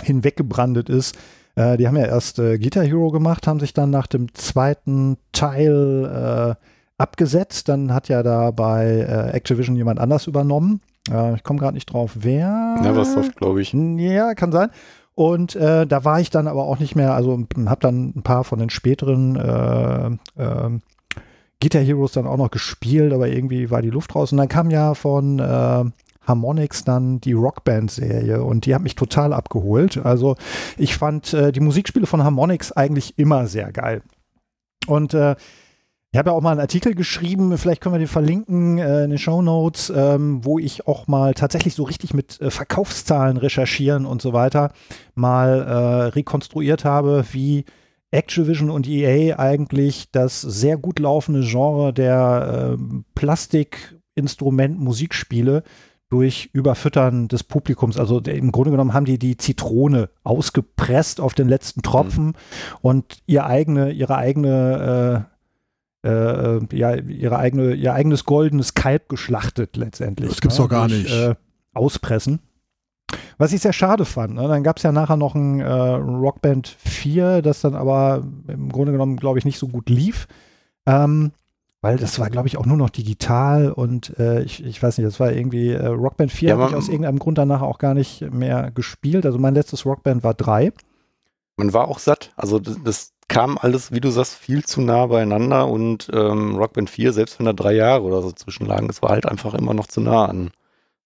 hinweggebrandet 0.02 0.88
ist. 0.88 1.16
Äh, 1.54 1.76
die 1.76 1.88
haben 1.88 1.96
ja 1.96 2.06
erst 2.06 2.38
äh, 2.38 2.58
Guitar 2.58 2.84
Hero 2.84 3.10
gemacht, 3.10 3.46
haben 3.46 3.60
sich 3.60 3.74
dann 3.74 3.90
nach 3.90 4.06
dem 4.06 4.34
zweiten 4.34 5.18
Teil 5.32 6.56
äh, 6.58 6.64
abgesetzt. 6.98 7.68
Dann 7.68 7.92
hat 7.92 8.08
ja 8.08 8.22
da 8.22 8.50
bei 8.50 8.86
äh, 8.86 9.30
Activision 9.36 9.76
jemand 9.76 10.00
anders 10.00 10.26
übernommen. 10.26 10.80
Äh, 11.10 11.34
ich 11.34 11.42
komme 11.42 11.58
gerade 11.58 11.74
nicht 11.74 11.92
drauf, 11.92 12.12
wer. 12.14 12.76
Neversoft, 12.82 13.36
glaube 13.36 13.62
ich. 13.62 13.72
Ja, 13.72 14.34
kann 14.34 14.52
sein. 14.52 14.70
Und 15.14 15.54
äh, 15.56 15.86
da 15.86 16.04
war 16.04 16.20
ich 16.20 16.30
dann 16.30 16.46
aber 16.46 16.64
auch 16.64 16.78
nicht 16.78 16.96
mehr, 16.96 17.14
also 17.14 17.38
habe 17.66 17.80
dann 17.80 18.12
ein 18.16 18.22
paar 18.22 18.44
von 18.44 18.58
den 18.58 18.70
späteren 18.70 19.36
äh, 19.36 20.06
äh, 20.42 20.78
Guitar 21.60 21.82
Heroes 21.82 22.12
dann 22.12 22.26
auch 22.26 22.38
noch 22.38 22.50
gespielt, 22.50 23.12
aber 23.12 23.28
irgendwie 23.28 23.70
war 23.70 23.82
die 23.82 23.90
Luft 23.90 24.14
raus. 24.14 24.32
Und 24.32 24.38
dann 24.38 24.48
kam 24.48 24.70
ja 24.70 24.94
von 24.94 25.92
Harmonix 26.30 26.84
dann 26.84 27.20
die 27.20 27.34
Rockband-Serie 27.34 28.42
und 28.42 28.64
die 28.64 28.74
hat 28.74 28.82
mich 28.82 28.94
total 28.94 29.34
abgeholt. 29.34 29.98
Also 29.98 30.36
ich 30.78 30.96
fand 30.96 31.34
äh, 31.34 31.52
die 31.52 31.60
Musikspiele 31.60 32.06
von 32.06 32.24
Harmonix 32.24 32.72
eigentlich 32.72 33.18
immer 33.18 33.46
sehr 33.46 33.72
geil. 33.72 34.02
Und 34.86 35.12
äh, 35.12 35.36
ich 36.12 36.18
habe 36.18 36.30
ja 36.30 36.34
auch 36.34 36.40
mal 36.40 36.50
einen 36.50 36.60
Artikel 36.60 36.96
geschrieben, 36.96 37.56
vielleicht 37.56 37.80
können 37.80 37.94
wir 37.94 38.00
den 38.00 38.08
verlinken 38.08 38.78
äh, 38.78 39.04
in 39.04 39.10
den 39.10 39.18
Show 39.18 39.42
Notes, 39.42 39.92
ähm, 39.94 40.44
wo 40.44 40.58
ich 40.58 40.88
auch 40.88 41.06
mal 41.06 41.34
tatsächlich 41.34 41.74
so 41.74 41.84
richtig 41.84 42.14
mit 42.14 42.40
äh, 42.40 42.50
Verkaufszahlen 42.50 43.36
recherchieren 43.36 44.06
und 44.06 44.20
so 44.20 44.32
weiter 44.32 44.72
mal 45.14 45.60
äh, 45.60 46.06
rekonstruiert 46.08 46.84
habe, 46.84 47.24
wie 47.30 47.64
Activision 48.10 48.70
und 48.70 48.88
EA 48.88 49.38
eigentlich 49.38 50.10
das 50.10 50.40
sehr 50.40 50.76
gut 50.76 50.98
laufende 50.98 51.42
Genre 51.42 51.92
der 51.92 52.76
äh, 52.76 52.82
Plastikinstrument-Musikspiele 53.14 55.62
durch 56.10 56.50
Überfüttern 56.52 57.28
des 57.28 57.44
Publikums. 57.44 57.96
Also 57.96 58.18
im 58.18 58.52
Grunde 58.52 58.72
genommen 58.72 58.92
haben 58.92 59.04
die 59.04 59.18
die 59.18 59.36
Zitrone 59.36 60.10
ausgepresst 60.24 61.20
auf 61.20 61.34
den 61.34 61.48
letzten 61.48 61.82
Tropfen 61.82 62.26
mhm. 62.26 62.34
und 62.82 63.18
ihr 63.26 63.46
eigene, 63.46 63.92
ihre 63.92 64.16
eigene 64.16 65.26
äh, 65.26 65.30
äh, 66.02 66.60
ja, 66.72 66.94
ihre 66.96 67.38
eigene, 67.38 67.74
ihr 67.74 67.94
eigenes 67.94 68.24
goldenes 68.24 68.74
Kalb 68.74 69.08
geschlachtet 69.08 69.76
letztendlich. 69.76 70.30
Das 70.30 70.40
gibt's 70.40 70.58
ne? 70.58 70.64
doch 70.64 70.70
gar 70.70 70.88
durch, 70.88 71.04
nicht. 71.04 71.14
Äh, 71.14 71.34
auspressen. 71.72 72.40
Was 73.38 73.52
ich 73.52 73.60
sehr 73.60 73.72
schade 73.72 74.04
fand. 74.04 74.34
Ne? 74.34 74.46
Dann 74.48 74.62
gab 74.62 74.76
es 74.76 74.82
ja 74.82 74.92
nachher 74.92 75.16
noch 75.16 75.34
ein 75.34 75.60
äh, 75.60 75.70
Rockband 75.70 76.68
4, 76.68 77.42
das 77.42 77.60
dann 77.60 77.74
aber 77.74 78.22
im 78.48 78.70
Grunde 78.70 78.92
genommen, 78.92 79.16
glaube 79.16 79.38
ich, 79.38 79.44
nicht 79.44 79.58
so 79.58 79.68
gut 79.68 79.88
lief. 79.88 80.28
Ähm, 80.86 81.32
weil 81.82 81.96
das 81.96 82.18
war, 82.18 82.28
glaube 82.28 82.48
ich, 82.48 82.58
auch 82.58 82.66
nur 82.66 82.76
noch 82.76 82.90
digital 82.90 83.72
und 83.72 84.18
äh, 84.18 84.42
ich, 84.42 84.64
ich 84.64 84.82
weiß 84.82 84.98
nicht, 84.98 85.06
das 85.06 85.18
war 85.18 85.32
irgendwie, 85.32 85.70
äh, 85.70 85.86
Rockband 85.86 86.30
4 86.30 86.48
ja, 86.48 86.58
habe 86.58 86.70
ich 86.70 86.76
aus 86.76 86.88
irgendeinem 86.88 87.18
Grund 87.18 87.38
danach 87.38 87.62
auch 87.62 87.78
gar 87.78 87.94
nicht 87.94 88.20
mehr 88.32 88.70
gespielt. 88.70 89.24
Also 89.24 89.38
mein 89.38 89.54
letztes 89.54 89.86
Rockband 89.86 90.22
war 90.22 90.34
3. 90.34 90.72
Man 91.56 91.72
war 91.72 91.88
auch 91.88 91.98
satt. 91.98 92.32
Also 92.36 92.58
das, 92.58 92.76
das 92.84 93.12
kam 93.28 93.56
alles, 93.58 93.92
wie 93.92 94.00
du 94.00 94.10
sagst, 94.10 94.34
viel 94.34 94.64
zu 94.64 94.82
nah 94.82 95.06
beieinander 95.06 95.68
und 95.68 96.10
ähm, 96.12 96.56
Rockband 96.56 96.90
4, 96.90 97.12
selbst 97.12 97.38
wenn 97.38 97.46
da 97.46 97.52
drei 97.52 97.72
Jahre 97.72 98.02
oder 98.02 98.22
so 98.22 98.32
zwischenlagen, 98.32 98.88
das 98.88 99.02
war 99.02 99.10
halt 99.10 99.26
einfach 99.26 99.54
immer 99.54 99.72
noch 99.72 99.86
zu 99.86 100.00
nah 100.00 100.26
an 100.26 100.50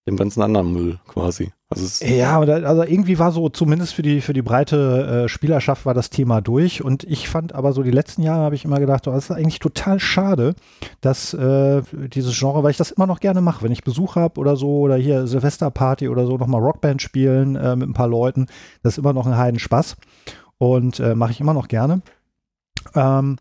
dem 0.07 0.17
ganzen 0.17 0.41
anderen 0.43 0.71
Müll 0.71 0.99
quasi. 1.07 1.51
Also 1.67 2.05
ja, 2.05 2.39
also 2.39 2.83
irgendwie 2.83 3.17
war 3.17 3.31
so, 3.31 3.49
zumindest 3.49 3.95
für 3.95 4.03
die, 4.03 4.21
für 4.21 4.33
die 4.33 4.43
breite 4.43 5.23
äh, 5.25 5.27
Spielerschaft 5.27 5.85
war 5.87 5.95
das 5.95 6.11
Thema 6.11 6.41
durch 6.41 6.83
und 6.83 7.03
ich 7.03 7.27
fand 7.27 7.55
aber 7.55 7.73
so 7.73 7.81
die 7.81 7.91
letzten 7.91 8.21
Jahre 8.21 8.43
habe 8.43 8.55
ich 8.55 8.65
immer 8.65 8.79
gedacht, 8.79 9.07
oh, 9.07 9.11
das 9.11 9.25
ist 9.25 9.35
eigentlich 9.35 9.57
total 9.57 9.99
schade, 9.99 10.53
dass 11.01 11.33
äh, 11.33 11.81
dieses 11.91 12.37
Genre, 12.37 12.61
weil 12.61 12.69
ich 12.69 12.77
das 12.77 12.91
immer 12.91 13.07
noch 13.07 13.19
gerne 13.19 13.41
mache, 13.41 13.63
wenn 13.63 13.71
ich 13.71 13.83
Besuch 13.83 14.15
habe 14.15 14.39
oder 14.39 14.55
so 14.55 14.81
oder 14.81 14.95
hier 14.95 15.25
Silvesterparty 15.25 16.07
oder 16.07 16.27
so 16.27 16.37
nochmal 16.37 16.61
Rockband 16.61 17.01
spielen 17.01 17.55
äh, 17.55 17.75
mit 17.75 17.89
ein 17.89 17.93
paar 17.93 18.07
Leuten, 18.07 18.45
das 18.83 18.93
ist 18.93 18.97
immer 18.99 19.13
noch 19.13 19.25
ein 19.25 19.37
Heiden 19.37 19.59
Spaß 19.59 19.97
und 20.59 20.99
äh, 20.99 21.15
mache 21.15 21.31
ich 21.31 21.41
immer 21.41 21.55
noch 21.55 21.67
gerne. 21.67 22.01
Ähm, 22.93 23.37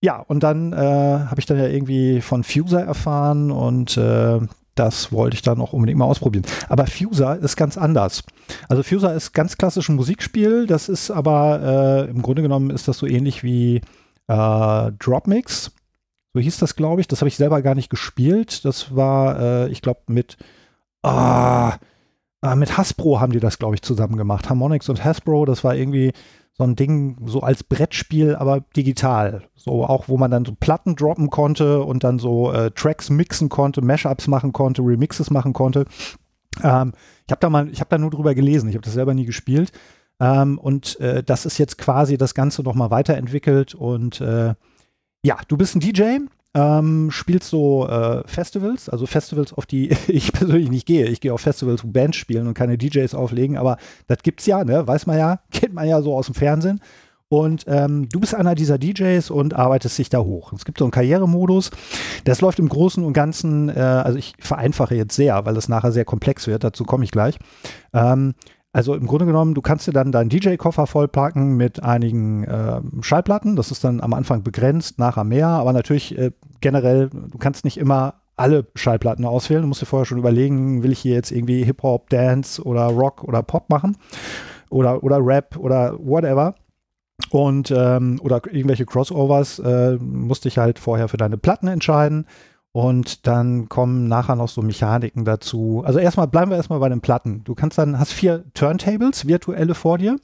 ja, 0.00 0.20
und 0.20 0.42
dann 0.42 0.72
äh, 0.72 0.76
habe 0.76 1.38
ich 1.38 1.46
dann 1.46 1.58
ja 1.58 1.68
irgendwie 1.68 2.22
von 2.22 2.44
Fuser 2.44 2.82
erfahren 2.82 3.50
und 3.50 3.96
äh, 3.98 4.40
das 4.74 5.12
wollte 5.12 5.34
ich 5.34 5.42
dann 5.42 5.60
auch 5.60 5.72
unbedingt 5.72 5.98
mal 5.98 6.06
ausprobieren. 6.06 6.44
Aber 6.68 6.86
Fuser 6.86 7.38
ist 7.38 7.56
ganz 7.56 7.76
anders. 7.76 8.22
Also 8.68 8.82
Fuser 8.82 9.14
ist 9.14 9.32
ganz 9.32 9.58
klassisch 9.58 9.88
ein 9.88 9.96
Musikspiel, 9.96 10.66
das 10.66 10.88
ist 10.88 11.10
aber 11.10 12.06
äh, 12.06 12.10
im 12.10 12.22
Grunde 12.22 12.42
genommen 12.42 12.70
ist 12.70 12.88
das 12.88 12.98
so 12.98 13.06
ähnlich 13.06 13.42
wie 13.42 13.82
äh, 14.28 14.92
Dropmix. 14.98 15.72
So 16.34 16.40
hieß 16.40 16.58
das, 16.58 16.76
glaube 16.76 17.02
ich. 17.02 17.08
Das 17.08 17.20
habe 17.20 17.28
ich 17.28 17.36
selber 17.36 17.60
gar 17.60 17.74
nicht 17.74 17.90
gespielt. 17.90 18.64
Das 18.64 18.96
war, 18.96 19.38
äh, 19.38 19.68
ich 19.68 19.82
glaube, 19.82 20.00
mit 20.06 20.38
äh, 21.04 21.72
mit 22.56 22.76
Hasbro 22.76 23.20
haben 23.20 23.32
die 23.32 23.40
das, 23.40 23.58
glaube 23.58 23.76
ich, 23.76 23.82
zusammen 23.82 24.16
gemacht. 24.16 24.48
Harmonix 24.48 24.88
und 24.88 25.04
Hasbro, 25.04 25.44
das 25.44 25.62
war 25.62 25.76
irgendwie 25.76 26.12
so 26.62 26.68
ein 26.68 26.76
Ding 26.76 27.16
so 27.26 27.40
als 27.40 27.64
Brettspiel, 27.64 28.36
aber 28.36 28.60
digital. 28.76 29.42
So 29.56 29.84
auch, 29.84 30.08
wo 30.08 30.16
man 30.16 30.30
dann 30.30 30.44
so 30.44 30.54
Platten 30.58 30.94
droppen 30.94 31.28
konnte 31.28 31.82
und 31.82 32.04
dann 32.04 32.18
so 32.18 32.52
äh, 32.52 32.70
Tracks 32.70 33.10
mixen 33.10 33.48
konnte, 33.48 33.82
Mashups 33.82 34.28
machen 34.28 34.52
konnte, 34.52 34.82
Remixes 34.82 35.30
machen 35.30 35.52
konnte. 35.52 35.86
Ähm, 36.62 36.92
ich 37.26 37.32
habe 37.32 37.40
da 37.40 37.50
mal, 37.50 37.68
ich 37.68 37.80
habe 37.80 37.90
da 37.90 37.98
nur 37.98 38.10
drüber 38.10 38.34
gelesen, 38.34 38.68
ich 38.68 38.76
habe 38.76 38.84
das 38.84 38.94
selber 38.94 39.12
nie 39.12 39.26
gespielt. 39.26 39.72
Ähm, 40.20 40.58
und 40.58 41.00
äh, 41.00 41.24
das 41.24 41.46
ist 41.46 41.58
jetzt 41.58 41.78
quasi 41.78 42.16
das 42.16 42.34
Ganze 42.34 42.62
nochmal 42.62 42.90
weiterentwickelt 42.90 43.74
und 43.74 44.20
äh, 44.20 44.54
ja, 45.24 45.38
du 45.48 45.56
bist 45.56 45.74
ein 45.74 45.80
DJ, 45.80 46.18
ähm, 46.54 47.10
spielst 47.10 47.48
so 47.48 47.86
äh, 47.88 48.26
Festivals, 48.26 48.88
also 48.88 49.06
Festivals, 49.06 49.52
auf 49.52 49.66
die 49.66 49.90
ich 50.08 50.32
persönlich 50.32 50.70
nicht 50.70 50.86
gehe. 50.86 51.06
Ich 51.06 51.20
gehe 51.20 51.32
auf 51.32 51.40
Festivals, 51.40 51.84
wo 51.84 51.88
Bands 51.88 52.16
spielen 52.16 52.46
und 52.46 52.54
keine 52.54 52.78
DJs 52.78 53.14
auflegen, 53.14 53.56
aber 53.56 53.78
das 54.06 54.18
gibt's 54.22 54.46
ja, 54.46 54.64
ne? 54.64 54.86
Weiß 54.86 55.06
man 55.06 55.18
ja, 55.18 55.40
kennt 55.50 55.74
man 55.74 55.88
ja 55.88 56.02
so 56.02 56.14
aus 56.14 56.26
dem 56.26 56.34
Fernsehen. 56.34 56.80
Und 57.28 57.64
ähm, 57.66 58.10
du 58.10 58.20
bist 58.20 58.34
einer 58.34 58.54
dieser 58.54 58.76
DJs 58.76 59.30
und 59.30 59.54
arbeitest 59.54 59.96
dich 59.96 60.10
da 60.10 60.18
hoch. 60.18 60.52
Es 60.52 60.66
gibt 60.66 60.76
so 60.76 60.84
einen 60.84 60.90
Karrieremodus. 60.90 61.70
Das 62.24 62.42
läuft 62.42 62.58
im 62.58 62.68
Großen 62.68 63.02
und 63.02 63.14
Ganzen, 63.14 63.70
äh, 63.70 63.80
also 63.80 64.18
ich 64.18 64.34
vereinfache 64.38 64.94
jetzt 64.94 65.16
sehr, 65.16 65.42
weil 65.46 65.54
das 65.54 65.66
nachher 65.66 65.92
sehr 65.92 66.04
komplex 66.04 66.46
wird, 66.46 66.62
dazu 66.62 66.84
komme 66.84 67.04
ich 67.04 67.10
gleich. 67.10 67.38
Ähm, 67.94 68.34
also 68.72 68.94
im 68.94 69.06
Grunde 69.06 69.26
genommen, 69.26 69.54
du 69.54 69.60
kannst 69.60 69.86
dir 69.86 69.92
dann 69.92 70.12
deinen 70.12 70.30
DJ-Koffer 70.30 70.86
vollpacken 70.86 71.56
mit 71.56 71.82
einigen 71.82 72.44
äh, 72.44 72.80
Schallplatten. 73.02 73.54
Das 73.54 73.70
ist 73.70 73.84
dann 73.84 74.00
am 74.00 74.14
Anfang 74.14 74.42
begrenzt, 74.42 74.98
nachher 74.98 75.24
mehr. 75.24 75.48
Aber 75.48 75.74
natürlich 75.74 76.16
äh, 76.16 76.30
generell, 76.60 77.10
du 77.10 77.36
kannst 77.38 77.64
nicht 77.64 77.76
immer 77.76 78.14
alle 78.36 78.66
Schallplatten 78.74 79.26
auswählen. 79.26 79.60
Du 79.60 79.68
musst 79.68 79.82
dir 79.82 79.86
vorher 79.86 80.06
schon 80.06 80.18
überlegen, 80.18 80.82
will 80.82 80.92
ich 80.92 81.00
hier 81.00 81.14
jetzt 81.14 81.32
irgendwie 81.32 81.64
Hip-Hop, 81.64 82.08
Dance 82.08 82.62
oder 82.62 82.86
Rock 82.86 83.24
oder 83.24 83.42
Pop 83.42 83.68
machen 83.68 83.98
oder, 84.70 85.04
oder 85.04 85.18
Rap 85.20 85.56
oder 85.58 85.94
whatever. 85.98 86.54
Und 87.30 87.70
ähm, 87.70 88.20
oder 88.22 88.40
irgendwelche 88.50 88.86
Crossovers 88.86 89.58
äh, 89.58 89.96
musste 89.96 90.48
ich 90.48 90.58
halt 90.58 90.78
vorher 90.78 91.08
für 91.08 91.18
deine 91.18 91.36
Platten 91.36 91.68
entscheiden. 91.68 92.26
Und 92.72 93.26
dann 93.26 93.68
kommen 93.68 94.08
nachher 94.08 94.34
noch 94.34 94.48
so 94.48 94.62
Mechaniken 94.62 95.26
dazu. 95.26 95.82
Also 95.84 95.98
erstmal 95.98 96.26
bleiben 96.26 96.50
wir 96.50 96.56
erstmal 96.56 96.80
bei 96.80 96.88
den 96.88 97.02
Platten. 97.02 97.44
Du 97.44 97.54
kannst 97.54 97.76
dann, 97.76 97.98
hast 97.98 98.12
vier 98.12 98.44
Turntables, 98.54 99.26
virtuelle 99.26 99.74
vor 99.74 99.98
dir 99.98 100.18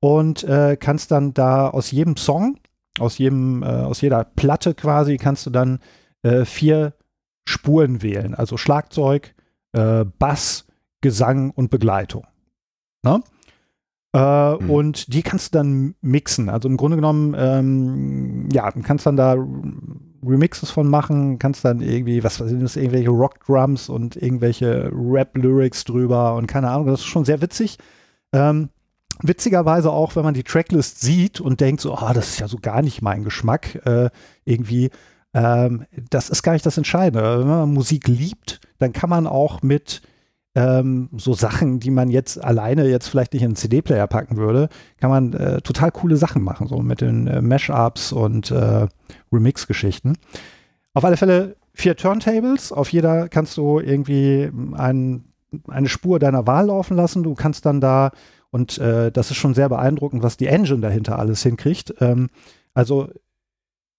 und 0.00 0.44
äh, 0.44 0.78
kannst 0.78 1.10
dann 1.10 1.34
da 1.34 1.68
aus 1.68 1.90
jedem 1.90 2.16
Song, 2.16 2.58
aus 2.98 3.18
jedem, 3.18 3.62
äh, 3.62 3.66
aus 3.66 4.00
jeder 4.00 4.24
Platte 4.24 4.74
quasi, 4.74 5.18
kannst 5.18 5.44
du 5.44 5.50
dann 5.50 5.78
äh, 6.22 6.46
vier 6.46 6.94
Spuren 7.46 8.02
wählen. 8.02 8.34
Also 8.34 8.56
Schlagzeug, 8.56 9.34
äh, 9.72 10.06
Bass, 10.18 10.66
Gesang 11.02 11.50
und 11.50 11.70
Begleitung. 11.70 12.26
Ne? 13.02 13.22
Äh, 14.14 14.54
mhm. 14.54 14.70
Und 14.70 15.12
die 15.12 15.22
kannst 15.22 15.54
du 15.54 15.58
dann 15.58 15.94
mixen. 16.00 16.48
Also 16.48 16.66
im 16.66 16.78
Grunde 16.78 16.96
genommen, 16.96 17.34
ähm, 17.36 18.48
ja, 18.52 18.70
kannst 18.70 19.04
dann 19.04 19.16
da 19.16 19.36
Remixes 20.26 20.70
von 20.70 20.88
machen, 20.88 21.38
kannst 21.38 21.64
dann 21.64 21.80
irgendwie, 21.80 22.24
was 22.24 22.36
sind 22.36 22.62
das, 22.62 22.76
irgendwelche 22.76 23.10
Rock-Drums 23.10 23.88
und 23.88 24.16
irgendwelche 24.16 24.90
Rap-Lyrics 24.92 25.84
drüber 25.84 26.34
und 26.34 26.46
keine 26.46 26.70
Ahnung, 26.70 26.86
das 26.86 27.00
ist 27.00 27.06
schon 27.06 27.24
sehr 27.24 27.40
witzig. 27.40 27.78
Ähm, 28.32 28.70
witzigerweise 29.22 29.90
auch, 29.90 30.16
wenn 30.16 30.24
man 30.24 30.34
die 30.34 30.42
Tracklist 30.42 31.00
sieht 31.00 31.40
und 31.40 31.60
denkt 31.60 31.80
so, 31.80 31.94
ah, 31.94 32.08
oh, 32.10 32.14
das 32.14 32.30
ist 32.30 32.40
ja 32.40 32.48
so 32.48 32.58
gar 32.60 32.82
nicht 32.82 33.02
mein 33.02 33.24
Geschmack, 33.24 33.86
äh, 33.86 34.10
irgendwie, 34.44 34.90
ähm, 35.32 35.86
das 36.10 36.30
ist 36.30 36.42
gar 36.42 36.52
nicht 36.52 36.66
das 36.66 36.78
Entscheidende. 36.78 37.40
Wenn 37.40 37.48
man 37.48 37.72
Musik 37.72 38.08
liebt, 38.08 38.60
dann 38.78 38.92
kann 38.92 39.10
man 39.10 39.26
auch 39.26 39.62
mit 39.62 40.02
ähm, 40.54 41.08
so 41.16 41.34
Sachen, 41.34 41.80
die 41.80 41.90
man 41.90 42.10
jetzt 42.10 42.42
alleine 42.42 42.88
jetzt 42.88 43.08
vielleicht 43.08 43.32
nicht 43.32 43.42
in 43.42 43.48
einen 43.48 43.56
CD-Player 43.56 44.06
packen 44.06 44.36
würde, 44.36 44.68
kann 45.00 45.10
man 45.10 45.32
äh, 45.32 45.60
total 45.62 45.90
coole 45.90 46.16
Sachen 46.16 46.42
machen, 46.42 46.68
so 46.68 46.78
mit 46.78 47.00
den 47.00 47.26
äh, 47.26 47.42
Mashups 47.42 48.12
und 48.12 48.50
äh, 48.50 48.86
Remix-Geschichten. 49.32 50.16
Auf 50.92 51.04
alle 51.04 51.16
Fälle 51.16 51.56
vier 51.72 51.96
Turntables, 51.96 52.70
auf 52.70 52.90
jeder 52.90 53.28
kannst 53.28 53.56
du 53.56 53.80
irgendwie 53.80 54.50
ein, 54.74 55.24
eine 55.68 55.88
Spur 55.88 56.20
deiner 56.20 56.46
Wahl 56.46 56.66
laufen 56.66 56.96
lassen. 56.96 57.24
Du 57.24 57.34
kannst 57.34 57.66
dann 57.66 57.80
da, 57.80 58.12
und 58.50 58.78
äh, 58.78 59.10
das 59.10 59.32
ist 59.32 59.36
schon 59.36 59.54
sehr 59.54 59.68
beeindruckend, 59.68 60.22
was 60.22 60.36
die 60.36 60.46
Engine 60.46 60.80
dahinter 60.80 61.18
alles 61.18 61.42
hinkriegt. 61.42 61.94
Ähm, 62.00 62.30
also 62.74 63.08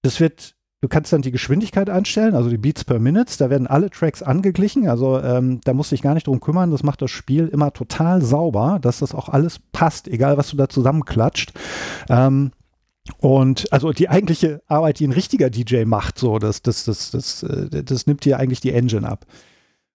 das 0.03 0.22
wird 0.22 0.56
Du 0.86 0.89
kannst 0.89 1.11
dann 1.11 1.23
die 1.23 1.31
Geschwindigkeit 1.31 1.89
einstellen, 1.89 2.36
also 2.36 2.47
die 2.47 2.59
Beats 2.59 2.83
per 2.83 2.99
Minute. 2.99 3.39
Da 3.39 3.49
werden 3.49 3.65
alle 3.65 3.89
Tracks 3.89 4.21
angeglichen. 4.21 4.88
Also 4.88 5.19
ähm, 5.19 5.59
da 5.63 5.73
musst 5.73 5.91
du 5.91 5.95
dich 5.95 6.03
gar 6.03 6.13
nicht 6.13 6.27
drum 6.27 6.39
kümmern. 6.39 6.69
Das 6.69 6.83
macht 6.83 7.01
das 7.01 7.09
Spiel 7.09 7.47
immer 7.47 7.73
total 7.73 8.21
sauber, 8.21 8.77
dass 8.79 8.99
das 8.99 9.15
auch 9.15 9.27
alles 9.27 9.57
passt, 9.71 10.07
egal 10.07 10.38
was 10.38 10.51
du 10.51 10.57
da 10.57 10.69
zusammenklatscht. 10.69 11.53
Ähm, 12.07 12.51
und 13.17 13.73
also 13.73 13.93
die 13.93 14.09
eigentliche 14.09 14.61
Arbeit, 14.67 14.99
die 14.99 15.07
ein 15.07 15.11
richtiger 15.11 15.49
DJ 15.49 15.86
macht, 15.86 16.19
so, 16.19 16.38
das, 16.38 16.61
das, 16.61 16.86
das, 16.86 17.09
das, 17.09 17.43
das, 17.71 17.83
das 17.83 18.05
nimmt 18.05 18.23
dir 18.23 18.38
eigentlich 18.38 18.59
die 18.59 18.71
Engine 18.71 19.09
ab 19.09 19.25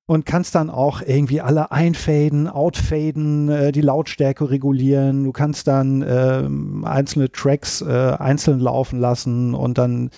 und 0.07 0.27
kannst 0.27 0.57
dann 0.57 0.71
auch 0.71 1.03
irgendwie 1.03 1.41
alle 1.41 1.71
einfaden, 1.71 2.49
outfaden, 2.49 3.49
äh, 3.49 3.71
die 3.71 3.81
Lautstärke 3.81 4.51
regulieren. 4.51 5.23
Du 5.23 5.31
kannst 5.31 5.69
dann 5.69 6.03
äh, 6.03 6.49
einzelne 6.85 7.31
Tracks 7.31 7.81
äh, 7.81 8.17
einzeln 8.19 8.59
laufen 8.59 8.99
lassen 8.99 9.55
und 9.55 9.79
dann 9.79 10.11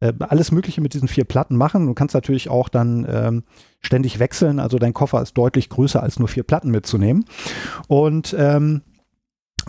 äh, 0.00 0.12
alles 0.20 0.52
Mögliche 0.52 0.80
mit 0.80 0.94
diesen 0.94 1.08
vier 1.08 1.24
Platten 1.24 1.56
machen. 1.56 1.86
Du 1.86 1.94
kannst 1.94 2.14
natürlich 2.14 2.48
auch 2.48 2.68
dann 2.68 3.06
ähm, 3.08 3.44
ständig 3.80 4.18
wechseln. 4.18 4.60
Also 4.60 4.78
dein 4.78 4.94
Koffer 4.94 5.22
ist 5.22 5.36
deutlich 5.36 5.68
größer 5.68 6.02
als 6.02 6.18
nur 6.18 6.28
vier 6.28 6.44
Platten 6.44 6.70
mitzunehmen. 6.70 7.24
Und 7.88 8.34
ähm, 8.38 8.82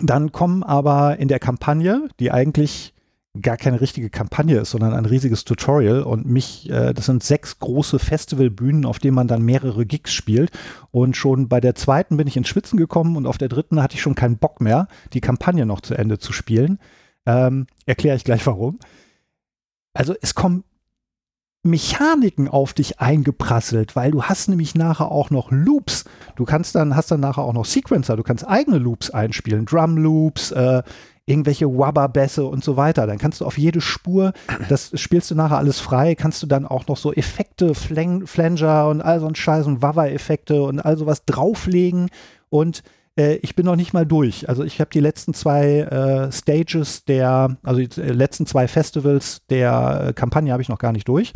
dann 0.02 0.32
kommen 0.32 0.64
aber 0.64 1.18
in 1.18 1.28
der 1.28 1.40
Kampagne, 1.40 2.08
die 2.20 2.32
eigentlich 2.32 2.94
gar 3.42 3.58
keine 3.58 3.80
richtige 3.80 4.10
Kampagne 4.10 4.60
ist, 4.60 4.72
sondern 4.72 4.94
ein 4.94 5.06
riesiges 5.06 5.46
Tutorial 5.46 6.02
und 6.02 6.26
mich, 6.26 6.70
äh, 6.70 6.94
das 6.94 7.06
sind 7.06 7.24
sechs 7.24 7.60
große 7.60 8.00
Festivalbühnen, 8.00 8.86
auf 8.86 9.00
denen 9.00 9.16
man 9.16 9.28
dann 9.28 9.44
mehrere 9.44 9.86
Gigs 9.86 10.14
spielt 10.14 10.52
und 10.92 11.16
schon 11.16 11.48
bei 11.48 11.62
der 11.62 11.76
zweiten 11.76 12.18
bin 12.18 12.28
ich 12.28 12.38
ins 12.38 12.48
Schwitzen 12.48 12.78
gekommen 12.78 13.16
und 13.16 13.28
auf 13.28 13.38
der 13.38 13.48
dritten 13.48 13.82
hatte 13.84 13.96
ich 13.96 14.02
schon 14.02 14.16
keinen 14.16 14.38
Bock 14.38 14.62
mehr, 14.62 14.88
die 15.14 15.22
Kampagne 15.22 15.66
noch 15.66 15.82
zu 15.82 15.94
Ende 15.94 16.18
zu 16.18 16.34
spielen. 16.34 16.80
Ähm, 17.26 17.68
Erkläre 17.86 18.18
ich 18.18 18.24
gleich 18.24 18.46
warum. 18.48 18.80
Also 20.00 20.16
es 20.22 20.34
kommen 20.34 20.64
Mechaniken 21.62 22.47
auf 22.47 22.72
dich 22.72 23.02
eingeprasselt, 23.02 23.97
weil 23.97 24.12
du 24.12 24.24
hast 24.24 24.47
nämlich 24.47 24.74
nachher 24.74 25.12
auch 25.12 25.30
noch 25.30 25.52
Loops. 25.52 26.06
Du 26.38 26.45
kannst 26.45 26.74
dann, 26.76 26.95
hast 26.95 27.12
dann 27.12 27.20
nachher 27.20 27.43
auch 27.43 27.52
noch 27.52 27.66
Sequencer, 27.66 28.16
du 28.16 28.24
kannst 28.24 28.47
eigene 28.47 28.78
Loops 28.78 29.10
einspielen, 29.10 29.66
Drum 29.66 29.97
Loops, 29.97 30.52
äh, 30.52 30.84
irgendwelche 31.26 31.68
Wabba-Bässe 31.68 32.45
und 32.45 32.64
so 32.64 32.78
weiter. 32.78 33.08
Dann 33.08 33.18
kannst 33.18 33.41
du 33.41 33.45
auf 33.45 33.58
jede 33.58 33.82
Spur, 33.82 34.32
das 34.70 34.91
spielst 34.93 35.32
du 35.32 35.36
nachher 35.36 35.58
alles 35.58 35.82
frei, 35.82 36.16
kannst 36.16 36.41
du 36.41 36.47
dann 36.47 36.66
auch 36.66 36.88
noch 36.88 36.95
so 36.95 37.12
Effekte, 37.12 37.76
Flang, 37.76 38.26
Flanger 38.26 38.88
und 38.88 39.02
all 39.02 39.20
so 39.20 39.28
ein 39.28 39.36
Scheiß 39.36 39.68
und 39.68 39.82
Wabba-Effekte 39.82 40.64
und 40.64 40.80
all 40.80 40.95
sowas 40.95 41.26
drauflegen 41.26 42.10
und 42.47 42.84
äh, 43.18 43.36
ich 43.38 43.55
bin 43.55 43.66
noch 43.66 43.76
nicht 43.76 43.93
mal 43.93 44.05
durch. 44.05 44.47
Also 44.49 44.64
ich 44.64 44.80
habe 44.80 44.89
die 44.91 44.99
letzten 44.99 45.34
zwei 45.34 45.80
äh, 45.80 46.32
Stages 46.32 47.05
der, 47.05 47.57
also 47.64 47.82
die 47.82 48.01
äh, 48.01 48.12
letzten 48.12 48.45
zwei 48.45 48.68
Festivals 48.68 49.41
der 49.49 50.07
äh, 50.07 50.14
Kampagne 50.14 50.51
habe 50.51 50.62
ich 50.62 50.70
noch 50.70 50.80
gar 50.80 50.91
nicht 50.91 51.07
durch. 51.07 51.34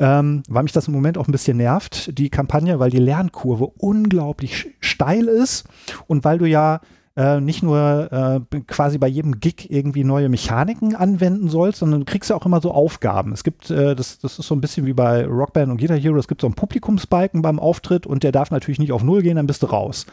Ähm, 0.00 0.44
weil 0.48 0.62
mich 0.62 0.72
das 0.72 0.86
im 0.86 0.94
Moment 0.94 1.18
auch 1.18 1.26
ein 1.26 1.32
bisschen 1.32 1.56
nervt, 1.56 2.16
die 2.16 2.30
Kampagne, 2.30 2.78
weil 2.78 2.90
die 2.90 2.98
Lernkurve 2.98 3.66
unglaublich 3.66 4.76
steil 4.78 5.26
ist 5.26 5.66
und 6.06 6.24
weil 6.24 6.38
du 6.38 6.46
ja 6.46 6.80
äh, 7.16 7.40
nicht 7.40 7.64
nur 7.64 8.40
äh, 8.52 8.60
quasi 8.68 8.96
bei 8.96 9.08
jedem 9.08 9.40
Gig 9.40 9.72
irgendwie 9.72 10.04
neue 10.04 10.28
Mechaniken 10.28 10.94
anwenden 10.94 11.48
sollst, 11.48 11.80
sondern 11.80 12.00
du 12.00 12.06
kriegst 12.06 12.30
ja 12.30 12.36
auch 12.36 12.46
immer 12.46 12.60
so 12.60 12.70
Aufgaben. 12.70 13.32
Es 13.32 13.42
gibt, 13.42 13.70
äh, 13.70 13.96
das, 13.96 14.20
das 14.20 14.38
ist 14.38 14.46
so 14.46 14.54
ein 14.54 14.60
bisschen 14.60 14.86
wie 14.86 14.92
bei 14.92 15.26
Rockband 15.26 15.68
und 15.68 15.80
Guitar 15.80 15.98
Hero, 15.98 16.16
es 16.16 16.28
gibt 16.28 16.42
so 16.42 16.46
einen 16.46 16.54
Publikumsbalken 16.54 17.42
beim 17.42 17.58
Auftritt 17.58 18.06
und 18.06 18.22
der 18.22 18.30
darf 18.30 18.52
natürlich 18.52 18.78
nicht 18.78 18.92
auf 18.92 19.02
Null 19.02 19.22
gehen, 19.22 19.34
dann 19.34 19.48
bist 19.48 19.64
du 19.64 19.66
raus. 19.66 20.06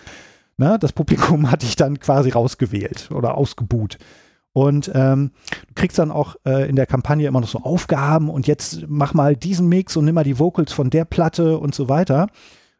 Ne? 0.58 0.78
Das 0.80 0.93
Publikum 0.93 1.51
hat 1.51 1.62
dich 1.62 1.76
dann 1.76 1.99
quasi 1.99 2.30
rausgewählt 2.30 3.10
oder 3.12 3.36
ausgebuht. 3.38 3.97
Und 4.53 4.89
ähm, 4.95 5.32
du 5.68 5.74
kriegst 5.76 5.99
dann 5.99 6.12
auch 6.12 6.38
äh, 6.45 6.70
in 6.70 6.78
der 6.78 6.86
Kampagne 6.86 7.28
immer 7.28 7.41
noch 7.41 7.47
so 7.49 7.60
Aufgaben 7.60 8.30
und 8.30 8.47
jetzt 8.47 8.86
mach 8.88 9.14
mal 9.14 9.36
diesen 9.36 9.68
Mix 9.68 9.97
und 9.97 10.06
nimm 10.06 10.16
mal 10.16 10.24
die 10.24 10.39
Vocals 10.39 10.72
von 10.72 10.89
der 10.89 11.03
Platte 11.03 11.58
und 11.58 11.76
so 11.76 11.89
weiter. 11.89 12.28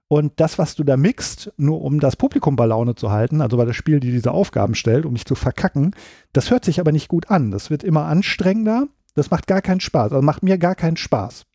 Und 0.08 0.40
das, 0.40 0.58
was 0.58 0.76
du 0.76 0.86
da 0.86 0.96
mixt, 0.96 1.52
nur 1.58 1.82
um 1.82 2.00
das 2.00 2.16
Publikum 2.16 2.56
bei 2.56 2.66
Laune 2.66 2.96
zu 2.96 3.12
halten, 3.12 3.42
also 3.42 3.58
weil 3.58 3.66
das 3.66 3.76
Spiel 3.76 4.00
dir 4.00 4.12
diese 4.12 4.32
Aufgaben 4.32 4.76
stellt, 4.76 5.06
um 5.06 5.16
dich 5.16 5.26
zu 5.26 5.36
verkacken, 5.36 5.96
das 6.32 6.52
hört 6.52 6.64
sich 6.64 6.80
aber 6.80 6.94
nicht 6.94 7.10
gut 7.10 7.30
an. 7.30 7.52
Das 7.52 7.70
wird 7.70 7.84
immer 7.84 8.06
anstrengender. 8.06 8.88
Das 9.16 9.32
macht 9.32 9.48
gar 9.48 9.62
keinen 9.62 9.80
Spaß. 9.82 10.14
Also 10.14 10.22
macht 10.22 10.44
mir 10.44 10.58
gar 10.58 10.76
keinen 10.76 10.98
Spaß. 10.98 11.46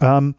Ähm, 0.00 0.34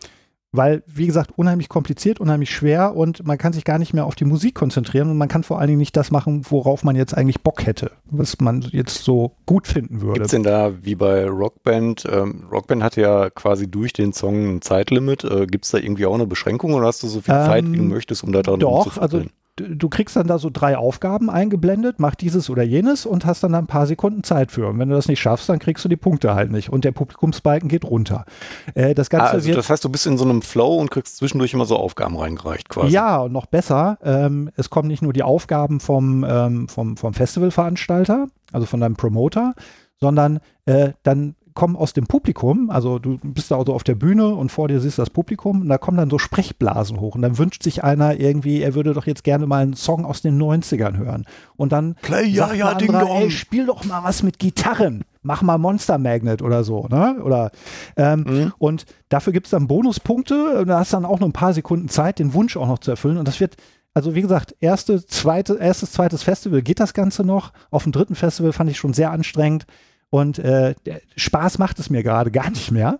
weil, 0.52 0.84
wie 0.86 1.08
gesagt, 1.08 1.32
unheimlich 1.38 1.70
kompliziert, 1.70 2.20
unheimlich 2.20 2.52
schwer 2.52 2.95
und 2.95 3.26
man 3.26 3.38
kann 3.38 3.54
sich 3.54 3.64
gar 3.64 3.80
nicht 3.80 3.93
mehr 3.93 4.06
auf 4.06 4.16
die 4.16 4.26
Musik 4.26 4.56
konzentrieren 4.56 5.10
und 5.10 5.18
man 5.18 5.30
kann 5.30 5.43
vor 5.43 5.60
allen 5.60 5.68
Dingen 5.68 5.80
nicht 5.80 5.95
das 5.95 6.12
machen, 6.12 6.45
worauf 6.49 6.84
man 6.84 6.95
jetzt 6.95 7.16
eigentlich 7.18 7.41
Bock 7.41 7.66
hätte, 7.66 7.91
was 8.06 8.39
man 8.39 8.62
jetzt 8.72 9.04
so 9.04 9.32
gut 9.45 9.68
finden 9.68 10.02
würde. 10.02 10.14
Gibt 10.14 10.26
es 10.26 10.32
denn 10.32 10.43
da, 10.43 10.74
wie 10.84 10.95
bei 10.95 11.26
Rockband, 11.28 12.06
ähm, 12.12 12.45
Rockband 12.52 12.84
hat 12.84 12.97
ja 12.97 13.30
quasi 13.30 13.70
durch 13.70 13.93
den 13.93 14.12
Song 14.12 14.56
ein 14.56 14.62
Zeitlimit, 14.62 15.24
äh, 15.24 15.47
gibt 15.47 15.66
es 15.66 15.72
da 15.72 15.78
irgendwie 15.78 16.06
auch 16.06 16.16
eine 16.16 16.28
Beschränkung 16.28 16.74
oder 16.74 16.88
hast 16.88 17.02
du 17.04 17.08
so 17.08 17.22
viel 17.22 17.34
ähm, 17.34 17.45
Zeit, 17.45 17.72
wie 17.72 17.78
du 17.78 17.84
möchtest, 17.84 18.24
um 18.24 18.34
da 18.34 18.41
dran 18.41 18.60
Doch, 18.60 18.97
also 18.97 19.24
du 19.70 19.89
kriegst 19.89 20.16
dann 20.16 20.28
da 20.28 20.38
so 20.38 20.49
drei 20.51 20.78
Aufgaben 20.78 21.30
eingeblendet, 21.30 21.99
mach 21.99 22.16
dieses 22.16 22.49
oder 22.49 22.64
jenes 22.64 23.05
und 23.05 23.26
hast 23.26 23.43
dann 23.43 23.55
ein 23.55 23.68
paar 23.68 23.88
Sekunden 23.88 24.24
Zeit 24.24 24.51
für. 24.51 24.68
Und 24.68 24.80
wenn 24.80 24.89
du 24.89 24.95
das 24.95 25.07
nicht 25.07 25.20
schaffst, 25.20 25.49
dann 25.49 25.59
kriegst 25.59 25.84
du 25.86 25.89
die 25.89 25.97
Punkte 25.97 26.36
halt 26.36 26.51
nicht. 26.51 26.70
Und 26.70 26.84
der 26.84 26.91
Publikumsbalken 26.91 27.70
geht 27.70 27.86
runter. 27.86 28.26
Äh, 28.74 28.93
das 28.93 29.09
Ganze 29.09 29.28
ah, 29.28 29.32
also 29.32 29.53
das 29.53 29.70
heißt, 29.70 29.84
du 29.84 29.89
bist 29.89 30.07
in 30.07 30.18
so 30.18 30.26
einem 30.26 30.41
Flow 30.41 30.76
und 30.76 30.91
kriegst 30.91 31.18
zwischendurch 31.18 31.53
immer 31.53 31.66
so 31.66 31.78
Aufgaben 31.78 32.18
reingereicht 32.18 32.70
quasi. 32.70 32.93
Ja, 32.93 33.20
und 33.20 33.32
noch 33.32 33.45
besser, 33.45 33.97
ähm, 34.03 34.49
es 34.55 34.70
kommen 34.70 34.88
nicht 34.88 35.01
nur 35.01 35.14
die 35.14 35.24
Aufgaben 35.24 35.80
vom, 35.80 36.26
ähm, 36.28 36.68
vom, 36.68 36.97
vom 36.97 37.14
Festivalveranstalter, 37.14 38.28
also 38.51 38.66
von 38.66 38.80
deinem 38.80 38.95
Promoter, 38.95 39.53
sondern 39.99 40.39
äh, 40.66 40.91
dann 41.03 41.36
kommen 41.54 41.76
aus 41.76 41.93
dem 41.93 42.08
Publikum, 42.08 42.70
also 42.70 42.99
du 42.99 43.18
bist 43.22 43.52
da 43.52 43.58
also 43.58 43.74
auf 43.74 43.84
der 43.84 43.95
Bühne 43.95 44.30
und 44.30 44.52
vor 44.52 44.68
dir 44.68 44.80
siehst 44.80 44.99
das 44.99 45.10
Publikum 45.10 45.62
und 45.62 45.70
da 45.70 45.78
kommen 45.78 45.97
dann 45.97 46.10
so 46.10 46.18
Sprechblasen 46.18 46.99
hoch 46.99 47.16
und 47.16 47.22
dann 47.22 47.38
wünscht 47.38 47.64
sich 47.64 47.84
einer 47.84 48.20
irgendwie, 48.20 48.62
er 48.62 48.74
würde 48.74 48.93
doch 48.93 49.06
jetzt 49.06 49.24
gerne 49.24 49.47
mal 49.47 49.64
einen 49.64 49.74
Song 49.74 50.06
aus 50.06 50.22
den 50.22 50.41
90ern 50.41 50.97
hören. 50.97 51.26
Und 51.56 51.72
dann 51.72 51.95
Play, 52.02 52.26
ja, 52.26 52.47
sagt 52.47 52.58
ja, 52.58 52.70
anderer, 52.70 53.22
ey, 53.22 53.32
spiel 53.32 53.66
doch 53.66 53.86
mal 53.86 54.04
was 54.04 54.24
mit 54.24 54.39
Gitarren. 54.39 55.04
Mach 55.24 55.41
mal 55.41 55.58
Monster 55.58 55.97
Magnet 55.97 56.41
oder 56.41 56.64
so, 56.64 56.88
ne? 56.88 57.22
Oder 57.24 57.52
ähm, 57.95 58.26
mhm. 58.28 58.54
und 58.58 58.86
dafür 59.10 59.34
gibt 59.34 59.47
es 59.47 59.52
dann 59.52 59.68
Bonuspunkte 59.68 60.62
und 60.62 60.68
da 60.68 60.80
hast 60.80 60.93
dann 60.93 61.06
auch 61.06 61.20
noch 61.20 61.28
ein 61.28 61.34
paar 61.34 61.54
Sekunden 61.54 61.89
Zeit, 61.89 62.18
den 62.20 62.34
Wunsch 62.34 62.58
auch 62.58 62.68
noch 62.68 62.80
zu 62.80 62.91
erfüllen. 62.91 63.18
Und 63.18 63.28
das 63.28 63.39
wird 63.39 63.56
also 63.93 64.16
wie 64.16 64.22
gesagt, 64.22 64.56
erste, 64.62 65.06
zweite, 65.06 65.56
erstes, 65.56 65.91
zweites 65.91 66.24
Festival 66.24 66.62
geht 66.62 66.80
das 66.80 66.93
Ganze 66.93 67.24
noch. 67.24 67.52
Auf 67.72 67.84
dem 67.84 67.91
dritten 67.91 68.16
Festival 68.16 68.54
fand 68.54 68.70
ich 68.70 68.78
schon 68.78 68.93
sehr 68.93 69.12
anstrengend. 69.12 69.66
Und 70.12 70.39
äh, 70.39 70.76
Spaß 71.16 71.57
macht 71.57 71.80
es 71.80 71.89
mir 71.89 72.03
gerade 72.03 72.30
gar 72.30 72.51
nicht 72.51 72.70
mehr. 72.70 72.99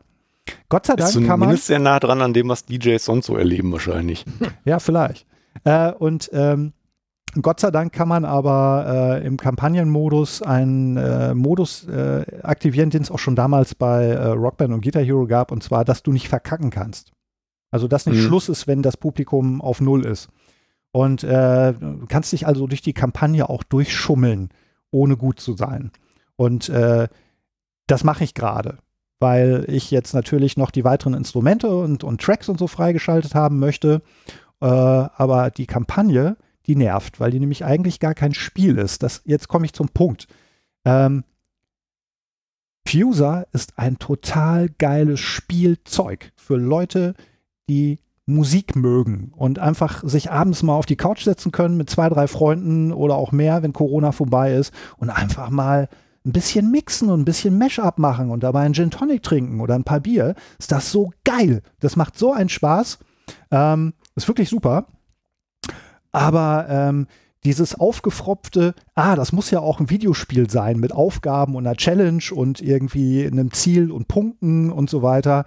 Gott 0.70 0.88
sei 0.88 0.96
Dank 0.96 1.10
ist 1.10 1.16
kann 1.16 1.28
man. 1.28 1.42
Zumindest 1.42 1.68
sehr 1.68 1.80
nah 1.80 2.00
dran 2.00 2.22
an 2.22 2.34
dem, 2.34 2.50
was 2.50 2.66
DJs 2.66 3.04
sonst 3.04 3.28
so 3.28 3.36
erleben, 3.36 3.72
wahrscheinlich. 3.72 4.26
ja, 4.66 4.80
vielleicht. 4.80 5.28
Äh, 5.66 5.92
und 5.92 6.30
ähm, 6.34 6.74
Gott 7.42 7.60
sei 7.60 7.70
Dank 7.70 7.92
kann 7.92 8.08
man 8.08 8.26
aber 8.26 9.20
äh, 9.22 9.26
im 9.28 9.38
Kampagnenmodus 9.38 10.42
einen 10.42 10.98
äh, 10.98 11.34
Modus 11.34 11.88
äh, 11.88 12.26
aktivieren, 12.44 12.90
den 12.90 13.04
es 13.04 13.12
auch 13.12 13.20
schon 13.20 13.36
damals 13.36 13.76
bei 13.76 14.06
äh, 14.06 14.28
Rockband 14.28 14.74
und 14.74 14.84
Guitar 14.84 15.04
Hero 15.04 15.28
gab, 15.28 15.52
und 15.52 15.64
zwar, 15.64 15.86
dass 15.86 16.04
du 16.04 16.14
nicht 16.14 16.30
verkacken 16.30 16.72
kannst. 16.72 17.12
Also, 17.72 17.88
dass 17.88 18.06
nicht 18.06 18.18
mhm. 18.18 18.28
Schluss 18.28 18.50
ist, 18.50 18.68
wenn 18.68 18.82
das 18.82 18.98
Publikum 18.98 19.62
auf 19.62 19.82
Null 19.82 20.06
ist. 20.06 20.30
Und 20.94 21.24
äh, 21.24 21.74
du 21.74 22.06
kannst 22.08 22.32
dich 22.32 22.48
also 22.48 22.68
durch 22.68 22.82
die 22.82 22.94
Kampagne 22.94 23.50
auch 23.50 23.64
durchschummeln, 23.64 24.50
ohne 24.92 25.16
gut 25.16 25.40
zu 25.40 25.56
sein. 25.56 25.92
Und 26.42 26.70
äh, 26.70 27.08
das 27.86 28.04
mache 28.04 28.24
ich 28.24 28.34
gerade, 28.34 28.80
weil 29.20 29.64
ich 29.68 29.92
jetzt 29.92 30.16
natürlich 30.16 30.58
noch 30.58 30.72
die 30.72 30.84
weiteren 30.84 31.14
Instrumente 31.14 31.70
und, 31.70 32.04
und 32.04 32.20
Tracks 32.20 32.50
und 32.50 32.58
so 32.58 32.66
freigeschaltet 32.66 33.36
haben 33.36 33.60
möchte. 33.60 34.02
Äh, 34.60 34.66
aber 34.66 35.52
die 35.52 35.68
Kampagne, 35.68 36.38
die 36.66 36.76
nervt, 36.76 37.20
weil 37.20 37.30
die 37.30 37.40
nämlich 37.40 37.64
eigentlich 37.64 38.00
gar 38.00 38.16
kein 38.16 38.34
Spiel 38.34 38.80
ist. 38.80 39.04
Das, 39.04 39.22
jetzt 39.26 39.50
komme 39.50 39.68
ich 39.68 39.74
zum 39.74 39.90
Punkt. 39.90 40.26
Ähm, 40.84 41.26
Fuser 42.88 43.46
ist 43.52 43.78
ein 43.78 44.00
total 44.00 44.70
geiles 44.70 45.20
Spielzeug 45.20 46.32
für 46.36 46.58
Leute, 46.58 47.14
die 47.70 48.00
Musik 48.26 48.76
mögen 48.76 49.32
und 49.36 49.60
einfach 49.60 50.04
sich 50.04 50.32
abends 50.32 50.64
mal 50.64 50.74
auf 50.74 50.88
die 50.88 50.96
Couch 50.96 51.24
setzen 51.24 51.52
können 51.52 51.78
mit 51.78 51.92
zwei, 51.92 52.10
drei 52.10 52.26
Freunden 52.26 52.94
oder 52.94 53.14
auch 53.14 53.32
mehr, 53.32 53.62
wenn 53.62 53.74
Corona 53.74 54.12
vorbei 54.12 54.56
ist 54.56 54.74
und 54.98 55.12
einfach 55.12 55.52
mal 55.52 55.88
ein 56.26 56.32
bisschen 56.32 56.70
mixen 56.72 57.10
und 57.10 57.22
ein 57.22 57.26
bisschen 57.26 57.58
Mashup 57.58 57.98
machen 57.98 58.30
und 58.30 58.44
dabei 58.44 58.62
einen 58.62 58.74
Gin 58.74 58.92
Tonic 58.92 59.24
trinken 59.24 59.60
oder 59.60 59.76
ein 59.76 59.84
paar 59.84 60.00
Bier, 60.00 60.36
ist 60.60 60.72
das 60.72 60.92
so 60.92 61.12
geil. 61.24 61.62
Das 61.80 61.96
macht 61.96 62.18
so 62.18 62.32
einen 62.34 62.50
Spaß. 62.50 63.00
Ähm, 63.50 63.94
ist 64.16 64.28
wirklich 64.28 64.50
super. 64.50 64.88
aber 66.12 66.68
ähm, 66.70 67.08
dieses 67.44 67.74
aufgefropfte, 67.80 68.76
ah, 68.94 69.16
das 69.16 69.32
muss 69.32 69.50
ja 69.50 69.60
auch 69.60 69.80
ein 69.80 69.90
Videospiel 69.90 70.50
sein 70.50 70.80
mit 70.80 70.92
Aufgaben 70.92 71.56
und 71.56 71.66
einer 71.66 71.76
Challenge 71.76 72.24
und 72.34 72.62
irgendwie 72.62 73.26
einem 73.26 73.52
Ziel 73.52 73.92
und 73.92 74.08
Punkten 74.08 74.72
und 74.72 74.90
so 74.90 75.02
weiter. 75.02 75.46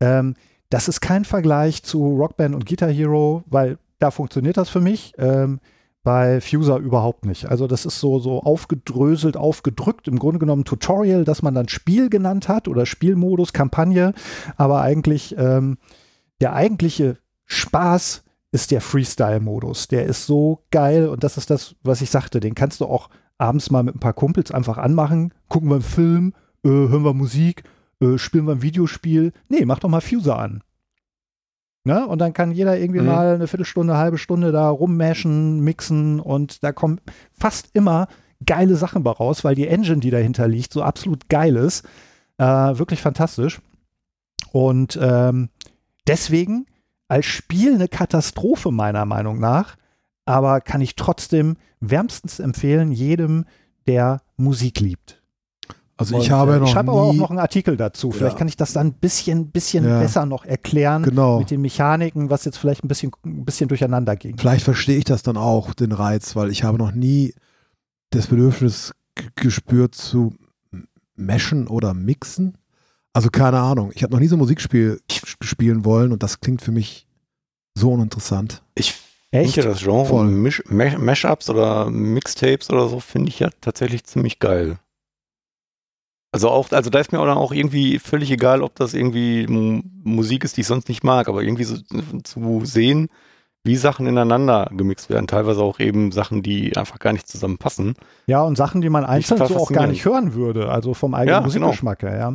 Ähm, 0.00 0.34
das 0.70 0.88
ist 0.88 1.00
kein 1.00 1.24
Vergleich 1.24 1.82
zu 1.82 2.16
Rockband 2.16 2.54
und 2.54 2.66
Guitar 2.66 2.90
Hero, 2.90 3.44
weil 3.46 3.78
da 3.98 4.10
funktioniert 4.10 4.56
das 4.56 4.68
für 4.70 4.80
mich. 4.80 5.12
Ähm, 5.18 5.60
bei 6.06 6.40
Fuser 6.40 6.76
überhaupt 6.76 7.26
nicht. 7.26 7.46
Also 7.46 7.66
das 7.66 7.84
ist 7.84 7.98
so, 7.98 8.20
so 8.20 8.40
aufgedröselt, 8.40 9.36
aufgedrückt, 9.36 10.06
im 10.06 10.20
Grunde 10.20 10.38
genommen 10.38 10.64
Tutorial, 10.64 11.24
das 11.24 11.42
man 11.42 11.52
dann 11.52 11.68
Spiel 11.68 12.10
genannt 12.10 12.48
hat 12.48 12.68
oder 12.68 12.86
Spielmodus, 12.86 13.52
Kampagne, 13.52 14.14
aber 14.56 14.82
eigentlich 14.82 15.34
ähm, 15.36 15.78
der 16.40 16.52
eigentliche 16.52 17.18
Spaß 17.46 18.22
ist 18.52 18.70
der 18.70 18.82
Freestyle-Modus. 18.82 19.88
Der 19.88 20.06
ist 20.06 20.26
so 20.26 20.62
geil 20.70 21.08
und 21.08 21.24
das 21.24 21.38
ist 21.38 21.50
das, 21.50 21.74
was 21.82 22.00
ich 22.02 22.10
sagte. 22.10 22.38
Den 22.38 22.54
kannst 22.54 22.80
du 22.80 22.84
auch 22.84 23.10
abends 23.36 23.72
mal 23.72 23.82
mit 23.82 23.96
ein 23.96 24.00
paar 24.00 24.12
Kumpels 24.12 24.52
einfach 24.52 24.78
anmachen. 24.78 25.34
Gucken 25.48 25.70
wir 25.70 25.74
einen 25.74 25.82
Film, 25.82 26.34
äh, 26.62 26.68
hören 26.68 27.04
wir 27.04 27.14
Musik, 27.14 27.64
äh, 28.00 28.16
spielen 28.16 28.46
wir 28.46 28.52
ein 28.52 28.62
Videospiel. 28.62 29.32
Nee, 29.48 29.64
mach 29.64 29.80
doch 29.80 29.88
mal 29.88 30.00
Fuser 30.00 30.38
an. 30.38 30.62
Ne? 31.86 32.04
Und 32.04 32.18
dann 32.18 32.32
kann 32.32 32.50
jeder 32.50 32.76
irgendwie 32.76 32.98
mhm. 32.98 33.06
mal 33.06 33.34
eine 33.36 33.46
Viertelstunde, 33.46 33.92
eine 33.92 34.02
halbe 34.02 34.18
Stunde 34.18 34.50
da 34.50 34.68
rummashen, 34.68 35.60
mixen 35.60 36.18
und 36.18 36.64
da 36.64 36.72
kommen 36.72 37.00
fast 37.32 37.70
immer 37.74 38.08
geile 38.44 38.74
Sachen 38.74 39.04
bei 39.04 39.12
raus, 39.12 39.44
weil 39.44 39.54
die 39.54 39.68
Engine, 39.68 40.00
die 40.00 40.10
dahinter 40.10 40.48
liegt, 40.48 40.72
so 40.72 40.82
absolut 40.82 41.28
geil 41.28 41.54
ist. 41.54 41.86
Äh, 42.38 42.44
wirklich 42.44 43.00
fantastisch. 43.00 43.60
Und 44.50 44.98
ähm, 45.00 45.48
deswegen 46.08 46.66
als 47.06 47.26
Spiel 47.26 47.74
eine 47.74 47.86
Katastrophe 47.86 48.72
meiner 48.72 49.04
Meinung 49.04 49.38
nach, 49.38 49.76
aber 50.24 50.60
kann 50.60 50.80
ich 50.80 50.96
trotzdem 50.96 51.56
wärmstens 51.78 52.40
empfehlen, 52.40 52.90
jedem, 52.90 53.44
der 53.86 54.22
Musik 54.36 54.80
liebt. 54.80 55.22
Also 55.98 56.18
ich 56.18 56.30
habe 56.30 56.56
äh, 56.56 56.58
noch 56.58 56.66
Ich 56.66 56.72
schreibe 56.72 56.90
aber 56.90 57.02
auch 57.02 57.12
noch 57.14 57.30
einen 57.30 57.38
Artikel 57.38 57.76
dazu. 57.76 58.10
Vielleicht 58.10 58.34
ja. 58.34 58.38
kann 58.38 58.48
ich 58.48 58.56
das 58.56 58.74
dann 58.74 58.88
ein 58.88 58.92
bisschen, 58.92 59.50
bisschen 59.50 59.88
ja. 59.88 59.98
besser 59.98 60.26
noch 60.26 60.44
erklären 60.44 61.02
genau. 61.02 61.38
mit 61.38 61.50
den 61.50 61.62
Mechaniken, 61.62 62.28
was 62.28 62.44
jetzt 62.44 62.58
vielleicht 62.58 62.84
ein 62.84 62.88
bisschen, 62.88 63.12
ein 63.24 63.44
bisschen 63.44 63.68
durcheinander 63.68 64.14
ging. 64.16 64.36
Vielleicht 64.36 64.64
verstehe 64.64 64.98
ich 64.98 65.04
das 65.04 65.22
dann 65.22 65.38
auch, 65.38 65.72
den 65.72 65.92
Reiz, 65.92 66.36
weil 66.36 66.50
ich 66.50 66.64
habe 66.64 66.76
noch 66.76 66.92
nie 66.92 67.34
das 68.10 68.26
Bedürfnis 68.26 68.94
gespürt 69.36 69.94
zu 69.94 70.34
meshen 71.14 71.66
oder 71.66 71.94
mixen. 71.94 72.58
Also 73.14 73.30
keine 73.30 73.60
Ahnung. 73.60 73.90
Ich 73.94 74.02
habe 74.02 74.12
noch 74.12 74.20
nie 74.20 74.26
so 74.26 74.36
ein 74.36 74.40
Musikspiel 74.40 75.00
spielen 75.40 75.86
wollen 75.86 76.12
und 76.12 76.22
das 76.22 76.40
klingt 76.40 76.60
für 76.60 76.72
mich 76.72 77.06
so 77.74 77.92
uninteressant. 77.92 78.62
Ich 78.74 78.94
finde 79.32 79.62
das 79.62 79.80
Genre 79.80 80.04
Voll. 80.04 80.52
Mashups 80.68 81.48
oder 81.48 81.90
Mixtapes 81.90 82.68
oder 82.68 82.88
so 82.88 83.00
finde 83.00 83.30
ich 83.30 83.38
ja 83.38 83.48
tatsächlich 83.62 84.04
ziemlich 84.04 84.38
geil. 84.38 84.78
Also 86.36 86.50
auch, 86.50 86.70
also 86.70 86.90
da 86.90 86.98
ist 86.98 87.12
mir 87.12 87.18
auch 87.18 87.50
irgendwie 87.50 87.98
völlig 87.98 88.30
egal, 88.30 88.60
ob 88.60 88.74
das 88.74 88.92
irgendwie 88.92 89.46
Musik 89.46 90.44
ist, 90.44 90.58
die 90.58 90.60
ich 90.60 90.66
sonst 90.66 90.86
nicht 90.90 91.02
mag, 91.02 91.28
aber 91.28 91.42
irgendwie 91.42 91.64
so 91.64 91.78
zu 92.24 92.60
sehen, 92.62 93.08
wie 93.64 93.76
Sachen 93.76 94.06
ineinander 94.06 94.68
gemixt 94.70 95.08
werden. 95.08 95.28
Teilweise 95.28 95.62
auch 95.62 95.80
eben 95.80 96.12
Sachen, 96.12 96.42
die 96.42 96.76
einfach 96.76 96.98
gar 96.98 97.14
nicht 97.14 97.26
zusammenpassen. 97.26 97.94
Ja, 98.26 98.42
und 98.42 98.56
Sachen, 98.58 98.82
die 98.82 98.90
man 98.90 99.06
einzeln 99.06 99.46
so 99.46 99.56
auch 99.56 99.72
gar 99.72 99.86
nicht 99.86 100.04
hören 100.04 100.34
würde, 100.34 100.68
also 100.68 100.92
vom 100.92 101.14
eigenen 101.14 101.42
ja, 101.42 101.48
genau. 101.48 101.68
Musikgeschmack 101.68 102.02
her, 102.02 102.18
ja. 102.18 102.34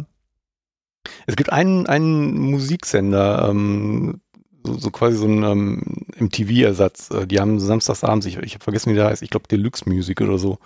Es 1.28 1.36
gibt 1.36 1.52
einen, 1.52 1.86
einen 1.86 2.40
Musiksender, 2.40 3.50
ähm, 3.52 4.22
so, 4.66 4.80
so, 4.80 4.90
quasi 4.90 5.18
so 5.18 5.28
ein 5.28 5.44
ähm, 5.44 5.84
MTV-Ersatz. 6.18 7.12
Äh, 7.12 7.28
die 7.28 7.40
haben 7.40 7.60
samstagsabends, 7.60 8.26
ich, 8.26 8.38
ich 8.38 8.56
habe 8.56 8.64
vergessen, 8.64 8.94
wie 8.94 8.96
der 8.96 9.06
heißt, 9.06 9.22
ich 9.22 9.30
glaube 9.30 9.48
Deluxe 9.48 9.88
Music 9.88 10.22
oder 10.22 10.40
so. 10.40 10.58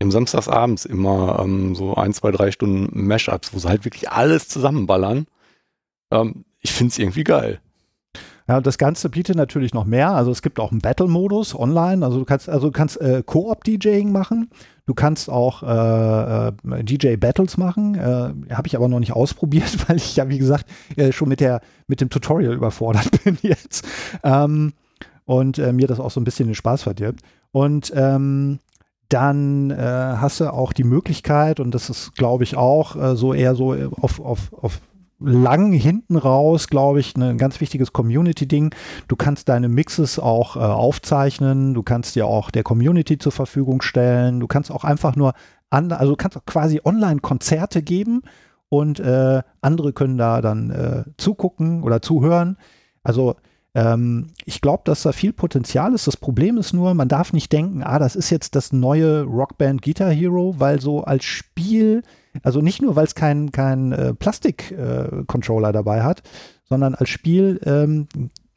Haben 0.00 0.10
samstagsabends 0.10 0.84
immer 0.84 1.40
ähm, 1.42 1.74
so 1.74 1.94
ein, 1.94 2.12
zwei, 2.12 2.30
drei 2.30 2.52
Stunden 2.52 3.06
Mashups, 3.06 3.52
wo 3.52 3.58
sie 3.58 3.68
halt 3.68 3.84
wirklich 3.84 4.10
alles 4.10 4.48
zusammenballern. 4.48 5.26
Ähm, 6.12 6.44
ich 6.60 6.72
finde 6.72 6.92
es 6.92 6.98
irgendwie 6.98 7.24
geil. 7.24 7.60
Ja, 8.48 8.62
das 8.62 8.78
Ganze 8.78 9.10
bietet 9.10 9.36
natürlich 9.36 9.74
noch 9.74 9.84
mehr. 9.84 10.12
Also 10.12 10.30
es 10.30 10.40
gibt 10.40 10.58
auch 10.58 10.70
einen 10.70 10.80
Battle-Modus 10.80 11.54
online. 11.54 12.04
Also 12.04 12.18
du 12.18 12.24
kannst, 12.24 12.48
also 12.48 12.68
du 12.68 12.72
kannst 12.72 12.98
äh, 12.98 13.22
Koop-DJing 13.24 14.10
machen. 14.10 14.48
Du 14.86 14.94
kannst 14.94 15.28
auch 15.28 15.62
äh, 15.62 16.48
äh, 16.48 16.84
DJ-Battles 16.84 17.58
machen. 17.58 17.94
Äh, 17.94 18.54
Habe 18.54 18.66
ich 18.66 18.74
aber 18.74 18.88
noch 18.88 19.00
nicht 19.00 19.12
ausprobiert, 19.12 19.76
weil 19.88 19.96
ich 19.96 20.16
ja, 20.16 20.30
wie 20.30 20.38
gesagt, 20.38 20.64
äh, 20.96 21.12
schon 21.12 21.28
mit, 21.28 21.40
der, 21.40 21.60
mit 21.88 22.00
dem 22.00 22.08
Tutorial 22.08 22.54
überfordert 22.54 23.22
bin 23.24 23.36
jetzt. 23.42 23.86
Ähm, 24.24 24.72
und 25.26 25.58
äh, 25.58 25.74
mir 25.74 25.86
das 25.86 26.00
auch 26.00 26.10
so 26.10 26.18
ein 26.18 26.24
bisschen 26.24 26.48
den 26.48 26.54
Spaß 26.54 26.84
verdirbt. 26.84 27.20
Und 27.52 27.92
ähm, 27.94 28.60
dann 29.08 29.70
äh, 29.70 29.76
hast 29.76 30.40
du 30.40 30.52
auch 30.52 30.72
die 30.72 30.84
Möglichkeit, 30.84 31.60
und 31.60 31.74
das 31.74 31.88
ist, 31.88 32.14
glaube 32.14 32.44
ich, 32.44 32.56
auch 32.56 32.96
äh, 32.96 33.16
so 33.16 33.32
eher 33.32 33.54
so 33.54 33.74
auf, 34.00 34.20
auf, 34.20 34.52
auf 34.52 34.80
lang 35.20 35.72
hinten 35.72 36.16
raus, 36.16 36.68
glaube 36.68 37.00
ich, 37.00 37.16
ein 37.16 37.38
ganz 37.38 37.60
wichtiges 37.60 37.92
Community-Ding. 37.92 38.74
Du 39.08 39.16
kannst 39.16 39.48
deine 39.48 39.68
Mixes 39.68 40.18
auch 40.18 40.56
äh, 40.56 40.60
aufzeichnen, 40.60 41.74
du 41.74 41.82
kannst 41.82 42.14
dir 42.14 42.26
auch 42.26 42.50
der 42.50 42.62
Community 42.62 43.18
zur 43.18 43.32
Verfügung 43.32 43.82
stellen, 43.82 44.40
du 44.40 44.46
kannst 44.46 44.70
auch 44.70 44.84
einfach 44.84 45.16
nur, 45.16 45.32
an, 45.70 45.90
also 45.92 46.12
du 46.12 46.16
kannst 46.16 46.36
auch 46.36 46.46
quasi 46.46 46.80
Online-Konzerte 46.84 47.82
geben 47.82 48.22
und 48.68 49.00
äh, 49.00 49.42
andere 49.60 49.92
können 49.92 50.18
da 50.18 50.40
dann 50.40 50.70
äh, 50.70 51.04
zugucken 51.16 51.82
oder 51.82 52.00
zuhören. 52.00 52.56
Also 53.02 53.36
ähm, 53.78 54.28
ich 54.44 54.60
glaube, 54.60 54.82
dass 54.84 55.02
da 55.02 55.12
viel 55.12 55.32
Potenzial 55.32 55.94
ist. 55.94 56.06
Das 56.06 56.16
Problem 56.16 56.58
ist 56.58 56.72
nur, 56.72 56.94
man 56.94 57.08
darf 57.08 57.32
nicht 57.32 57.52
denken, 57.52 57.82
ah, 57.82 57.98
das 57.98 58.16
ist 58.16 58.30
jetzt 58.30 58.54
das 58.54 58.72
neue 58.72 59.22
Rockband 59.22 59.82
Guitar 59.82 60.10
Hero, 60.10 60.54
weil 60.58 60.80
so 60.80 61.04
als 61.04 61.24
Spiel 61.24 62.02
also 62.42 62.60
nicht 62.60 62.82
nur, 62.82 62.96
weil 62.96 63.04
es 63.04 63.14
keinen 63.14 63.52
kein, 63.52 63.92
äh, 63.92 64.14
Plastik-Controller 64.14 65.70
äh, 65.70 65.72
dabei 65.72 66.02
hat, 66.02 66.22
sondern 66.64 66.94
als 66.94 67.08
Spiel 67.08 67.60
ähm, 67.64 68.08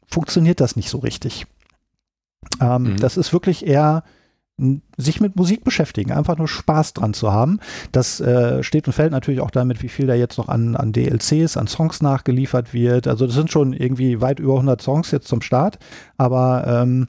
funktioniert 0.06 0.60
das 0.60 0.76
nicht 0.76 0.90
so 0.90 0.98
richtig. 0.98 1.46
Ähm, 2.60 2.82
mhm. 2.82 2.96
Das 2.98 3.16
ist 3.16 3.32
wirklich 3.32 3.66
eher 3.66 4.04
sich 4.96 5.20
mit 5.20 5.36
Musik 5.36 5.64
beschäftigen, 5.64 6.12
einfach 6.12 6.38
nur 6.38 6.48
Spaß 6.48 6.94
dran 6.94 7.14
zu 7.14 7.32
haben. 7.32 7.60
Das 7.92 8.20
äh, 8.20 8.62
steht 8.62 8.86
und 8.86 8.92
fällt 8.92 9.12
natürlich 9.12 9.40
auch 9.40 9.50
damit, 9.50 9.82
wie 9.82 9.88
viel 9.88 10.06
da 10.06 10.14
jetzt 10.14 10.38
noch 10.38 10.48
an, 10.48 10.76
an 10.76 10.92
DLCs, 10.92 11.56
an 11.56 11.66
Songs 11.66 12.02
nachgeliefert 12.02 12.72
wird. 12.72 13.08
Also 13.08 13.26
das 13.26 13.34
sind 13.34 13.50
schon 13.50 13.72
irgendwie 13.72 14.20
weit 14.20 14.40
über 14.40 14.54
100 14.54 14.80
Songs 14.80 15.10
jetzt 15.10 15.28
zum 15.28 15.42
Start, 15.42 15.78
aber 16.16 16.64
ähm, 16.66 17.08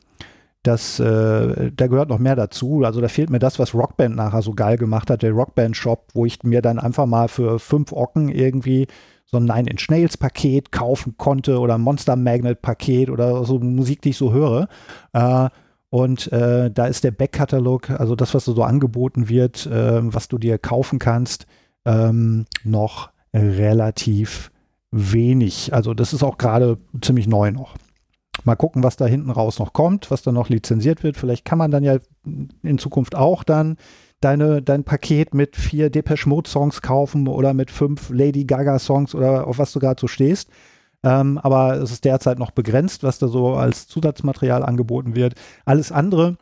das, 0.64 1.00
äh, 1.00 1.72
da 1.76 1.88
gehört 1.88 2.10
noch 2.10 2.20
mehr 2.20 2.38
dazu. 2.38 2.84
Also 2.86 3.02
da 3.02 3.10
fehlt 3.10 3.30
mir 3.30 3.40
das, 3.40 3.60
was 3.60 3.74
Rockband 3.74 4.16
nachher 4.16 4.42
so 4.42 4.54
geil 4.54 4.78
gemacht 4.78 5.10
hat, 5.10 5.22
der 5.22 5.32
Rockband-Shop, 5.32 6.08
wo 6.14 6.26
ich 6.26 6.42
mir 6.44 6.62
dann 6.62 6.80
einfach 6.80 7.06
mal 7.06 7.28
für 7.28 7.60
fünf 7.60 7.92
Ocken 7.92 8.30
irgendwie 8.30 8.88
so 9.26 9.38
ein 9.38 9.46
Nine 9.46 9.70
Inch 9.70 9.90
Nails 9.90 10.16
Paket 10.16 10.72
kaufen 10.72 11.16
konnte 11.18 11.60
oder 11.60 11.78
Monster 11.78 12.16
Magnet 12.16 12.62
Paket 12.62 13.10
oder 13.10 13.44
so 13.44 13.60
Musik, 13.60 14.02
die 14.02 14.12
ich 14.12 14.18
so 14.18 14.32
höre. 14.32 14.68
Äh, 15.12 15.50
und 15.94 16.32
äh, 16.32 16.72
da 16.72 16.88
ist 16.88 17.04
der 17.04 17.12
Backkatalog, 17.12 17.92
also 17.92 18.16
das, 18.16 18.34
was 18.34 18.46
so 18.46 18.64
angeboten 18.64 19.30
wird, 19.30 19.68
äh, 19.68 20.00
was 20.02 20.28
du 20.28 20.40
dir 20.40 20.58
kaufen 20.58 20.98
kannst, 20.98 21.46
ähm, 21.86 22.46
noch 22.64 23.12
relativ 23.32 24.50
wenig. 24.90 25.72
Also 25.72 25.94
das 25.94 26.12
ist 26.12 26.24
auch 26.24 26.40
gerade 26.40 26.80
ziemlich 27.00 27.28
neu 27.28 27.52
noch. 27.52 27.76
Mal 28.44 28.56
gucken, 28.56 28.82
was 28.82 28.98
da 28.98 29.06
hinten 29.06 29.30
raus 29.30 29.60
noch 29.60 29.72
kommt, 29.72 30.10
was 30.10 30.24
da 30.24 30.32
noch 30.32 30.50
lizenziert 30.50 31.04
wird. 31.04 31.16
Vielleicht 31.16 31.46
kann 31.46 31.60
man 31.60 31.70
dann 31.70 31.84
ja 31.84 31.98
in 32.64 32.80
Zukunft 32.80 33.14
auch 33.14 33.44
dann 33.44 33.78
deine, 34.20 34.64
dein 34.64 34.86
Paket 34.86 35.36
mit 35.36 35.56
vier 35.56 35.92
Depeche 35.92 36.28
Mode 36.28 36.50
Songs 36.50 36.82
kaufen 36.82 37.28
oder 37.28 37.54
mit 37.54 37.70
fünf 37.70 38.10
Lady 38.10 38.46
Gaga 38.46 38.80
Songs 38.80 39.14
oder 39.14 39.46
auf 39.46 39.60
was 39.60 39.72
du 39.74 39.80
gerade 39.80 40.02
so 40.02 40.08
stehst. 40.08 40.50
Ähm, 41.04 41.38
aber 41.38 41.76
es 41.82 41.92
ist 41.92 42.06
derzeit 42.06 42.40
noch 42.40 42.52
begrenzt, 42.52 43.04
was 43.04 43.20
da 43.20 43.28
so 43.28 43.56
als 43.56 43.88
Zusatzmaterial 43.88 44.64
angeboten 44.64 45.16
wird. 45.16 45.36
Alles 45.66 45.92
andere 45.92 46.38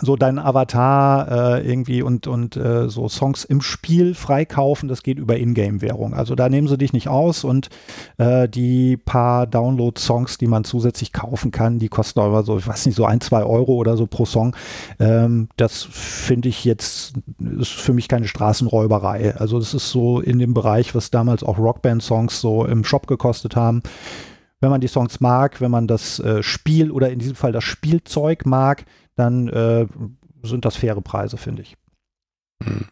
so 0.00 0.16
dein 0.16 0.38
Avatar 0.38 1.58
äh, 1.58 1.68
irgendwie 1.68 2.02
und, 2.02 2.26
und 2.26 2.56
äh, 2.56 2.88
so 2.88 3.08
Songs 3.08 3.44
im 3.44 3.60
Spiel 3.60 4.14
freikaufen, 4.14 4.88
das 4.88 5.02
geht 5.02 5.18
über 5.18 5.36
Ingame-Währung. 5.36 6.14
Also 6.14 6.34
da 6.34 6.48
nehmen 6.48 6.68
sie 6.68 6.78
dich 6.78 6.92
nicht 6.92 7.08
aus 7.08 7.44
und 7.44 7.68
äh, 8.18 8.48
die 8.48 8.96
paar 8.96 9.46
Download-Songs, 9.46 10.38
die 10.38 10.46
man 10.46 10.64
zusätzlich 10.64 11.12
kaufen 11.12 11.50
kann, 11.50 11.78
die 11.78 11.88
kosten 11.88 12.20
aber 12.20 12.42
so, 12.42 12.58
ich 12.58 12.66
weiß 12.66 12.86
nicht, 12.86 12.96
so 12.96 13.04
ein, 13.04 13.20
zwei 13.20 13.44
Euro 13.44 13.74
oder 13.74 13.96
so 13.96 14.06
pro 14.06 14.24
Song. 14.24 14.54
Ähm, 14.98 15.48
das 15.56 15.82
finde 15.82 16.48
ich 16.48 16.64
jetzt, 16.64 17.14
ist 17.58 17.72
für 17.72 17.92
mich 17.92 18.08
keine 18.08 18.28
Straßenräuberei. 18.28 19.36
Also 19.36 19.58
das 19.58 19.74
ist 19.74 19.90
so 19.90 20.20
in 20.20 20.38
dem 20.38 20.54
Bereich, 20.54 20.94
was 20.94 21.10
damals 21.10 21.42
auch 21.42 21.58
Rockband-Songs 21.58 22.40
so 22.40 22.64
im 22.64 22.84
Shop 22.84 23.06
gekostet 23.06 23.56
haben 23.56 23.82
wenn 24.60 24.70
man 24.70 24.80
die 24.80 24.88
Songs 24.88 25.20
mag, 25.20 25.60
wenn 25.60 25.70
man 25.70 25.86
das 25.86 26.18
äh, 26.18 26.42
Spiel 26.42 26.90
oder 26.90 27.10
in 27.10 27.18
diesem 27.18 27.36
Fall 27.36 27.52
das 27.52 27.64
Spielzeug 27.64 28.46
mag, 28.46 28.86
dann 29.16 29.48
äh, 29.48 29.86
sind 30.42 30.64
das 30.64 30.76
faire 30.76 31.00
Preise, 31.00 31.36
finde 31.36 31.62
ich. 31.62 31.76
Hm. 32.62 32.86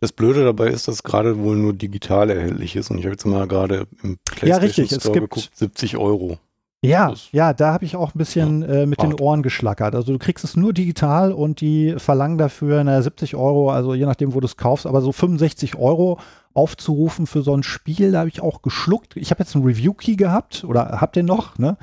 Das 0.00 0.12
Blöde 0.12 0.44
dabei 0.44 0.68
ist, 0.68 0.88
dass 0.88 1.02
gerade 1.02 1.38
wohl 1.38 1.56
nur 1.56 1.72
digital 1.72 2.28
erhältlich 2.30 2.74
ist 2.76 2.90
und 2.90 2.98
ich 2.98 3.04
habe 3.04 3.12
jetzt 3.12 3.24
mal 3.24 3.46
gerade 3.46 3.86
im 4.02 4.18
PlayStation 4.24 4.48
ja, 4.48 4.56
richtig. 4.56 4.86
Store 4.86 4.98
es 4.98 5.12
gibt, 5.12 5.30
geguckt, 5.30 5.50
70 5.54 5.96
Euro. 5.96 6.38
Ja, 6.84 7.14
ja, 7.30 7.52
da 7.52 7.72
habe 7.72 7.84
ich 7.84 7.94
auch 7.94 8.12
ein 8.12 8.18
bisschen 8.18 8.62
äh, 8.64 8.86
mit 8.86 9.00
den 9.00 9.10
Hart. 9.10 9.20
Ohren 9.20 9.42
geschlackert. 9.44 9.94
Also 9.94 10.12
du 10.12 10.18
kriegst 10.18 10.44
es 10.44 10.56
nur 10.56 10.72
digital 10.72 11.30
und 11.32 11.60
die 11.60 11.94
verlangen 11.98 12.38
dafür 12.38 12.82
naja, 12.82 13.00
70 13.00 13.36
Euro, 13.36 13.70
also 13.70 13.94
je 13.94 14.04
nachdem, 14.04 14.34
wo 14.34 14.40
du 14.40 14.46
es 14.46 14.56
kaufst, 14.56 14.86
aber 14.86 15.00
so 15.00 15.12
65 15.12 15.76
Euro 15.76 16.18
aufzurufen 16.52 17.28
für 17.28 17.42
so 17.42 17.56
ein 17.56 17.62
Spiel, 17.62 18.10
da 18.10 18.20
habe 18.20 18.28
ich 18.28 18.40
auch 18.40 18.62
geschluckt. 18.62 19.16
Ich 19.16 19.30
habe 19.30 19.44
jetzt 19.44 19.54
einen 19.54 19.64
Review-Key 19.64 20.16
gehabt 20.16 20.64
oder 20.64 21.00
hab 21.00 21.12
den 21.12 21.26
noch, 21.26 21.56
ne? 21.56 21.76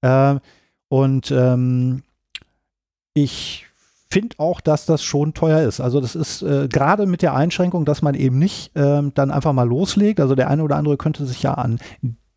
Äh, 0.00 0.36
und 0.88 1.30
ähm, 1.30 2.02
ich 3.16 3.66
finde 4.10 4.36
auch, 4.38 4.60
dass 4.60 4.84
das 4.84 5.02
schon 5.02 5.32
teuer 5.32 5.66
ist. 5.66 5.80
Also 5.80 6.00
das 6.00 6.14
ist 6.14 6.42
äh, 6.42 6.68
gerade 6.68 7.06
mit 7.06 7.22
der 7.22 7.34
Einschränkung, 7.34 7.86
dass 7.86 8.02
man 8.02 8.14
eben 8.14 8.38
nicht 8.38 8.72
ähm, 8.74 9.12
dann 9.14 9.30
einfach 9.30 9.54
mal 9.54 9.66
loslegt. 9.66 10.20
Also 10.20 10.34
der 10.34 10.48
eine 10.50 10.62
oder 10.62 10.76
andere 10.76 10.98
könnte 10.98 11.24
sich 11.24 11.42
ja 11.42 11.54
an 11.54 11.78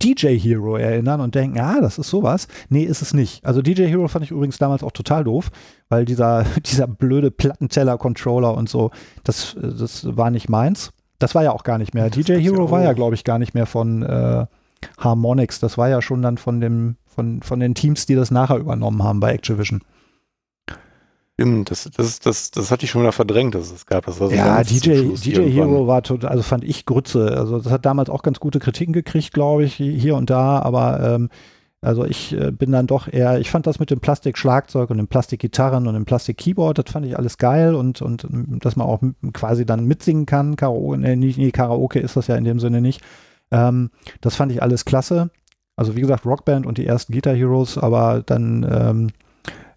DJ 0.01 0.39
Hero 0.39 0.77
erinnern 0.77 1.19
und 1.19 1.35
denken, 1.35 1.59
ah, 1.59 1.81
das 1.81 1.99
ist 1.99 2.09
sowas. 2.09 2.47
Nee, 2.69 2.83
ist 2.83 3.01
es 3.01 3.13
nicht. 3.13 3.45
Also 3.45 3.61
DJ 3.61 3.87
Hero 3.87 4.07
fand 4.07 4.23
ich 4.23 4.31
übrigens 4.31 4.57
damals 4.57 4.81
auch 4.81 4.93
total 4.93 5.25
doof, 5.25 5.51
weil 5.89 6.05
dieser, 6.05 6.45
dieser 6.65 6.87
blöde 6.87 7.29
Plattenteller-Controller 7.29 8.55
und 8.55 8.69
so, 8.69 8.91
das, 9.25 9.55
äh, 9.55 9.73
das 9.77 10.15
war 10.15 10.31
nicht 10.31 10.47
meins. 10.47 10.91
Das 11.19 11.35
war 11.35 11.43
ja 11.43 11.51
auch 11.51 11.65
gar 11.65 11.77
nicht 11.77 11.93
mehr. 11.93 12.05
Das 12.05 12.13
DJ 12.13 12.33
gab's 12.33 12.45
ja 12.45 12.51
Hero 12.51 12.71
war 12.71 12.81
ja, 12.83 12.93
glaube 12.93 13.15
ich, 13.15 13.25
gar 13.25 13.37
nicht 13.37 13.53
mehr 13.53 13.65
von 13.65 14.03
äh, 14.03 14.45
Harmonix. 14.97 15.59
Das 15.59 15.77
war 15.77 15.89
ja 15.89 16.01
schon 16.01 16.21
dann 16.21 16.37
von 16.37 16.61
dem, 16.61 16.95
von, 17.05 17.41
von 17.41 17.59
den 17.59 17.75
Teams, 17.75 18.05
die 18.05 18.15
das 18.15 18.31
nachher 18.31 18.57
übernommen 18.57 19.03
haben 19.03 19.19
bei 19.19 19.33
Activision. 19.33 19.81
Stimmt, 21.39 21.71
das, 21.71 21.89
das, 21.95 22.19
das, 22.19 22.51
das 22.51 22.69
hatte 22.69 22.83
ich 22.83 22.91
schon 22.91 23.01
wieder 23.01 23.13
verdrängt, 23.13 23.55
dass 23.55 23.71
es 23.71 23.85
gab. 23.85 24.05
Das 24.05 24.19
war 24.19 24.27
so 24.27 24.35
Ja, 24.35 24.61
DJ, 24.61 25.13
DJ 25.15 25.29
irgendwann. 25.29 25.51
Hero 25.51 25.87
war 25.87 26.03
total, 26.03 26.31
also 26.31 26.43
fand 26.43 26.65
ich 26.65 26.85
Grütze. 26.85 27.37
Also 27.37 27.59
das 27.59 27.71
hat 27.71 27.85
damals 27.85 28.09
auch 28.09 28.23
ganz 28.23 28.41
gute 28.41 28.59
Kritiken 28.59 28.91
gekriegt, 28.91 29.33
glaube 29.33 29.63
ich, 29.63 29.75
hier 29.75 30.17
und 30.17 30.29
da, 30.29 30.59
aber 30.59 30.99
ähm, 31.01 31.29
also 31.79 32.03
ich 32.03 32.33
äh, 32.33 32.51
bin 32.51 32.73
dann 32.73 32.87
doch 32.87 33.07
eher, 33.07 33.39
ich 33.39 33.49
fand 33.49 33.67
das 33.67 33.79
mit 33.79 33.89
dem 33.89 34.01
Plastik-Schlagzeug 34.01 34.89
und 34.89 34.97
dem 34.97 35.07
Plastik-Gitarren 35.07 35.87
und 35.87 35.93
dem 35.93 36.03
Plastik-Keyboard, 36.03 36.79
das 36.79 36.91
fand 36.91 37.05
ich 37.05 37.17
alles 37.17 37.37
geil 37.37 37.73
und, 37.73 38.01
und 38.01 38.25
ähm, 38.25 38.59
dass 38.59 38.75
man 38.75 38.85
auch 38.87 39.01
quasi 39.31 39.65
dann 39.65 39.85
mitsingen 39.85 40.25
kann. 40.25 40.57
Karaoke, 40.57 40.97
nee, 40.97 41.15
nee, 41.15 41.51
Karaoke 41.51 41.99
ist 41.99 42.17
das 42.17 42.27
ja 42.27 42.35
in 42.35 42.43
dem 42.43 42.59
Sinne 42.59 42.81
nicht. 42.81 43.01
Ähm, 43.49 43.91
das 44.19 44.35
fand 44.35 44.51
ich 44.51 44.61
alles 44.61 44.83
klasse. 44.83 45.29
Also 45.77 45.95
wie 45.95 46.01
gesagt, 46.01 46.25
Rockband 46.25 46.65
und 46.65 46.77
die 46.77 46.85
ersten 46.85 47.13
Guitar 47.13 47.33
Heroes, 47.33 47.77
aber 47.77 48.23
dann 48.25 48.67
ähm, 48.69 49.07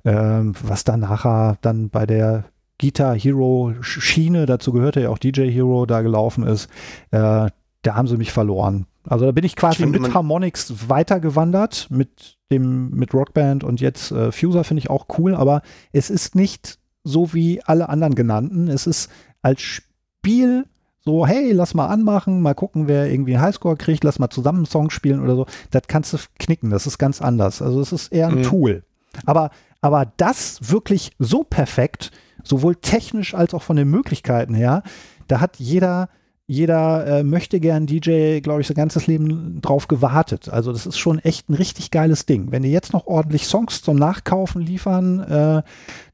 ähm, 0.05 0.55
was 0.62 0.84
dann 0.84 1.00
nachher 1.00 1.59
dann 1.61 1.90
bei 1.90 2.07
der 2.07 2.44
Guitar 2.80 3.14
Hero 3.16 3.72
Schiene, 3.80 4.46
dazu 4.46 4.72
gehörte 4.72 5.00
ja 5.00 5.09
auch 5.11 5.18
DJ 5.18 5.50
Hero, 5.50 5.86
da 5.86 6.03
gelaufen 6.03 6.44
ist, 6.44 6.66
äh, 7.12 7.48
da 7.82 7.94
haben 7.94 8.09
sie 8.09 8.16
mich 8.16 8.32
verloren. 8.32 8.86
Also 9.05 9.24
da 9.26 9.32
bin 9.32 9.44
ich 9.44 9.57
quasi 9.57 9.74
Ich 9.74 9.78
finde, 9.82 10.00
mit 10.00 10.14
Harmonix 10.14 10.88
weitergewandert, 10.88 11.88
mit 11.90 12.36
dem, 12.50 12.90
mit 12.90 13.14
Rockband 13.14 13.64
und 13.64 13.80
jetzt 13.80 14.12
äh, 14.12 14.30
Fuser 14.32 14.64
finde 14.64 14.80
ich 14.80 14.90
auch 14.90 15.07
cool, 15.18 15.34
aber 15.34 15.62
es 15.92 16.11
ist 16.11 16.34
nicht 16.34 16.78
so 17.05 17.32
wie 17.34 17.62
alle 17.64 17.88
anderen 17.88 18.14
genannten. 18.14 18.68
Es 18.68 18.86
ist 18.86 19.11
als 19.42 19.61
Spiel 19.61 20.66
so, 21.05 21.26
hey, 21.26 21.50
lass 21.50 21.74
mal 21.74 21.86
anmachen, 21.86 22.42
mal 22.42 22.55
gucken, 22.55 22.86
wer 22.86 23.11
irgendwie 23.11 23.34
einen 23.34 23.44
Highscore 23.44 23.76
kriegt, 23.76 24.05
lass 24.05 24.20
mal 24.20 24.30
zusammen 24.30 24.59
einen 24.59 24.66
Song 24.66 24.90
spielen 24.90 25.20
oder 25.20 25.34
so. 25.34 25.46
Das 25.72 25.82
kannst 25.88 26.12
du 26.12 26.18
knicken, 26.38 26.70
das 26.70 26.86
ist 26.86 26.98
ganz 26.98 27.20
anders. 27.20 27.61
Also 27.61 27.80
es 27.80 27.90
ist 27.92 28.12
eher 28.12 28.28
ein 28.28 28.38
Mhm. 28.38 28.42
Tool. 28.44 28.82
Aber, 29.26 29.50
aber 29.83 30.11
das 30.16 30.70
wirklich 30.70 31.11
so 31.18 31.43
perfekt, 31.43 32.12
sowohl 32.43 32.76
technisch 32.76 33.35
als 33.35 33.53
auch 33.53 33.62
von 33.62 33.76
den 33.76 33.91
Möglichkeiten 33.91 34.55
her, 34.55 34.83
da 35.26 35.41
hat 35.41 35.59
jeder, 35.59 36.09
jeder 36.47 37.07
äh, 37.07 37.24
möchte 37.24 37.59
gern 37.61 37.87
DJ, 37.87 38.41
glaube 38.41 38.61
ich, 38.61 38.68
sein 38.68 38.76
ganzes 38.76 39.09
Leben 39.09 39.61
drauf 39.61 39.89
gewartet. 39.89 40.49
Also 40.49 40.72
das 40.72 40.87
ist 40.87 40.99
schon 40.99 41.18
echt 41.18 41.51
ein 41.51 41.55
richtig 41.55 41.91
geiles 41.91 42.26
Ding. 42.26 42.53
Wenn 42.53 42.62
die 42.62 42.70
jetzt 42.70 42.93
noch 42.93 43.07
ordentlich 43.07 43.47
Songs 43.47 43.83
zum 43.83 43.97
Nachkaufen 43.97 44.62
liefern, 44.62 45.20
äh, 45.20 45.62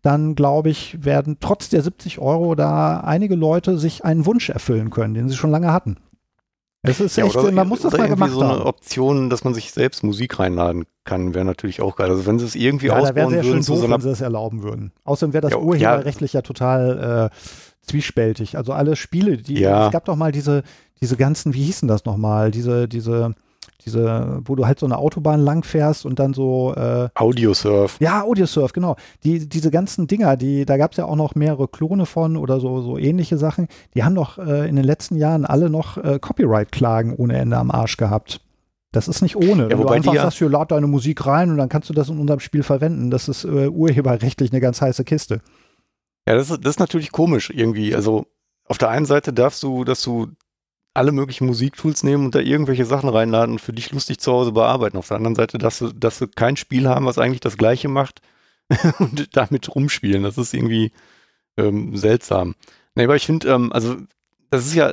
dann 0.02 0.34
glaube 0.34 0.70
ich, 0.70 1.04
werden 1.04 1.36
trotz 1.40 1.68
der 1.68 1.82
70 1.82 2.18
Euro 2.20 2.54
da 2.54 3.00
einige 3.00 3.34
Leute 3.34 3.78
sich 3.78 4.04
einen 4.04 4.24
Wunsch 4.24 4.48
erfüllen 4.48 4.90
können, 4.90 5.14
den 5.14 5.28
sie 5.28 5.36
schon 5.36 5.50
lange 5.50 5.72
hatten. 5.72 5.98
Es 6.88 7.00
ist 7.00 7.16
Ja, 7.16 7.24
echt, 7.26 7.36
oder, 7.36 7.50
man 7.52 7.68
muss 7.68 7.80
das 7.80 7.92
oder 7.94 7.98
mal 8.02 8.08
irgendwie 8.08 8.24
gemacht 8.24 8.32
so 8.38 8.40
eine 8.44 8.58
haben. 8.60 8.66
Option, 8.66 9.30
dass 9.30 9.44
man 9.44 9.54
sich 9.54 9.72
selbst 9.72 10.02
Musik 10.04 10.38
reinladen 10.38 10.84
kann, 11.04 11.34
wäre 11.34 11.44
natürlich 11.44 11.80
auch 11.80 11.96
geil. 11.96 12.10
Also 12.10 12.26
wenn 12.26 12.38
sie 12.38 12.44
es 12.46 12.54
irgendwie 12.54 12.86
Ja, 12.86 12.94
ausbauen 12.98 13.30
schön 13.30 13.44
würden 13.44 13.64
doof, 13.64 13.80
so 13.80 13.90
wenn 13.90 14.00
sie 14.00 14.08
das 14.08 14.20
erlauben 14.20 14.62
würden. 14.62 14.92
Außerdem 15.04 15.32
wäre 15.32 15.42
das 15.42 15.52
Ja, 15.52 15.58
ja. 15.58 15.62
urheberrechtlich 15.64 16.32
ja 16.32 16.42
total 16.42 17.30
äh, 17.32 17.36
zwiespältig. 17.86 18.56
Also 18.56 18.72
alle 18.72 18.96
Spiele, 18.96 19.36
die 19.36 19.60
Ja. 19.60 19.86
es 19.86 19.92
gab 19.92 20.04
doch 20.04 20.16
mal 20.16 20.32
diese, 20.32 20.62
diese 21.00 21.16
ganzen, 21.16 21.54
wie 21.54 21.62
hießen 21.64 21.88
das 21.88 22.04
nochmal, 22.04 22.50
diese, 22.50 22.88
diese, 22.88 23.34
diese, 23.84 24.40
wo 24.44 24.54
du 24.54 24.66
halt 24.66 24.78
so 24.78 24.86
eine 24.86 24.98
Autobahn 24.98 25.40
lang 25.40 25.62
fährst 25.64 26.04
und 26.06 26.18
dann 26.18 26.34
so 26.34 26.74
äh, 26.74 27.08
Audiosurf. 27.14 27.96
ja, 28.00 28.22
Audiosurf, 28.22 28.72
genau. 28.72 28.96
Die, 29.24 29.48
diese 29.48 29.70
ganzen 29.70 30.06
Dinger, 30.06 30.36
die, 30.36 30.64
da 30.66 30.76
gab 30.76 30.92
es 30.92 30.96
ja 30.98 31.04
auch 31.04 31.16
noch 31.16 31.34
mehrere 31.34 31.68
Klone 31.68 32.06
von 32.06 32.36
oder 32.36 32.60
so, 32.60 32.80
so 32.82 32.98
ähnliche 32.98 33.38
Sachen. 33.38 33.68
Die 33.94 34.04
haben 34.04 34.14
doch 34.14 34.38
äh, 34.38 34.68
in 34.68 34.76
den 34.76 34.84
letzten 34.84 35.16
Jahren 35.16 35.44
alle 35.44 35.70
noch 35.70 35.96
äh, 35.98 36.18
Copyright-Klagen 36.18 37.14
ohne 37.16 37.36
Ende 37.38 37.56
am 37.56 37.70
Arsch 37.70 37.96
gehabt. 37.96 38.40
Das 38.92 39.06
ist 39.06 39.20
nicht 39.20 39.36
ohne. 39.36 39.68
Du 39.68 39.78
wobei 39.78 39.96
einfach 39.96 40.12
die 40.12 40.16
ja- 40.16 40.22
sagst, 40.22 40.38
hier 40.38 40.48
lad 40.48 40.70
deine 40.70 40.86
Musik 40.86 41.26
rein 41.26 41.50
und 41.50 41.58
dann 41.58 41.68
kannst 41.68 41.90
du 41.90 41.92
das 41.94 42.08
in 42.08 42.18
unserem 42.18 42.40
Spiel 42.40 42.62
verwenden. 42.62 43.10
Das 43.10 43.28
ist 43.28 43.44
äh, 43.44 43.68
urheberrechtlich 43.68 44.50
eine 44.50 44.60
ganz 44.60 44.80
heiße 44.80 45.04
Kiste. 45.04 45.40
Ja, 46.26 46.34
das 46.34 46.50
ist, 46.50 46.64
das 46.64 46.70
ist 46.74 46.80
natürlich 46.80 47.12
komisch 47.12 47.50
irgendwie. 47.54 47.94
Also 47.94 48.26
auf 48.66 48.78
der 48.78 48.88
einen 48.90 49.06
Seite 49.06 49.32
darfst 49.32 49.62
du, 49.62 49.84
dass 49.84 50.02
du 50.02 50.28
alle 50.98 51.12
möglichen 51.12 51.46
Musiktools 51.46 52.02
nehmen 52.02 52.26
und 52.26 52.34
da 52.34 52.40
irgendwelche 52.40 52.84
Sachen 52.84 53.08
reinladen 53.08 53.54
und 53.54 53.60
für 53.60 53.72
dich 53.72 53.92
lustig 53.92 54.18
zu 54.18 54.32
Hause 54.32 54.52
bearbeiten. 54.52 54.98
Auf 54.98 55.08
der 55.08 55.16
anderen 55.16 55.36
Seite 55.36 55.56
darfst 55.56 55.80
du, 55.80 55.92
darfst 55.92 56.20
du 56.20 56.28
kein 56.28 56.56
Spiel 56.56 56.88
haben, 56.88 57.06
was 57.06 57.18
eigentlich 57.18 57.40
das 57.40 57.56
gleiche 57.56 57.88
macht 57.88 58.20
und 58.98 59.36
damit 59.36 59.74
rumspielen. 59.74 60.24
Das 60.24 60.36
ist 60.36 60.52
irgendwie 60.52 60.92
ähm, 61.56 61.96
seltsam. 61.96 62.54
Nee, 62.94 63.04
aber 63.04 63.16
ich 63.16 63.26
finde, 63.26 63.48
ähm, 63.48 63.72
also 63.72 63.96
das 64.50 64.66
ist 64.66 64.74
ja, 64.74 64.92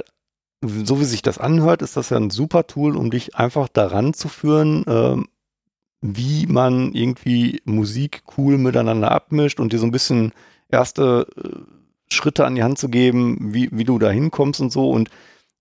so 0.61 0.99
wie 0.99 1.05
sich 1.05 1.21
das 1.21 1.37
anhört, 1.37 1.81
ist 1.81 1.97
das 1.97 2.11
ja 2.11 2.17
ein 2.17 2.29
super 2.29 2.67
Tool, 2.67 2.95
um 2.95 3.11
dich 3.11 3.35
einfach 3.35 3.67
daran 3.67 4.13
zu 4.13 4.27
führen, 4.27 4.85
ähm, 4.87 5.27
wie 6.01 6.45
man 6.45 6.93
irgendwie 6.93 7.61
Musik 7.65 8.23
cool 8.37 8.57
miteinander 8.57 9.11
abmischt 9.11 9.59
und 9.59 9.73
dir 9.73 9.79
so 9.79 9.85
ein 9.85 9.91
bisschen 9.91 10.33
erste 10.69 11.27
äh, 11.35 12.13
Schritte 12.13 12.45
an 12.45 12.55
die 12.55 12.63
Hand 12.63 12.77
zu 12.77 12.89
geben, 12.89 13.53
wie, 13.53 13.69
wie 13.71 13.83
du 13.83 13.97
da 13.97 14.11
hinkommst 14.11 14.61
und 14.61 14.71
so. 14.71 14.89
Und 14.91 15.09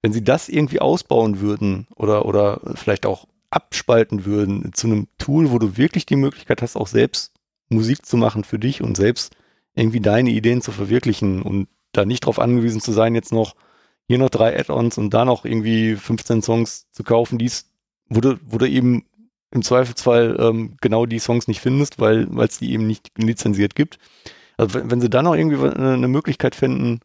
wenn 0.05 0.13
sie 0.13 0.23
das 0.23 0.51
irgendwie 0.51 0.83
ausbauen 0.83 1.41
würden 1.41 1.87
oder, 1.97 2.27
oder 2.27 2.61
vielleicht 2.75 3.07
auch 3.07 3.27
abspalten 3.49 4.27
würden 4.27 4.71
zu 4.75 4.87
einem 4.87 5.09
Tool, 5.17 5.51
wo 5.51 5.59
du 5.59 5.79
wirklich 5.79 6.05
die 6.05 6.17
Möglichkeit 6.17 6.61
hast, 6.61 6.77
auch 6.77 6.89
selbst 6.89 7.33
Musik 7.71 8.05
zu 8.05 8.19
machen 8.19 8.45
für 8.45 8.59
dich 8.59 8.83
und 8.83 8.99
selbst 8.99 9.35
irgendwie 9.75 10.01
deine 10.01 10.29
Ideen 10.29 10.61
zu 10.61 10.73
verwirklichen 10.73 11.41
und 11.41 11.69
da 11.93 12.05
nicht 12.05 12.27
drauf 12.27 12.39
angewiesen 12.39 12.83
zu 12.83 12.93
sein, 12.93 13.15
jetzt 13.15 13.33
noch 13.33 13.55
hier 14.07 14.19
noch 14.19 14.29
drei 14.29 14.61
Add-ons 14.61 14.99
und 14.99 15.15
da 15.15 15.25
noch 15.25 15.47
irgendwie 15.47 15.97
15 15.97 16.43
Songs 16.43 16.87
zu 16.91 17.03
kaufen, 17.03 17.39
die's, 17.39 17.71
wo 18.11 18.21
du, 18.21 18.39
wo 18.45 18.59
du 18.59 18.69
eben 18.69 19.07
im 19.53 19.63
Zweifelsfall 19.63 20.37
ähm, 20.39 20.77
genau 20.83 21.07
die 21.07 21.19
Songs 21.19 21.49
nicht 21.49 21.63
findest, 21.63 21.99
weil 21.99 22.29
es 22.41 22.59
die 22.59 22.75
eben 22.75 22.87
nicht 22.87 23.11
lizenziert 23.17 23.75
gibt. 23.75 23.99
Also 24.59 24.81
wenn, 24.85 25.01
sie 25.01 25.09
da 25.09 25.23
noch 25.23 25.35
irgendwie 25.35 25.57
eine, 25.57 25.95
eine 25.95 26.09
Möglichkeit 26.09 26.55
finden, 26.55 27.01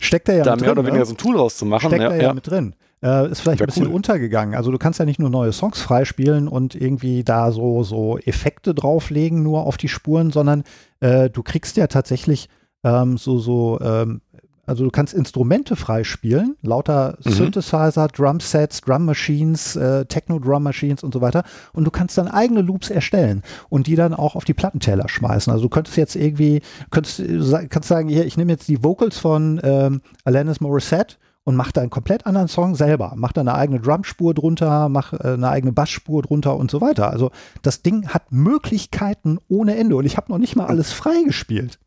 Steckt 0.00 0.28
da 0.28 0.32
ja 0.32 0.44
da 0.44 0.52
mit 0.52 0.60
mehr 0.60 0.68
drin, 0.70 0.78
oder 0.78 0.86
weniger 0.86 1.00
ne? 1.00 1.06
so 1.06 1.14
ein 1.14 1.16
Tool 1.16 1.36
rauszumachen, 1.36 1.88
Steckt 1.88 2.02
ja, 2.02 2.08
da 2.08 2.16
ja, 2.16 2.22
ja. 2.22 2.34
mit 2.34 2.46
drin. 2.46 2.74
Äh, 3.02 3.30
ist 3.30 3.40
vielleicht 3.40 3.60
Wär 3.60 3.66
ein 3.66 3.68
bisschen 3.68 3.86
cool. 3.86 3.94
untergegangen. 3.94 4.54
Also 4.56 4.72
du 4.72 4.78
kannst 4.78 4.98
ja 4.98 5.04
nicht 5.04 5.20
nur 5.20 5.30
neue 5.30 5.52
Songs 5.52 5.80
freispielen 5.80 6.48
und 6.48 6.74
irgendwie 6.74 7.22
da 7.22 7.52
so, 7.52 7.84
so 7.84 8.18
Effekte 8.18 8.74
drauflegen, 8.74 9.42
nur 9.42 9.66
auf 9.66 9.76
die 9.76 9.88
Spuren, 9.88 10.30
sondern 10.30 10.64
äh, 11.00 11.30
du 11.30 11.42
kriegst 11.42 11.76
ja 11.76 11.86
tatsächlich 11.86 12.48
ähm, 12.84 13.16
so, 13.16 13.38
so, 13.38 13.78
ähm, 13.80 14.20
also 14.68 14.84
du 14.84 14.90
kannst 14.90 15.14
Instrumente 15.14 15.76
freispielen, 15.76 16.56
lauter 16.62 17.18
Mhm. 17.24 17.30
Synthesizer, 17.30 18.08
Drumsets, 18.08 18.80
Drum 18.82 19.04
Machines, 19.04 19.76
äh, 19.76 20.04
Techno-Drum 20.04 20.62
Machines 20.62 21.02
und 21.02 21.12
so 21.14 21.20
weiter. 21.20 21.42
Und 21.72 21.84
du 21.84 21.90
kannst 21.90 22.18
dann 22.18 22.28
eigene 22.28 22.60
Loops 22.62 22.90
erstellen 22.90 23.42
und 23.68 23.86
die 23.86 23.96
dann 23.96 24.14
auch 24.14 24.36
auf 24.36 24.44
die 24.44 24.54
Plattenteller 24.54 25.08
schmeißen. 25.08 25.52
Also 25.52 25.64
du 25.64 25.68
könntest 25.68 25.96
jetzt 25.96 26.16
irgendwie, 26.16 26.62
könntest, 26.90 27.20
äh, 27.20 27.66
kannst 27.68 27.88
sagen, 27.88 28.08
hier, 28.08 28.26
ich 28.26 28.36
nehme 28.36 28.52
jetzt 28.52 28.68
die 28.68 28.84
Vocals 28.84 29.18
von 29.18 29.60
ähm, 29.62 30.02
Alanis 30.24 30.60
Morissette 30.60 31.16
und 31.44 31.56
mach 31.56 31.72
da 31.72 31.80
einen 31.80 31.88
komplett 31.88 32.26
anderen 32.26 32.48
Song 32.48 32.74
selber. 32.74 33.14
Mach 33.16 33.32
da 33.32 33.40
eine 33.40 33.54
eigene 33.54 33.80
Drumspur 33.80 34.34
drunter, 34.34 34.90
mach 34.90 35.14
äh, 35.14 35.28
eine 35.28 35.48
eigene 35.48 35.72
Bassspur 35.72 36.20
drunter 36.22 36.56
und 36.56 36.70
so 36.70 36.82
weiter. 36.82 37.10
Also 37.10 37.30
das 37.62 37.80
Ding 37.80 38.08
hat 38.08 38.30
Möglichkeiten 38.32 39.38
ohne 39.48 39.76
Ende 39.76 39.96
und 39.96 40.04
ich 40.04 40.18
habe 40.18 40.30
noch 40.30 40.38
nicht 40.38 40.56
mal 40.56 40.66
alles 40.66 40.92
freigespielt, 40.92 41.78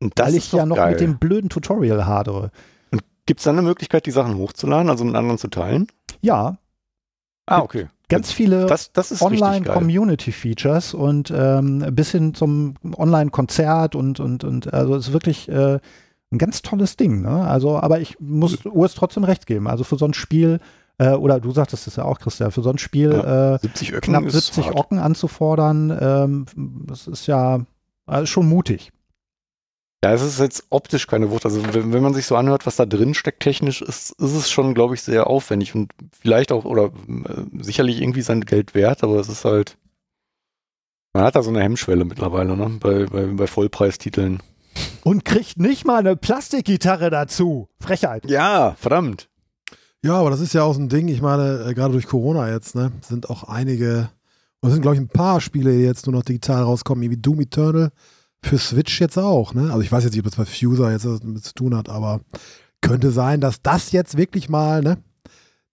weil 0.00 0.34
ich 0.34 0.52
ja 0.52 0.66
noch 0.66 0.76
geil. 0.76 0.92
mit 0.92 1.00
dem 1.00 1.18
blöden 1.18 1.48
Tutorial 1.50 2.06
hadere. 2.06 2.50
Gibt 3.26 3.40
es 3.40 3.44
dann 3.44 3.58
eine 3.58 3.66
Möglichkeit, 3.66 4.06
die 4.06 4.12
Sachen 4.12 4.36
hochzuladen, 4.36 4.88
also 4.88 5.04
mit 5.04 5.16
anderen 5.16 5.38
zu 5.38 5.48
teilen? 5.48 5.88
Ja, 6.20 6.58
Ah, 7.46 7.60
okay. 7.60 7.86
ganz 8.08 8.32
viele 8.32 8.66
Das, 8.66 8.92
das. 8.92 9.20
Online-Community-Features 9.22 10.94
und 10.94 11.32
ähm, 11.34 11.84
bis 11.92 12.10
hin 12.10 12.34
zum 12.34 12.74
Online-Konzert 12.96 13.94
und, 13.94 14.20
und, 14.20 14.44
und 14.44 14.72
also 14.72 14.96
es 14.96 15.08
ist 15.08 15.12
wirklich 15.12 15.48
äh, 15.48 15.78
ein 16.32 16.38
ganz 16.38 16.62
tolles 16.62 16.96
Ding. 16.96 17.22
Ne? 17.22 17.46
Also, 17.46 17.78
aber 17.78 18.00
ich 18.00 18.18
muss 18.20 18.64
Urs 18.66 18.94
trotzdem 18.94 19.24
recht 19.24 19.46
geben. 19.46 19.68
Also 19.68 19.84
für 19.84 19.96
so 19.96 20.06
ein 20.06 20.14
Spiel 20.14 20.58
äh, 20.98 21.10
oder 21.12 21.40
du 21.40 21.52
sagtest 21.52 21.86
es 21.86 21.96
ja 21.96 22.04
auch, 22.04 22.18
Christian, 22.18 22.50
für 22.50 22.62
so 22.62 22.70
ein 22.70 22.78
Spiel 22.78 23.12
äh, 23.12 23.58
70 23.60 23.92
Öcken 23.92 24.00
knapp 24.12 24.24
ist 24.24 24.32
70 24.34 24.66
hart. 24.66 24.76
Ocken 24.76 24.98
anzufordern, 24.98 25.96
ähm, 26.00 26.46
das 26.86 27.06
ist 27.06 27.26
ja 27.26 27.60
also 28.06 28.26
schon 28.26 28.48
mutig. 28.48 28.92
Ja, 30.06 30.14
es 30.14 30.22
ist 30.22 30.38
jetzt 30.38 30.66
optisch 30.70 31.08
keine 31.08 31.32
Wucht. 31.32 31.44
Also 31.46 31.60
wenn, 31.74 31.92
wenn 31.92 32.02
man 32.02 32.14
sich 32.14 32.26
so 32.26 32.36
anhört, 32.36 32.64
was 32.64 32.76
da 32.76 32.86
drin 32.86 33.12
steckt 33.12 33.42
technisch, 33.42 33.82
ist, 33.82 34.12
ist 34.12 34.34
es 34.36 34.48
schon, 34.48 34.72
glaube 34.72 34.94
ich, 34.94 35.02
sehr 35.02 35.26
aufwendig 35.26 35.74
und 35.74 35.90
vielleicht 36.12 36.52
auch 36.52 36.64
oder 36.64 36.92
äh, 37.08 37.42
sicherlich 37.60 38.00
irgendwie 38.00 38.22
sein 38.22 38.42
Geld 38.42 38.76
wert, 38.76 39.02
aber 39.02 39.18
es 39.18 39.28
ist 39.28 39.44
halt, 39.44 39.76
man 41.12 41.24
hat 41.24 41.34
da 41.34 41.42
so 41.42 41.50
eine 41.50 41.60
Hemmschwelle 41.60 42.04
mittlerweile, 42.04 42.56
ne? 42.56 42.78
Bei, 42.78 43.06
bei, 43.06 43.26
bei 43.26 43.46
Vollpreistiteln. 43.48 44.44
Und 45.02 45.24
kriegt 45.24 45.58
nicht 45.58 45.84
mal 45.84 45.98
eine 45.98 46.14
Plastikgitarre 46.14 47.10
dazu. 47.10 47.68
Frechheit. 47.80 48.30
Ja, 48.30 48.76
verdammt. 48.78 49.28
Ja, 50.04 50.20
aber 50.20 50.30
das 50.30 50.40
ist 50.40 50.54
ja 50.54 50.62
auch 50.62 50.74
so 50.74 50.80
ein 50.80 50.88
Ding, 50.88 51.08
ich 51.08 51.20
meine, 51.20 51.64
äh, 51.68 51.74
gerade 51.74 51.94
durch 51.94 52.06
Corona 52.06 52.48
jetzt, 52.52 52.76
ne, 52.76 52.92
sind 53.00 53.28
auch 53.28 53.42
einige, 53.42 54.10
und 54.60 54.68
es 54.68 54.74
sind, 54.74 54.82
glaube 54.82 54.94
ich, 54.94 55.00
ein 55.00 55.08
paar 55.08 55.40
Spiele, 55.40 55.72
die 55.72 55.82
jetzt 55.82 56.06
nur 56.06 56.14
noch 56.14 56.22
digital 56.22 56.62
rauskommen, 56.62 57.10
wie 57.10 57.16
Doom 57.16 57.40
Eternal 57.40 57.90
für 58.42 58.58
Switch 58.58 59.00
jetzt 59.00 59.18
auch, 59.18 59.54
ne? 59.54 59.70
Also 59.70 59.80
ich 59.80 59.90
weiß 59.90 60.04
jetzt 60.04 60.12
nicht, 60.12 60.20
ob 60.24 60.30
das 60.30 60.36
bei 60.36 60.44
Fuser 60.44 60.90
jetzt 60.90 61.06
was 61.06 61.20
damit 61.20 61.44
zu 61.44 61.54
tun 61.54 61.76
hat, 61.76 61.88
aber 61.88 62.20
könnte 62.80 63.10
sein, 63.10 63.40
dass 63.40 63.62
das 63.62 63.92
jetzt 63.92 64.16
wirklich 64.16 64.48
mal, 64.48 64.82
ne, 64.82 64.98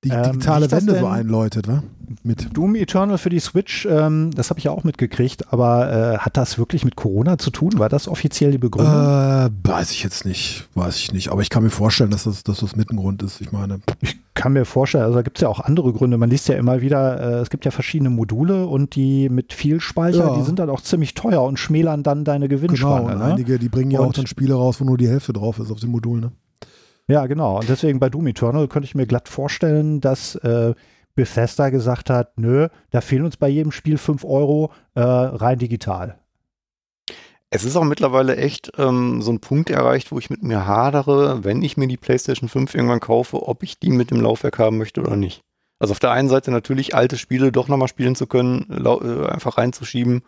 die 0.03 0.09
Ähm, 0.09 0.24
digitale 0.34 0.70
Wende 0.72 0.99
so 0.99 1.07
einläutet, 1.07 1.68
ne? 1.68 1.84
Mit. 2.24 2.55
Doom 2.55 2.76
Eternal 2.76 3.18
für 3.18 3.30
die 3.30 3.39
Switch, 3.39 3.86
ähm, 3.86 4.32
das 4.32 4.49
habe 4.49 4.59
ich 4.59 4.66
ja 4.66 4.72
auch 4.72 4.84
mitgekriegt, 4.84 5.53
aber 5.53 5.91
äh, 5.91 6.18
hat 6.18 6.36
das 6.36 6.57
wirklich 6.57 6.84
mit 6.84 6.95
Corona 6.95 7.38
zu 7.38 7.49
tun? 7.51 7.80
War 7.80 7.89
das 7.89 8.07
offiziell 8.07 8.51
die 8.51 8.57
Begründung? 8.57 8.93
Äh, 8.93 9.49
weiß 9.64 9.91
ich 9.91 10.03
jetzt 10.03 10.26
nicht, 10.26 10.68
weiß 10.74 10.97
ich 10.97 11.14
nicht. 11.14 11.30
Aber 11.30 11.41
ich 11.41 11.49
kann 11.49 11.64
mir 11.64 11.70
vorstellen, 11.70 12.11
dass 12.11 12.24
das, 12.26 12.43
dass 12.43 12.59
das 12.59 12.76
mit 12.76 12.91
ein 12.91 12.97
Grund 12.97 13.24
ist. 13.24 13.39
Ich 13.41 13.51
meine, 13.51 13.80
Ich 14.01 14.18
kann 14.43 14.51
mir 14.53 14.65
vorstellen, 14.65 15.05
also 15.05 15.15
da 15.15 15.21
gibt 15.21 15.37
es 15.37 15.41
ja 15.41 15.47
auch 15.47 15.61
andere 15.61 15.93
Gründe. 15.93 16.17
Man 16.17 16.29
liest 16.29 16.49
ja 16.49 16.55
immer 16.55 16.81
wieder, 16.81 17.19
äh, 17.19 17.33
es 17.41 17.49
gibt 17.49 17.63
ja 17.63 17.71
verschiedene 17.71 18.09
Module 18.09 18.67
und 18.67 18.95
die 18.95 19.29
mit 19.29 19.53
viel 19.53 19.79
Speicher, 19.79 20.27
Ja. 20.27 20.35
die 20.35 20.41
sind 20.41 20.59
dann 20.59 20.69
auch 20.69 20.81
ziemlich 20.81 21.13
teuer 21.13 21.41
und 21.43 21.57
schmälern 21.57 22.03
dann 22.03 22.25
deine 22.25 22.49
Gewinnspanne. 22.49 23.03
genau. 23.07 23.13
Und 23.13 23.19
ne? 23.19 23.23
einige, 23.33 23.57
die 23.57 23.69
bringen 23.69 23.89
ja 23.91 24.01
auch 24.01 24.07
Und- 24.07 24.17
dann 24.17 24.27
Spiele 24.27 24.55
raus, 24.55 24.81
wo 24.81 24.83
nur 24.85 24.97
die 24.97 25.07
Hälfte 25.07 25.31
drauf 25.31 25.59
ist 25.59 25.71
auf 25.71 25.79
dem 25.79 25.91
Modul, 25.91 26.19
ne? 26.19 26.31
Ja, 27.07 27.25
genau. 27.25 27.59
Und 27.59 27.69
deswegen 27.69 27.99
bei 28.01 28.09
Doom 28.09 28.27
Eternal 28.27 28.67
könnte 28.67 28.85
ich 28.85 28.95
mir 28.95 29.05
glatt 29.07 29.29
vorstellen, 29.29 30.01
dass 30.01 30.35
äh, 30.35 30.73
Bethesda 31.15 31.69
gesagt 31.69 32.09
hat, 32.09 32.37
nö, 32.37 32.67
da 32.91 32.99
fehlen 32.99 33.23
uns 33.23 33.37
bei 33.37 33.47
jedem 33.47 33.71
Spiel 33.71 33.97
5 33.97 34.25
Euro 34.25 34.71
äh, 34.95 35.01
rein 35.01 35.57
digital. 35.57 36.17
Es 37.55 37.63
ist 37.63 37.75
auch 37.75 37.83
mittlerweile 37.83 38.35
echt 38.35 38.71
ähm, 38.79 39.21
so 39.21 39.31
ein 39.31 39.39
Punkt 39.39 39.69
erreicht, 39.69 40.11
wo 40.11 40.17
ich 40.17 40.31
mit 40.31 40.41
mir 40.41 40.65
hadere, 40.65 41.43
wenn 41.43 41.61
ich 41.61 41.77
mir 41.77 41.87
die 41.87 41.97
PlayStation 41.97 42.49
5 42.49 42.73
irgendwann 42.73 42.99
kaufe, 42.99 43.47
ob 43.47 43.61
ich 43.61 43.77
die 43.77 43.91
mit 43.91 44.09
dem 44.09 44.21
Laufwerk 44.21 44.57
haben 44.57 44.79
möchte 44.79 45.01
oder 45.01 45.15
nicht. 45.15 45.43
Also 45.77 45.91
auf 45.91 45.99
der 45.99 46.09
einen 46.09 46.29
Seite 46.29 46.49
natürlich 46.49 46.95
alte 46.95 47.15
Spiele 47.15 47.51
doch 47.51 47.67
nochmal 47.67 47.89
spielen 47.89 48.15
zu 48.15 48.25
können, 48.25 48.65
äh, 48.71 49.27
einfach 49.27 49.59
reinzuschieben, 49.59 50.23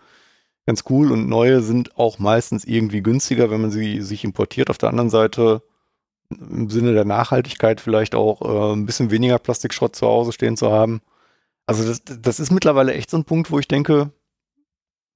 ganz 0.67 0.83
cool 0.91 1.11
und 1.11 1.27
neue 1.27 1.61
sind 1.61 1.97
auch 1.97 2.19
meistens 2.19 2.63
irgendwie 2.63 3.01
günstiger, 3.01 3.49
wenn 3.49 3.61
man 3.61 3.71
sie 3.71 4.01
sich 4.01 4.23
importiert. 4.23 4.69
Auf 4.69 4.77
der 4.77 4.89
anderen 4.89 5.09
Seite 5.09 5.63
im 6.29 6.69
Sinne 6.69 6.93
der 6.93 7.05
Nachhaltigkeit 7.05 7.81
vielleicht 7.81 8.13
auch 8.13 8.41
äh, 8.43 8.73
ein 8.75 8.85
bisschen 8.85 9.09
weniger 9.09 9.39
Plastikschrott 9.39 9.95
zu 9.95 10.05
Hause 10.05 10.31
stehen 10.31 10.57
zu 10.57 10.71
haben. 10.71 11.01
Also 11.65 11.87
das, 11.87 12.03
das 12.03 12.39
ist 12.39 12.51
mittlerweile 12.51 12.93
echt 12.93 13.09
so 13.09 13.17
ein 13.17 13.25
Punkt, 13.25 13.49
wo 13.49 13.57
ich 13.57 13.67
denke, 13.67 14.11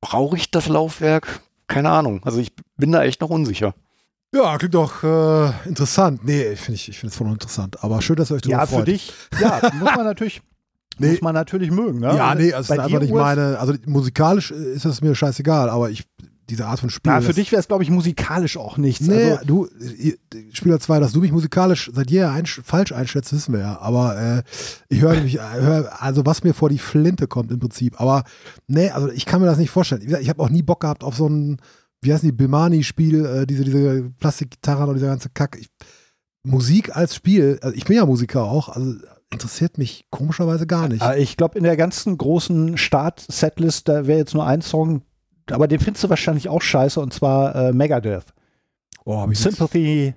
brauche 0.01 0.37
ich 0.37 0.49
das 0.49 0.67
Laufwerk? 0.67 1.43
Keine 1.69 1.89
Ahnung. 1.89 2.21
Also 2.25 2.39
ich 2.39 2.51
bin 2.75 2.91
da 2.91 3.03
echt 3.03 3.21
noch 3.21 3.29
unsicher. 3.29 3.73
Ja, 4.35 4.57
klingt 4.57 4.73
doch 4.75 5.03
äh, 5.03 5.51
interessant. 5.67 6.23
Nee, 6.25 6.55
finde 6.55 6.73
ich, 6.75 6.89
ich 6.89 6.99
finde 6.99 7.11
es 7.11 7.17
voll 7.17 7.27
interessant. 7.27 7.83
Aber 7.83 8.01
schön, 8.01 8.15
dass 8.17 8.29
ihr 8.31 8.35
euch 8.35 8.41
darüber 8.41 8.59
Ja, 8.59 8.65
für 8.67 8.75
freut. 8.75 8.87
dich, 8.87 9.13
ja, 9.41 9.59
muss 9.79 9.95
man 9.95 10.05
natürlich, 10.05 10.41
Nee. 10.99 11.11
muss 11.11 11.21
man 11.21 11.33
natürlich 11.33 11.71
mögen. 11.71 11.99
Ne? 11.99 12.13
Ja, 12.15 12.35
nee, 12.35 12.51
also 12.53 12.73
ist 12.73 12.79
einfach 12.79 12.99
nicht 12.99 13.13
meine, 13.13 13.57
also 13.57 13.73
musikalisch 13.85 14.51
äh, 14.51 14.73
ist 14.73 14.85
es 14.85 15.01
mir 15.01 15.15
scheißegal, 15.15 15.69
aber 15.69 15.89
ich, 15.89 16.03
diese 16.49 16.65
Art 16.65 16.79
von 16.79 16.89
Spiel. 16.89 17.11
Na, 17.11 17.21
für 17.21 17.33
dich 17.33 17.51
wäre 17.51 17.59
es, 17.59 17.67
glaube 17.67 17.83
ich, 17.83 17.89
musikalisch 17.89 18.57
auch 18.57 18.77
nichts. 18.77 19.07
Nee, 19.07 19.31
Also, 19.33 19.45
du, 19.45 19.67
Spieler 20.51 20.79
2, 20.79 20.99
dass 20.99 21.11
du 21.11 21.21
mich 21.21 21.31
musikalisch 21.31 21.89
seit 21.93 22.09
jeher 22.11 22.31
einsch 22.31 22.61
falsch 22.63 22.91
einschätzt, 22.91 23.31
wissen 23.33 23.53
wir 23.53 23.61
ja. 23.61 23.79
Aber 23.79 24.19
äh, 24.19 24.43
ich 24.89 25.01
höre 25.01 25.19
mich, 25.21 25.35
äh, 25.37 25.61
hör, 25.61 26.01
also 26.01 26.25
was 26.25 26.43
mir 26.43 26.53
vor 26.53 26.69
die 26.69 26.79
Flinte 26.79 27.27
kommt 27.27 27.51
im 27.51 27.59
Prinzip. 27.59 27.99
Aber 28.01 28.23
nee, 28.67 28.89
also 28.89 29.09
ich 29.11 29.25
kann 29.25 29.41
mir 29.41 29.47
das 29.47 29.57
nicht 29.57 29.69
vorstellen. 29.69 30.01
Gesagt, 30.01 30.23
Ich 30.23 30.29
habe 30.29 30.41
auch 30.41 30.49
nie 30.49 30.63
Bock 30.63 30.81
gehabt 30.81 31.03
auf 31.03 31.15
so 31.15 31.27
ein, 31.27 31.61
wie 32.01 32.13
heißen 32.13 32.27
die, 32.27 32.35
Bilmani-Spiel, 32.35 33.25
äh, 33.25 33.45
diese, 33.45 33.63
diese 33.63 34.11
Plastikgitarren 34.19 34.89
und 34.89 34.95
dieser 34.95 35.07
ganze 35.07 35.29
Kack. 35.29 35.57
Ich, 35.59 35.69
Musik 36.43 36.95
als 36.95 37.15
Spiel, 37.15 37.59
also 37.61 37.75
ich 37.75 37.85
bin 37.85 37.97
ja 37.97 38.05
Musiker 38.05 38.43
auch, 38.43 38.69
also 38.69 38.95
interessiert 39.31 39.77
mich 39.77 40.05
komischerweise 40.09 40.65
gar 40.65 40.87
nicht. 40.87 41.01
äh, 41.03 41.19
ich 41.19 41.37
glaube, 41.37 41.57
in 41.57 41.63
der 41.63 41.77
ganzen 41.77 42.17
großen 42.17 42.77
Start-Setlist, 42.77 43.87
da 43.87 44.07
wäre 44.07 44.19
jetzt 44.19 44.33
nur 44.33 44.45
ein 44.45 44.61
Song, 44.61 45.01
aber 45.51 45.67
den 45.67 45.79
findest 45.79 46.03
du 46.03 46.09
wahrscheinlich 46.09 46.49
auch 46.49 46.61
scheiße, 46.61 46.99
und 46.99 47.13
zwar 47.13 47.55
äh, 47.55 47.73
Megadeth. 47.73 48.25
Oh, 49.05 49.17
hab 49.17 49.31
ich 49.31 49.39
Sympathy, 49.39 50.13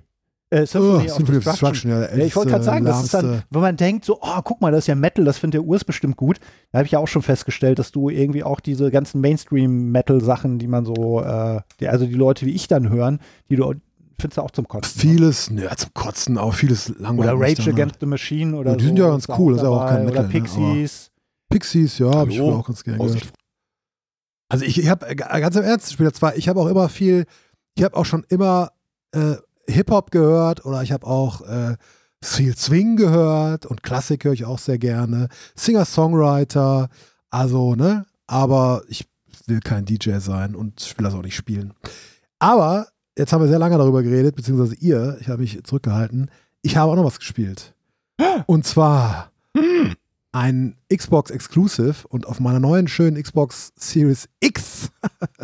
äh, 0.49 0.61
Oh, 0.61 0.65
Symphony 0.65 1.05
of 1.09 1.15
Symphony 1.15 1.37
of 1.39 1.43
Destruction. 1.43 1.89
Destruction, 1.89 1.91
ja, 1.91 2.01
Ja, 2.17 2.25
ich 2.25 2.35
wollte 2.35 2.51
gerade 2.51 2.63
älteste, 2.63 2.71
sagen, 2.71 2.85
das 2.85 3.03
ist 3.03 3.13
dann, 3.13 3.25
lahmste- 3.25 3.43
wenn 3.49 3.61
man 3.61 3.77
denkt, 3.77 4.05
so, 4.05 4.19
oh, 4.21 4.41
guck 4.43 4.61
mal, 4.61 4.71
das 4.71 4.79
ist 4.83 4.87
ja 4.87 4.95
Metal, 4.95 5.25
das 5.25 5.37
findet 5.39 5.55
der 5.61 5.63
Urs 5.67 5.83
bestimmt 5.83 6.15
gut. 6.17 6.39
Da 6.71 6.77
habe 6.79 6.85
ich 6.85 6.91
ja 6.91 6.99
auch 6.99 7.07
schon 7.07 7.23
festgestellt, 7.23 7.79
dass 7.79 7.91
du 7.91 8.09
irgendwie 8.09 8.43
auch 8.43 8.59
diese 8.59 8.91
ganzen 8.91 9.19
Mainstream-Metal-Sachen, 9.21 10.59
die 10.59 10.67
man 10.67 10.85
so, 10.85 11.21
äh, 11.21 11.61
die, 11.79 11.87
also 11.87 12.05
die 12.05 12.13
Leute 12.13 12.45
wie 12.45 12.51
ich 12.51 12.67
dann 12.67 12.89
hören, 12.89 13.19
die 13.49 13.55
du 13.55 13.73
findest 14.19 14.37
du 14.37 14.41
auch 14.43 14.51
zum 14.51 14.67
Kotzen. 14.67 15.01
Vieles, 15.01 15.49
ne, 15.49 15.69
zum 15.75 15.89
Kotzen, 15.95 16.37
auch 16.37 16.53
vieles 16.53 16.89
langweilig. 16.99 17.33
Oder 17.33 17.41
Rage 17.49 17.63
ne? 17.63 17.69
Against 17.73 17.95
the 17.99 18.05
Machine 18.05 18.55
oder 18.55 18.71
Ja, 18.71 18.77
die 18.77 18.83
so. 18.83 18.87
sind 18.89 18.99
ja 18.99 19.09
ganz 19.09 19.27
cool, 19.37 19.53
das 19.53 19.63
ist 19.63 19.67
ja 19.67 19.69
auch 19.73 19.87
kein 19.87 20.05
Metal, 20.05 20.19
Oder 20.19 20.27
ne, 20.27 20.29
Pixies. 20.29 21.09
Pixies, 21.49 21.97
ja, 21.97 22.13
habe 22.13 22.31
ich 22.31 22.39
auch 22.39 22.65
ganz 22.65 22.83
gerne 22.83 22.99
gehört. 22.99 23.33
Also 24.53 24.65
ich, 24.65 24.79
ich 24.79 24.87
habe 24.87 25.15
ganz 25.15 25.55
im 25.55 25.63
Ernst, 25.63 25.91
Spieler 25.91 26.13
2, 26.13 26.35
ich 26.35 26.47
habe 26.47 26.59
auch 26.59 26.67
immer 26.67 26.87
viel, 26.87 27.25
ich 27.73 27.83
habe 27.83 27.97
auch 27.97 28.05
schon 28.05 28.23
immer 28.29 28.71
äh, 29.11 29.37
Hip-Hop 29.67 30.11
gehört 30.11 30.63
oder 30.63 30.83
ich 30.83 30.91
habe 30.91 31.07
auch 31.07 31.41
äh, 31.41 31.75
viel 32.23 32.55
Swing 32.55 32.95
gehört 32.95 33.65
und 33.65 33.81
Klassik 33.81 34.25
höre 34.25 34.33
ich 34.33 34.45
auch 34.45 34.59
sehr 34.59 34.77
gerne. 34.77 35.29
Singer-Songwriter, 35.55 36.89
also, 37.31 37.73
ne, 37.73 38.05
aber 38.27 38.83
ich 38.89 39.07
will 39.47 39.59
kein 39.59 39.85
DJ 39.85 40.19
sein 40.19 40.53
und 40.53 40.99
will 40.99 41.03
das 41.03 41.15
auch 41.15 41.23
nicht 41.23 41.35
spielen. 41.35 41.73
Aber 42.37 42.89
jetzt 43.17 43.33
haben 43.33 43.41
wir 43.41 43.49
sehr 43.49 43.57
lange 43.57 43.79
darüber 43.79 44.03
geredet, 44.03 44.35
beziehungsweise 44.35 44.75
ihr, 44.75 45.17
ich 45.19 45.29
habe 45.29 45.41
mich 45.41 45.63
zurückgehalten. 45.63 46.29
Ich 46.61 46.77
habe 46.77 46.91
auch 46.91 46.95
noch 46.95 47.05
was 47.05 47.17
gespielt. 47.17 47.73
Und 48.45 48.67
zwar 48.67 49.31
ein 50.33 50.75
Xbox 50.93 51.31
Exclusive 51.31 52.07
und 52.09 52.27
auf 52.27 52.39
meiner 52.39 52.59
neuen 52.59 52.87
schönen 52.87 53.21
Xbox 53.21 53.71
Series 53.77 54.27
X 54.41 54.89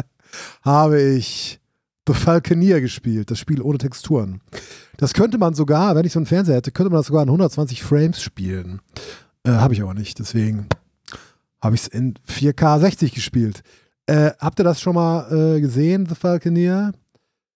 habe 0.64 1.02
ich 1.02 1.60
The 2.08 2.14
Falconeer 2.14 2.82
gespielt, 2.82 3.30
das 3.32 3.40
Spiel 3.40 3.62
ohne 3.62 3.78
Texturen. 3.78 4.42
Das 4.98 5.14
könnte 5.14 5.38
man 5.38 5.54
sogar, 5.54 5.96
wenn 5.96 6.06
ich 6.06 6.12
so 6.12 6.20
einen 6.20 6.26
Fernseher 6.26 6.56
hätte, 6.56 6.72
könnte 6.72 6.90
man 6.90 7.00
das 7.00 7.08
sogar 7.08 7.22
in 7.24 7.30
120 7.30 7.84
Frames 7.84 8.22
spielen. 8.22 8.82
Äh, 9.44 9.52
habe 9.52 9.74
ich 9.74 9.82
aber 9.82 9.94
nicht, 9.94 10.20
deswegen 10.20 10.68
habe 11.62 11.76
ich 11.76 11.84
es 11.84 11.88
in 11.88 12.16
4K 12.28 12.80
60 12.80 13.14
gespielt. 13.14 13.62
Äh, 14.08 14.32
habt 14.40 14.60
ihr 14.60 14.64
das 14.64 14.82
schon 14.82 14.96
mal 14.96 15.56
äh, 15.58 15.62
gesehen, 15.62 16.08
The 16.08 16.16
Falconeer? 16.16 16.94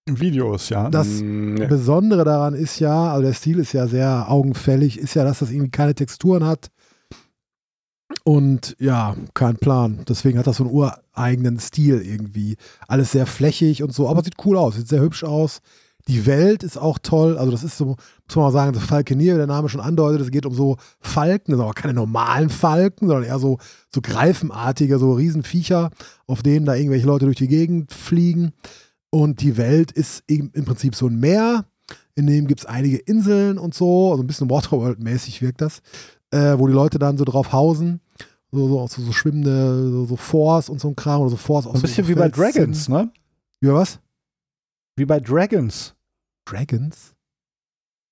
Videos, 0.06 0.70
ja. 0.70 0.90
Das 0.90 1.08
Mm, 1.08 1.56
nee. 1.56 1.66
Besondere 1.66 2.24
daran 2.26 2.54
ist 2.54 2.80
ja, 2.80 3.12
also 3.12 3.24
der 3.24 3.34
Stil 3.34 3.58
ist 3.60 3.74
ja 3.74 3.88
sehr 3.88 4.30
augenfällig, 4.30 5.00
ist 5.00 5.16
ja, 5.16 5.24
dass 5.24 5.40
das 5.40 5.50
irgendwie 5.50 5.72
keine 5.72 5.96
Texturen 5.96 6.46
hat. 6.46 6.70
Und 8.24 8.76
ja, 8.80 9.16
kein 9.34 9.58
Plan. 9.58 10.00
Deswegen 10.08 10.40
hat 10.40 10.48
das 10.48 10.58
so 10.58 10.64
einen 10.64 10.74
ureigenen 10.74 11.60
Stil 11.60 12.02
irgendwie. 12.02 12.58
Alles 12.88 13.12
sehr 13.12 13.26
flächig 13.26 13.84
und 13.84 13.94
so, 13.94 14.08
aber 14.08 14.24
sieht 14.24 14.46
cool 14.46 14.58
aus, 14.58 14.76
sieht 14.76 14.88
sehr 14.88 15.02
hübsch 15.02 15.24
aus. 15.24 15.62
Die 16.08 16.26
Welt 16.26 16.64
ist 16.64 16.78
auch 16.78 17.00
toll. 17.02 17.38
Also, 17.38 17.52
das 17.52 17.64
ist 17.64 17.78
so, 17.78 17.86
muss 17.86 18.36
man 18.36 18.46
mal 18.46 18.52
sagen, 18.52 18.74
so 18.74 18.82
Falkenier, 18.82 19.34
wie 19.34 19.38
der 19.38 19.48
Name 19.48 19.70
schon 19.70 19.80
andeutet, 19.80 20.22
es 20.22 20.32
geht 20.32 20.46
um 20.46 20.54
so 20.54 20.78
Falken, 21.00 21.52
das 21.52 21.58
sind 21.58 21.64
aber 21.64 21.74
keine 21.74 21.94
normalen 21.94 22.50
Falken, 22.50 23.08
sondern 23.08 23.26
eher 23.26 23.40
so, 23.40 23.58
so 23.94 24.02
greifenartige, 24.02 25.00
so 25.00 25.14
Riesenviecher, 25.14 25.92
auf 26.28 26.44
denen 26.44 26.66
da 26.66 26.76
irgendwelche 26.76 27.08
Leute 27.08 27.26
durch 27.26 27.38
die 27.38 27.48
Gegend 27.48 27.94
fliegen. 27.94 28.52
Und 29.10 29.42
die 29.42 29.58
Welt 29.58 29.92
ist 29.92 30.24
im 30.28 30.50
im 30.54 30.66
Prinzip 30.66 30.96
so 30.96 31.08
ein 31.08 31.20
Meer. 31.20 31.66
In 32.16 32.28
dem 32.28 32.48
gibt 32.48 32.62
es 32.62 32.66
einige 32.66 32.98
Inseln 32.98 33.58
und 33.58 33.74
so. 33.74 34.12
Also 34.12 34.24
ein 34.24 34.28
bisschen 34.28 34.50
Waterworld-mäßig 34.50 35.42
wirkt 35.42 35.62
das. 35.62 35.82
Äh, 36.34 36.58
wo 36.58 36.66
die 36.66 36.74
Leute 36.74 36.98
dann 36.98 37.18
so 37.18 37.26
drauf 37.26 37.54
hausen. 37.54 38.02
So, 38.52 38.68
so, 38.68 38.88
so, 38.88 39.02
so 39.04 39.12
schwimmende, 39.12 39.90
so, 39.92 40.06
so 40.06 40.16
Force 40.16 40.70
und 40.70 40.80
so 40.80 40.88
ein 40.88 40.96
Kram. 40.96 41.22
Oder 41.22 41.30
so 41.30 41.38
Force 41.38 41.68
ein 41.68 41.82
bisschen 41.82 42.08
wie 42.08 42.16
bei 42.16 42.30
Dragons, 42.30 42.90
ne? 42.90 43.12
Wie 43.62 43.68
bei 43.68 43.74
was? 43.74 44.00
Wie 44.96 45.06
bei 45.06 45.20
Dragons. 45.20 45.96
Dragons? 46.46 47.13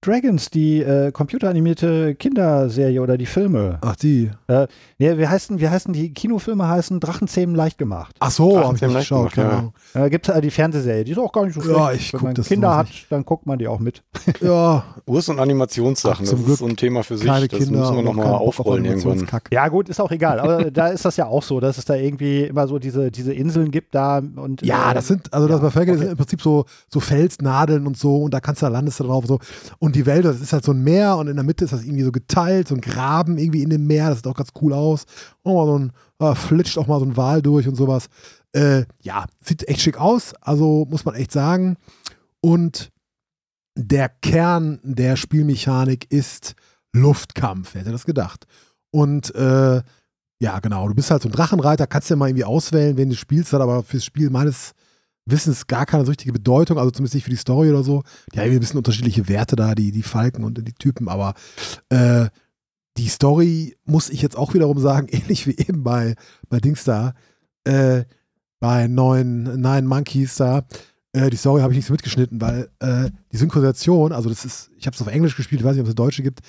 Dragons, 0.03 0.49
die 0.49 0.81
äh, 0.81 1.11
computeranimierte 1.11 2.15
Kinderserie 2.15 2.99
oder 3.03 3.19
die 3.19 3.27
Filme. 3.27 3.77
Ach, 3.81 3.95
die. 3.95 4.31
Äh, 4.47 4.65
nee, 4.97 5.15
wie 5.15 5.27
heißen, 5.27 5.59
wie 5.59 5.69
heißen 5.69 5.93
die 5.93 6.11
Kinofilme 6.11 6.67
heißen 6.67 6.99
Drachenzähmen 6.99 7.55
leicht 7.55 7.77
gemacht. 7.77 8.15
Ach 8.19 8.31
so, 8.31 8.57
hab 8.57 8.73
ich 8.75 8.81
nicht 8.81 8.91
leicht 8.91 9.09
geschaut, 9.09 9.33
gemacht, 9.33 9.35
keine 9.35 9.71
ja. 9.93 10.01
Da 10.01 10.09
gibt 10.09 10.27
es 10.27 10.35
äh, 10.35 10.41
die 10.41 10.49
Fernsehserie, 10.49 11.03
die 11.03 11.11
ist 11.11 11.19
auch 11.19 11.31
gar 11.31 11.45
nicht 11.45 11.53
so 11.53 11.61
schlecht. 11.61 11.77
Ja, 11.77 11.91
ich 11.91 12.13
Wenn 12.13 12.21
man 12.23 12.33
das 12.33 12.47
Kinder 12.47 12.75
hat, 12.75 12.87
nicht. 12.87 13.11
dann 13.11 13.23
guckt 13.23 13.45
man 13.45 13.59
die 13.59 13.67
auch 13.67 13.79
mit. 13.79 14.03
Ja, 14.41 14.85
Urs 15.05 15.29
und 15.29 15.39
Animationssachen, 15.39 16.25
Ach, 16.25 16.29
zum 16.29 16.39
das 16.39 16.45
Glück 16.45 16.53
ist 16.53 16.59
so 16.59 16.65
ein 16.65 16.77
Thema 16.77 17.03
für 17.03 17.17
sich. 17.17 17.27
keine 17.27 17.47
das 17.47 17.59
Kinder. 17.59 17.81
müssen 17.81 17.95
wir 17.97 18.01
nochmal 18.01 18.33
aufrollen 18.33 18.85
irgendwann. 18.85 19.27
Ja, 19.51 19.67
gut, 19.67 19.87
ist 19.87 19.99
auch 19.99 20.09
egal. 20.09 20.39
Aber 20.39 20.71
da 20.71 20.87
ist 20.87 21.05
das 21.05 21.17
ja 21.17 21.27
auch 21.27 21.43
so, 21.43 21.59
dass 21.59 21.77
es 21.77 21.85
da 21.85 21.93
irgendwie 21.93 22.45
immer 22.45 22.67
so 22.67 22.79
diese, 22.79 23.11
diese 23.11 23.33
Inseln 23.33 23.69
gibt 23.69 23.93
da 23.93 24.17
und. 24.17 24.63
Ja, 24.63 24.91
äh, 24.91 24.93
das 24.95 25.07
sind, 25.07 25.31
also 25.31 25.47
das 25.47 25.59
ja, 25.59 25.63
bei 25.63 25.69
Felge 25.69 25.91
okay. 25.91 25.99
sind 25.99 26.11
im 26.11 26.17
Prinzip 26.17 26.41
so, 26.41 26.65
so 26.89 26.99
Felsnadeln 26.99 27.85
und 27.85 27.97
so 27.97 28.23
und 28.23 28.33
da 28.33 28.39
kannst 28.39 28.63
du, 28.63 28.65
da 28.65 28.71
landest 28.71 28.99
du 28.99 29.03
drauf 29.03 29.23
und 29.23 29.27
so. 29.27 29.39
Und 29.77 29.90
die 29.91 30.05
Wälder, 30.05 30.31
das 30.31 30.41
ist 30.41 30.53
halt 30.53 30.63
so 30.63 30.71
ein 30.71 30.83
Meer 30.83 31.17
und 31.17 31.27
in 31.27 31.35
der 31.35 31.45
Mitte 31.45 31.65
ist 31.65 31.73
das 31.73 31.83
irgendwie 31.83 32.03
so 32.03 32.11
geteilt, 32.11 32.67
so 32.67 32.75
ein 32.75 32.81
Graben 32.81 33.37
irgendwie 33.37 33.63
in 33.63 33.69
dem 33.69 33.87
Meer, 33.87 34.09
das 34.09 34.19
sieht 34.19 34.27
auch 34.27 34.35
ganz 34.35 34.49
cool 34.61 34.73
aus. 34.73 35.05
Und 35.43 35.53
mal 35.53 35.65
so 35.65 35.79
ein, 35.79 35.91
äh, 36.19 36.35
flitscht 36.35 36.77
auch 36.77 36.87
mal 36.87 36.99
so 36.99 37.05
ein 37.05 37.17
Wal 37.17 37.41
durch 37.41 37.67
und 37.67 37.75
sowas. 37.75 38.07
Äh, 38.53 38.85
ja, 39.01 39.25
sieht 39.41 39.67
echt 39.67 39.81
schick 39.81 39.97
aus, 39.97 40.33
also 40.41 40.85
muss 40.89 41.05
man 41.05 41.15
echt 41.15 41.31
sagen. 41.31 41.77
Und 42.41 42.91
der 43.75 44.09
Kern 44.09 44.79
der 44.83 45.15
Spielmechanik 45.15 46.11
ist 46.11 46.55
Luftkampf, 46.93 47.73
wer 47.73 47.81
hätte 47.81 47.91
das 47.91 48.05
gedacht. 48.05 48.45
Und 48.91 49.33
äh, 49.35 49.81
ja, 50.39 50.59
genau, 50.59 50.87
du 50.87 50.95
bist 50.95 51.11
halt 51.11 51.21
so 51.21 51.29
ein 51.29 51.33
Drachenreiter, 51.33 51.87
kannst 51.87 52.09
ja 52.09 52.15
mal 52.15 52.27
irgendwie 52.27 52.45
auswählen, 52.45 52.97
wen 52.97 53.09
du 53.09 53.15
spielst, 53.15 53.53
aber 53.53 53.83
fürs 53.83 54.03
Spiel 54.03 54.29
meines 54.29 54.73
Wissens 55.25 55.67
gar 55.67 55.85
keine 55.85 56.05
so 56.05 56.09
richtige 56.09 56.33
Bedeutung, 56.33 56.77
also 56.77 56.91
zumindest 56.91 57.15
nicht 57.15 57.23
für 57.23 57.29
die 57.29 57.35
Story 57.35 57.69
oder 57.69 57.83
so. 57.83 58.03
Die 58.33 58.39
haben 58.39 58.51
ein 58.51 58.59
bisschen 58.59 58.77
unterschiedliche 58.77 59.27
Werte 59.27 59.55
da, 59.55 59.75
die, 59.75 59.91
die 59.91 60.03
Falken 60.03 60.43
und 60.43 60.67
die 60.67 60.73
Typen, 60.73 61.07
aber 61.07 61.33
äh, 61.89 62.27
die 62.97 63.07
Story 63.07 63.77
muss 63.85 64.09
ich 64.09 64.21
jetzt 64.21 64.37
auch 64.37 64.53
wiederum 64.53 64.79
sagen, 64.79 65.07
ähnlich 65.11 65.47
wie 65.47 65.57
eben 65.57 65.83
bei, 65.83 66.15
bei 66.49 66.59
Dings 66.59 66.83
da, 66.83 67.13
äh, 67.63 68.03
bei 68.59 68.87
neuen 68.87 69.43
Nine 69.61 69.87
Monkeys 69.87 70.35
da, 70.35 70.65
äh, 71.13 71.29
die 71.29 71.37
Story 71.37 71.61
habe 71.61 71.73
ich 71.73 71.77
nicht 71.77 71.87
so 71.87 71.93
mitgeschnitten, 71.93 72.39
weil 72.41 72.69
äh, 72.79 73.09
die 73.31 73.37
Synchronisation, 73.37 74.11
also 74.11 74.29
das 74.29 74.45
ist, 74.45 74.71
ich 74.77 74.85
habe 74.85 74.95
es 74.95 75.01
auf 75.01 75.07
Englisch 75.07 75.35
gespielt, 75.35 75.61
ich 75.61 75.65
weiß 75.65 75.73
nicht, 75.73 75.81
ob 75.81 75.87
es 75.87 75.91
eine 75.91 75.95
deutsche 75.95 76.23
gibt, 76.23 76.41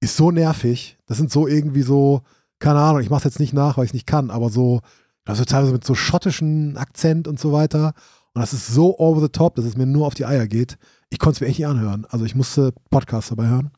ist 0.00 0.16
so 0.16 0.30
nervig. 0.30 0.98
Das 1.06 1.16
sind 1.16 1.30
so 1.30 1.46
irgendwie 1.46 1.82
so, 1.82 2.22
keine 2.58 2.80
Ahnung, 2.80 3.02
ich 3.02 3.10
mache 3.10 3.18
es 3.18 3.24
jetzt 3.24 3.40
nicht 3.40 3.52
nach, 3.52 3.76
weil 3.76 3.84
ich 3.84 3.90
es 3.90 3.94
nicht 3.94 4.06
kann, 4.06 4.30
aber 4.30 4.50
so, 4.50 4.80
also 5.24 5.44
teilweise 5.44 5.72
mit 5.72 5.84
so 5.84 5.94
schottischen 5.94 6.76
Akzent 6.76 7.28
und 7.28 7.38
so 7.38 7.52
weiter. 7.52 7.94
Und 8.34 8.40
das 8.40 8.52
ist 8.52 8.68
so 8.68 8.98
over 8.98 9.20
the 9.20 9.28
top, 9.28 9.56
dass 9.56 9.64
es 9.64 9.76
mir 9.76 9.86
nur 9.86 10.06
auf 10.06 10.14
die 10.14 10.26
Eier 10.26 10.46
geht. 10.46 10.78
Ich 11.10 11.18
konnte 11.18 11.36
es 11.36 11.40
mir 11.40 11.46
echt 11.48 11.58
nicht 11.58 11.68
anhören. 11.68 12.06
Also 12.08 12.24
ich 12.24 12.34
musste 12.34 12.72
Podcasts 12.90 13.30
dabei 13.30 13.48
hören. 13.48 13.70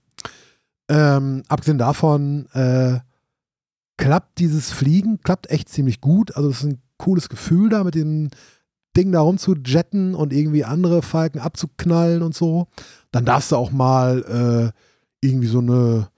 Ähm, 0.89 1.43
abgesehen 1.49 1.79
davon 1.79 2.47
äh, 2.53 3.01
klappt 3.97 4.39
dieses 4.39 4.71
Fliegen, 4.71 5.21
klappt 5.21 5.51
echt 5.51 5.69
ziemlich 5.69 6.01
gut. 6.01 6.37
Also 6.37 6.49
das 6.49 6.59
ist 6.59 6.71
ein 6.71 6.83
cooles 6.99 7.29
Gefühl 7.29 7.69
da 7.69 7.85
mit 7.85 7.95
dem 7.95 8.29
Ding 8.97 9.11
da 9.11 9.21
rumzujetten 9.21 10.15
und 10.15 10.33
irgendwie 10.33 10.65
andere 10.65 11.03
Falken 11.03 11.41
abzuknallen 11.41 12.23
und 12.23 12.35
so. 12.35 12.69
Dann 13.11 13.25
darfst 13.25 13.51
du 13.51 13.57
auch 13.57 13.73
mal 13.73 14.73
äh, 14.73 15.27
irgendwie 15.27 15.49
so 15.49 15.59
eine 15.59 16.09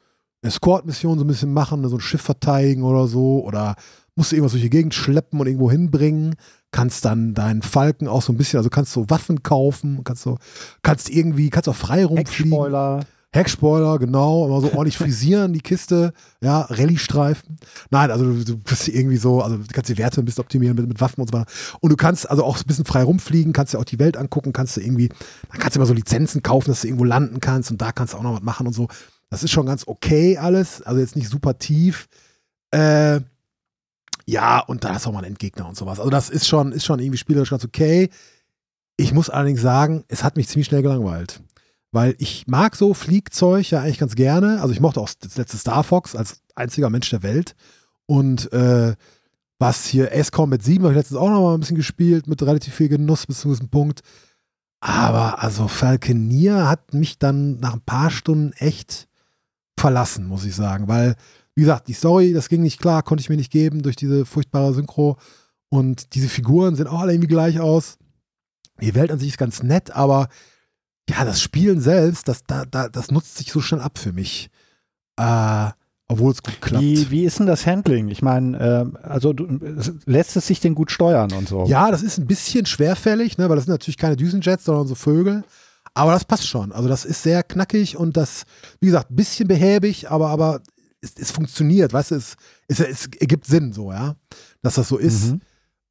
Escort-Mission 0.43 1.18
so 1.18 1.24
ein 1.24 1.29
bisschen 1.29 1.53
machen, 1.53 1.89
so 1.89 1.97
ein 1.97 2.01
Schiff 2.01 2.22
verteidigen 2.22 2.83
oder 2.83 3.07
so. 3.07 3.43
Oder 3.45 3.77
musst 4.17 4.33
du 4.33 4.37
irgendwas 4.37 4.53
durch 4.53 4.62
die 4.62 4.71
Gegend 4.71 4.95
schleppen 4.95 5.41
und 5.41 5.47
irgendwo 5.47 5.71
hinbringen. 5.71 6.35
Kannst 6.73 7.05
dann 7.05 7.35
deinen 7.35 7.62
Falken 7.62 8.09
auch 8.09 8.23
so 8.23 8.33
ein 8.33 8.37
bisschen, 8.37 8.59
also 8.59 8.71
kannst 8.71 8.95
du 8.97 9.05
Waffen 9.09 9.43
kaufen, 9.43 10.03
kannst 10.05 10.27
du, 10.27 10.37
kannst 10.83 11.09
irgendwie, 11.09 11.51
kannst 11.51 11.69
auch 11.69 11.77
frei 11.77 12.05
rumfliegen. 12.05 12.53
Heckspoiler. 12.53 13.01
Heckspoiler, 13.33 13.99
genau, 13.99 14.47
immer 14.47 14.61
so 14.62 14.73
ordentlich 14.73 14.97
frisieren, 14.97 15.53
die 15.53 15.61
Kiste, 15.61 16.12
ja, 16.41 16.62
Rallye-Streifen. 16.62 17.59
Nein, 17.91 18.11
also 18.11 18.25
du, 18.25 18.45
du 18.45 18.57
bist 18.57 18.89
irgendwie 18.89 19.19
so, 19.19 19.43
also 19.43 19.59
du 19.59 19.64
kannst 19.73 19.91
die 19.91 19.99
Werte 19.99 20.23
ein 20.23 20.25
bisschen 20.25 20.43
optimieren 20.43 20.75
mit, 20.75 20.89
mit 20.89 21.01
Waffen 21.01 21.21
und 21.21 21.29
so 21.29 21.35
weiter. 21.35 21.51
Und 21.81 21.91
du 21.91 21.97
kannst 21.97 22.31
also 22.31 22.45
auch 22.45 22.57
ein 22.57 22.67
bisschen 22.67 22.87
frei 22.87 23.03
rumfliegen, 23.03 23.53
kannst 23.53 23.75
dir 23.75 23.79
auch 23.79 23.85
die 23.85 23.99
Welt 23.99 24.17
angucken, 24.17 24.55
kannst 24.55 24.77
du 24.77 24.81
irgendwie, 24.81 25.09
dann 25.51 25.61
kannst 25.61 25.77
du 25.77 25.81
immer 25.81 25.87
so 25.87 25.93
Lizenzen 25.93 26.43
kaufen, 26.43 26.71
dass 26.71 26.81
du 26.81 26.87
irgendwo 26.89 27.05
landen 27.05 27.41
kannst 27.41 27.71
und 27.71 27.83
da 27.83 27.93
kannst 27.93 28.14
du 28.14 28.19
auch 28.19 28.23
noch 28.23 28.37
was 28.37 28.43
machen 28.43 28.67
und 28.67 28.73
so. 28.73 28.89
Das 29.29 29.43
ist 29.43 29.51
schon 29.51 29.67
ganz 29.67 29.87
okay 29.87 30.39
alles, 30.39 30.81
also 30.83 31.01
jetzt 31.01 31.17
nicht 31.17 31.29
super 31.29 31.59
tief. 31.59 32.07
Äh, 32.71 33.21
ja, 34.27 34.61
und 34.61 34.85
da 34.85 34.97
ist 34.97 35.07
auch 35.07 35.12
mal 35.12 35.20
ein 35.20 35.24
Endgegner 35.24 35.68
und 35.68 35.77
sowas. 35.77 35.99
Also 35.99 36.11
das 36.11 36.31
ist 36.31 36.49
schon, 36.49 36.72
ist 36.72 36.85
schon 36.85 36.99
irgendwie 36.99 37.18
spielerisch 37.18 37.51
ganz 37.51 37.64
okay. 37.64 38.11
Ich 38.97 39.12
muss 39.12 39.31
allerdings 39.31 39.61
sagen, 39.61 40.05
es 40.09 40.24
hat 40.24 40.37
mich 40.37 40.49
ziemlich 40.49 40.66
schnell 40.66 40.83
gelangweilt. 40.83 41.43
Weil 41.93 42.16
ich 42.18 42.47
mag 42.47 42.74
so 42.74 42.93
Fliegzeug 42.93 43.70
ja 43.70 43.81
eigentlich 43.81 43.99
ganz 43.99 44.16
gerne. 44.16 44.61
Also 44.61 44.72
ich 44.72 44.81
mochte 44.81 45.01
auch 45.01 45.09
das 45.20 45.37
letzte 45.37 45.57
Star 45.57 45.85
Fox 45.85 46.16
als 46.16 46.43
einziger 46.57 46.91
Mensch 46.91 47.09
der 47.11 47.22
Welt. 47.22 47.55
Und 48.07 48.53
äh, 48.53 48.95
was 49.59 49.87
hier 49.87 50.12
Ace 50.12 50.33
Combat 50.33 50.62
7 50.62 50.83
habe 50.83 50.93
ich 50.93 50.99
letztens 50.99 51.18
auch 51.18 51.31
noch 51.31 51.43
mal 51.43 51.55
ein 51.55 51.61
bisschen 51.61 51.77
gespielt, 51.77 52.27
mit 52.27 52.43
relativ 52.43 52.74
viel 52.74 52.89
Genuss 52.89 53.27
bis 53.27 53.41
zu 53.41 53.49
diesem 53.49 53.68
Punkt. 53.68 54.01
Aber 54.81 55.43
also 55.43 55.68
Falconeer 55.68 56.68
hat 56.68 56.93
mich 56.93 57.18
dann 57.18 57.59
nach 57.61 57.74
ein 57.74 57.81
paar 57.81 58.11
Stunden 58.11 58.53
echt 58.55 59.09
verlassen, 59.79 60.27
muss 60.27 60.45
ich 60.45 60.55
sagen. 60.55 60.89
Weil, 60.89 61.14
wie 61.57 61.62
gesagt, 61.62 61.88
die 61.88 61.94
Story, 61.94 62.32
das 62.32 62.48
ging 62.48 62.62
nicht 62.62 62.80
klar, 62.80 63.02
konnte 63.02 63.22
ich 63.22 63.30
mir 63.30 63.36
nicht 63.36 63.50
geben 63.50 63.82
durch 63.82 63.96
diese 63.96 64.26
furchtbare 64.26 64.74
Synchro. 64.74 65.16
Und 65.70 66.14
diese 66.14 66.28
Figuren 66.28 66.76
sehen 66.76 66.86
auch 66.86 67.00
alle 67.00 67.12
irgendwie 67.12 67.28
gleich 67.28 67.59
aus. 67.59 67.98
Die 68.80 68.94
Welt 68.94 69.11
an 69.11 69.18
sich 69.18 69.30
ist 69.30 69.38
ganz 69.38 69.62
nett, 69.62 69.90
aber 69.90 70.28
ja, 71.09 71.24
das 71.24 71.40
Spielen 71.40 71.80
selbst, 71.80 72.28
das, 72.28 72.42
da, 72.46 72.66
da, 72.66 72.88
das 72.88 73.11
nutzt 73.11 73.38
sich 73.38 73.50
so 73.50 73.61
schnell 73.61 73.80
ab 73.80 73.98
für 73.98 74.12
mich. 74.12 74.50
Äh, 75.18 75.70
obwohl 76.09 76.30
es 76.30 76.42
gut 76.42 76.61
klappt. 76.61 76.84
Wie, 76.84 77.11
wie 77.11 77.24
ist 77.24 77.38
denn 77.38 77.46
das 77.46 77.66
Handling? 77.66 78.09
Ich 78.09 78.22
meine, 78.22 78.59
ähm, 78.61 78.98
also 79.02 79.32
du, 79.32 79.59
lässt 80.04 80.36
es 80.36 80.46
sich 80.46 80.61
denn 80.61 80.74
gut 80.74 80.90
steuern 80.90 81.32
und 81.32 81.48
so? 81.48 81.64
Ja, 81.66 81.90
das 81.90 82.02
ist 82.02 82.18
ein 82.18 82.26
bisschen 82.26 82.66
schwerfällig, 82.66 83.38
ne, 83.38 83.48
weil 83.48 83.57
das 83.57 83.64
sind 83.64 83.72
natürlich 83.72 83.96
keine 83.96 84.16
Düsenjets, 84.16 84.64
sondern 84.64 84.86
so 84.86 84.94
Vögel. 84.94 85.42
Aber 85.94 86.12
das 86.12 86.24
passt 86.26 86.46
schon. 86.46 86.72
Also 86.72 86.88
das 86.88 87.04
ist 87.07 87.22
sehr 87.22 87.42
knackig 87.42 87.96
und 87.96 88.16
das, 88.16 88.44
wie 88.80 88.86
gesagt, 88.86 89.11
ein 89.11 89.16
bisschen 89.16 89.48
behäbig, 89.48 90.11
aber, 90.11 90.28
aber 90.28 90.61
es, 91.07 91.20
es 91.20 91.30
funktioniert, 91.30 91.92
weißt 91.92 92.11
du, 92.11 92.14
es, 92.16 92.36
es, 92.68 92.80
es 92.80 93.09
ergibt 93.18 93.46
Sinn 93.46 93.72
so, 93.72 93.92
ja, 93.92 94.16
dass 94.62 94.74
das 94.74 94.88
so 94.88 94.96
ist. 94.98 95.32
Mhm. 95.32 95.40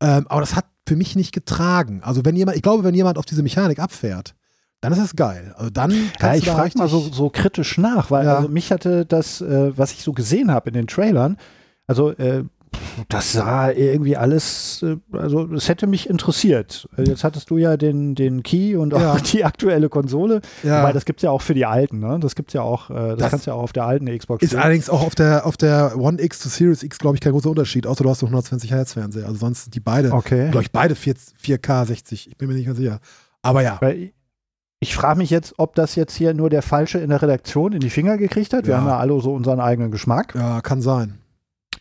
Ähm, 0.01 0.25
aber 0.27 0.41
das 0.41 0.55
hat 0.55 0.65
für 0.87 0.95
mich 0.95 1.15
nicht 1.15 1.31
getragen. 1.33 2.01
Also 2.03 2.25
wenn 2.25 2.35
jemand, 2.35 2.57
ich 2.57 2.63
glaube, 2.63 2.83
wenn 2.83 2.93
jemand 2.93 3.17
auf 3.17 3.25
diese 3.25 3.41
Mechanik 3.43 3.79
abfährt, 3.79 4.35
dann 4.81 4.91
ist 4.91 4.99
das 5.01 5.15
geil. 5.15 5.53
Also 5.57 5.69
dann 5.71 5.91
Ja, 6.19 6.35
ich 6.35 6.45
da 6.45 6.53
frage 6.55 6.77
mal 6.77 6.87
so, 6.87 6.99
so 7.11 7.29
kritisch 7.29 7.77
nach, 7.77 8.11
weil 8.11 8.25
Ja. 8.25 8.37
also 8.37 8.49
mich 8.49 8.71
hatte 8.71 9.05
das, 9.05 9.41
äh, 9.41 9.75
was 9.77 9.93
ich 9.93 10.03
so 10.03 10.13
gesehen 10.13 10.51
habe 10.51 10.69
in 10.69 10.73
den 10.75 10.87
Trailern, 10.87 11.37
also 11.87 12.11
äh, 12.11 12.43
das 13.09 13.33
sah 13.33 13.71
irgendwie 13.71 14.15
alles, 14.17 14.83
äh, 14.83 14.97
also 15.11 15.51
es 15.53 15.67
hätte 15.69 15.85
mich 15.87 16.09
interessiert. 16.09 16.87
Äh, 16.97 17.03
Jetzt 17.03 17.23
hattest 17.23 17.49
du 17.49 17.57
ja 17.57 17.77
den, 17.77 18.15
den 18.15 18.41
Key 18.43 18.75
und 18.75 18.93
auch 18.93 18.99
Ja. 19.01 19.15
die 19.31 19.43
aktuelle 19.43 19.89
Konsole, 19.89 20.41
Ja. 20.63 20.83
weil 20.83 20.93
das 20.93 21.05
gibt 21.05 21.19
es 21.19 21.23
ja 21.23 21.31
auch 21.31 21.41
für 21.41 21.53
die 21.53 21.65
alten, 21.65 21.99
ne? 21.99 22.17
Das 22.21 22.35
gibt 22.35 22.49
es 22.49 22.53
ja 22.53 22.61
auch, 22.61 22.89
äh, 22.89 22.93
das, 22.93 23.17
Das 23.17 23.29
kannst 23.31 23.47
du 23.47 23.51
ja 23.51 23.55
auch 23.57 23.63
auf 23.63 23.73
der 23.73 23.85
alten 23.85 24.05
Xbox 24.17 24.43
Ist 24.43 24.49
spielen. 24.51 24.63
allerdings 24.63 24.89
auch 24.89 25.01
auf 25.05 25.15
der, 25.15 25.45
auf 25.45 25.57
der 25.57 25.97
One 25.97 26.21
X 26.21 26.39
zu 26.39 26.49
Series 26.49 26.83
X, 26.83 26.97
glaube 26.99 27.15
ich, 27.17 27.21
kein 27.21 27.33
großer 27.33 27.49
Unterschied, 27.49 27.85
außer 27.87 28.03
du 28.03 28.09
hast 28.09 28.21
einen 28.23 28.29
120 28.29 28.71
Hertz 28.71 28.93
Fernseher. 28.93 29.25
Also 29.25 29.37
sonst 29.39 29.63
sind 29.65 29.75
die 29.75 29.79
beide, 29.81 30.11
Okay. 30.11 30.49
glaube 30.51 30.63
ich, 30.63 30.71
beide 30.71 30.95
4, 30.95 31.15
4K 31.41 31.85
60. 31.85 32.27
Ich 32.29 32.37
bin 32.37 32.47
mir 32.47 32.55
nicht 32.55 32.65
ganz 32.65 32.77
sicher. 32.77 32.99
Aber 33.41 33.61
ja. 33.61 33.77
Weil 33.81 34.11
ich 34.79 34.93
frage 34.95 35.17
mich 35.17 35.29
jetzt, 35.29 35.55
ob 35.57 35.75
das 35.75 35.95
jetzt 35.95 36.15
hier 36.15 36.33
nur 36.33 36.49
der 36.49 36.61
Falsche 36.61 36.99
in 36.99 37.09
der 37.09 37.21
Redaktion 37.21 37.73
in 37.73 37.79
die 37.79 37.89
Finger 37.89 38.17
gekriegt 38.17 38.53
hat. 38.53 38.65
Wir 38.67 38.73
Ja. 38.75 38.79
haben 38.81 38.87
ja 38.87 38.97
alle 38.97 39.19
so 39.21 39.33
unseren 39.33 39.59
eigenen 39.59 39.89
Geschmack. 39.91 40.33
Ja, 40.35 40.61
kann 40.61 40.81
sein. 40.81 41.17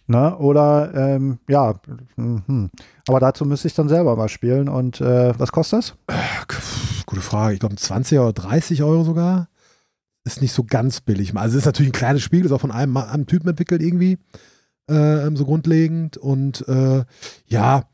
Ne? 0.06 0.36
Oder 0.36 0.92
ähm, 0.94 1.38
ja, 1.48 1.74
mhm. 2.16 2.70
aber 3.08 3.20
dazu 3.20 3.46
müsste 3.46 3.68
ich 3.68 3.74
dann 3.74 3.88
selber 3.88 4.16
mal 4.16 4.28
spielen. 4.28 4.68
Und 4.68 5.00
äh, 5.00 5.38
was 5.38 5.50
kostet 5.50 5.78
das? 5.78 5.94
Gute 7.06 7.22
Frage. 7.22 7.54
Ich 7.54 7.60
glaube, 7.60 7.76
20 7.76 8.18
oder 8.18 8.32
30 8.32 8.82
Euro 8.82 9.04
sogar. 9.04 9.48
Ist 10.26 10.40
nicht 10.40 10.52
so 10.52 10.64
ganz 10.64 11.00
billig. 11.00 11.36
Also, 11.36 11.56
es 11.56 11.62
ist 11.62 11.66
natürlich 11.66 11.90
ein 11.90 11.98
kleines 11.98 12.22
Spiel, 12.22 12.44
ist 12.44 12.52
auch 12.52 12.60
von 12.60 12.70
einem, 12.70 12.96
einem 12.96 13.26
Typen 13.26 13.48
entwickelt 13.48 13.82
irgendwie. 13.82 14.18
Äh, 14.88 15.30
so 15.34 15.44
grundlegend. 15.44 16.16
Und 16.16 16.66
äh, 16.68 17.04
ja, 17.46 17.84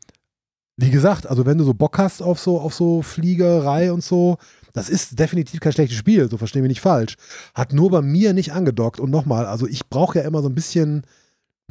wie 0.77 0.91
gesagt, 0.91 1.27
also, 1.27 1.45
wenn 1.45 1.57
du 1.57 1.63
so 1.63 1.73
Bock 1.73 1.97
hast 1.97 2.21
auf 2.21 2.39
so, 2.39 2.59
auf 2.59 2.73
so 2.73 3.01
Fliegerei 3.01 3.91
und 3.91 4.03
so, 4.03 4.37
das 4.73 4.89
ist 4.89 5.19
definitiv 5.19 5.59
kein 5.59 5.73
schlechtes 5.73 5.97
Spiel, 5.97 6.29
so 6.29 6.37
verstehen 6.37 6.63
wir 6.63 6.69
nicht 6.69 6.81
falsch. 6.81 7.15
Hat 7.53 7.73
nur 7.73 7.89
bei 7.89 8.01
mir 8.01 8.33
nicht 8.33 8.53
angedockt. 8.53 8.99
Und 8.99 9.11
nochmal, 9.11 9.45
also, 9.45 9.67
ich 9.67 9.87
brauche 9.89 10.19
ja 10.19 10.25
immer 10.25 10.41
so 10.41 10.49
ein 10.49 10.55
bisschen, 10.55 11.03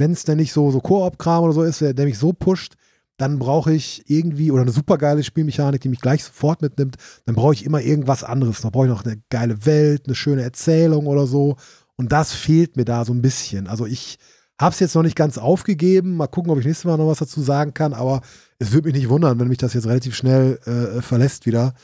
wenn 0.01 0.13
es 0.13 0.25
denn 0.25 0.39
nicht 0.39 0.53
so, 0.53 0.71
so 0.71 0.81
Koop-Kram 0.81 1.45
oder 1.45 1.53
so 1.53 1.63
ist, 1.63 1.81
der, 1.81 1.95
der 1.95 2.07
mich 2.07 2.19
so 2.19 2.33
pusht, 2.33 2.75
dann 3.17 3.39
brauche 3.39 3.73
ich 3.73 4.03
irgendwie, 4.07 4.51
oder 4.51 4.63
eine 4.63 4.73
supergeile 4.73 5.23
Spielmechanik, 5.23 5.83
die 5.83 5.91
mich 5.91 6.01
gleich 6.01 6.25
sofort 6.25 6.63
mitnimmt, 6.63 6.97
dann 7.27 7.35
brauche 7.35 7.53
ich 7.53 7.67
immer 7.67 7.83
irgendwas 7.83 8.25
anderes. 8.25 8.63
Dann 8.63 8.73
brauche 8.73 8.87
ich 8.87 8.91
noch 8.91 9.05
eine 9.05 9.21
geile 9.29 9.67
Welt, 9.67 10.05
eine 10.07 10.15
schöne 10.15 10.43
Erzählung 10.43 11.07
oder 11.07 11.27
so. 11.27 11.57
Und 11.97 12.13
das 12.13 12.33
fehlt 12.33 12.77
mir 12.77 12.87
da 12.87 13.05
so 13.05 13.13
ein 13.13 13.21
bisschen. 13.21 13.67
Also 13.67 13.85
ich 13.85 14.19
habe 14.59 14.73
es 14.73 14.81
jetzt 14.81 14.95
noch 14.95 15.03
nicht 15.03 15.17
ganz 15.17 15.37
aufgegeben. 15.37 16.17
Mal 16.17 16.29
gucken, 16.29 16.51
ob 16.51 16.59
ich 16.59 16.65
nächstes 16.65 16.87
Mal 16.87 16.97
noch 16.97 17.09
was 17.09 17.19
dazu 17.19 17.43
sagen 17.43 17.75
kann. 17.75 17.93
Aber 17.93 18.23
es 18.59 18.73
würde 18.73 18.89
mich 18.89 18.97
nicht 18.97 19.11
wundern, 19.11 19.39
wenn 19.39 19.49
mich 19.49 19.59
das 19.59 19.75
jetzt 19.75 19.87
relativ 19.87 20.15
schnell 20.15 20.59
äh, 20.65 21.03
verlässt 21.03 21.45
wieder. 21.45 21.75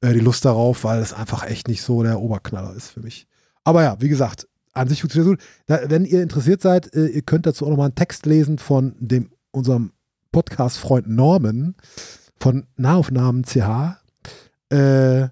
äh, 0.00 0.12
die 0.12 0.20
Lust 0.20 0.44
darauf, 0.44 0.82
weil 0.84 1.00
es 1.00 1.12
einfach 1.12 1.44
echt 1.48 1.68
nicht 1.68 1.82
so 1.82 2.02
der 2.02 2.20
Oberknaller 2.20 2.74
ist 2.74 2.90
für 2.90 3.00
mich. 3.00 3.28
Aber 3.64 3.82
ja, 3.84 3.96
wie 4.00 4.08
gesagt, 4.08 4.48
an 4.72 4.88
sich 4.88 5.00
funktioniert 5.02 5.38
gut. 5.38 5.46
Da, 5.66 5.80
wenn 5.90 6.04
ihr 6.04 6.22
interessiert 6.22 6.62
seid, 6.62 6.94
äh, 6.94 7.06
ihr 7.06 7.22
könnt 7.22 7.46
dazu 7.46 7.64
auch 7.66 7.70
nochmal 7.70 7.86
einen 7.86 7.94
Text 7.94 8.26
lesen 8.26 8.58
von 8.58 8.94
dem 8.98 9.30
unserem 9.50 9.92
Podcast-Freund 10.32 11.08
Norman 11.08 11.74
von 12.40 12.66
Nahaufnahmen 12.76 13.44
CH. 13.44 13.98
Äh, 14.70 15.28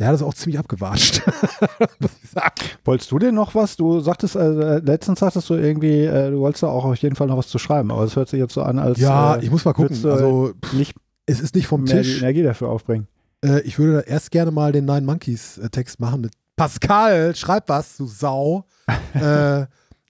der 0.00 0.06
hat 0.06 0.14
das 0.14 0.22
auch 0.22 0.32
ziemlich 0.34 0.58
abgewatscht. 0.58 1.22
Wolltest 2.84 3.10
du 3.10 3.18
denn 3.18 3.34
noch 3.34 3.54
was? 3.54 3.76
Du 3.76 4.00
sagtest, 4.00 4.36
äh, 4.36 4.78
letztens 4.78 5.20
sagtest 5.20 5.50
du 5.50 5.54
irgendwie, 5.54 6.04
äh, 6.04 6.30
du 6.30 6.38
wolltest 6.38 6.62
da 6.62 6.68
auch 6.68 6.84
auf 6.84 6.96
jeden 6.96 7.16
Fall 7.16 7.26
noch 7.26 7.36
was 7.36 7.48
zu 7.48 7.58
schreiben, 7.58 7.90
aber 7.90 8.04
es 8.04 8.16
hört 8.16 8.28
sich 8.28 8.38
jetzt 8.38 8.54
so 8.54 8.62
an, 8.62 8.78
als 8.78 8.98
Ja, 9.00 9.36
äh, 9.36 9.44
ich 9.44 9.50
muss 9.50 9.64
mal 9.64 9.72
gucken. 9.72 10.00
du 10.00 10.10
Also, 10.10 10.52
nicht 10.72 10.94
es 11.26 11.40
ist 11.40 11.54
nicht 11.54 11.66
vom 11.66 11.82
mehr 11.82 11.96
die 11.96 12.08
Tisch. 12.08 12.18
Energie 12.22 12.42
dafür 12.42 12.68
aufbringen. 12.70 13.06
Äh, 13.44 13.60
ich 13.62 13.78
würde 13.78 13.94
da 13.94 14.00
erst 14.00 14.30
gerne 14.30 14.50
mal 14.50 14.72
den 14.72 14.84
Nine 14.86 15.02
Monkeys 15.02 15.58
äh, 15.58 15.68
Text 15.68 16.00
machen 16.00 16.22
mit 16.22 16.32
Pascal, 16.58 17.34
schreib 17.34 17.68
was, 17.68 17.96
du 17.96 18.06
Sau. 18.06 18.66
äh, 19.14 19.66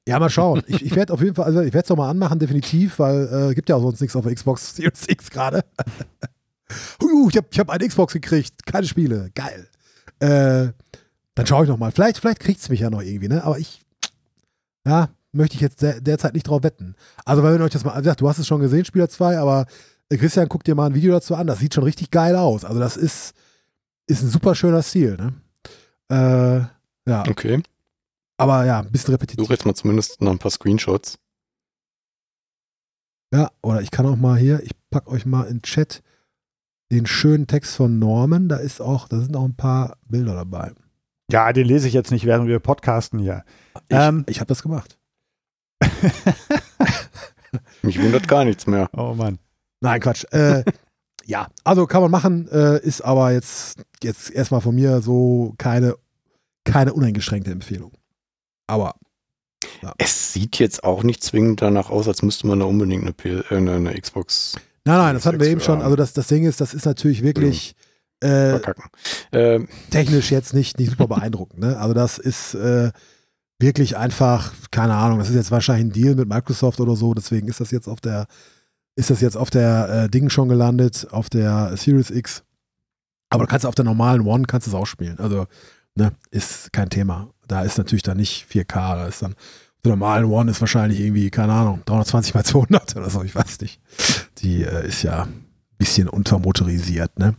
ja, 0.09 0.19
mal 0.19 0.31
schauen. 0.31 0.63
Ich, 0.67 0.85
ich 0.85 0.97
werde 0.97 1.13
auf 1.13 1.21
jeden 1.21 1.35
Fall, 1.35 1.45
also 1.45 1.61
ich 1.61 1.75
werde 1.75 1.81
es 1.81 1.89
doch 1.89 1.97
mal 1.97 2.09
anmachen, 2.09 2.39
definitiv, 2.39 2.99
weil 2.99 3.51
äh, 3.51 3.55
gibt 3.55 3.69
ja 3.69 3.77
auch 3.77 3.83
sonst 3.83 4.01
nichts 4.01 4.17
auf 4.17 4.25
der 4.25 4.35
Xbox 4.35 4.75
Series 4.75 5.07
X 5.07 5.31
gerade. 5.31 5.63
uh, 7.03 7.29
ich 7.29 7.37
habe 7.37 7.47
ich 7.51 7.59
hab 7.59 7.69
eine 7.69 7.87
Xbox 7.87 8.15
gekriegt, 8.15 8.65
keine 8.65 8.87
Spiele, 8.87 9.31
geil. 9.35 9.69
Äh, 10.21 10.73
dann 11.35 11.47
schaue 11.47 11.65
ich 11.65 11.69
noch 11.69 11.77
mal. 11.77 11.93
Vielleicht, 11.93 12.19
vielleicht 12.19 12.41
kriegt 12.41 12.61
es 12.61 12.71
mich 12.71 12.81
ja 12.81 12.89
noch 12.89 13.03
irgendwie, 13.03 13.29
ne? 13.29 13.45
Aber 13.45 13.59
ich, 13.59 13.83
ja, 14.87 15.11
möchte 15.33 15.57
ich 15.57 15.61
jetzt 15.61 15.83
der, 15.83 16.01
derzeit 16.01 16.33
nicht 16.33 16.49
drauf 16.49 16.63
wetten. 16.63 16.97
Also, 17.27 17.43
weil 17.43 17.53
wenn 17.53 17.61
ihr 17.61 17.65
euch 17.67 17.73
das 17.73 17.85
mal, 17.85 17.95
wie 17.95 18.03
gesagt, 18.03 18.23
du 18.23 18.29
hast 18.29 18.39
es 18.39 18.47
schon 18.47 18.61
gesehen, 18.61 18.87
Spieler 18.87 19.11
2, 19.11 19.39
aber 19.39 19.67
äh, 20.09 20.17
Christian, 20.17 20.49
guck 20.49 20.65
dir 20.65 20.75
mal 20.75 20.87
ein 20.87 20.95
Video 20.95 21.13
dazu 21.13 21.35
an. 21.35 21.47
Das 21.47 21.59
sieht 21.59 21.75
schon 21.75 21.85
richtig 21.85 22.11
geil 22.11 22.35
aus. 22.35 22.65
Also, 22.65 22.81
das 22.81 22.97
ist, 22.97 23.35
ist 24.07 24.23
ein 24.23 24.31
super 24.31 24.55
schöner 24.55 24.83
Stil, 24.83 25.17
ne? 25.17 25.35
Äh, 26.11 26.61
ja, 27.09 27.25
Okay. 27.29 27.63
aber 28.39 28.65
ja, 28.65 28.81
ein 28.81 28.91
bisschen 28.91 29.07
Suche 29.09 29.15
repetitiv. 29.15 29.51
jetzt 29.51 29.67
mal 29.67 29.75
zumindest 29.75 30.21
noch 30.21 30.31
ein 30.33 30.39
paar 30.39 30.51
Screenshots. 30.51 31.19
Ja, 33.33 33.51
oder 33.63 33.83
ich 33.83 33.91
kann 33.91 34.07
auch 34.07 34.17
mal 34.17 34.39
hier, 34.39 34.63
ich 34.63 34.73
pack 34.91 35.07
euch 35.09 35.27
mal 35.27 35.45
in 35.45 35.59
den 35.59 35.63
Chat 35.63 36.03
den 36.91 37.05
schönen 37.07 37.47
Text 37.47 37.77
von 37.77 37.99
Norman. 37.99 38.49
Da 38.49 38.57
ist 38.57 38.81
auch, 38.81 39.09
da 39.09 39.21
sind 39.21 39.37
auch 39.37 39.45
ein 39.45 39.57
paar 39.57 39.99
Bilder 40.09 40.35
dabei. 40.35 40.73
Ja, 41.31 41.53
den 41.53 41.67
lese 41.67 41.87
ich 41.89 41.93
jetzt 41.95 42.11
nicht, 42.11 42.25
während 42.25 42.49
wir 42.49 42.59
podcasten 42.59 43.19
hier. 43.19 43.45
Ich, 43.89 43.97
Ähm. 43.97 44.25
ich 44.27 44.41
habe 44.41 44.49
das 44.49 44.63
gemacht. 44.63 44.99
Mich 47.83 48.01
wundert 48.03 48.27
gar 48.29 48.45
nichts 48.45 48.67
mehr. 48.67 48.89
Oh 48.97 49.15
Mann. 49.15 49.39
Nein, 49.81 50.01
Quatsch. 50.01 50.25
Äh, 50.33 50.65
ja, 51.29 51.49
also 51.63 51.87
kann 51.87 52.01
man 52.01 52.11
machen, 52.11 52.49
äh, 52.49 52.81
ist 52.81 53.03
aber 53.03 53.33
jetzt, 53.33 53.83
jetzt 54.03 54.31
erstmal 54.31 54.63
von 54.63 54.75
mir 54.75 55.03
so 55.03 55.55
keine, 55.59 55.95
keine 56.65 56.95
uneingeschränkte 56.95 57.51
Empfehlung. 57.51 57.93
Aber 58.67 58.95
Es 59.99 60.33
sieht 60.33 60.59
jetzt 60.59 60.85
auch 60.85 61.03
nicht 61.03 61.23
zwingend 61.23 61.61
danach 61.61 61.91
aus, 61.91 62.09
als 62.09 62.23
müsste 62.23 62.47
man 62.47 62.61
da 62.61 62.65
unbedingt 62.65 63.03
eine, 63.03 63.13
P 63.13 63.29
äh, 63.29 63.45
eine, 63.51 63.75
eine 63.75 64.01
Xbox 64.01 64.55
nein, 64.85 64.97
nein, 64.97 65.15
das 65.15 65.27
hatten 65.27 65.39
wir 65.39 65.49
eben 65.49 65.61
schon. 65.61 65.83
Also 65.83 65.97
das, 65.97 66.15
das 66.15 66.29
Ding 66.29 66.47
ist, 66.47 66.63
das 66.63 66.73
ist 66.73 66.87
natürlich 66.87 67.23
wirklich 67.23 67.75
äh. 68.21 68.59
Ähm, 69.31 69.69
technisch 69.91 70.31
jetzt 70.31 70.55
nicht, 70.55 70.79
nicht 70.79 70.93
super 70.93 71.09
beeindruckend. 71.09 71.61
Ne? 71.61 71.79
Also 71.79 71.93
das 71.93 72.17
ist 72.17 72.55
äh, 72.55 72.91
wirklich 73.59 73.99
einfach, 73.99 74.55
keine 74.71 74.95
Ahnung, 74.95 75.19
das 75.19 75.29
ist 75.29 75.37
jetzt 75.37 75.51
wahrscheinlich 75.51 75.87
ein 75.87 75.93
Deal 75.93 76.15
mit 76.15 76.29
Microsoft 76.29 76.81
oder 76.81 76.97
so, 76.97 77.13
deswegen 77.13 77.49
ist 77.49 77.61
das 77.61 77.71
jetzt 77.71 77.87
auf 77.87 78.01
der, 78.01 78.27
ist 78.99 79.11
das 79.11 79.21
jetzt 79.21 79.37
auf 79.37 79.49
der 79.49 79.89
äh, 79.89 80.09
Ding 80.11 80.29
schon 80.29 80.49
gelandet, 80.49 81.07
auf 81.13 81.31
der 81.31 81.77
Series 81.77 82.11
X. 82.11 82.43
Aber 83.31 83.45
du 83.45 83.51
kannst 83.51 83.65
auf 83.65 83.77
der 83.77 83.85
normalen 83.85 84.23
One 84.23 84.45
kannst 84.45 84.67
du 84.67 84.73
es 84.73 84.75
auch 84.75 84.87
spielen. 84.87 85.21
Also, 85.21 85.47
ne, 85.95 86.13
ist 86.33 86.73
kein 86.73 86.91
Thema. 86.91 87.29
Da 87.47 87.63
ist 87.63 87.79
natürlich 87.79 88.03
dann 88.03 88.17
nicht 88.17 88.47
4K, 88.51 88.97
da 88.97 89.07
ist 89.07 89.23
dann 89.23 89.33
auf 89.35 89.83
der 89.85 89.93
normalen 89.93 90.25
One 90.25 90.51
ist 90.51 90.61
wahrscheinlich 90.61 90.99
irgendwie, 90.99 91.31
keine 91.31 91.53
Ahnung, 91.53 91.83
320 91.85 92.35
mal 92.35 92.45
200 92.45 92.97
oder 92.97 93.09
so, 93.09 93.23
ich 93.23 93.37
weiß 93.37 93.61
nicht. 93.61 93.81
Die 94.39 94.65
äh, 94.65 94.89
ist 94.89 95.05
ja 95.05 95.23
ein 95.23 95.45
bisschen 95.79 96.09
untermotorisiert, 96.09 97.17
ne? 97.21 97.37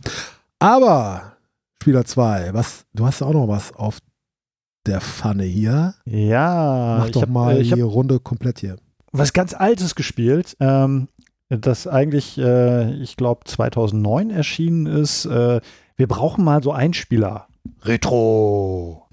Aber 0.58 1.36
Spieler 1.82 2.06
2, 2.06 2.54
was, 2.54 2.86
du 2.94 3.04
hast 3.04 3.20
auch 3.20 3.34
noch 3.34 3.48
was 3.48 3.74
auf 3.74 3.98
der 4.86 5.02
Pfanne 5.02 5.44
hier. 5.44 5.94
Ja, 6.06 7.00
Mach 7.00 7.10
doch 7.10 7.22
hab, 7.22 7.28
mal 7.28 7.60
äh, 7.60 7.64
die 7.64 7.82
Runde 7.82 8.18
komplett 8.18 8.60
hier. 8.60 8.76
was 9.12 9.34
ganz 9.34 9.52
Altes 9.52 9.94
gespielt, 9.94 10.56
ähm, 10.58 11.08
das 11.50 11.88
eigentlich, 11.88 12.38
äh, 12.38 12.94
ich 13.02 13.16
glaube, 13.16 13.40
2009 13.44 14.30
erschienen 14.30 14.86
ist. 14.86 15.24
Äh, 15.24 15.60
wir 15.96 16.06
brauchen 16.06 16.44
mal 16.44 16.62
so 16.62 16.72
Einspieler. 16.72 17.48
Retro. 17.82 19.08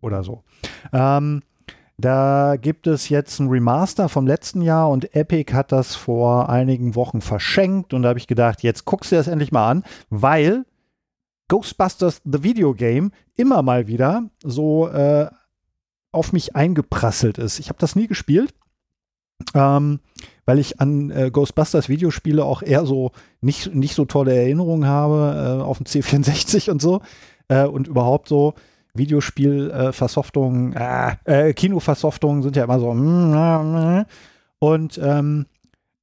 Oder 0.00 0.24
so. 0.24 0.42
Ähm, 0.92 1.42
da 1.96 2.56
gibt 2.60 2.88
es 2.88 3.08
jetzt 3.08 3.38
ein 3.38 3.48
Remaster 3.48 4.08
vom 4.08 4.26
letzten 4.26 4.62
Jahr 4.62 4.90
und 4.90 5.14
Epic 5.14 5.52
hat 5.54 5.70
das 5.70 5.94
vor 5.94 6.48
einigen 6.48 6.96
Wochen 6.96 7.20
verschenkt 7.20 7.94
und 7.94 8.02
da 8.02 8.08
habe 8.08 8.18
ich 8.18 8.26
gedacht, 8.26 8.64
jetzt 8.64 8.84
guckst 8.84 9.12
du 9.12 9.16
das 9.16 9.28
endlich 9.28 9.52
mal 9.52 9.70
an, 9.70 9.84
weil 10.10 10.64
Ghostbusters 11.46 12.20
The 12.24 12.42
Video 12.42 12.74
Game 12.74 13.12
immer 13.36 13.62
mal 13.62 13.86
wieder 13.86 14.24
so 14.42 14.88
äh, 14.88 15.28
auf 16.12 16.32
mich 16.32 16.54
eingeprasselt 16.54 17.38
ist. 17.38 17.58
Ich 17.58 17.68
habe 17.68 17.78
das 17.78 17.96
nie 17.96 18.06
gespielt, 18.06 18.54
ähm, 19.54 20.00
weil 20.44 20.58
ich 20.58 20.80
an 20.80 21.10
äh, 21.10 21.30
Ghostbusters 21.30 21.88
Videospiele 21.88 22.44
auch 22.44 22.62
eher 22.62 22.86
so 22.86 23.12
nicht, 23.40 23.74
nicht 23.74 23.94
so 23.94 24.04
tolle 24.04 24.34
Erinnerungen 24.34 24.86
habe 24.86 25.58
äh, 25.60 25.62
auf 25.62 25.78
dem 25.78 25.86
C64 25.86 26.70
und 26.70 26.80
so 26.82 27.00
äh, 27.48 27.64
und 27.64 27.88
überhaupt 27.88 28.28
so 28.28 28.54
Videospielversoftungen, 28.94 30.74
äh, 30.74 31.16
äh, 31.24 31.54
Kinoversoftungen 31.54 32.42
sind 32.42 32.56
ja 32.56 32.64
immer 32.64 32.78
so 32.78 32.92
mm, 32.92 34.04
und 34.58 35.00
ähm, 35.02 35.46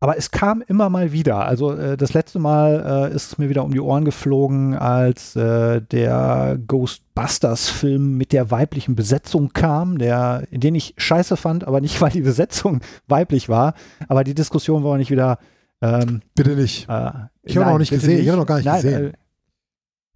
aber 0.01 0.17
es 0.17 0.31
kam 0.31 0.61
immer 0.65 0.89
mal 0.89 1.11
wieder. 1.11 1.45
Also 1.45 1.73
äh, 1.73 1.97
das 1.97 2.13
letzte 2.13 2.39
Mal 2.39 3.09
äh, 3.11 3.15
ist 3.15 3.27
es 3.33 3.37
mir 3.37 3.49
wieder 3.49 3.63
um 3.65 3.71
die 3.71 3.81
Ohren 3.81 4.05
geflogen, 4.05 4.73
als 4.75 5.35
äh, 5.35 5.81
der 5.81 6.57
Ghostbusters-Film 6.67 8.17
mit 8.17 8.31
der 8.31 8.49
weiblichen 8.51 8.95
Besetzung 8.95 9.51
kam, 9.53 9.97
der, 9.97 10.43
den 10.51 10.75
ich 10.75 10.93
scheiße 10.97 11.35
fand, 11.37 11.67
aber 11.67 11.81
nicht, 11.81 11.99
weil 12.01 12.11
die 12.11 12.21
Besetzung 12.21 12.81
weiblich 13.07 13.49
war. 13.49 13.73
Aber 14.07 14.23
die 14.23 14.35
Diskussion 14.35 14.83
war 14.83 14.97
nicht 14.97 15.11
wieder. 15.11 15.37
Ähm, 15.81 16.21
Bitte 16.35 16.55
nicht. 16.55 16.87
äh, 16.89 17.11
Ich 17.43 17.57
habe 17.57 17.71
noch 17.71 17.77
nicht 17.79 17.89
gesehen. 17.89 18.21
Ich 18.21 18.27
habe 18.29 18.37
noch 18.37 18.45
gar 18.47 18.57
nicht 18.57 18.65
Nein, 18.65 18.81
gesehen. 18.81 19.05
Äh, 19.07 19.13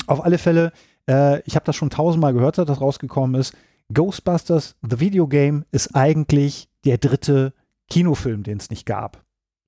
auf 0.07 0.23
alle 0.23 0.37
Fälle, 0.37 0.71
äh, 1.09 1.41
ich 1.41 1.55
habe 1.55 1.65
das 1.65 1.75
schon 1.75 1.89
tausendmal 1.89 2.33
gehört, 2.33 2.55
seit 2.55 2.69
das 2.69 2.81
rausgekommen 2.81 3.39
ist. 3.39 3.53
Ghostbusters, 3.93 4.75
The 4.81 4.99
Video 4.99 5.27
Game, 5.27 5.65
ist 5.71 5.95
eigentlich 5.95 6.69
der 6.85 6.97
dritte 6.97 7.53
Kinofilm, 7.89 8.43
den 8.43 8.57
es 8.57 8.69
nicht 8.69 8.85
gab. 8.85 9.23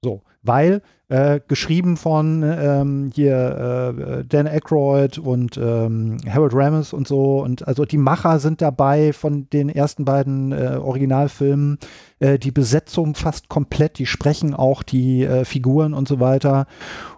So, 0.05 0.21
weil 0.43 0.83
äh, 1.07 1.39
geschrieben 1.47 1.97
von 1.97 2.43
ähm, 2.43 3.09
hier 3.11 3.95
äh, 3.97 4.23
Dan 4.23 4.45
Aykroyd 4.45 5.17
und 5.17 5.57
ähm, 5.57 6.17
Harold 6.29 6.53
Ramis 6.53 6.93
und 6.93 7.07
so 7.07 7.41
und 7.43 7.67
also 7.67 7.85
die 7.85 7.97
Macher 7.97 8.37
sind 8.37 8.61
dabei 8.61 9.13
von 9.13 9.49
den 9.49 9.67
ersten 9.67 10.05
beiden 10.05 10.51
äh, 10.51 10.77
Originalfilmen. 10.79 11.79
Äh, 12.19 12.37
die 12.37 12.51
Besetzung 12.51 13.15
fast 13.15 13.49
komplett, 13.49 13.97
die 13.97 14.05
sprechen 14.05 14.53
auch 14.53 14.83
die 14.83 15.23
äh, 15.23 15.43
Figuren 15.43 15.95
und 15.95 16.07
so 16.07 16.19
weiter. 16.19 16.67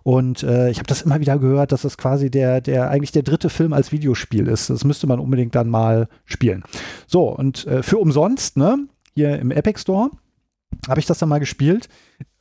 Und 0.03 0.43
äh, 0.43 0.69
ich 0.69 0.77
habe 0.77 0.87
das 0.87 1.01
immer 1.01 1.19
wieder 1.19 1.37
gehört, 1.39 1.73
dass 1.73 1.81
das 1.81 1.97
quasi 1.97 2.31
der, 2.31 2.61
der 2.61 2.89
eigentlich 2.89 3.11
der 3.11 3.23
dritte 3.23 3.49
Film 3.49 3.73
als 3.73 3.91
Videospiel 3.91 4.47
ist. 4.47 4.69
Das 4.69 4.85
müsste 4.85 5.07
man 5.07 5.19
unbedingt 5.19 5.55
dann 5.55 5.67
mal 5.67 6.07
spielen. 6.23 6.63
So, 7.05 7.27
und 7.35 7.67
für 7.81 7.97
umsonst, 7.97 8.55
ne, 8.55 8.77
hier 9.13 9.37
im 9.39 9.51
Epic 9.51 9.81
Store, 9.81 10.09
habe 10.87 11.01
ich 11.01 11.05
das 11.05 11.19
dann 11.19 11.27
mal 11.27 11.39
gespielt. 11.39 11.89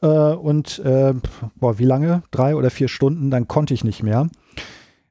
Äh, 0.02 0.06
und 0.06 0.78
äh, 0.80 1.14
boah, 1.56 1.78
wie 1.78 1.84
lange? 1.84 2.22
Drei 2.30 2.54
oder 2.56 2.70
vier 2.70 2.88
Stunden, 2.88 3.30
dann 3.30 3.48
konnte 3.48 3.74
ich 3.74 3.84
nicht 3.84 4.02
mehr. 4.02 4.28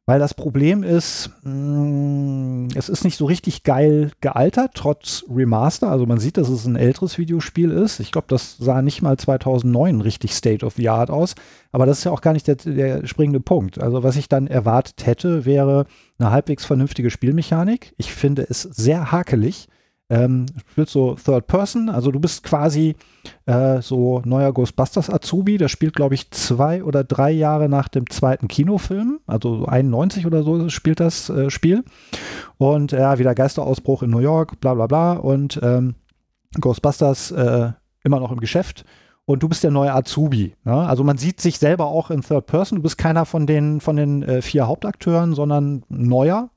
Weil 0.07 0.19
das 0.19 0.35
Problem 0.35 0.83
ist, 0.83 1.31
mh, 1.41 2.67
es 2.75 2.89
ist 2.89 3.03
nicht 3.03 3.17
so 3.17 3.25
richtig 3.25 3.63
geil 3.63 4.11
gealtert, 4.21 4.71
trotz 4.75 5.25
Remaster. 5.27 5.89
Also 5.89 6.05
man 6.05 6.19
sieht, 6.19 6.37
dass 6.37 6.47
es 6.47 6.65
ein 6.65 6.75
älteres 6.75 7.17
Videospiel 7.17 7.71
ist. 7.71 7.99
Ich 7.99 8.11
glaube, 8.11 8.27
das 8.29 8.55
sah 8.57 8.83
nicht 8.83 9.01
mal 9.01 9.17
2009 9.17 10.01
richtig 10.01 10.33
State 10.35 10.63
of 10.63 10.75
the 10.75 10.89
Art 10.89 11.09
aus. 11.09 11.33
Aber 11.71 11.87
das 11.87 11.99
ist 11.99 12.03
ja 12.03 12.11
auch 12.11 12.21
gar 12.21 12.33
nicht 12.33 12.47
der, 12.47 12.55
der 12.55 13.07
springende 13.07 13.39
Punkt. 13.39 13.81
Also 13.81 14.03
was 14.03 14.15
ich 14.15 14.29
dann 14.29 14.45
erwartet 14.45 15.07
hätte, 15.07 15.43
wäre 15.43 15.87
eine 16.19 16.29
halbwegs 16.29 16.65
vernünftige 16.65 17.09
Spielmechanik. 17.09 17.95
Ich 17.97 18.13
finde 18.13 18.45
es 18.47 18.61
sehr 18.61 19.11
hakelig. 19.11 19.67
Ähm, 20.07 20.45
spielst 20.69 20.94
so 20.94 21.15
Third 21.15 21.48
Person, 21.48 21.90
also 21.90 22.11
du 22.11 22.19
bist 22.19 22.44
quasi 22.44 22.95
äh, 23.48 23.82
so 23.82 24.22
neuer 24.23 24.53
Ghostbusters 24.53 25.10
Azubi, 25.10 25.57
der 25.57 25.68
spielt 25.68 25.95
glaube 25.95 26.14
ich 26.14 26.30
zwei 26.30 26.84
oder 26.84 27.03
drei 27.03 27.32
Jahre 27.32 27.69
nach 27.69 27.88
dem 27.88 28.07
zweiten 28.11 28.48
Kinofilm, 28.48 29.19
also 29.26 29.65
91 29.65 30.27
oder 30.27 30.44
so 30.44 30.69
spielt 30.69 30.99
das 30.99 31.32
äh, 31.32 31.49
Spiel 31.49 31.84
und 32.60 32.91
ja, 32.91 33.18
wieder 33.18 33.34
Geisterausbruch 33.34 34.03
in 34.03 34.11
New 34.11 34.19
York, 34.19 34.61
bla 34.61 34.76
bla 34.76 34.86
bla 34.86 35.14
und 35.14 35.60
ähm, 35.64 35.95
Ghostbusters 36.61 37.32
äh, 37.32 37.72
immer 38.03 38.19
noch 38.19 38.32
im 38.32 38.40
Geschäft 38.40 38.86
und 39.26 39.41
du 39.41 39.49
bist 39.49 39.64
der 39.64 39.72
neue 39.72 39.94
Azubi. 39.94 40.56
Ne? 40.64 40.73
Also 40.73 41.03
man 41.03 41.18
sieht 41.18 41.41
sich 41.41 41.57
selber 41.57 41.88
auch 41.88 42.11
in 42.11 42.22
Third 42.22 42.45
Person. 42.45 42.77
Du 42.77 42.84
bist 42.84 42.98
keiner 42.98 43.26
von 43.26 43.48
den, 43.48 43.82
von 43.82 43.95
den 43.95 44.23
äh, 44.23 44.41
vier 44.41 44.68
Hauptakteuren, 44.68 45.34
sondern 45.34 45.84
neuer 45.90 46.49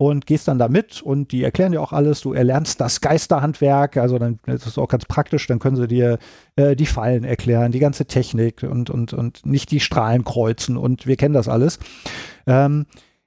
und 0.00 0.24
gehst 0.24 0.48
dann 0.48 0.58
da 0.58 0.68
mit 0.68 1.02
und 1.02 1.30
die 1.30 1.44
erklären 1.44 1.72
dir 1.72 1.82
auch 1.82 1.92
alles. 1.92 2.22
Du 2.22 2.32
erlernst 2.32 2.80
das 2.80 3.02
Geisterhandwerk, 3.02 3.98
also 3.98 4.18
dann 4.18 4.38
ist 4.46 4.78
auch 4.78 4.88
ganz 4.88 5.04
praktisch, 5.04 5.46
dann 5.46 5.58
können 5.58 5.76
sie 5.76 5.86
dir 5.86 6.18
äh, 6.56 6.74
die 6.74 6.86
Fallen 6.86 7.22
erklären, 7.22 7.70
die 7.70 7.80
ganze 7.80 8.06
Technik 8.06 8.62
und, 8.62 8.88
und, 8.88 9.12
und 9.12 9.44
nicht 9.44 9.70
die 9.70 9.78
Strahlen 9.78 10.24
kreuzen 10.24 10.78
und 10.78 11.06
wir 11.06 11.16
kennen 11.16 11.34
das 11.34 11.48
alles. 11.48 11.78
Ähm, 12.46 12.86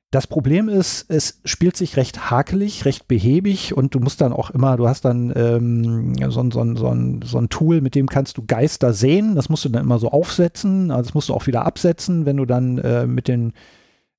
das 0.09 0.25
Problem 0.25 0.67
ist, 0.67 1.11
es 1.11 1.41
spielt 1.45 1.77
sich 1.77 1.95
recht 1.95 2.31
hakelig, 2.31 2.85
recht 2.85 3.07
behäbig 3.07 3.77
und 3.77 3.93
du 3.93 3.99
musst 3.99 4.19
dann 4.19 4.33
auch 4.33 4.49
immer, 4.49 4.75
du 4.75 4.87
hast 4.87 5.05
dann 5.05 5.31
ähm, 5.35 6.15
so, 6.31 6.49
so, 6.49 6.75
so, 6.75 6.97
so 7.23 7.37
ein 7.37 7.49
Tool, 7.49 7.81
mit 7.81 7.93
dem 7.93 8.07
kannst 8.07 8.39
du 8.39 8.45
Geister 8.47 8.93
sehen. 8.93 9.35
Das 9.35 9.47
musst 9.47 9.63
du 9.63 9.69
dann 9.69 9.83
immer 9.83 9.99
so 9.99 10.09
aufsetzen, 10.09 10.89
also 10.89 11.03
das 11.03 11.13
musst 11.13 11.29
du 11.29 11.35
auch 11.35 11.45
wieder 11.45 11.67
absetzen, 11.67 12.25
wenn 12.25 12.37
du 12.37 12.45
dann 12.45 12.79
äh, 12.79 13.05
mit 13.05 13.27
den, 13.27 13.53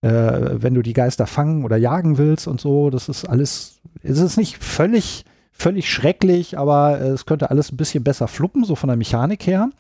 wenn 0.09 0.75
du 0.75 0.83
die 0.83 0.93
Geister 0.93 1.27
fangen 1.27 1.65
oder 1.65 1.77
jagen 1.77 2.19
willst 2.19 2.47
und 2.47 2.61
so. 2.61 2.91
Das 2.91 3.09
ist 3.09 3.25
alles, 3.25 3.81
es 4.03 4.19
ist 4.19 4.37
nicht 4.37 4.63
völlig, 4.63 5.25
völlig 5.53 5.91
schrecklich, 5.91 6.59
aber 6.59 7.01
es 7.01 7.27
könnte 7.27 7.51
alles 7.51 7.73
ein 7.73 7.77
bisschen 7.77 8.05
besser 8.05 8.29
fluppen, 8.29 8.65
so 8.65 8.75
von 8.75 8.89
der 8.89 8.97
Mechanik 8.97 9.47
her. 9.47 9.71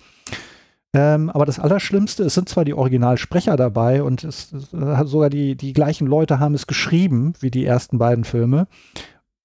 Ähm, 0.94 1.28
aber 1.28 1.44
das 1.44 1.58
Allerschlimmste, 1.58 2.22
es 2.22 2.34
sind 2.34 2.48
zwar 2.48 2.64
die 2.64 2.72
Originalsprecher 2.72 3.56
dabei 3.56 4.02
und 4.02 4.22
es, 4.22 4.52
es, 4.52 4.70
sogar 4.70 5.28
die, 5.28 5.56
die 5.56 5.72
gleichen 5.72 6.06
Leute 6.06 6.38
haben 6.38 6.54
es 6.54 6.68
geschrieben 6.68 7.34
wie 7.40 7.50
die 7.50 7.66
ersten 7.66 7.98
beiden 7.98 8.24
Filme. 8.24 8.68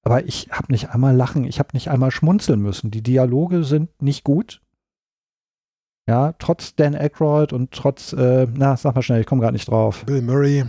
Aber 0.04 0.26
ich 0.26 0.50
habe 0.52 0.72
nicht 0.72 0.92
einmal 0.92 1.16
lachen, 1.16 1.44
ich 1.44 1.60
habe 1.60 1.70
nicht 1.74 1.90
einmal 1.90 2.12
schmunzeln 2.12 2.62
müssen. 2.62 2.92
Die 2.92 3.02
Dialoge 3.02 3.64
sind 3.64 3.90
nicht 4.02 4.24
gut. 4.24 4.62
Ja, 6.10 6.34
trotz 6.40 6.74
Dan 6.76 6.96
Aykroyd 6.96 7.54
und 7.54 7.70
trotz, 7.72 8.14
äh, 8.14 8.48
na, 8.56 8.76
sag 8.78 8.96
mal 8.96 9.04
schnell, 9.04 9.22
ich 9.22 9.28
komme 9.28 9.42
gerade 9.42 9.54
nicht 9.54 9.70
drauf. 9.70 10.04
Bill 10.08 10.24
Murray. 10.24 10.66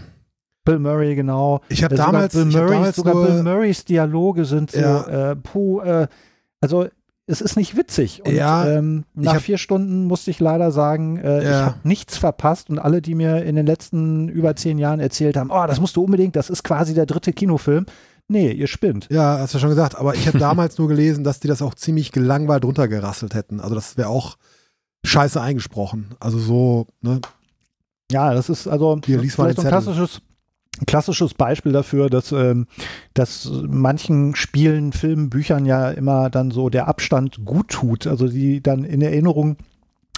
Bill 0.66 0.78
Murray, 0.78 1.14
genau. 1.14 1.62
Ich 1.70 1.82
habe 1.82 1.94
Äh, 1.94 1.98
damals, 1.98 2.34
Bill 2.34 2.48
ich 2.48 2.54
hab 2.56 2.62
Murrays, 2.64 2.76
damals 2.76 2.96
sogar 2.96 3.14
Bill 3.14 3.42
Murrays 3.42 3.84
Dialoge 3.86 4.44
sind 4.44 4.70
so, 4.72 4.78
Ja. 4.80 5.30
äh, 5.30 5.36
puh, 5.36 5.80
äh, 5.80 6.08
also 6.60 6.86
es 7.26 7.40
ist 7.40 7.56
nicht 7.56 7.74
witzig. 7.74 8.20
Und 8.26 8.34
Ja, 8.34 8.66
ähm, 8.68 9.04
ich 9.16 9.24
nach 9.24 9.36
hab- 9.36 9.40
vier 9.40 9.56
Stunden 9.56 10.04
musste 10.04 10.30
ich 10.30 10.40
leider 10.40 10.72
sagen, 10.72 11.16
äh, 11.16 11.38
ich 11.38 11.44
Ja. 11.48 11.64
habe 11.66 11.74
nichts 11.84 12.18
verpasst 12.18 12.68
und 12.68 12.78
alle, 12.78 13.00
die 13.00 13.14
mir 13.14 13.42
in 13.42 13.56
den 13.56 13.64
letzten 13.64 14.28
über 14.28 14.54
zehn 14.56 14.76
Jahren 14.76 15.00
erzählt 15.00 15.38
haben, 15.38 15.50
oh, 15.50 15.64
das 15.66 15.80
musst 15.80 15.96
du 15.96 16.04
unbedingt, 16.04 16.36
das 16.36 16.50
ist 16.50 16.64
quasi 16.64 16.92
der 16.92 17.06
dritte 17.06 17.32
Kinofilm. 17.32 17.86
Nee, 18.28 18.52
ihr 18.52 18.66
spinnt. 18.66 19.08
Ja, 19.10 19.38
hast 19.38 19.54
du 19.54 19.58
schon 19.58 19.70
gesagt, 19.70 19.96
aber 19.98 20.14
ich 20.14 20.26
habe 20.28 20.38
damals 20.38 20.76
nur 20.76 20.88
gelesen, 20.88 21.24
dass 21.24 21.40
die 21.40 21.48
das 21.48 21.62
auch 21.62 21.74
ziemlich 21.74 22.12
gelangweilt 22.12 22.64
runtergerasselt 22.64 23.34
hätten. 23.34 23.58
Also 23.60 23.74
das 23.74 23.96
wäre 23.96 24.08
auch 24.10 24.36
scheiße 25.04 25.40
eingesprochen. 25.40 26.08
Also 26.20 26.38
so, 26.38 26.86
ne? 27.00 27.20
Ja, 28.10 28.34
das 28.34 28.48
ist 28.48 28.66
also 28.66 29.00
Hier, 29.04 29.18
lies 29.18 29.38
mal 29.38 29.44
vielleicht 29.44 29.56
so 29.56 29.62
den 29.62 29.68
ein 29.68 29.70
klassisches, 29.70 30.20
ein 30.80 30.86
klassisches 30.86 31.34
Beispiel 31.34 31.72
dafür, 31.72 32.10
dass, 32.10 32.32
ähm, 32.32 32.66
dass 33.14 33.50
manchen 33.68 34.34
Spielen, 34.34 34.92
Filmen, 34.92 35.30
Büchern 35.30 35.64
ja 35.64 35.90
immer 35.90 36.28
dann 36.30 36.50
so 36.50 36.70
der 36.70 36.88
Abstand 36.88 37.44
gut 37.44 37.68
tut. 37.68 38.06
Also 38.06 38.28
die 38.28 38.62
dann 38.62 38.84
in 38.84 39.00
Erinnerung 39.00 39.56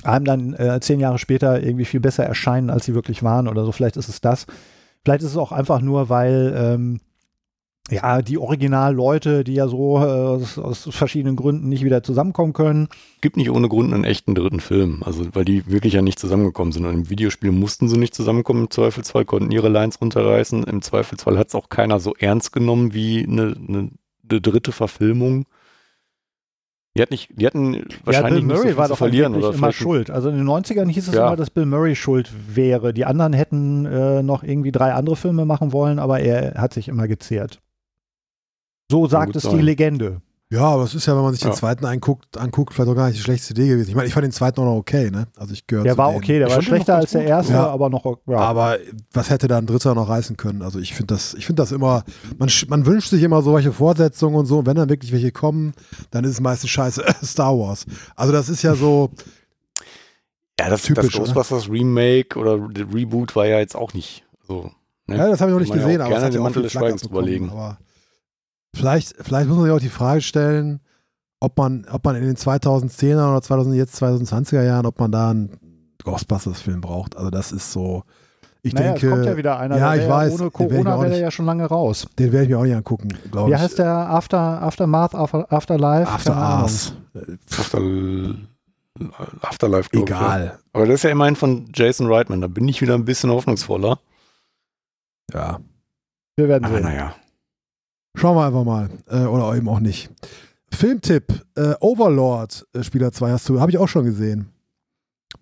einem 0.05 0.25
dann 0.25 0.55
äh, 0.55 0.81
zehn 0.81 1.01
Jahre 1.01 1.19
später 1.19 1.63
irgendwie 1.63 1.85
viel 1.85 2.01
besser 2.01 2.25
erscheinen, 2.25 2.71
als 2.71 2.85
sie 2.87 2.95
wirklich 2.95 3.23
waren 3.23 3.49
oder 3.49 3.65
so. 3.65 3.73
Vielleicht 3.73 3.97
ist 3.97 4.09
es 4.09 4.21
das. 4.21 4.47
Vielleicht 5.05 5.23
ist 5.23 5.31
es 5.31 5.37
auch 5.37 5.53
einfach 5.53 5.81
nur, 5.81 6.09
weil 6.09 6.55
ähm, 6.57 7.01
ja, 7.91 8.23
die 8.23 8.39
Originalleute, 8.39 9.45
die 9.45 9.55
ja 9.55 9.67
so 9.67 9.99
äh, 9.99 10.03
aus, 10.03 10.57
aus 10.59 10.89
verschiedenen 10.91 11.37
Gründen 11.37 11.69
nicht 11.69 11.85
wieder 11.85 12.03
zusammenkommen 12.03 12.53
können. 12.53 12.89
Gibt 13.21 13.37
nicht 13.37 13.51
ohne 13.51 13.69
Grund 13.69 13.93
einen 13.93 14.05
echten 14.05 14.35
dritten 14.35 14.61
Film. 14.61 15.03
Also, 15.05 15.27
weil 15.35 15.45
die 15.45 15.67
wirklich 15.67 15.95
ja 15.95 16.03
nicht 16.03 16.19
zusammengekommen 16.19 16.73
sind. 16.73 16.87
Und 16.87 16.95
im 16.95 17.11
Videospiel 17.11 17.51
mussten 17.51 17.89
sie 17.89 17.99
nicht 17.99 18.15
zusammenkommen. 18.15 18.63
Im 18.63 18.71
Zweifelsfall 18.71 19.25
konnten 19.25 19.51
ihre 19.51 19.69
Lines 19.69 20.01
runterreißen. 20.01 20.65
Im 20.65 20.81
Zweifelsfall 20.81 21.39
hat 21.39 21.49
es 21.49 21.55
auch 21.55 21.69
keiner 21.69 21.99
so 21.99 22.15
ernst 22.19 22.53
genommen 22.53 22.95
wie 22.95 23.27
eine, 23.27 23.57
eine, 23.69 23.91
eine 24.31 24.41
dritte 24.41 24.71
Verfilmung. 24.73 25.47
Die, 26.97 27.03
hat 27.03 27.11
nicht, 27.11 27.31
die 27.35 27.47
hatten 27.47 27.85
wahrscheinlich 28.05 28.15
ja, 28.15 28.21
Bill 28.21 28.43
nicht 28.43 28.57
so 28.57 28.63
Murray 28.63 28.77
war 28.77 28.89
doch 28.89 28.99
verlieren. 28.99 29.35
Oder 29.35 29.55
immer 29.55 29.73
schuld. 29.73 30.11
Also 30.11 30.29
in 30.29 30.37
den 30.37 30.47
90ern 30.47 30.89
hieß 30.89 31.09
es 31.09 31.15
Ja. 31.15 31.27
immer, 31.27 31.37
dass 31.37 31.51
Bill 31.51 31.67
Murray 31.67 31.97
schuld 31.97 32.31
wäre. 32.55 32.93
Die 32.93 33.07
anderen 33.07 33.33
hätten 33.33 33.87
äh, 33.87 34.23
noch 34.23 34.43
irgendwie 34.45 34.73
drei 34.73 34.93
andere 34.93 35.17
Filme 35.17 35.47
machen 35.47 35.73
wollen, 35.73 35.99
aber 35.99 36.21
er 36.21 36.61
hat 36.61 36.75
sich 36.75 36.89
immer 36.89 37.09
gezehrt. 37.09 37.61
So 38.91 39.07
sagt 39.07 39.37
es 39.37 39.45
sein. 39.45 39.57
die 39.57 39.63
Legende. 39.63 40.21
Ja, 40.51 40.65
aber 40.65 40.83
es 40.83 40.95
ist 40.95 41.07
ja, 41.07 41.17
wenn 41.17 41.23
man 41.23 41.33
sich 41.33 41.41
den 41.41 41.49
Ja. 41.53 41.57
zweiten 41.57 41.87
anguckt, 41.87 42.37
anguckt, 42.37 42.75
vielleicht 42.75 42.91
auch 42.91 42.95
gar 42.95 43.07
nicht 43.07 43.17
die 43.19 43.23
schlechteste 43.23 43.55
Idee 43.55 43.69
gewesen. 43.69 43.89
Ich 43.89 43.95
meine, 43.97 44.07
ich 44.09 44.13
fand 44.13 44.25
den 44.25 44.33
zweiten 44.33 44.61
auch 44.61 44.67
noch 44.67 44.77
okay, 44.77 45.11
ne? 45.11 45.27
Also 45.39 45.55
ich 45.55 45.67
gehöre 45.67 45.85
Der 45.85 45.93
zu 45.95 45.99
war 45.99 46.09
denen. 46.11 46.19
okay, 46.19 46.39
der 46.41 46.49
Ich 46.49 46.53
war 46.53 46.61
den 46.61 46.67
schlechter 46.67 46.97
als 46.97 47.13
der 47.13 47.25
erste, 47.25 47.55
Ja. 47.55 47.69
aber 47.71 47.89
noch 47.89 48.05
ja. 48.27 48.37
Aber 48.37 48.77
was 49.15 49.31
hätte 49.31 49.49
da 49.49 49.57
ein 49.57 49.65
Dritter 49.65 49.95
noch 49.95 50.11
reißen 50.11 50.37
können? 50.37 50.61
Also 50.61 50.79
ich 50.79 50.93
finde 50.93 51.15
das, 51.15 51.33
ich 51.33 51.47
finde 51.47 51.63
das 51.63 51.73
immer, 51.73 52.05
man, 52.39 52.51
man 52.69 52.85
wünscht 52.85 53.09
sich 53.09 53.23
immer 53.23 53.41
solche 53.41 53.73
Fortsetzungen 53.73 54.37
und 54.37 54.45
so. 54.45 54.59
Und 54.59 54.67
wenn 54.67 54.77
dann 54.77 54.91
wirklich 54.91 55.11
welche 55.11 55.33
kommen, 55.33 55.73
dann 56.11 56.25
ist 56.25 56.33
es 56.33 56.41
meistens 56.43 56.69
scheiße 56.69 57.03
Star 57.25 57.59
Wars. 57.59 57.87
Also 58.15 58.35
das 58.35 58.51
ist 58.51 58.61
ja 58.63 58.75
so, 58.75 59.09
Ja, 60.61 60.69
das, 60.69 60.83
Typisch, 60.83 61.07
das 61.07 61.15
Ghostbusters 61.15 61.71
Remake 61.71 62.39
oder 62.39 62.59
der 62.59 62.93
Reboot 62.93 63.35
war 63.37 63.47
ja 63.47 63.59
jetzt 63.59 63.75
auch 63.75 63.95
nicht 63.95 64.23
so. 64.47 64.71
Ne? 65.07 65.17
ja, 65.17 65.29
das 65.31 65.41
habe 65.41 65.51
ich 65.51 65.55
noch 65.55 65.61
nicht 65.61 65.73
gesehen, 65.73 66.03
auch 66.03 66.07
aber 66.07 66.17
es 66.17 66.21
gerne 66.21 66.27
hat 66.27 66.27
ja 66.27 66.31
den 66.31 66.41
auch 66.41 66.45
Mantel 66.45 66.63
des 66.65 66.73
Schweigens 66.73 67.03
überlegen. 67.05 67.49
Aber 67.49 67.79
vielleicht, 68.74 69.15
vielleicht 69.20 69.49
muss 69.49 69.57
man 69.57 69.66
sich 69.66 69.74
auch 69.74 69.81
die 69.81 69.89
Frage 69.89 70.20
stellen, 70.20 70.81
ob 71.40 71.57
man, 71.59 71.86
ob 71.90 72.05
man 72.05 72.16
in 72.16 72.23
den 72.24 72.36
2010er 72.36 73.31
oder 73.31 73.43
2000, 73.43 73.74
jetzt 73.77 74.01
2020er 74.03 74.62
Jahren, 74.62 74.86
ob 74.86 74.99
man 75.01 75.11
da 75.12 75.31
einen 75.31 75.59
Ghostbusters-Film 76.05 76.81
braucht. 76.81 77.16
Also 77.16 77.31
das 77.31 77.51
ist 77.53 77.73
so, 77.73 78.05
ich 78.62 78.73
naja, 78.74 78.93
denke, 78.93 79.07
es 79.09 79.12
kommt 79.12 79.27
ja 79.27 79.36
wieder 79.36 79.59
einer. 79.59 79.77
ja, 79.77 79.94
ich 79.97 80.09
weiß, 80.09 80.40
Ohne 80.40 80.51
Corona 80.51 80.94
auch 80.94 81.01
wäre 81.03 81.11
der 81.11 81.19
ja 81.20 81.31
schon 81.32 81.47
lange 81.47 81.65
raus. 81.66 82.07
den 82.19 82.31
werde 82.32 82.44
ich 82.44 82.51
mir 82.51 82.59
auch 82.59 82.62
nicht 82.65 82.77
angucken, 82.77 83.09
glaube 83.31 83.51
Wie 83.51 83.55
ich. 83.55 83.61
heißt 83.61 83.78
der 83.78 83.89
After, 83.93 84.39
Aftermath, 84.62 85.15
After, 85.16 85.53
Afterlife? 85.53 86.09
After. 86.11 86.36
Ours. 86.62 86.94
After, 87.51 87.81
Afterlife, 89.40 89.89
glaub 89.90 90.05
ich, 90.05 90.11
Ja. 90.11 90.16
Egal. 90.36 90.59
Aber 90.73 90.86
das 90.86 90.94
ist 90.97 91.03
ja 91.03 91.11
immerhin 91.11 91.35
von 91.36 91.69
Jason 91.74 92.07
Reitman. 92.12 92.40
Da 92.40 92.47
bin 92.47 92.69
ich 92.69 92.81
wieder 92.82 92.94
ein 92.94 93.05
bisschen 93.05 93.31
hoffnungsvoller. 93.31 93.99
Ja. 95.32 95.59
Wir 96.36 96.49
werden 96.49 96.65
Aber 96.65 96.74
sehen. 96.77 96.85
naja. 96.85 97.15
Schauen 98.14 98.36
wir 98.36 98.47
einfach 98.47 98.64
mal. 98.64 98.90
Äh, 99.09 99.24
oder 99.24 99.55
eben 99.56 99.68
auch 99.68 99.80
nicht. 99.80 100.10
Filmtipp: 100.70 101.44
äh, 101.56 101.74
Overlord, 101.80 102.66
äh, 102.74 102.82
Spieler 102.82 103.12
2 103.12 103.30
hast 103.32 103.48
du, 103.48 103.60
habe 103.60 103.70
ich 103.70 103.78
auch 103.78 103.89
schon 103.89 104.05
gesehen. 104.05 104.48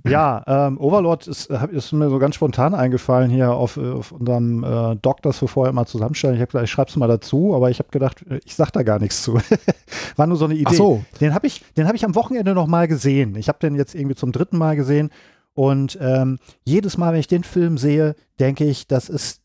Ja, 0.07 0.45
ähm, 0.47 0.79
Overlord 0.81 1.27
ist, 1.27 1.51
hab- 1.51 1.73
ist 1.73 1.93
mir 1.93 2.09
so 2.09 2.19
ganz 2.21 2.37
spontan 2.37 2.75
eingefallen 2.75 3.29
hier 3.29 3.53
auf, 3.53 3.77
äh, 3.77 3.91
auf 3.91 4.13
unserem 4.13 4.63
äh, 4.65 4.97
Doc, 4.97 5.21
das 5.23 5.41
wir 5.43 5.49
vorher 5.49 5.73
mal 5.73 5.85
zusammenstellen. 5.85 6.37
Ich 6.37 6.41
habe 6.41 6.47
gesagt, 6.53 6.65
ich 6.65 6.71
schreibe 6.71 6.89
es 6.91 6.97
mal 6.97 7.09
dazu, 7.09 7.55
aber 7.55 7.71
ich 7.71 7.81
habe 7.81 7.91
gedacht, 7.91 8.25
äh, 8.31 8.41
ich 8.45 8.55
sag 8.55 8.71
da 8.71 8.83
gar 8.85 8.99
nichts 9.01 9.23
zu. 9.23 9.35
War 10.17 10.27
nur 10.29 10.37
so 10.39 10.45
eine 10.47 10.55
Idee. 10.55 10.65
Ach 10.69 10.73
so, 10.75 11.05
Den 11.21 11.35
habe 11.35 11.47
ich, 11.49 11.65
den 11.77 11.87
hab 11.89 11.95
ich 11.97 12.05
am 12.05 12.15
Wochenende 12.15 12.55
noch 12.55 12.69
mal 12.69 12.87
gesehen. 12.89 13.35
Ich 13.35 13.49
habe 13.49 13.59
den 13.59 13.75
jetzt 13.75 13.95
irgendwie 13.97 14.15
zum 14.15 14.31
dritten 14.33 14.57
Mal 14.59 14.77
gesehen. 14.77 15.11
Und 15.55 15.99
ähm, 16.01 16.39
jedes 16.65 16.97
Mal, 16.97 17.13
wenn 17.13 17.21
ich 17.21 17.27
den 17.29 17.45
Film 17.45 17.77
sehe, 17.77 18.15
denke 18.39 18.65
ich, 18.65 18.87
das 18.87 19.09
ist 19.09 19.43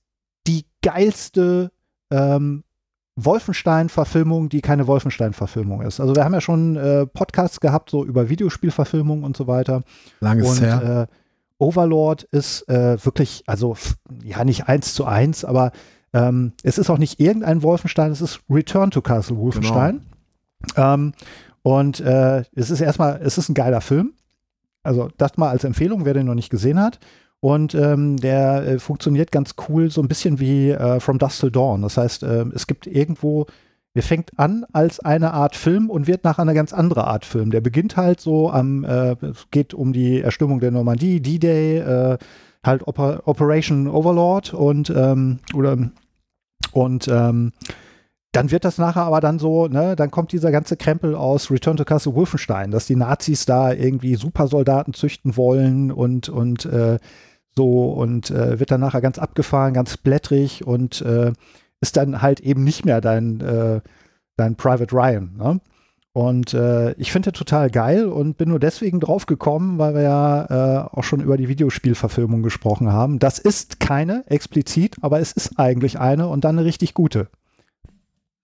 die 0.48 0.66
geilste 0.84 1.72
ähm, 2.12 2.64
Wolfenstein-Verfilmung, 3.16 4.50
die 4.50 4.62
keine 4.62 4.88
Wolfenstein-Verfilmung 4.88 5.82
ist. 5.82 6.00
Also 6.00 6.16
wir 6.16 6.26
haben 6.26 6.34
ja 6.34 6.42
schon 6.42 6.76
äh, 6.76 7.06
Podcasts 7.06 7.60
gehabt, 7.60 7.90
so 7.90 8.04
über 8.04 8.30
Videospielverfilmungen 8.30 9.24
und 9.24 9.38
so 9.38 9.48
weiter. 9.48 9.84
lange 10.20 10.44
ist 10.44 10.50
Und 10.50 10.62
her. 10.62 11.08
äh, 11.10 11.16
Overlord 11.58 12.24
ist 12.24 12.68
äh, 12.68 13.04
wirklich, 13.04 13.44
also 13.48 13.78
ja 14.24 14.44
nicht 14.44 14.68
eins 14.68 14.94
zu 14.94 15.06
eins, 15.06 15.46
aber 15.46 15.72
ähm, 16.14 16.54
es 16.64 16.78
ist 16.78 16.90
auch 16.90 16.98
nicht 16.98 17.20
irgendein 17.20 17.64
Wolfenstein, 17.64 18.12
es 18.12 18.22
ist 18.22 18.42
Return 18.50 18.92
to 18.92 19.02
Castle 19.02 19.38
Wolfenstein. 19.38 20.02
Ähm, 20.76 21.14
und 21.62 22.00
äh, 22.02 22.44
es 22.54 22.70
ist 22.70 22.82
erstmal, 22.82 23.22
es 23.24 23.38
ist 23.38 23.50
ein 23.50 23.54
geiler 23.54 23.82
Film. 23.82 24.14
Also 24.84 25.10
das 25.18 25.38
mal 25.38 25.50
als 25.50 25.64
Empfehlung, 25.64 26.06
wer 26.06 26.14
den 26.14 26.28
noch 26.28 26.36
nicht 26.36 26.50
gesehen 26.50 26.80
hat. 26.80 27.00
Und 27.46 27.76
ähm, 27.76 28.18
der 28.18 28.66
äh, 28.66 28.80
funktioniert 28.80 29.32
ganz 29.32 29.54
cool, 29.70 29.92
so 29.92 30.02
ein 30.02 30.08
bisschen 30.08 30.40
wie 30.40 30.72
äh, 30.72 31.00
From 31.00 31.20
Dusk 31.20 31.42
Till 31.42 31.52
Dawn. 31.52 31.84
Das 31.84 31.96
heißt, 31.96 32.24
ähm, 32.24 32.52
es 32.56 32.66
gibt 32.66 32.88
irgendwo, 32.88 33.46
der 33.94 34.02
fängt 34.02 34.32
an 34.40 34.66
als 34.74 35.00
eine 35.00 35.32
Art 35.32 35.56
Film 35.56 35.92
und 35.92 36.08
wird 36.08 36.24
nachher 36.24 36.42
eine 36.42 36.56
ganz 36.56 36.74
andere 36.74 37.06
Art 37.06 37.24
Film. 37.24 37.52
Der 37.52 37.62
beginnt 37.62 37.98
halt 37.98 38.20
so 38.20 38.50
am, 38.50 38.84
äh, 38.84 39.12
es 39.24 39.46
geht 39.52 39.76
um 39.76 39.94
die 39.94 40.22
Erstürmung 40.22 40.60
der 40.60 40.72
Normandie, 40.72 41.22
D-Day, 41.22 41.78
äh, 41.78 42.18
halt 42.66 42.88
Oper 42.88 43.22
Operation 43.26 43.88
Overlord 43.90 44.56
und 44.56 44.90
ähm, 44.90 45.38
oder 45.54 45.78
und 46.72 47.08
ähm, 47.08 47.52
dann 48.32 48.50
wird 48.50 48.66
das 48.66 48.80
nachher 48.80 49.04
aber 49.04 49.22
dann 49.22 49.38
so, 49.38 49.68
ne, 49.68 49.96
dann 49.96 50.10
kommt 50.10 50.32
dieser 50.32 50.52
ganze 50.52 50.78
Krempel 50.78 51.14
aus 51.14 51.52
Return 51.52 51.78
to 51.78 51.86
Castle 51.86 52.16
Wolfenstein, 52.16 52.72
dass 52.72 52.88
die 52.88 52.96
Nazis 52.96 53.46
da 53.46 53.72
irgendwie 53.72 54.16
Supersoldaten 54.16 54.96
züchten 54.96 55.38
wollen 55.38 55.92
und, 55.92 56.28
und 56.28 56.66
äh, 56.66 56.98
so 57.58 57.92
und 57.92 58.32
äh, 58.32 58.60
wird 58.60 58.72
dann 58.72 58.82
nachher 58.82 59.02
ganz 59.02 59.18
abgefahren, 59.20 59.74
ganz 59.74 59.98
blättrig 59.98 60.66
und 60.66 61.02
äh, 61.02 61.32
ist 61.82 61.98
dann 61.98 62.22
halt 62.22 62.40
eben 62.42 62.64
nicht 62.64 62.86
mehr 62.86 63.02
dein, 63.02 63.42
äh, 63.42 63.82
dein 64.38 64.56
Private 64.56 64.94
Ryan. 64.94 65.36
Ne? 65.38 65.62
Und 66.14 66.54
äh, 66.54 66.94
ich 66.94 67.12
finde 67.12 67.34
total 67.34 67.70
geil 67.70 68.06
und 68.06 68.38
bin 68.38 68.50
nur 68.50 68.60
deswegen 68.60 69.02
drauf 69.02 69.26
gekommen, 69.26 69.78
weil 69.80 69.96
wir 69.96 70.02
ja 70.02 70.46
äh, 70.46 70.88
auch 70.90 71.04
schon 71.04 71.20
über 71.20 71.36
die 71.36 71.50
Videospielverfilmung 71.50 72.42
gesprochen 72.42 72.92
haben. 72.92 73.20
Das 73.20 73.38
ist 73.38 73.82
keine 73.82 74.24
explizit, 74.28 74.96
aber 75.02 75.20
es 75.20 75.34
ist 75.34 75.60
eigentlich 75.60 76.00
eine 76.00 76.28
und 76.28 76.46
dann 76.46 76.58
eine 76.58 76.66
richtig 76.66 76.94
gute. 76.94 77.28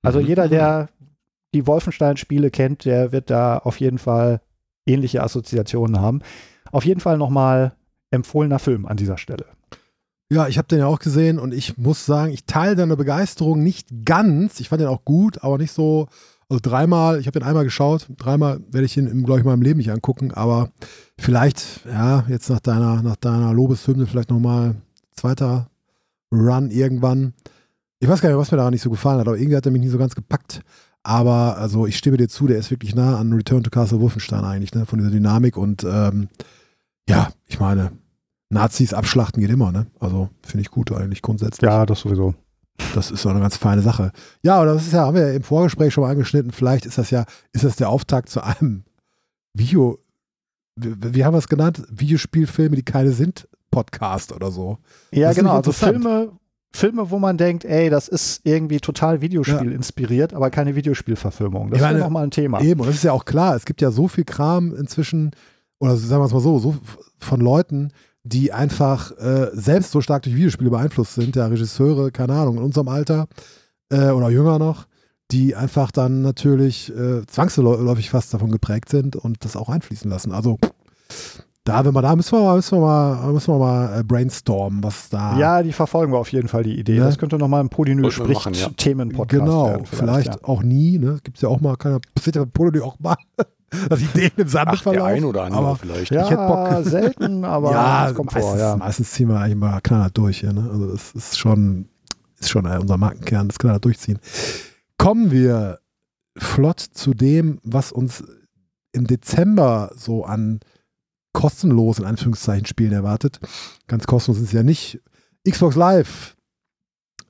Also 0.02 0.20
Mhm. 0.20 0.26
jeder, 0.26 0.48
der 0.50 0.90
die 1.54 1.66
Wolfenstein-Spiele 1.68 2.52
kennt, 2.52 2.86
der 2.86 3.12
wird 3.12 3.30
da 3.30 3.58
auf 3.58 3.80
jeden 3.80 3.98
Fall 3.98 4.42
ähnliche 4.86 5.24
Assoziationen 5.24 6.02
haben. 6.02 6.22
Auf 6.72 6.86
jeden 6.86 7.00
Fall 7.00 7.18
nochmal 7.18 7.74
empfohlener 8.12 8.60
Film 8.60 8.86
an 8.86 8.98
dieser 8.98 9.18
Stelle. 9.18 9.46
Ja, 10.30 10.48
ich 10.48 10.58
habe 10.58 10.68
den 10.68 10.80
ja 10.80 10.86
auch 10.86 11.00
gesehen 11.00 11.40
und 11.40 11.54
ich 11.54 11.78
muss 11.78 12.06
sagen, 12.06 12.32
ich 12.32 12.46
teile 12.46 12.76
deine 12.76 12.96
Begeisterung 12.96 13.62
nicht 13.64 13.90
ganz. 14.06 14.62
Ich 14.62 14.70
fand 14.70 14.82
den 14.82 14.88
auch 14.88 15.04
gut, 15.04 15.44
aber 15.44 15.58
nicht 15.58 15.74
so. 15.74 16.08
Also 16.48 16.60
dreimal, 16.62 17.20
ich 17.20 17.28
habe 17.28 17.40
den 17.40 17.48
einmal 17.48 17.64
geschaut, 17.64 18.08
dreimal 18.18 18.60
werde 18.70 18.86
ich 18.86 18.98
ihn, 18.98 19.24
glaube 19.24 19.40
ich, 19.40 19.46
mal 19.46 19.54
im 19.54 19.62
Leben 19.62 19.78
nicht 19.78 19.92
angucken, 19.92 20.34
aber 20.34 20.70
vielleicht, 21.18 21.86
ja, 21.86 22.26
jetzt 22.28 22.50
nach 22.50 22.60
deiner, 22.60 23.02
nach 23.02 23.16
deiner 23.16 23.54
Lobeshymne 23.54 24.06
vielleicht 24.06 24.30
nochmal 24.30 24.76
zweiter 25.14 25.70
Run 26.30 26.70
irgendwann. 26.70 27.34
Ich 28.00 28.10
weiß 28.10 28.20
gar 28.20 28.30
nicht, 28.30 28.38
was 28.38 28.52
mir 28.52 28.58
daran 28.58 28.74
nicht 28.74 28.82
so 28.82 28.90
gefallen 28.90 29.20
hat, 29.20 29.28
aber 29.28 29.38
irgendwie 29.38 29.56
hat 29.56 29.66
er 29.66 29.72
mich 29.72 29.82
nicht 29.82 29.92
so 29.92 29.98
ganz 29.98 30.14
gepackt. 30.14 30.62
Aber 31.04 31.58
also 31.58 31.88
ich 31.88 31.98
stimme 31.98 32.18
dir 32.18 32.28
zu, 32.28 32.48
der 32.48 32.58
ist 32.58 32.72
wirklich 32.72 32.96
nah 32.96 33.18
an 33.18 33.34
Return 33.34 33.64
to 33.64 33.70
Castle 33.70 34.02
Wolfenstein 34.02 34.44
eigentlich, 34.44 34.74
ne? 34.74 34.86
Von 34.86 35.00
dieser 35.00 35.12
Dynamik 35.12 35.58
und 35.58 35.84
ähm, 35.84 36.28
ja, 37.08 37.32
ich 37.48 37.60
meine, 37.60 37.92
Nazis 38.52 38.94
abschlachten 38.94 39.42
geht 39.42 39.52
immer, 39.52 39.72
ne? 39.72 39.88
Also 40.00 40.30
finde 40.42 40.62
ich 40.62 40.72
gut 40.72 40.92
eigentlich 40.92 41.22
grundsätzlich. 41.22 41.70
Ja, 41.70 41.86
das 41.86 42.02
sowieso. 42.02 42.36
Das 42.94 43.12
ist 43.12 43.22
so 43.22 43.30
eine 43.30 43.40
ganz 43.40 43.58
feine 43.58 43.82
Sache. 43.82 44.12
Ja, 44.44 44.62
oder 44.62 44.74
das 44.74 44.86
ist 44.88 44.94
ja, 44.94 45.06
haben 45.06 45.16
wir 45.16 45.28
ja 45.28 45.34
im 45.34 45.44
Vorgespräch 45.44 45.94
schon 45.94 46.04
mal 46.04 46.12
angeschnitten, 46.12 46.52
vielleicht 46.52 46.86
ist 46.86 46.98
das 46.98 47.12
ja, 47.12 47.26
ist 47.54 47.64
das 47.64 47.76
der 47.76 47.90
Auftakt 47.90 48.30
zu 48.30 48.44
einem 48.44 48.84
Video, 49.54 50.00
wie, 50.76 50.96
wie 51.16 51.26
haben 51.26 51.34
wir 51.34 51.40
es 51.40 51.48
genannt? 51.48 51.84
Videospielfilme, 51.90 52.76
die 52.76 52.84
keine 52.84 53.12
sind, 53.12 53.48
Podcast 53.70 54.34
oder 54.34 54.52
so. 54.52 54.78
Ja, 55.12 55.28
Das 55.28 55.32
ist 55.32 55.38
genau. 55.38 55.56
Also. 55.58 55.72
Filme, 55.72 56.32
Filme, 56.74 57.10
wo 57.10 57.20
man 57.20 57.38
denkt, 57.38 57.66
ey, 57.66 57.90
das 57.90 58.08
ist 58.08 58.42
irgendwie 58.44 58.80
total 58.80 59.22
Videospiel 59.22 59.72
inspiriert, 59.72 60.34
aber 60.34 60.50
keine 60.50 60.76
Videospielverfilmung. 60.76 61.70
Das 61.70 61.78
Ich 61.78 61.84
ist 61.84 61.88
meine, 61.88 62.00
nochmal 62.00 62.24
ein 62.24 62.32
Thema. 62.32 62.62
Eben, 62.62 62.80
und 62.80 62.88
das 62.88 62.96
ist 62.96 63.04
ja 63.04 63.12
auch 63.12 63.26
klar, 63.26 63.56
es 63.56 63.66
gibt 63.66 63.82
ja 63.82 63.92
so 63.92 64.08
viel 64.08 64.24
Kram 64.24 64.74
inzwischen, 64.76 65.32
oder 65.80 65.98
sagen 65.98 66.22
wir 66.22 66.26
es 66.26 66.34
mal 66.34 66.40
so, 66.40 66.60
so 66.60 66.76
von 67.18 67.42
Leuten, 67.42 67.92
die 68.24 68.54
einfach 68.54 69.12
äh, 69.18 69.50
selbst 69.54 69.92
so 69.92 70.02
stark 70.02 70.24
durch 70.24 70.36
Videospiele 70.36 70.70
beeinflusst 70.70 71.16
sind, 71.16 71.36
ja, 71.36 71.48
Regisseure, 71.48 72.12
keine 72.12 72.34
Ahnung, 72.34 72.58
in 72.58 72.64
unserem 72.64 72.88
Alter 72.88 73.28
äh, 73.90 74.10
oder 74.10 74.30
jünger 74.30 74.60
noch, 74.60 74.86
die 75.32 75.56
einfach 75.56 75.92
dann 75.92 76.22
natürlich 76.22 76.94
äh, 76.96 77.26
zwangsläufig 77.26 78.10
fast 78.10 78.34
davon 78.34 78.52
geprägt 78.52 78.90
sind 78.90 79.16
und 79.16 79.44
das 79.44 79.56
auch 79.56 79.70
einfließen 79.70 80.10
lassen. 80.10 80.32
Also 80.34 80.58
da, 81.64 81.86
wenn 81.86 81.94
wir 81.94 82.02
da 82.02 82.16
müssen 82.16 82.32
wir 82.38 82.44
mal, 82.44 82.56
müssen 82.56 82.78
wir 82.78 82.82
mal, 82.82 83.34
müssen 83.34 83.54
wir 83.54 83.60
mal 83.60 84.00
äh, 84.00 84.04
brainstormen, 84.04 84.84
was 84.84 85.10
da 85.10 85.38
Ja, 85.38 85.62
die 85.62 85.72
verfolgen 85.72 86.12
wir 86.12 86.18
auf 86.18 86.32
jeden 86.32 86.48
Fall 86.48 86.64
die 86.64 86.80
Idee. 86.80 86.98
Ne? 86.98 87.06
Das 87.06 87.18
könnte 87.20 87.38
nochmal 87.38 87.62
ein 87.62 87.70
Polynö 87.70 88.04
Wollten 88.04 88.18
wir 88.18 88.26
spricht 88.26 88.46
machen, 88.46 88.54
ja. 88.56 88.70
Themenpodcast 88.76 89.44
Genau, 89.44 89.66
werden. 89.68 89.86
vielleicht, 89.86 90.36
ja. 90.36 90.44
auch 90.44 90.64
nie, 90.64 90.98
ne? 90.98 91.20
Gibt 91.24 91.38
es 91.38 91.42
ja 91.42 91.50
auch 91.50 91.62
mal, 91.62 91.76
kann 91.76 91.94
ja, 91.94 92.00
passiert 92.16 92.36
ja 92.36 92.46
bei 92.46 92.50
Polo 92.52 92.84
auch 92.84 93.00
mal, 93.00 93.16
dass 93.90 94.02
Ideen 94.02 94.32
im 94.38 94.48
Sande 94.48 94.74
Ach, 94.74 94.82
der 94.82 94.94
verlaufen. 94.94 95.14
ein 95.14 95.24
oder 95.24 95.44
andere 95.44 95.62
aber 95.62 95.76
vielleicht. 95.78 96.12
Ja, 96.12 96.24
ich 96.26 96.32
hätte 96.32 96.48
Bock. 96.48 96.84
selten, 96.86 97.46
aber 97.46 97.72
ja, 97.72 98.10
es 98.10 98.16
kommt 98.16 98.34
meistens, 98.34 98.52
vor, 98.52 98.60
ja. 98.60 98.76
meistens 98.76 99.12
ziehen 99.12 99.30
wir 99.30 99.40
eigentlich 99.40 99.58
mal 99.58 99.80
knallhart 99.82 100.18
durch 100.18 100.40
hier. 100.40 100.54
Ne? 100.54 100.70
Also 100.70 100.92
das 100.92 101.12
ist 101.14 101.40
schon, 101.40 101.88
ist 102.40 102.50
schon 102.50 102.66
äh, 102.66 102.78
unser 102.80 102.98
Markenkern, 102.98 103.48
das 103.48 103.60
knallhart 103.60 103.86
durchziehen. 103.86 104.20
Kommen 104.98 105.32
wir 105.32 105.80
flott 106.38 106.80
zu 106.80 107.14
dem, 107.14 107.60
was 107.64 107.92
uns 107.92 108.24
im 108.92 109.08
Dezember 109.08 109.92
so 109.96 110.26
an 110.26 110.60
kostenlos, 111.34 112.00
in 112.00 112.06
Anführungszeichen, 112.06 112.66
Spielen 112.66 112.92
erwartet. 112.92 113.40
Ganz 113.88 114.06
kostenlos 114.06 114.42
ist 114.42 114.48
es 114.48 114.52
ja 114.52 114.64
nicht. 114.64 115.00
Xbox 115.50 115.76
Live 115.76 116.36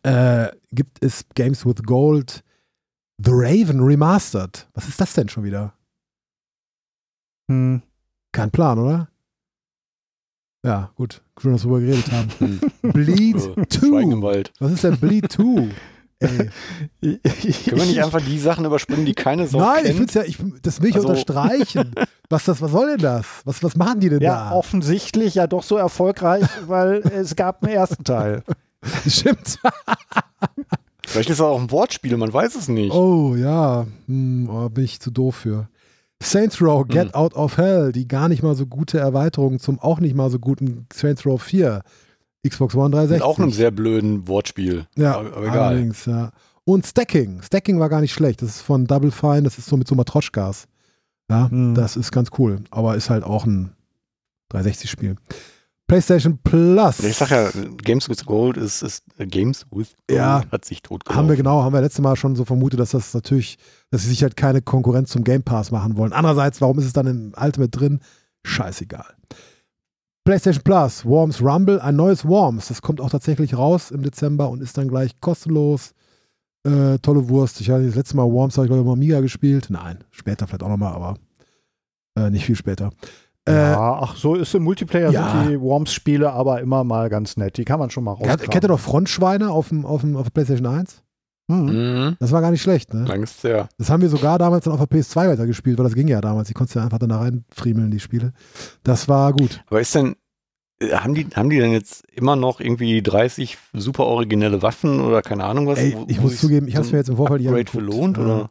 äh, 0.03 0.47
gibt 0.71 1.03
es 1.03 1.25
Games 1.35 1.65
with 1.65 1.83
Gold 1.85 2.43
The 3.23 3.31
Raven 3.31 3.79
Remastered. 3.81 4.67
Was 4.73 4.87
ist 4.87 4.99
das 4.99 5.13
denn 5.13 5.29
schon 5.29 5.43
wieder? 5.43 5.75
Hm. 7.51 7.81
Kein 8.31 8.49
Plan, 8.51 8.79
oder? 8.79 9.09
Ja, 10.65 10.91
gut. 10.95 11.21
Schön, 11.41 11.53
dass 11.53 11.65
wir 11.65 11.69
darüber 11.71 11.79
geredet 11.85 12.11
haben. 12.11 12.29
Hm. 12.39 12.61
Bleed 12.93 13.35
Äh, 13.35 13.65
Schweigen 13.77 14.11
im 14.11 14.21
2. 14.21 14.27
Wald. 14.27 14.53
Was 14.59 14.71
ist 14.71 14.83
denn 14.83 14.97
Bleed 14.97 15.31
2? 15.31 15.69
Ey. 16.21 16.49
Können 17.01 17.19
wir 17.79 17.85
nicht 17.85 18.03
einfach 18.03 18.21
die 18.21 18.37
Sachen 18.37 18.63
überspringen, 18.65 19.05
die 19.05 19.15
keine 19.15 19.47
Sau 19.47 19.57
Nein, 19.59 19.79
ich 19.79 19.83
kennt? 19.87 19.99
will's 19.99 20.13
ja, 20.13 20.21
ich, 20.23 20.37
das 20.61 20.79
will 20.81 20.89
ich 20.89 20.95
Also- 20.95 21.09
unterstreichen. 21.09 21.93
Was, 22.29 22.45
das, 22.45 22.61
was 22.61 22.71
soll 22.71 22.91
denn 22.91 22.99
das? 22.99 23.25
Was, 23.43 23.61
was 23.61 23.75
machen 23.75 23.99
die 23.99 24.07
denn 24.07 24.21
Ja, 24.21 24.51
da? 24.51 24.55
offensichtlich 24.55 25.35
ja 25.35 25.47
doch 25.47 25.63
so 25.63 25.75
erfolgreich, 25.75 26.45
weil 26.65 26.99
es 26.99 27.35
gab 27.35 27.61
einen 27.61 27.73
ersten 27.73 28.05
Teil. 28.05 28.43
Stimmt. 29.05 29.59
Vielleicht 31.05 31.29
ist 31.29 31.41
das 31.41 31.45
auch 31.45 31.59
ein 31.59 31.69
Wortspiel, 31.71 32.15
man 32.15 32.31
weiß 32.31 32.55
es 32.55 32.69
nicht. 32.69 32.93
Oh 32.93 33.35
ja, 33.35 33.85
hm, 34.07 34.47
oh, 34.49 34.69
bin 34.69 34.85
ich 34.85 35.01
zu 35.01 35.11
doof 35.11 35.35
für. 35.35 35.67
Saints 36.21 36.61
Row 36.61 36.85
Get 36.87 37.07
Hm. 37.09 37.13
Out 37.15 37.33
of 37.35 37.57
Hell, 37.57 37.91
die 37.91 38.07
gar 38.07 38.29
nicht 38.29 38.43
mal 38.43 38.55
so 38.55 38.65
gute 38.67 38.99
Erweiterung 38.99 39.59
zum 39.59 39.79
auch 39.79 39.99
nicht 39.99 40.15
mal 40.15 40.29
so 40.29 40.39
guten 40.39 40.85
Saints 40.93 41.25
Row 41.25 41.41
4. 41.41 41.81
Xbox 42.47 42.73
One 42.75 42.85
Mit 42.89 42.93
360. 42.95 43.23
auch 43.23 43.37
einem 43.39 43.51
sehr 43.51 43.71
blöden 43.71 44.27
Wortspiel. 44.27 44.87
Ja, 44.97 45.17
aber, 45.17 45.33
aber 45.37 45.43
egal. 45.47 45.59
allerdings, 45.59 46.05
ja. 46.05 46.31
Und 46.63 46.85
Stacking. 46.85 47.41
Stacking 47.41 47.79
war 47.79 47.89
gar 47.89 48.01
nicht 48.01 48.13
schlecht. 48.13 48.41
Das 48.41 48.49
ist 48.49 48.61
von 48.61 48.85
Double 48.87 49.11
Fine, 49.11 49.43
das 49.43 49.57
ist 49.57 49.67
so 49.67 49.77
mit 49.77 49.87
so 49.87 49.95
Matroschkas. 49.95 50.67
Ja, 51.29 51.49
Hm. 51.49 51.75
das 51.75 51.95
ist 51.95 52.11
ganz 52.11 52.29
cool. 52.37 52.61
Aber 52.71 52.95
ist 52.95 53.09
halt 53.09 53.23
auch 53.23 53.45
ein 53.45 53.71
360-Spiel. 54.51 55.15
PlayStation 55.91 56.37
Plus. 56.41 57.01
Ich 57.01 57.17
sag 57.17 57.31
ja, 57.31 57.49
Games 57.83 58.07
with 58.07 58.25
Gold 58.25 58.55
ist, 58.55 58.81
ist 58.81 59.03
äh, 59.17 59.25
Games 59.27 59.65
with 59.71 59.93
Gold 60.07 60.17
Ja. 60.17 60.41
hat 60.49 60.63
sich 60.63 60.81
tot 60.81 61.03
haben 61.09 61.27
wir 61.27 61.35
genau, 61.35 61.63
haben 61.63 61.73
wir 61.73 61.81
letztes 61.81 61.99
Mal 61.99 62.15
schon 62.15 62.37
so 62.37 62.45
vermutet, 62.45 62.79
dass 62.79 62.91
das 62.91 63.13
natürlich, 63.13 63.57
dass 63.89 64.03
sie 64.03 64.07
sich 64.07 64.23
halt 64.23 64.37
keine 64.37 64.61
Konkurrenz 64.61 65.09
zum 65.09 65.25
Game 65.25 65.43
Pass 65.43 65.69
machen 65.69 65.97
wollen. 65.97 66.13
Andererseits, 66.13 66.61
warum 66.61 66.79
ist 66.79 66.85
es 66.85 66.93
dann 66.93 67.07
im 67.07 67.33
Ultimate 67.37 67.71
drin? 67.77 67.99
Scheißegal. 68.45 69.17
PlayStation 70.23 70.63
Plus, 70.63 71.03
Worms 71.03 71.41
Rumble, 71.41 71.81
ein 71.81 71.97
neues 71.97 72.23
Worms. 72.25 72.69
Das 72.69 72.81
kommt 72.81 73.01
auch 73.01 73.09
tatsächlich 73.09 73.57
raus 73.57 73.91
im 73.91 74.01
Dezember 74.01 74.49
und 74.49 74.61
ist 74.61 74.77
dann 74.77 74.87
gleich 74.87 75.19
kostenlos. 75.19 75.93
Äh, 76.63 76.99
tolle 76.99 77.27
Wurst. 77.27 77.59
Ich 77.59 77.69
hatte 77.69 77.85
das 77.85 77.95
letzte 77.95 78.15
Mal 78.15 78.31
Worms, 78.31 78.55
habe 78.55 78.65
ich 78.65 78.69
glaube 78.69 78.83
ich 78.83 78.87
mal 78.87 78.93
Amiga 78.93 79.19
gespielt. 79.19 79.67
Nein, 79.69 80.05
später 80.11 80.47
vielleicht 80.47 80.63
auch 80.63 80.69
nochmal, 80.69 80.93
aber 80.93 81.17
äh, 82.15 82.29
nicht 82.29 82.45
viel 82.45 82.55
später. 82.55 82.91
Äh, 83.47 83.53
ja, 83.53 83.99
ach, 84.01 84.15
so 84.15 84.35
ist 84.35 84.53
im 84.53 84.63
Multiplayer 84.63 85.11
ja. 85.11 85.41
sind 85.41 85.51
die 85.51 85.59
Worms-Spiele 85.59 86.31
aber 86.31 86.61
immer 86.61 86.83
mal 86.83 87.09
ganz 87.09 87.37
nett. 87.37 87.57
Die 87.57 87.65
kann 87.65 87.79
man 87.79 87.89
schon 87.89 88.03
mal 88.03 88.11
rauskramen. 88.11 88.49
kennt 88.49 88.63
ihr 88.65 88.67
doch 88.67 88.79
Frontschweine 88.79 89.49
auf 89.49 89.69
dem, 89.69 89.85
auf 89.85 90.01
dem 90.01 90.15
auf 90.15 90.23
der 90.25 90.29
PlayStation 90.31 90.67
1? 90.67 91.01
Hm. 91.49 91.65
Mhm. 91.65 92.17
Das 92.19 92.31
war 92.31 92.41
gar 92.41 92.51
nicht 92.51 92.61
schlecht, 92.61 92.93
ne? 92.93 93.03
Lang 93.05 93.23
ist 93.23 93.43
der. 93.43 93.67
Das 93.79 93.89
haben 93.89 94.01
wir 94.01 94.09
sogar 94.09 94.37
damals 94.37 94.65
dann 94.65 94.73
auf 94.73 94.79
der 94.87 94.99
PS2 94.99 95.29
weitergespielt, 95.29 95.77
weil 95.77 95.85
das 95.85 95.95
ging 95.95 96.07
ja 96.07 96.21
damals. 96.21 96.47
Die 96.49 96.53
konntest 96.53 96.75
ja 96.75 96.83
einfach 96.83 96.99
dann 96.99 97.09
da 97.09 97.17
reinfriemeln, 97.19 97.89
die 97.89 97.99
Spiele. 97.99 98.31
Das 98.83 99.09
war 99.09 99.33
gut. 99.33 99.63
Aber 99.67 99.81
ist 99.81 99.93
denn, 99.95 100.15
äh, 100.79 100.91
haben 100.93 101.15
die, 101.15 101.27
haben 101.35 101.49
die 101.49 101.57
denn 101.57 101.71
jetzt 101.71 102.03
immer 102.11 102.35
noch 102.35 102.59
irgendwie 102.59 103.01
30 103.01 103.57
super 103.73 104.05
originelle 104.05 104.61
Waffen 104.61 104.99
oder 105.01 105.23
keine 105.23 105.45
Ahnung 105.45 105.65
was? 105.67 105.79
Ey, 105.79 105.97
ich 106.07 106.19
wo 106.19 106.23
muss 106.23 106.37
zugeben, 106.39 106.67
ich 106.67 106.75
habe 106.75 106.85
es 106.85 106.91
mir 106.91 106.99
jetzt 106.99 107.09
im 107.09 107.17
Vorfeld 107.17 107.41
Upgrade 107.41 107.71
für 107.71 107.79
angeguckt. 107.79 107.97
lohnt, 107.97 108.17
Äh, 108.17 108.21
oder? 108.21 108.49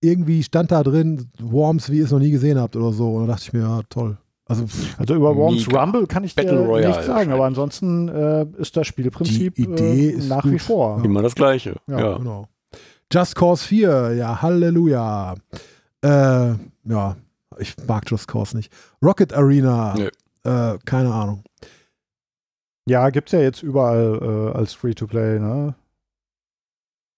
Irgendwie 0.00 0.42
stand 0.42 0.70
da 0.70 0.82
drin, 0.82 1.28
Worms, 1.40 1.90
wie 1.90 1.98
ihr 1.98 2.04
es 2.04 2.10
noch 2.12 2.18
nie 2.20 2.30
gesehen 2.30 2.58
habt 2.58 2.76
oder 2.76 2.92
so. 2.92 3.14
Und 3.14 3.26
da 3.26 3.32
dachte 3.32 3.44
ich 3.46 3.52
mir, 3.52 3.60
ja, 3.60 3.80
toll. 3.88 4.16
Also 4.46 4.64
Also 4.96 5.14
über 5.14 5.34
Worms 5.36 5.66
Mega. 5.66 5.82
Rumble 5.82 6.06
kann 6.06 6.24
ich 6.24 6.34
Battle 6.34 6.52
dir 6.52 6.58
Royale 6.66 6.88
nichts 6.88 7.06
sagen, 7.06 7.32
aber 7.32 7.44
ansonsten 7.44 8.08
äh, 8.08 8.46
ist 8.58 8.76
das 8.76 8.86
Spielprinzip 8.86 9.54
Die 9.56 9.62
Idee 9.64 10.08
äh, 10.10 10.12
ist 10.12 10.28
nach 10.28 10.42
gut. 10.42 10.52
wie 10.52 10.58
vor. 10.58 11.04
Immer 11.04 11.20
das 11.22 11.34
Gleiche. 11.34 11.76
Ja, 11.86 11.98
Ja. 11.98 12.16
genau. 12.18 12.48
Just 13.12 13.34
Cause 13.36 13.64
4, 13.66 14.14
ja, 14.14 14.40
Halleluja. 14.42 15.34
Äh, 16.02 16.08
ja, 16.08 17.16
ich 17.58 17.74
mag 17.86 18.08
Just 18.10 18.28
Cause 18.28 18.56
nicht. 18.56 18.72
Rocket 19.02 19.32
Arena, 19.34 19.94
Nö. 19.96 20.08
äh, 20.44 20.78
keine 20.84 21.12
Ahnung. 21.12 21.42
Ja, 22.88 23.10
gibt's 23.10 23.32
ja 23.32 23.40
jetzt 23.40 23.62
überall 23.62 24.52
äh, 24.54 24.56
als 24.58 24.72
Free-to-Play, 24.74 25.40
ne? 25.40 25.74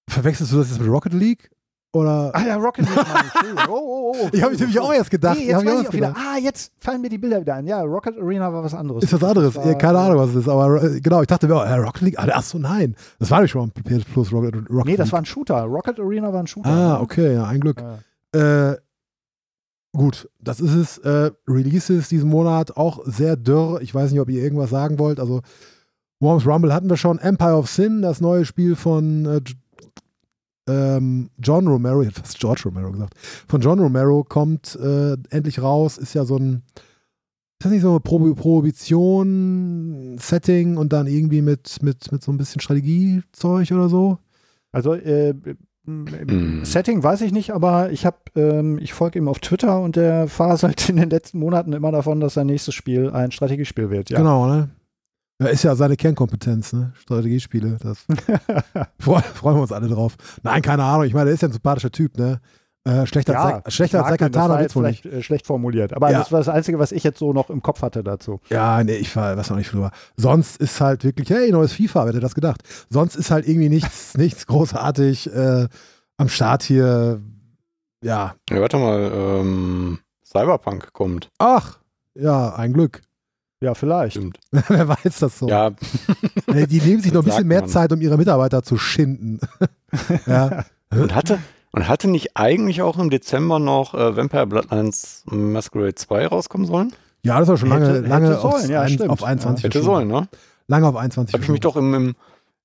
Verwechselst 0.09 0.53
du 0.53 0.57
das 0.57 0.71
jetzt 0.71 0.81
mit 0.81 0.89
Rocket 0.91 1.13
League? 1.13 1.51
Oder? 1.93 2.31
Ah 2.35 2.43
ja, 2.47 2.57
Rocket 2.57 2.85
League, 2.87 2.95
Mann, 2.97 3.25
Entschuldigung. 3.25 3.65
Oh, 3.69 4.13
oh, 4.13 4.15
oh. 4.23 4.29
ich 4.33 4.43
habe 4.43 4.55
nämlich 4.57 4.79
auch 4.79 4.93
erst 4.93 5.11
gedacht. 5.11 5.37
Nee, 5.37 5.43
ich 5.45 5.49
jetzt 5.49 5.63
ich 5.63 5.69
auch 5.69 5.81
ich 5.83 5.93
wieder. 5.93 6.09
gedacht. 6.09 6.17
Ah, 6.25 6.39
jetzt 6.39 6.73
fallen 6.79 7.01
mir 7.01 7.09
die 7.09 7.19
Bilder 7.19 7.41
wieder 7.41 7.55
ein. 7.57 7.67
Ja, 7.67 7.83
Rocket 7.83 8.17
Arena 8.17 8.53
war 8.53 8.63
was 8.63 8.75
anderes. 8.75 9.03
Ist 9.03 9.13
was 9.13 9.25
anderes. 9.25 9.57
War, 9.57 9.67
Ja, 9.67 9.75
keine 9.75 9.99
Ahnung, 9.99 10.19
was 10.19 10.31
es 10.31 10.37
ist. 10.37 10.49
Aber 10.49 10.83
äh, 10.85 11.01
genau, 11.01 11.21
ich 11.21 11.27
dachte 11.27 11.49
mir, 11.49 11.57
oh, 11.57 11.63
äh, 11.63 11.75
Rocket 11.75 12.03
League. 12.03 12.17
Ach 12.19 12.43
so, 12.43 12.59
nein. 12.59 12.95
Das 13.19 13.31
war 13.33 13.39
nämlich 13.39 13.51
schon 13.51 13.73
mal 13.75 13.83
PS 13.83 14.05
Plus 14.05 14.33
Rocket, 14.33 14.55
Rocket 14.71 14.85
Nee, 14.87 14.97
das 14.97 15.07
League. 15.09 15.13
war 15.13 15.19
ein 15.21 15.25
Shooter. 15.27 15.63
Rocket 15.65 15.99
Arena 15.99 16.33
war 16.33 16.41
ein 16.41 16.47
Shooter. 16.47 16.69
Ah, 16.71 17.01
okay, 17.01 17.35
ja, 17.35 17.45
ein 17.47 17.59
Glück. 17.61 17.83
Ja. 18.35 18.71
Äh, 18.71 18.77
gut, 19.93 20.29
das 20.41 20.61
ist 20.61 20.75
es. 20.75 20.99
Äh, 20.99 21.33
Releases 21.49 22.09
diesen 22.09 22.31
Monat 22.31 22.77
auch 22.77 23.01
sehr 23.05 23.37
dürr. 23.37 23.81
Ich 23.81 23.93
weiß 23.93 24.13
nicht, 24.13 24.21
ob 24.21 24.29
ihr 24.31 24.41
irgendwas 24.43 24.71
sagen 24.71 25.01
wollt. 25.01 25.19
Also, 25.19 25.41
Worms 26.21 26.47
Rumble 26.47 26.73
hatten 26.73 26.89
wir 26.89 26.97
schon. 26.97 27.19
Empire 27.19 27.57
of 27.57 27.69
Sin, 27.69 28.03
das 28.03 28.21
neue 28.21 28.45
Spiel 28.45 28.77
von 28.77 29.25
äh, 29.27 29.41
ähm, 30.71 31.31
John 31.39 31.67
Romero, 31.67 32.03
ich 32.03 32.09
hätte 32.09 32.21
fast 32.21 32.39
George 32.39 32.63
Romero 32.67 32.93
gesagt, 32.93 33.15
von 33.49 33.61
John 33.61 33.81
Romero 33.81 34.23
kommt 34.25 34.77
äh, 34.77 35.17
endlich 35.31 35.61
raus, 35.61 35.99
ist 35.99 36.15
ja 36.15 36.25
so 36.25 36.37
ein, 36.37 36.63
ist 36.75 37.65
das 37.65 37.73
nicht 37.73 37.83
so 37.83 37.91
eine 37.91 38.01
Pro 38.01 38.19
Prohibition-Setting 38.35 40.77
und 40.77 40.93
dann 40.93 41.07
irgendwie 41.07 41.43
mit, 41.43 41.83
mit, 41.83 42.13
mit 42.13 42.23
so 42.23 42.33
ein 42.33 42.39
bisschen 42.39 42.61
Strategiezeug 42.61 43.71
oder 43.73 43.89
so? 43.89 44.19
Also 44.73 44.95
äh, 44.95 45.35
Hm. 45.87 46.65
Setting 46.65 47.03
weiß 47.03 47.23
ich 47.23 47.33
nicht, 47.33 47.53
aber 47.53 47.91
ich 47.91 48.07
habe, 48.07 48.19
ähm, 48.37 48.79
ich 48.79 48.93
folge 48.93 49.19
ihm 49.19 49.29
auf 49.29 49.39
Twitter 49.39 49.81
und 49.81 49.97
der 49.97 50.29
faselt 50.29 50.89
in 50.89 50.97
den 50.97 51.11
letzten 51.11 51.39
Monaten 51.39 51.73
immer 51.73 51.91
davon, 51.91 52.21
dass 52.21 52.35
sein 52.35 52.47
nächstes 52.47 52.75
Spiel 52.75 53.11
ein 53.11 53.33
Strategiespiel 53.33 53.91
wird. 53.91 54.11
Ja. 54.11 54.19
Genau, 54.19 54.47
ne? 54.47 54.71
Ja, 55.41 55.47
ist 55.47 55.63
ja 55.65 55.75
seine 55.75 55.97
Kernkompetenz, 55.97 56.73
ne? 56.75 56.93
Strategiespiele. 57.01 57.79
Das 57.83 58.05
freuen, 58.99 59.23
freuen 59.23 59.57
wir 59.57 59.63
uns 59.63 59.73
alle 59.73 59.89
drauf. 59.89 60.17
Nein, 60.43 60.61
keine 60.63 60.85
Ahnung. 60.85 61.07
Ich 61.07 61.15
meine, 61.15 61.27
der 61.27 61.35
ist 61.35 61.41
ja 61.43 61.49
ein 61.49 61.53
sympathischer 61.53 61.91
Typ, 61.91 62.19
ne? 62.19 62.41
Äh, 62.85 63.05
schlechter 63.07 63.35
Ja, 63.35 63.61
als, 63.63 63.75
schlechter 63.75 64.05
als 64.05 64.21
wird's 64.21 64.63
jetzt 64.63 64.77
wohl 64.77 64.87
nicht. 64.89 65.05
äh, 65.05 65.23
schlecht 65.23 65.47
formuliert. 65.47 65.93
Aber 65.93 66.11
Ja. 66.11 66.19
das 66.21 66.33
war 66.33 66.41
das 66.41 66.49
Einzige, 66.49 66.79
was 66.79 66.93
ich 66.93 67.05
jetzt 67.05 67.19
so 67.19 67.33
noch 67.35 67.51
im 67.51 67.63
Kopf 67.63 67.83
hatte 67.83 68.03
dazu. 68.03 68.41
Ja, 68.49 68.83
nee, 68.85 68.95
ich 68.97 69.15
war, 69.17 69.37
weiß 69.37 69.51
noch 69.51 69.59
nicht 69.59 69.73
drüber. 69.73 69.91
Sonst 70.17 70.57
ist 70.61 70.81
halt 70.81 71.05
wirklich, 71.05 71.29
hey, 71.31 71.51
neues 71.53 71.73
FIFA, 71.75 72.01
wer 72.05 72.09
hätte 72.09 72.21
das 72.21 72.35
gedacht? 72.35 72.63
Sonst 72.89 73.17
ist 73.17 73.31
halt 73.31 73.47
irgendwie 73.47 73.69
nichts, 73.69 74.15
nichts 74.19 74.47
großartig 74.47 75.31
äh, 75.35 75.69
am 76.17 76.29
Start 76.29 76.63
hier. 76.63 77.21
Ja. 78.03 78.35
Ja, 78.49 78.61
warte 78.63 78.79
mal, 78.79 79.11
ähm, 79.15 79.99
Cyberpunk 80.25 80.93
kommt. 80.95 81.29
Ach, 81.39 81.79
ja, 82.15 82.55
ein 82.55 82.73
Glück. 82.73 83.03
Ja, 83.61 83.75
vielleicht. 83.75 84.17
Stimmt. 84.17 84.39
wer 84.69 84.89
weiß 84.89 85.19
das 85.21 85.39
so? 85.39 85.49
Ja, 85.49 85.71
Ey, 86.47 86.67
Die 86.69 86.81
nehmen 86.81 87.03
sich 87.03 87.13
noch 87.13 87.23
ein 87.23 87.27
bisschen 87.27 87.47
mehr 87.47 87.61
man. 87.61 87.69
Zeit, 87.71 87.93
um 87.93 88.01
ihre 88.01 88.17
Mitarbeiter 88.17 88.63
zu 88.63 88.79
schinden. 88.79 89.39
ja. 90.27 90.65
und 90.91 91.15
hatte, 91.15 91.39
und 91.73 91.87
hatte 91.89 92.09
nicht 92.09 92.37
eigentlich 92.37 92.81
auch 92.83 92.99
im 92.99 93.11
Dezember 93.11 93.59
noch 93.59 93.95
äh, 93.95 94.17
Vampire 94.17 94.47
Bloodlines 94.47 95.25
Masquerade 95.27 95.95
2 95.95 96.27
rauskommen 96.29 96.67
sollen? 96.67 96.93
ja, 97.23 97.39
das 97.39 97.49
war 97.49 97.59
schon 97.59 97.69
lange, 97.69 97.87
Hätte- 97.89 98.09
lange 98.09 98.29
hätte 98.29 98.41
auf, 98.41 98.53
sollen, 98.61 98.71
ja, 98.71 98.81
ein, 98.81 98.89
stimmt. 98.89 99.11
auf 99.11 99.23
21 99.23 99.65
Hätte 99.65 99.83
sollen, 99.83 100.09
ne? 100.09 100.27
Lange 100.69 100.87
auf 100.89 100.97
21 100.97 101.35
Habe 101.35 101.43
ich 101.45 101.51
mich 101.51 101.61
doch 101.61 101.77
im, 101.77 101.93
im, 101.93 102.15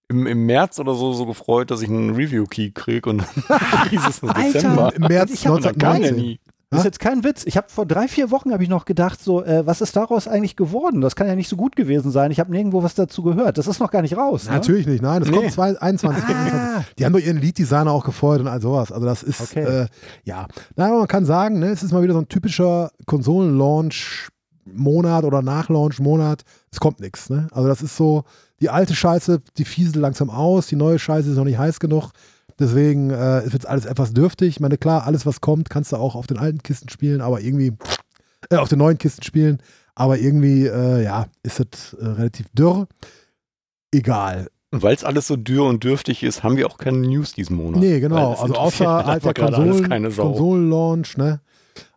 im, 0.08 0.28
im 0.28 0.46
März 0.46 0.80
oder 0.80 0.94
so, 0.94 1.12
so 1.12 1.26
gefreut, 1.26 1.72
dass 1.72 1.82
ich 1.82 1.90
einen 1.90 2.12
Review-Key 2.16 2.72
kriege 2.72 3.10
und 3.10 3.18
dann 3.50 3.90
hieß 3.90 4.02
es 4.10 4.22
nur 4.22 4.34
Alter! 4.34 4.52
Dezember. 4.54 4.96
Im 4.96 5.02
März 5.02 5.32
Ich 5.34 5.46
hab- 5.46 5.56
Und 5.56 5.66
dann 5.66 5.78
kam 5.78 6.00
der 6.02 6.12
1919. 6.12 6.16
nie. 6.16 6.40
Das 6.72 6.80
ist 6.80 6.86
jetzt 6.86 7.00
kein 7.00 7.24
Witz. 7.24 7.44
Ich 7.46 7.58
habe 7.58 7.68
vor 7.70 7.86
drei, 7.86 8.08
vier 8.08 8.32
Wochen 8.32 8.52
habe 8.52 8.64
ich 8.64 8.70
noch 8.70 8.86
gedacht, 8.86 9.22
so, 9.24 9.44
äh, 9.44 9.66
was 9.66 9.82
ist 9.82 9.96
daraus 9.96 10.28
eigentlich 10.28 10.56
geworden? 10.56 11.00
Das 11.00 11.16
kann 11.16 11.28
ja 11.28 11.36
nicht 11.36 11.48
so 11.48 11.56
gut 11.56 11.76
gewesen 11.76 12.12
sein. 12.12 12.32
Ich 12.32 12.40
habe 12.40 12.52
nirgendwo 12.52 12.84
was 12.84 12.96
dazu 12.96 13.22
gehört. 13.24 13.58
Das 13.58 13.68
ist 13.68 13.80
noch 13.80 13.92
gar 13.92 14.02
nicht 14.02 14.18
raus. 14.18 14.46
Ne? 14.46 14.52
Natürlich 14.54 14.88
nicht, 14.88 15.02
nein, 15.02 15.22
es 15.22 15.30
Nee. 15.30 15.38
kommt 15.38 15.52
zwei- 15.52 15.80
21, 15.80 16.24
Ah. 16.24 16.28
21. 16.28 16.96
Die 16.98 17.06
haben 17.06 17.14
doch 17.14 17.20
ihren 17.20 17.38
Lead-Designer 17.38 17.92
auch 17.92 18.04
gefeuert 18.04 18.42
und 18.42 18.48
all 18.48 18.62
sowas. 18.62 18.92
Also 18.92 19.06
das 19.06 19.24
ist, 19.24 19.42
Okay. 19.42 19.64
äh, 19.64 19.88
ja. 20.24 20.48
Na, 20.76 20.88
aber 20.88 21.00
man 21.00 21.08
kann 21.08 21.26
sagen, 21.26 21.60
ne, 21.60 21.68
es 21.68 21.84
ist 21.84 21.92
mal 21.94 22.02
wieder 22.04 22.14
so 22.14 22.20
ein 22.20 22.28
typischer 22.30 22.90
Konsolen-Launch-Monat 23.06 25.24
oder 25.24 25.42
Nach-Launch-Monat. 25.42 26.44
Es 26.72 26.80
kommt 26.80 27.00
nichts, 27.00 27.30
ne? 27.30 27.48
Also 27.52 27.68
das 27.68 27.82
ist 27.82 27.96
so, 27.96 28.24
die 28.62 28.70
alte 28.70 28.96
Scheiße, 28.96 29.42
die 29.58 29.66
fieselt 29.66 29.96
langsam 29.98 30.30
aus, 30.30 30.68
die 30.68 30.76
neue 30.76 31.00
Scheiße 31.00 31.30
ist 31.30 31.38
noch 31.38 31.44
nicht 31.46 31.58
heiß 31.58 31.80
genug. 31.80 32.12
Deswegen 32.60 33.10
äh, 33.10 33.45
ist 33.45 33.53
jetzt 33.53 33.68
alles 33.68 33.86
etwas 33.86 34.14
dürftig. 34.14 34.49
Ich 34.49 34.60
meine, 34.60 34.77
klar, 34.77 35.06
alles, 35.06 35.26
was 35.26 35.41
kommt, 35.41 35.69
kannst 35.69 35.91
du 35.91 35.98
auch 35.98 36.15
auf 36.15 36.27
den 36.27 36.38
alten 36.38 36.64
Kisten 36.64 36.90
spielen, 36.90 37.22
aber 37.22 37.41
irgendwie, 37.41 37.73
äh, 38.49 38.56
auf 38.56 38.69
den 38.69 38.80
neuen 38.80 38.98
Kisten 38.98 39.23
spielen. 39.23 39.60
Aber 39.94 40.18
irgendwie, 40.18 40.65
äh, 40.65 41.03
ja, 41.03 41.27
ist 41.44 41.60
es 41.60 41.94
äh, 41.94 42.06
relativ 42.06 42.48
dürr. 42.53 42.88
Egal. 43.91 44.48
Und 44.72 44.84
weil 44.84 44.95
es 44.95 45.03
alles 45.06 45.27
so 45.27 45.38
dürr 45.38 45.65
und 45.65 45.84
dürftig 45.84 46.22
ist, 46.23 46.44
haben 46.44 46.57
wir 46.57 46.68
auch 46.68 46.77
keine 46.77 46.98
News 46.98 47.34
diesen 47.34 47.56
Monat. 47.56 47.80
Nee, 47.80 47.99
genau. 48.02 48.34
Also 48.34 48.56
außer 48.56 49.06
alles 49.06 49.23
Konsolen. 49.23 50.14
Konsolenlaunch, 50.14 51.18
ne? 51.18 51.40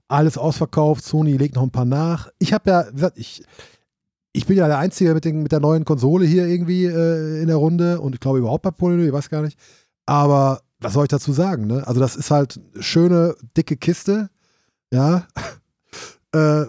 Alles 0.06 0.38
ausverkauft. 0.38 1.04
Sony 1.04 1.36
legt 1.36 1.56
noch 1.56 1.64
ein 1.64 1.70
paar 1.70 1.84
nach. 1.84 2.28
Ich 2.38 2.52
habe 2.52 2.70
ja, 2.70 2.86
wie 2.88 2.94
gesagt, 2.94 3.18
ich, 3.18 3.42
ich 4.32 4.46
bin 4.46 4.56
ja 4.56 4.68
der 4.68 4.78
Einzige 4.78 5.12
mit, 5.12 5.24
den, 5.24 5.42
mit 5.42 5.50
der 5.50 5.58
neuen 5.58 5.84
Konsole 5.84 6.24
hier 6.24 6.46
irgendwie 6.46 6.84
äh, 6.84 7.42
in 7.42 7.48
der 7.48 7.56
Runde 7.56 8.00
und 8.00 8.14
ich 8.14 8.20
glaube 8.20 8.38
überhaupt 8.38 8.62
bei 8.62 8.70
Polyno, 8.70 9.02
ich 9.02 9.12
weiß 9.12 9.28
gar 9.28 9.42
nicht. 9.42 9.58
Aber 10.08 10.62
was 10.80 10.94
soll 10.94 11.04
ich 11.04 11.10
dazu 11.10 11.34
sagen, 11.34 11.66
ne? 11.66 11.86
Also 11.86 12.00
das 12.00 12.16
ist 12.16 12.30
halt 12.30 12.58
eine 12.74 12.82
schöne, 12.82 13.36
dicke 13.58 13.76
Kiste, 13.76 14.30
ja. 14.90 15.26
äh, 16.32 16.64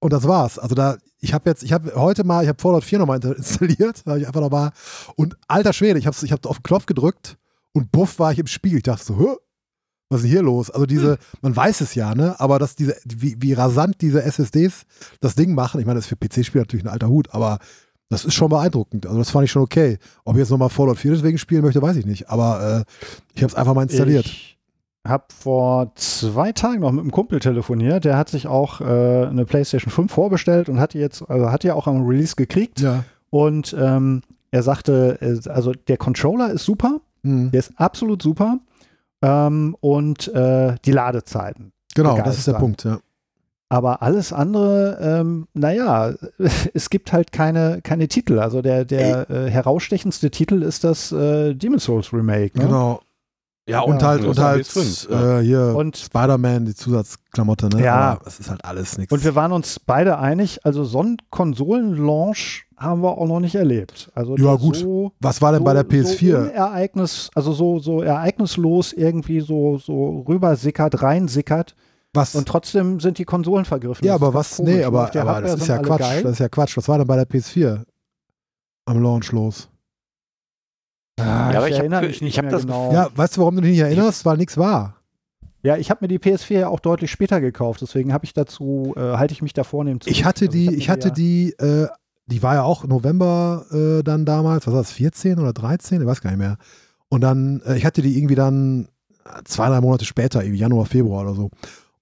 und 0.00 0.12
das 0.12 0.28
war's. 0.28 0.58
Also 0.58 0.74
da, 0.74 0.98
ich 1.18 1.32
habe 1.32 1.48
jetzt, 1.48 1.62
ich 1.62 1.72
habe 1.72 1.94
heute 1.94 2.24
mal, 2.24 2.42
ich 2.42 2.48
habe 2.48 2.60
Fallout 2.60 2.84
4 2.84 2.98
nochmal 2.98 3.24
installiert, 3.36 4.02
habe 4.04 4.18
ich 4.18 4.26
einfach 4.26 4.42
nochmal 4.42 4.72
und 5.16 5.34
alter 5.48 5.72
Schwede, 5.72 5.98
ich 5.98 6.06
habe 6.06 6.14
ich 6.20 6.30
hab 6.30 6.44
auf 6.44 6.58
den 6.58 6.62
Knopf 6.62 6.84
gedrückt 6.84 7.38
und 7.72 7.90
buff 7.90 8.18
war 8.18 8.32
ich 8.32 8.38
im 8.38 8.48
Spiegel. 8.48 8.76
Ich 8.76 8.82
dachte 8.82 9.02
so, 9.02 9.16
Hö? 9.16 9.34
was 10.10 10.20
ist 10.20 10.24
denn 10.24 10.32
hier 10.32 10.42
los? 10.42 10.70
Also 10.70 10.84
diese, 10.84 11.16
man 11.40 11.56
weiß 11.56 11.80
es 11.80 11.94
ja, 11.94 12.14
ne? 12.14 12.38
Aber 12.38 12.58
dass 12.58 12.76
diese, 12.76 12.96
wie, 13.06 13.36
wie 13.40 13.54
rasant 13.54 14.02
diese 14.02 14.22
SSDs 14.22 14.84
das 15.20 15.36
Ding 15.36 15.54
machen, 15.54 15.80
ich 15.80 15.86
meine, 15.86 15.98
das 15.98 16.04
ist 16.04 16.10
für 16.10 16.16
PC-Spieler 16.16 16.64
natürlich 16.64 16.84
ein 16.84 16.92
alter 16.92 17.08
Hut, 17.08 17.32
aber 17.32 17.60
das 18.10 18.24
ist 18.24 18.34
schon 18.34 18.48
beeindruckend. 18.50 19.06
Also 19.06 19.18
das 19.18 19.30
fand 19.30 19.44
ich 19.44 19.50
schon 19.50 19.62
okay. 19.62 19.98
Ob 20.24 20.34
ich 20.34 20.40
jetzt 20.40 20.50
nochmal 20.50 20.68
Fallout 20.68 20.98
4 20.98 21.12
deswegen 21.12 21.38
spielen 21.38 21.62
möchte, 21.62 21.80
weiß 21.82 21.96
ich 21.96 22.06
nicht. 22.06 22.28
Aber 22.30 22.84
äh, 22.86 22.92
ich 23.34 23.42
habe 23.42 23.50
es 23.50 23.54
einfach 23.54 23.74
mal 23.74 23.82
installiert. 23.82 24.26
Ich 24.26 24.58
habe 25.06 25.24
vor 25.38 25.92
zwei 25.96 26.52
Tagen 26.52 26.80
noch 26.80 26.92
mit 26.92 27.00
einem 27.00 27.10
Kumpel 27.10 27.40
telefoniert. 27.40 28.04
Der 28.04 28.16
hat 28.16 28.28
sich 28.28 28.46
auch 28.46 28.80
äh, 28.80 28.84
eine 28.84 29.44
PlayStation 29.44 29.90
5 29.92 30.10
vorbestellt 30.12 30.68
und 30.68 30.80
hat 30.80 30.94
die 30.94 30.98
jetzt, 30.98 31.22
also 31.28 31.50
hat 31.50 31.62
die 31.62 31.72
auch 31.72 31.86
am 31.86 32.06
Release 32.06 32.36
gekriegt. 32.36 32.80
ja. 32.80 33.04
Und 33.30 33.74
ähm, 33.78 34.22
er 34.52 34.62
sagte, 34.62 35.18
äh, 35.20 35.48
also 35.50 35.72
der 35.72 35.96
Controller 35.96 36.50
ist 36.50 36.64
super, 36.64 37.00
Mhm. 37.26 37.50
der 37.50 37.60
ist 37.60 37.72
absolut 37.76 38.22
super. 38.22 38.58
Ähm, 39.22 39.74
und 39.80 40.28
äh, 40.34 40.74
die 40.84 40.92
Ladezeiten. 40.92 41.72
Genau, 41.94 42.18
das 42.20 42.36
ist 42.38 42.46
der. 42.46 42.52
Punkt, 42.54 42.84
ja. 42.84 42.98
Aber 43.68 44.02
alles 44.02 44.32
andere, 44.32 44.98
ähm, 45.00 45.48
naja, 45.54 46.14
es 46.74 46.90
gibt 46.90 47.12
halt 47.12 47.32
keine, 47.32 47.80
keine 47.82 48.08
Titel. 48.08 48.38
Also 48.38 48.62
der, 48.62 48.84
der 48.84 49.28
äh, 49.30 49.50
herausstechendste 49.50 50.30
Titel 50.30 50.62
ist 50.62 50.84
das 50.84 51.10
äh, 51.12 51.54
Demon's 51.54 51.84
Souls 51.84 52.12
Remake. 52.12 52.56
Ne? 52.58 52.66
Genau. 52.66 53.00
Ja, 53.66 53.80
und 53.80 54.02
Ja, 54.02 54.08
halt, 54.08 54.24
und 54.26 54.38
halt 54.38 54.68
äh, 55.10 55.40
hier 55.40 55.74
Und- 55.74 55.96
Spider-Man, 55.96 56.66
die 56.66 56.74
Zusatzklamotte, 56.74 57.70
ne? 57.70 57.82
Ja. 57.82 58.12
Aber 58.12 58.26
es 58.26 58.38
ist 58.38 58.50
halt 58.50 58.62
alles 58.62 58.98
nichts. 58.98 59.10
Und 59.10 59.24
wir 59.24 59.34
waren 59.34 59.52
uns 59.52 59.80
beide 59.80 60.18
einig, 60.18 60.60
also 60.66 60.84
so 60.84 61.00
einen 61.00 61.16
Konsolenlaunch 61.30 62.66
haben 62.76 63.02
wir 63.02 63.16
auch 63.16 63.26
noch 63.26 63.40
nicht 63.40 63.54
erlebt. 63.54 64.10
Also 64.14 64.36
Ja, 64.36 64.54
gut. 64.56 64.76
So, 64.76 65.12
Was 65.20 65.40
war 65.40 65.52
denn 65.52 65.60
so, 65.60 65.64
bei 65.64 65.72
der 65.72 65.84
So 65.84 65.88
PS4? 65.88 66.48
Ereignis, 66.50 67.30
also 67.34 67.52
so, 67.52 67.78
so 67.78 68.02
ereignislos 68.02 68.92
irgendwie 68.92 69.40
so, 69.40 69.78
so 69.78 70.24
rübersickert, 70.28 71.02
reinsickert 71.02 71.74
was? 72.14 72.34
und 72.34 72.46
trotzdem 72.48 73.00
sind 73.00 73.18
die 73.18 73.24
Konsolen 73.24 73.64
vergriffen. 73.64 74.04
ja, 74.06 74.14
aber 74.14 74.32
was? 74.34 74.56
komisch. 74.56 74.74
Nee, 74.74 74.84
aber, 74.84 75.14
aber 75.14 75.40
das 75.42 75.60
ist 75.60 75.66
ja 75.68 75.78
Quatsch. 75.78 76.00
geil. 76.00 76.22
Das 76.22 76.32
ist 76.32 76.38
ja 76.38 76.48
Quatsch. 76.48 76.76
Was 76.76 76.88
war 76.88 76.98
denn 76.98 77.06
bei 77.06 77.16
der 77.16 77.26
PS4 77.28 77.82
am 78.86 79.02
Launch 79.02 79.32
los? 79.32 79.68
Ah, 81.18 81.50
Ja, 81.52 81.58
aber 81.58 81.66
ich 81.68 81.72
ich 81.72 81.74
hab 81.78 81.80
erinnere 81.82 82.00
ge- 82.00 82.08
mich 82.08 82.20
nicht 82.22 82.32
ich 82.32 82.38
hab 82.38 82.44
mehr 82.44 82.52
das 82.52 82.62
genau. 82.62 82.92
Ja, 82.92 83.08
weißt 83.14 83.36
du, 83.36 83.40
warum 83.42 83.56
du 83.56 83.62
dich 83.62 83.70
nicht 83.72 83.80
erinnerst? 83.80 84.24
Weil 84.24 84.36
nichts 84.36 84.56
war. 84.56 84.96
Ja, 85.62 85.76
ich 85.76 85.88
habe 85.90 86.00
mir 86.04 86.08
die 86.08 86.18
PS4 86.18 86.58
ja 86.58 86.68
auch 86.68 86.80
deutlich 86.80 87.10
später 87.10 87.40
gekauft, 87.40 87.80
deswegen 87.80 88.12
habe 88.12 88.24
ich 88.26 88.34
dazu, 88.34 88.92
äh, 88.96 89.00
halte 89.00 89.32
ich 89.32 89.40
mich 89.40 89.54
da 89.54 89.64
vornehm 89.64 90.00
zu. 90.00 90.10
Ich 90.10 90.24
hatte 90.24 90.46
Also 90.46 90.52
die, 90.58 90.66
hab 90.68 90.74
ich 90.74 90.90
hatte 90.90 91.08
ja- 91.08 91.14
die, 91.14 91.52
äh, 91.58 91.88
die 92.26 92.42
war 92.42 92.54
ja 92.54 92.62
auch 92.64 92.84
November 92.84 93.64
äh, 93.70 94.02
dann 94.02 94.26
damals, 94.26 94.66
was 94.66 94.74
war 94.74 94.80
das, 94.82 94.92
14 94.92 95.38
oder 95.38 95.52
13? 95.52 96.00
Ich 96.02 96.06
weiß 96.06 96.20
gar 96.20 96.30
nicht 96.30 96.38
mehr. 96.40 96.58
Und 97.08 97.20
dann, 97.22 97.62
äh, 97.64 97.76
ich 97.76 97.86
hatte 97.86 98.02
die 98.02 98.18
irgendwie 98.18 98.34
dann 98.34 98.88
äh, 99.24 99.42
zwei, 99.44 99.68
drei 99.68 99.80
Monate 99.80 100.04
später, 100.04 100.42
irgendwie 100.42 100.58
Januar, 100.60 100.84
Februar 100.86 101.22
oder 101.22 101.34
so. 101.34 101.50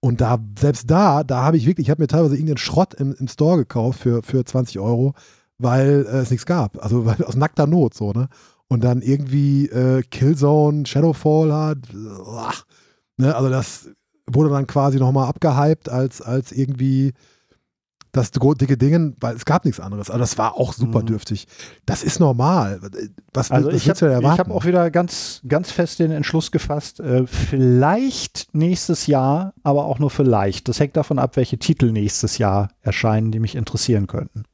Und 0.04 0.20
da, 0.20 0.38
selbst 0.58 0.90
da, 0.90 1.22
da 1.22 1.42
habe 1.44 1.56
ich 1.56 1.64
wirklich, 1.64 1.86
ich 1.86 1.90
habe 1.90 2.02
mir 2.02 2.08
teilweise 2.08 2.34
irgendeinen 2.34 2.58
Schrott 2.58 2.92
im, 2.94 3.14
im 3.14 3.28
Store 3.28 3.56
gekauft 3.56 4.00
für, 4.00 4.22
für 4.24 4.44
20 4.44 4.80
Euro, 4.80 5.14
weil 5.58 6.04
äh, 6.08 6.18
es 6.18 6.30
nichts 6.30 6.44
gab. 6.44 6.82
Also 6.82 7.06
weil, 7.06 7.22
aus 7.24 7.36
nackter 7.36 7.68
Not 7.68 7.94
so, 7.94 8.12
ne? 8.12 8.28
Und 8.66 8.82
dann 8.82 9.00
irgendwie 9.00 9.66
äh, 9.66 10.02
Killzone, 10.02 10.86
Shadowfall 10.86 11.52
hat. 11.52 11.78
Ach, 12.26 12.64
ne? 13.16 13.36
Also 13.36 13.48
das 13.48 13.90
wurde 14.26 14.50
dann 14.50 14.66
quasi 14.66 14.98
nochmal 14.98 15.28
abgehypt 15.28 15.88
als, 15.88 16.20
als 16.20 16.50
irgendwie 16.50 17.12
das 18.12 18.30
dicke 18.30 18.76
Ding, 18.76 19.16
weil 19.20 19.34
es 19.36 19.44
gab 19.46 19.64
nichts 19.64 19.80
anderes. 19.80 20.10
Aber 20.10 20.18
das 20.18 20.36
war 20.38 20.54
auch 20.56 20.72
super 20.74 21.00
Mhm. 21.00 21.06
dürftig. 21.06 21.46
Das 21.86 22.02
ist 22.04 22.20
normal. 22.20 22.78
Was, 23.32 23.50
Also 23.50 23.68
was 23.68 23.74
ich 23.74 23.86
willst 23.86 24.02
du 24.02 24.06
denn 24.06 24.14
habe 24.16 24.24
erwarten? 24.24 24.50
hab 24.50 24.56
auch 24.56 24.64
wieder 24.66 24.90
ganz, 24.90 25.40
ganz 25.48 25.70
fest 25.70 25.98
den 25.98 26.10
Entschluss 26.10 26.50
gefasst, 26.52 27.00
äh, 27.00 27.26
vielleicht 27.26 28.48
nächstes 28.54 29.06
Jahr, 29.06 29.54
aber 29.62 29.86
auch 29.86 29.98
nur 29.98 30.10
vielleicht. 30.10 30.68
Das 30.68 30.78
hängt 30.78 30.96
davon 30.96 31.18
ab, 31.18 31.36
welche 31.36 31.58
Titel 31.58 31.90
nächstes 31.90 32.38
Jahr 32.38 32.68
erscheinen, 32.82 33.32
die 33.32 33.40
mich 33.40 33.54
interessieren 33.56 34.06
könnten. 34.06 34.44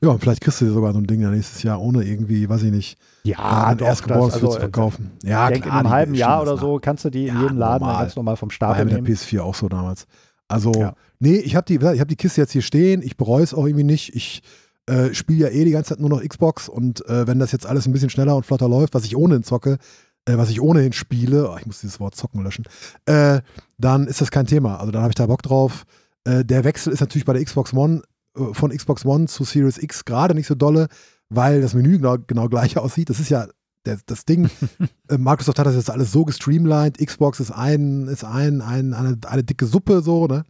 ja, 0.00 0.10
und 0.10 0.20
vielleicht 0.20 0.40
kriegst 0.42 0.60
du 0.60 0.66
dir 0.66 0.72
sogar 0.72 0.92
so 0.92 0.98
ein 0.98 1.06
Ding 1.06 1.20
nächstes 1.30 1.62
Jahr, 1.62 1.80
ohne 1.80 2.04
irgendwie, 2.04 2.48
weiß 2.48 2.62
ich 2.64 2.72
nicht, 2.72 2.98
Ja, 3.22 3.64
ein 3.68 3.78
Erstgeborenes 3.78 4.34
für 4.36 4.50
zu 4.50 4.58
verkaufen. 4.58 5.12
Ja, 5.22 5.44
Ich 5.46 5.52
denke, 5.54 5.68
in 5.68 5.70
klar, 5.70 5.80
einem 5.80 5.90
halben 5.90 6.14
Jahr 6.14 6.42
oder 6.42 6.58
so 6.58 6.78
kannst 6.82 7.04
du 7.06 7.10
die 7.10 7.28
in 7.28 7.34
Ja, 7.36 7.42
jedem 7.42 7.58
Laden 7.58 7.86
normal. 7.86 8.02
ganz 8.02 8.16
normal 8.16 8.36
vom 8.36 8.50
War 8.58 8.76
ja 8.78 8.84
mit 8.84 8.92
der 8.92 9.02
nehmen. 9.02 9.14
PS4 9.16 9.40
auch 9.42 9.54
so 9.54 9.68
damals. 9.68 10.06
Also, 10.48 10.72
Ja. 10.74 10.94
Nee, 11.24 11.38
ich 11.38 11.56
habe 11.56 11.64
die, 11.64 11.76
ich 11.76 12.00
hab 12.00 12.08
die 12.08 12.16
Kiste 12.16 12.40
jetzt 12.40 12.52
hier 12.52 12.62
stehen. 12.62 13.02
Ich 13.02 13.16
bereue 13.16 13.42
es 13.42 13.54
auch 13.54 13.66
irgendwie 13.66 13.84
nicht. 13.84 14.14
Ich 14.14 14.42
äh, 14.86 15.14
spiele 15.14 15.46
ja 15.46 15.48
eh 15.48 15.64
die 15.64 15.70
ganze 15.70 15.90
Zeit 15.90 16.00
nur 16.00 16.10
noch 16.10 16.22
Xbox 16.22 16.68
und 16.68 17.06
äh, 17.08 17.26
wenn 17.26 17.38
das 17.38 17.52
jetzt 17.52 17.66
alles 17.66 17.86
ein 17.86 17.92
bisschen 17.92 18.10
schneller 18.10 18.36
und 18.36 18.44
flotter 18.44 18.68
läuft, 18.68 18.94
was 18.94 19.04
ich 19.06 19.16
ohnehin 19.16 19.42
zocke, 19.42 19.78
äh, 20.26 20.36
was 20.36 20.50
ich 20.50 20.60
ohnehin 20.60 20.92
spiele, 20.92 21.50
oh, 21.50 21.56
ich 21.58 21.64
muss 21.64 21.80
dieses 21.80 21.98
Wort 22.00 22.14
zocken 22.14 22.42
löschen, 22.42 22.66
äh, 23.06 23.40
dann 23.78 24.06
ist 24.06 24.20
das 24.20 24.30
kein 24.30 24.46
Thema. 24.46 24.78
Also 24.78 24.92
dann 24.92 25.02
habe 25.02 25.12
ich 25.12 25.16
da 25.16 25.26
Bock 25.26 25.42
drauf. 25.42 25.84
Äh, 26.24 26.44
der 26.44 26.64
Wechsel 26.64 26.92
ist 26.92 27.00
natürlich 27.00 27.24
bei 27.24 27.32
der 27.32 27.42
Xbox 27.42 27.72
One 27.72 28.02
äh, 28.36 28.52
von 28.52 28.70
Xbox 28.70 29.06
One 29.06 29.26
zu 29.26 29.44
Series 29.44 29.78
X 29.78 30.04
gerade 30.04 30.34
nicht 30.34 30.46
so 30.46 30.54
dolle, 30.54 30.88
weil 31.30 31.62
das 31.62 31.72
Menü 31.72 31.96
genau, 31.96 32.18
genau 32.18 32.50
gleich 32.50 32.76
aussieht. 32.76 33.08
Das 33.08 33.20
ist 33.20 33.30
ja 33.30 33.48
der, 33.86 33.98
das 34.04 34.26
Ding, 34.26 34.50
Microsoft 35.10 35.58
hat 35.58 35.66
das 35.66 35.76
jetzt 35.76 35.90
alles 35.90 36.12
so 36.12 36.26
gestreamlined, 36.26 36.98
Xbox 36.98 37.40
ist 37.40 37.50
ein, 37.50 38.06
ist 38.08 38.24
ein, 38.24 38.60
ein 38.60 38.92
eine, 38.92 39.18
eine 39.26 39.44
dicke 39.44 39.66
Suppe 39.66 40.02
so, 40.02 40.26
ne? 40.26 40.44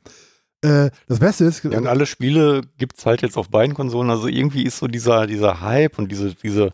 Äh, 0.65 0.91
das 1.09 1.19
Beste 1.19 1.45
ist. 1.45 1.63
Ja, 1.65 1.77
und 1.77 1.87
alle 1.87 2.07
Spiele 2.07 2.63
gibt 2.79 2.99
es 2.99 3.05
halt 3.05 3.21
jetzt 3.21 3.37
auf 3.37 3.51
beiden 3.51 3.75
Konsolen. 3.75 4.09
Also 4.11 4.29
irgendwie 4.29 4.65
ist 4.65 4.79
so 4.79 4.87
dieser, 4.87 5.27
dieser 5.27 5.61
Hype 5.61 5.99
und 5.99 6.11
diese, 6.11 6.35
diese, 6.35 6.73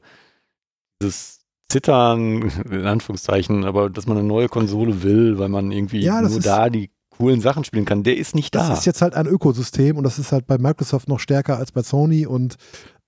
dieses 1.03 1.41
Zittern, 1.69 2.43
in 2.71 2.87
Anführungszeichen, 2.87 3.65
aber 3.65 3.91
dass 3.91 4.07
man 4.07 4.17
eine 4.17 4.27
neue 4.27 4.49
Konsole 4.49 5.03
will, 5.03 5.39
weil 5.39 5.49
man 5.49 5.73
irgendwie 5.73 6.01
Ja, 6.01 6.23
nur 6.23 6.41
da 6.41 6.71
die 6.71 6.91
coolen 7.21 7.41
Sachen 7.43 7.65
spielen 7.65 7.85
kann, 7.85 8.03
der 8.03 8.17
ist 8.17 8.35
nicht 8.35 8.55
da. 8.55 8.69
Das 8.69 8.81
ist 8.81 8.85
jetzt 8.87 9.03
halt 9.03 9.15
ein 9.15 9.27
Ökosystem 9.27 9.97
und 9.99 10.05
das 10.05 10.19
ist 10.19 10.33
halt 10.33 10.47
bei 10.47 10.57
Microsoft 10.59 11.07
noch 11.09 11.21
stärker 11.21 11.59
als 11.59 11.71
bei 11.71 11.83
Sony 11.83 12.27
und 12.27 12.55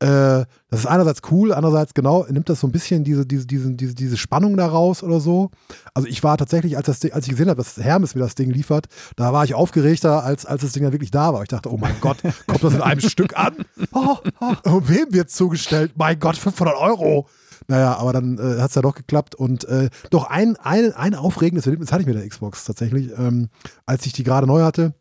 äh, 0.00 0.44
das 0.68 0.80
ist 0.80 0.86
einerseits 0.86 1.20
cool, 1.30 1.52
andererseits 1.54 1.94
genau 1.94 2.26
nimmt 2.28 2.48
das 2.48 2.60
so 2.60 2.66
ein 2.66 2.72
bisschen 2.72 3.04
diese, 3.04 3.24
diese, 3.24 3.46
diese, 3.46 3.70
diese, 3.70 3.94
diese 3.94 4.16
Spannung 4.16 4.56
da 4.56 4.66
raus 4.66 5.02
oder 5.02 5.20
so. 5.20 5.50
Also 5.94 6.08
ich 6.08 6.22
war 6.24 6.36
tatsächlich, 6.36 6.76
als, 6.76 6.86
das, 6.86 7.00
Ding- 7.00 7.12
als 7.12 7.24
ich 7.26 7.30
gesehen 7.30 7.48
habe, 7.48 7.56
dass 7.62 7.76
Hermes 7.78 8.14
mir 8.14 8.20
das 8.20 8.34
Ding 8.34 8.50
liefert, 8.50 8.86
da 9.16 9.32
war 9.32 9.44
ich 9.44 9.54
aufgeregter, 9.54 10.24
als, 10.24 10.44
als 10.44 10.62
das 10.62 10.72
Ding 10.72 10.82
dann 10.82 10.92
wirklich 10.92 11.10
da 11.12 11.32
war. 11.32 11.42
Ich 11.42 11.48
dachte, 11.48 11.72
oh 11.72 11.78
mein 11.78 11.94
Gott, 12.00 12.18
kommt 12.46 12.64
das 12.64 12.74
in 12.74 12.82
einem 12.82 13.00
Stück 13.08 13.36
an? 13.38 13.54
Oh, 13.94 14.16
oh, 14.40 14.70
und 14.72 14.88
wem 14.88 15.12
wird 15.12 15.30
zugestellt? 15.30 15.92
Mein 15.96 16.18
Gott, 16.18 16.36
500 16.36 16.74
Euro. 16.76 17.26
Naja, 17.68 17.96
aber 17.96 18.12
dann 18.12 18.38
äh, 18.38 18.60
hat 18.60 18.70
es 18.70 18.74
ja 18.74 18.82
doch 18.82 18.94
geklappt. 18.94 19.34
Und 19.34 19.64
äh, 19.64 19.90
doch 20.10 20.24
ein, 20.24 20.56
ein, 20.56 20.92
ein 20.92 21.14
aufregendes 21.14 21.66
Erlebnis 21.66 21.92
hatte 21.92 22.02
ich 22.02 22.06
mit 22.06 22.16
der 22.16 22.28
Xbox 22.28 22.64
tatsächlich, 22.64 23.10
ähm, 23.16 23.48
als 23.86 24.06
ich 24.06 24.12
die 24.12 24.24
gerade 24.24 24.46
neu 24.46 24.62
hatte, 24.62 24.94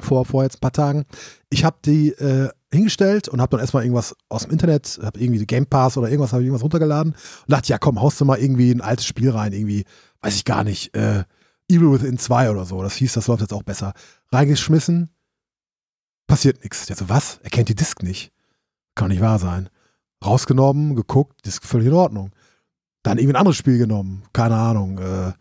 vor, 0.00 0.24
vor 0.24 0.42
jetzt 0.42 0.56
ein 0.56 0.60
paar 0.60 0.72
Tagen. 0.72 1.04
Ich 1.50 1.64
habe 1.64 1.76
die 1.84 2.10
äh, 2.10 2.50
hingestellt 2.70 3.28
und 3.28 3.40
habe 3.40 3.50
dann 3.50 3.60
erstmal 3.60 3.84
irgendwas 3.84 4.14
aus 4.28 4.42
dem 4.42 4.52
Internet, 4.52 5.00
habe 5.02 5.18
irgendwie 5.18 5.44
Game 5.46 5.66
Pass 5.66 5.96
oder 5.96 6.08
irgendwas, 6.08 6.32
habe 6.32 6.42
ich 6.42 6.46
irgendwas 6.46 6.62
runtergeladen 6.62 7.12
und 7.12 7.50
dachte, 7.50 7.68
ja 7.68 7.78
komm, 7.78 8.00
haust 8.00 8.20
du 8.20 8.24
mal 8.24 8.38
irgendwie 8.38 8.70
ein 8.70 8.80
altes 8.80 9.06
Spiel 9.06 9.30
rein, 9.30 9.52
irgendwie, 9.52 9.84
weiß 10.20 10.36
ich 10.36 10.44
gar 10.44 10.64
nicht, 10.64 10.94
äh, 10.94 11.24
Evil 11.70 11.92
Within 11.92 12.18
2 12.18 12.50
oder 12.50 12.64
so. 12.64 12.82
Das 12.82 12.94
hieß, 12.94 13.12
das 13.12 13.26
läuft 13.26 13.42
jetzt 13.42 13.52
auch 13.52 13.62
besser. 13.62 13.92
Reingeschmissen, 14.32 15.10
passiert 16.26 16.62
nichts. 16.62 16.86
Der 16.86 16.96
so, 16.96 17.08
was? 17.08 17.40
Er 17.42 17.50
kennt 17.50 17.68
die 17.68 17.74
Disk 17.74 18.02
nicht. 18.02 18.32
Kann 18.94 19.08
nicht 19.08 19.20
wahr 19.20 19.38
sein. 19.38 19.68
Rausgenommen, 20.24 20.96
geguckt, 20.96 21.46
Disk 21.46 21.64
völlig 21.64 21.88
in 21.88 21.92
Ordnung. 21.92 22.30
Dann 23.02 23.18
irgendwie 23.18 23.34
ein 23.34 23.40
anderes 23.40 23.56
Spiel 23.56 23.78
genommen, 23.78 24.24
keine 24.32 24.56
Ahnung, 24.56 24.98
äh, 24.98 25.32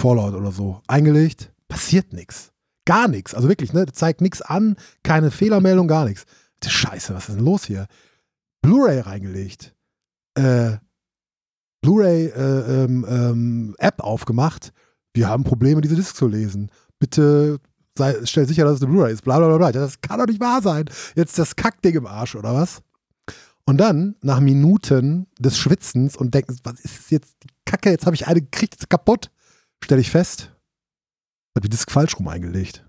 Fallout 0.00 0.34
oder 0.34 0.52
so. 0.52 0.80
Eingelegt, 0.86 1.52
passiert 1.68 2.12
nichts. 2.12 2.52
Gar 2.84 3.08
nichts. 3.08 3.34
Also 3.34 3.48
wirklich, 3.48 3.72
ne? 3.72 3.86
Zeigt 3.86 4.20
nichts 4.20 4.42
an, 4.42 4.76
keine 5.02 5.30
Fehlermeldung, 5.30 5.88
gar 5.88 6.04
nichts. 6.04 6.24
Scheiße, 6.64 7.14
was 7.14 7.28
ist 7.28 7.36
denn 7.36 7.44
los 7.44 7.64
hier? 7.64 7.86
Blu-ray 8.62 9.00
reingelegt. 9.00 9.74
Äh, 10.34 10.76
Blu-ray 11.82 12.26
äh, 12.26 12.84
ähm, 12.84 13.04
ähm, 13.08 13.74
App 13.78 14.00
aufgemacht. 14.00 14.72
Wir 15.14 15.28
haben 15.28 15.44
Probleme, 15.44 15.80
diese 15.80 15.96
Disk 15.96 16.16
zu 16.16 16.28
lesen. 16.28 16.70
Bitte 16.98 17.58
sei, 17.98 18.16
stell 18.24 18.46
sicher, 18.46 18.64
dass 18.64 18.76
es 18.76 18.82
eine 18.82 18.92
Blu-ray 18.92 19.12
ist. 19.12 19.22
Bla 19.22 19.38
bla 19.38 19.48
bla, 19.48 19.58
bla. 19.58 19.72
Das 19.72 20.00
kann 20.00 20.18
doch 20.18 20.26
nicht 20.26 20.40
wahr 20.40 20.62
sein. 20.62 20.84
Jetzt 21.14 21.38
das 21.38 21.56
Kackding 21.56 21.94
im 21.96 22.06
Arsch, 22.06 22.36
oder 22.36 22.54
was? 22.54 22.82
Und 23.64 23.78
dann, 23.78 24.16
nach 24.22 24.40
Minuten 24.40 25.26
des 25.38 25.56
Schwitzens 25.56 26.16
und 26.16 26.34
Denkens, 26.34 26.58
was 26.64 26.80
ist 26.80 27.10
jetzt 27.10 27.36
die 27.42 27.48
Kacke? 27.64 27.90
Jetzt 27.90 28.06
habe 28.06 28.16
ich 28.16 28.26
eine 28.26 28.40
gekriegt, 28.42 28.74
ist 28.74 28.90
kaputt. 28.90 29.30
Stelle 29.84 30.00
ich 30.00 30.10
fest, 30.10 30.50
ich 30.50 31.56
habe 31.56 31.68
die 31.68 31.70
Disk 31.70 31.90
falsch 31.90 32.16
rum 32.18 32.28
eingelegt. 32.28 32.84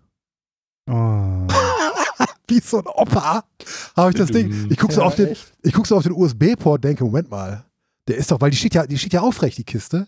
Oh. 0.89 1.47
Wie 2.47 2.59
so 2.59 2.79
ein 2.79 2.87
Opa 2.87 3.43
habe 3.95 4.09
ich 4.11 4.15
das 4.17 4.29
Ding. 4.29 4.69
Ich 4.69 4.77
gucke 4.77 4.93
so, 4.93 5.01
Ja, 5.01 5.07
auf 5.07 5.15
den- 5.15 5.35
ich 5.63 5.73
guck 5.73 5.87
so 5.87 5.95
auf 5.95 6.03
den 6.03 6.11
USB-Port, 6.11 6.83
denke, 6.83 7.03
Moment 7.03 7.29
mal, 7.31 7.65
der 8.07 8.17
ist 8.17 8.29
doch, 8.31 8.41
weil 8.41 8.51
die 8.51 8.57
steht 8.57 8.75
ja, 8.75 8.85
die 8.85 8.97
steht 8.97 9.13
ja 9.13 9.21
aufrecht, 9.21 9.57
die 9.57 9.63
Kiste. 9.63 10.07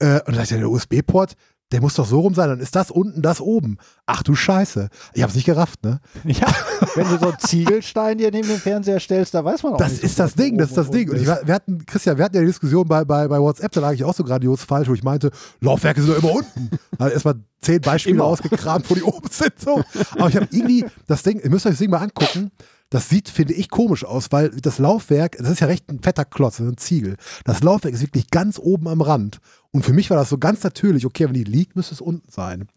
Äh, 0.00 0.16
und 0.20 0.28
dann 0.28 0.34
dachte 0.36 0.54
ich, 0.54 0.60
der 0.60 0.70
USB-Port, 0.70 1.34
der 1.72 1.80
muss 1.80 1.94
doch 1.94 2.06
so 2.06 2.20
rum 2.20 2.34
sein, 2.34 2.48
dann 2.50 2.60
ist 2.60 2.76
das 2.76 2.90
unten, 2.90 3.22
das 3.22 3.40
oben. 3.40 3.78
Ach 4.06 4.22
du 4.22 4.34
Scheiße. 4.34 4.88
Ich 5.14 5.22
hab's 5.22 5.34
nicht 5.34 5.46
gerafft, 5.46 5.82
ne? 5.84 6.00
Ja, 6.24 6.46
wenn 6.94 7.08
du 7.08 7.18
so 7.18 7.28
einen 7.30 7.38
Ziegelstein 7.38 8.18
dir 8.18 8.30
neben 8.30 8.46
den 8.48 8.58
Fernseher 8.58 9.00
stellst, 9.00 9.34
da 9.34 9.44
weiß 9.44 9.62
man 9.62 9.72
auch 9.74 9.78
Das 9.78 9.92
nicht. 9.92 10.04
ist 10.04 10.16
so 10.16 10.22
das 10.22 10.34
Ding, 10.34 10.58
das 10.58 10.68
ist 10.68 10.76
das 10.76 10.90
Ding. 10.90 11.08
Und 11.08 11.16
oben 11.16 11.22
ich, 11.22 11.26
war- 11.28 11.40
wir 11.46 11.54
hatten, 11.54 11.84
Christian, 11.86 12.18
wir 12.18 12.24
hatten 12.24 12.36
ja 12.36 12.42
die 12.42 12.46
Diskussion 12.48 12.86
bei, 12.86 13.04
bei, 13.04 13.26
bei 13.26 13.40
WhatsApp, 13.40 13.72
da 13.72 13.80
lag 13.80 13.92
ich 13.92 14.04
auch 14.04 14.14
so 14.14 14.22
grandios 14.22 14.62
falsch, 14.62 14.88
wo 14.88 14.94
ich 14.94 15.02
meinte, 15.02 15.30
Laufwerke 15.60 16.02
sind 16.02 16.12
doch 16.16 16.22
immer 16.22 16.32
unten. 16.32 16.70
Hat 16.98 17.12
erstmal 17.12 17.34
zehn 17.60 17.80
Beispiele 17.80 18.14
Immer. 18.16 18.24
ausgekramt, 18.24 18.88
wo 18.90 18.94
die 18.94 19.02
oben 19.02 19.28
sind. 19.30 19.58
So. 19.58 19.82
Aber 20.18 20.28
ich 20.28 20.36
habe 20.36 20.48
irgendwie 20.50 20.84
das 21.06 21.22
Ding, 21.22 21.40
ihr 21.40 21.50
müsst 21.50 21.64
euch 21.66 21.72
das 21.72 21.78
Ding 21.78 21.90
mal 21.90 21.98
angucken. 22.02 22.50
Das 22.92 23.08
sieht, 23.08 23.30
finde 23.30 23.54
ich, 23.54 23.70
komisch 23.70 24.04
aus, 24.04 24.26
weil 24.32 24.50
das 24.50 24.78
Laufwerk, 24.78 25.38
das 25.38 25.48
ist 25.48 25.60
ja 25.60 25.66
recht 25.66 25.88
ein 25.88 26.00
fetter 26.02 26.26
Klotz, 26.26 26.60
ein 26.60 26.76
Ziegel. 26.76 27.16
Das 27.46 27.62
Laufwerk 27.62 27.94
ist 27.94 28.02
wirklich 28.02 28.30
ganz 28.30 28.58
oben 28.58 28.86
am 28.86 29.00
Rand. 29.00 29.38
Und 29.70 29.82
für 29.82 29.94
mich 29.94 30.10
war 30.10 30.18
das 30.18 30.28
so 30.28 30.36
ganz 30.36 30.62
natürlich, 30.62 31.06
okay, 31.06 31.24
wenn 31.24 31.32
die 31.32 31.44
liegt, 31.44 31.74
müsste 31.74 31.94
es 31.94 32.02
unten 32.02 32.30
sein. 32.30 32.68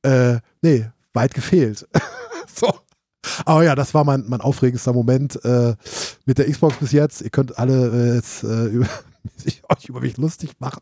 Äh, 0.00 0.38
nee, 0.62 0.88
weit 1.12 1.34
gefehlt. 1.34 1.86
so. 2.54 2.72
Aber 3.44 3.62
ja, 3.62 3.74
das 3.74 3.92
war 3.92 4.04
mein, 4.04 4.24
mein 4.26 4.40
aufregendster 4.40 4.94
Moment 4.94 5.44
äh, 5.44 5.74
mit 6.24 6.38
der 6.38 6.50
Xbox 6.50 6.76
bis 6.78 6.92
jetzt. 6.92 7.20
Ihr 7.20 7.28
könnt 7.28 7.58
alle 7.58 8.12
äh, 8.12 8.14
jetzt 8.14 8.44
äh, 8.44 8.64
über, 8.68 8.88
euch 9.68 9.84
über 9.86 10.00
mich 10.00 10.16
lustig 10.16 10.52
machen. 10.60 10.80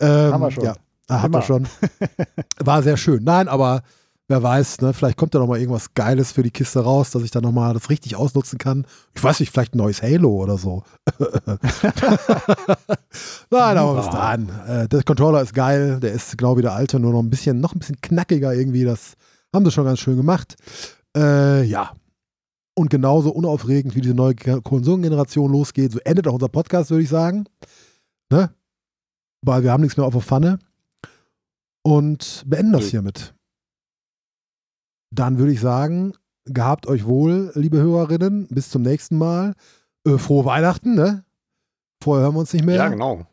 Ähm, 0.00 0.32
Haben 0.32 0.40
wir 0.40 0.50
schon. 0.50 0.64
Ja, 0.64 0.76
ah, 1.08 1.20
habt 1.20 1.34
ihr 1.34 1.38
Immer. 1.38 1.42
schon. 1.42 1.68
War 2.58 2.82
sehr 2.82 2.96
schön. 2.96 3.22
Nein, 3.22 3.48
aber 3.48 3.82
wer 4.28 4.42
weiß, 4.42 4.80
ne, 4.80 4.92
vielleicht 4.94 5.18
kommt 5.18 5.34
da 5.34 5.38
noch 5.38 5.46
mal 5.46 5.58
irgendwas 5.58 5.92
Geiles 5.94 6.32
für 6.32 6.42
die 6.42 6.50
Kiste 6.50 6.80
raus, 6.80 7.10
dass 7.10 7.22
ich 7.22 7.30
da 7.30 7.40
noch 7.40 7.52
mal 7.52 7.74
das 7.74 7.90
richtig 7.90 8.16
ausnutzen 8.16 8.58
kann. 8.58 8.86
Ich 9.14 9.22
weiß 9.22 9.40
nicht, 9.40 9.52
vielleicht 9.52 9.74
ein 9.74 9.78
neues 9.78 10.02
Halo 10.02 10.30
oder 10.42 10.56
so. 10.58 10.82
Nein, 13.50 13.78
aber 13.78 13.96
bis 13.96 14.10
dahin. 14.10 14.48
Äh, 14.66 14.88
der 14.88 15.02
Controller 15.02 15.42
ist 15.42 15.54
geil. 15.54 16.00
Der 16.00 16.12
ist 16.12 16.36
genau 16.36 16.56
wie 16.56 16.62
der 16.62 16.72
alte, 16.74 16.98
nur 16.98 17.12
noch 17.12 17.20
ein 17.20 17.30
bisschen, 17.30 17.60
noch 17.60 17.74
ein 17.74 17.78
bisschen 17.78 18.00
knackiger 18.00 18.54
irgendwie. 18.54 18.84
Das 18.84 19.14
haben 19.54 19.64
sie 19.64 19.70
schon 19.70 19.84
ganz 19.84 20.00
schön 20.00 20.16
gemacht. 20.16 20.56
Äh, 21.16 21.62
ja. 21.64 21.92
Und 22.76 22.90
genauso 22.90 23.30
unaufregend, 23.30 23.94
wie 23.94 24.00
diese 24.00 24.14
neue 24.14 24.34
Ge- 24.34 24.60
Konsolengeneration 24.62 25.50
losgeht, 25.52 25.92
so 25.92 26.00
endet 26.00 26.26
auch 26.26 26.32
unser 26.34 26.48
Podcast, 26.48 26.90
würde 26.90 27.04
ich 27.04 27.08
sagen. 27.08 27.44
Ne? 28.32 28.50
Weil 29.42 29.62
wir 29.62 29.70
haben 29.70 29.82
nichts 29.82 29.96
mehr 29.96 30.06
auf 30.06 30.14
der 30.14 30.22
Pfanne. 30.22 30.58
Und 31.82 32.42
beenden 32.46 32.72
das 32.72 32.86
hiermit. 32.86 33.33
Dann 35.14 35.38
würde 35.38 35.52
ich 35.52 35.60
sagen, 35.60 36.14
gehabt 36.44 36.86
euch 36.86 37.06
wohl, 37.06 37.52
liebe 37.54 37.78
Hörerinnen. 37.78 38.48
Bis 38.50 38.70
zum 38.70 38.82
nächsten 38.82 39.16
Mal. 39.16 39.54
Äh, 40.06 40.18
frohe 40.18 40.44
Weihnachten, 40.44 40.94
ne? 40.94 41.24
Vorher 42.02 42.24
hören 42.24 42.34
wir 42.34 42.40
uns 42.40 42.52
nicht 42.52 42.64
mehr. 42.64 42.76
ja, 42.76 42.88
genau. 42.88 43.26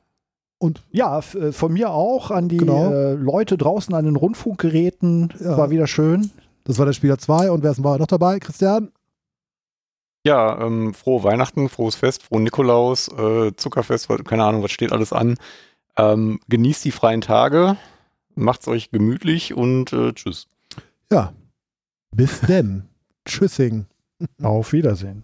Und 0.60 0.84
Ja, 0.92 1.20
äh, 1.20 1.52
von 1.52 1.74
mir 1.74 1.90
auch 1.90 2.30
an 2.30 2.48
die 2.48 2.58
Genau. 2.58 2.92
äh, 2.92 3.14
Leute 3.14 3.58
draußen 3.58 3.94
an 3.96 4.06
den 4.06 4.16
Rundfunkgeräten. 4.16 5.34
Ja. 5.40 5.58
War 5.58 5.70
wieder 5.72 5.88
schön. 5.88 6.30
das 6.66 6.78
war 6.78 6.86
der 6.86 6.94
Spieler 6.94 7.18
2. 7.18 7.50
Und 7.50 7.64
wer 7.64 7.72
ist 7.72 7.84
war 7.84 7.98
noch 7.98 8.06
dabei? 8.08 8.38
Christian? 8.40 8.92
Ja, 10.24 10.62
ähm, 10.62 10.94
frohe 10.94 11.24
Weihnachten, 11.24 11.68
frohes 11.68 11.96
Fest, 11.96 12.22
frohen 12.22 12.44
Nikolaus, 12.44 13.08
äh, 13.08 13.56
Zuckerfest, 13.56 14.08
keine 14.26 14.44
Ahnung, 14.44 14.62
was 14.62 14.70
steht 14.72 14.92
alles 14.92 15.12
an. 15.14 15.38
Ähm, 15.98 16.40
genießt 16.48 16.86
die 16.86 16.92
freien 16.92 17.22
Tage, 17.22 17.76
macht's 18.36 18.68
euch 18.68 18.92
gemütlich 18.92 19.56
und 19.56 19.92
äh, 19.94 20.14
tschüss. 20.14 20.48
Ja. 21.12 21.34
Bis 22.16 22.42
denn. 22.42 22.84
Tschüssing. 23.26 23.86
Auf 24.42 24.74
Wiedersehen. 24.74 25.24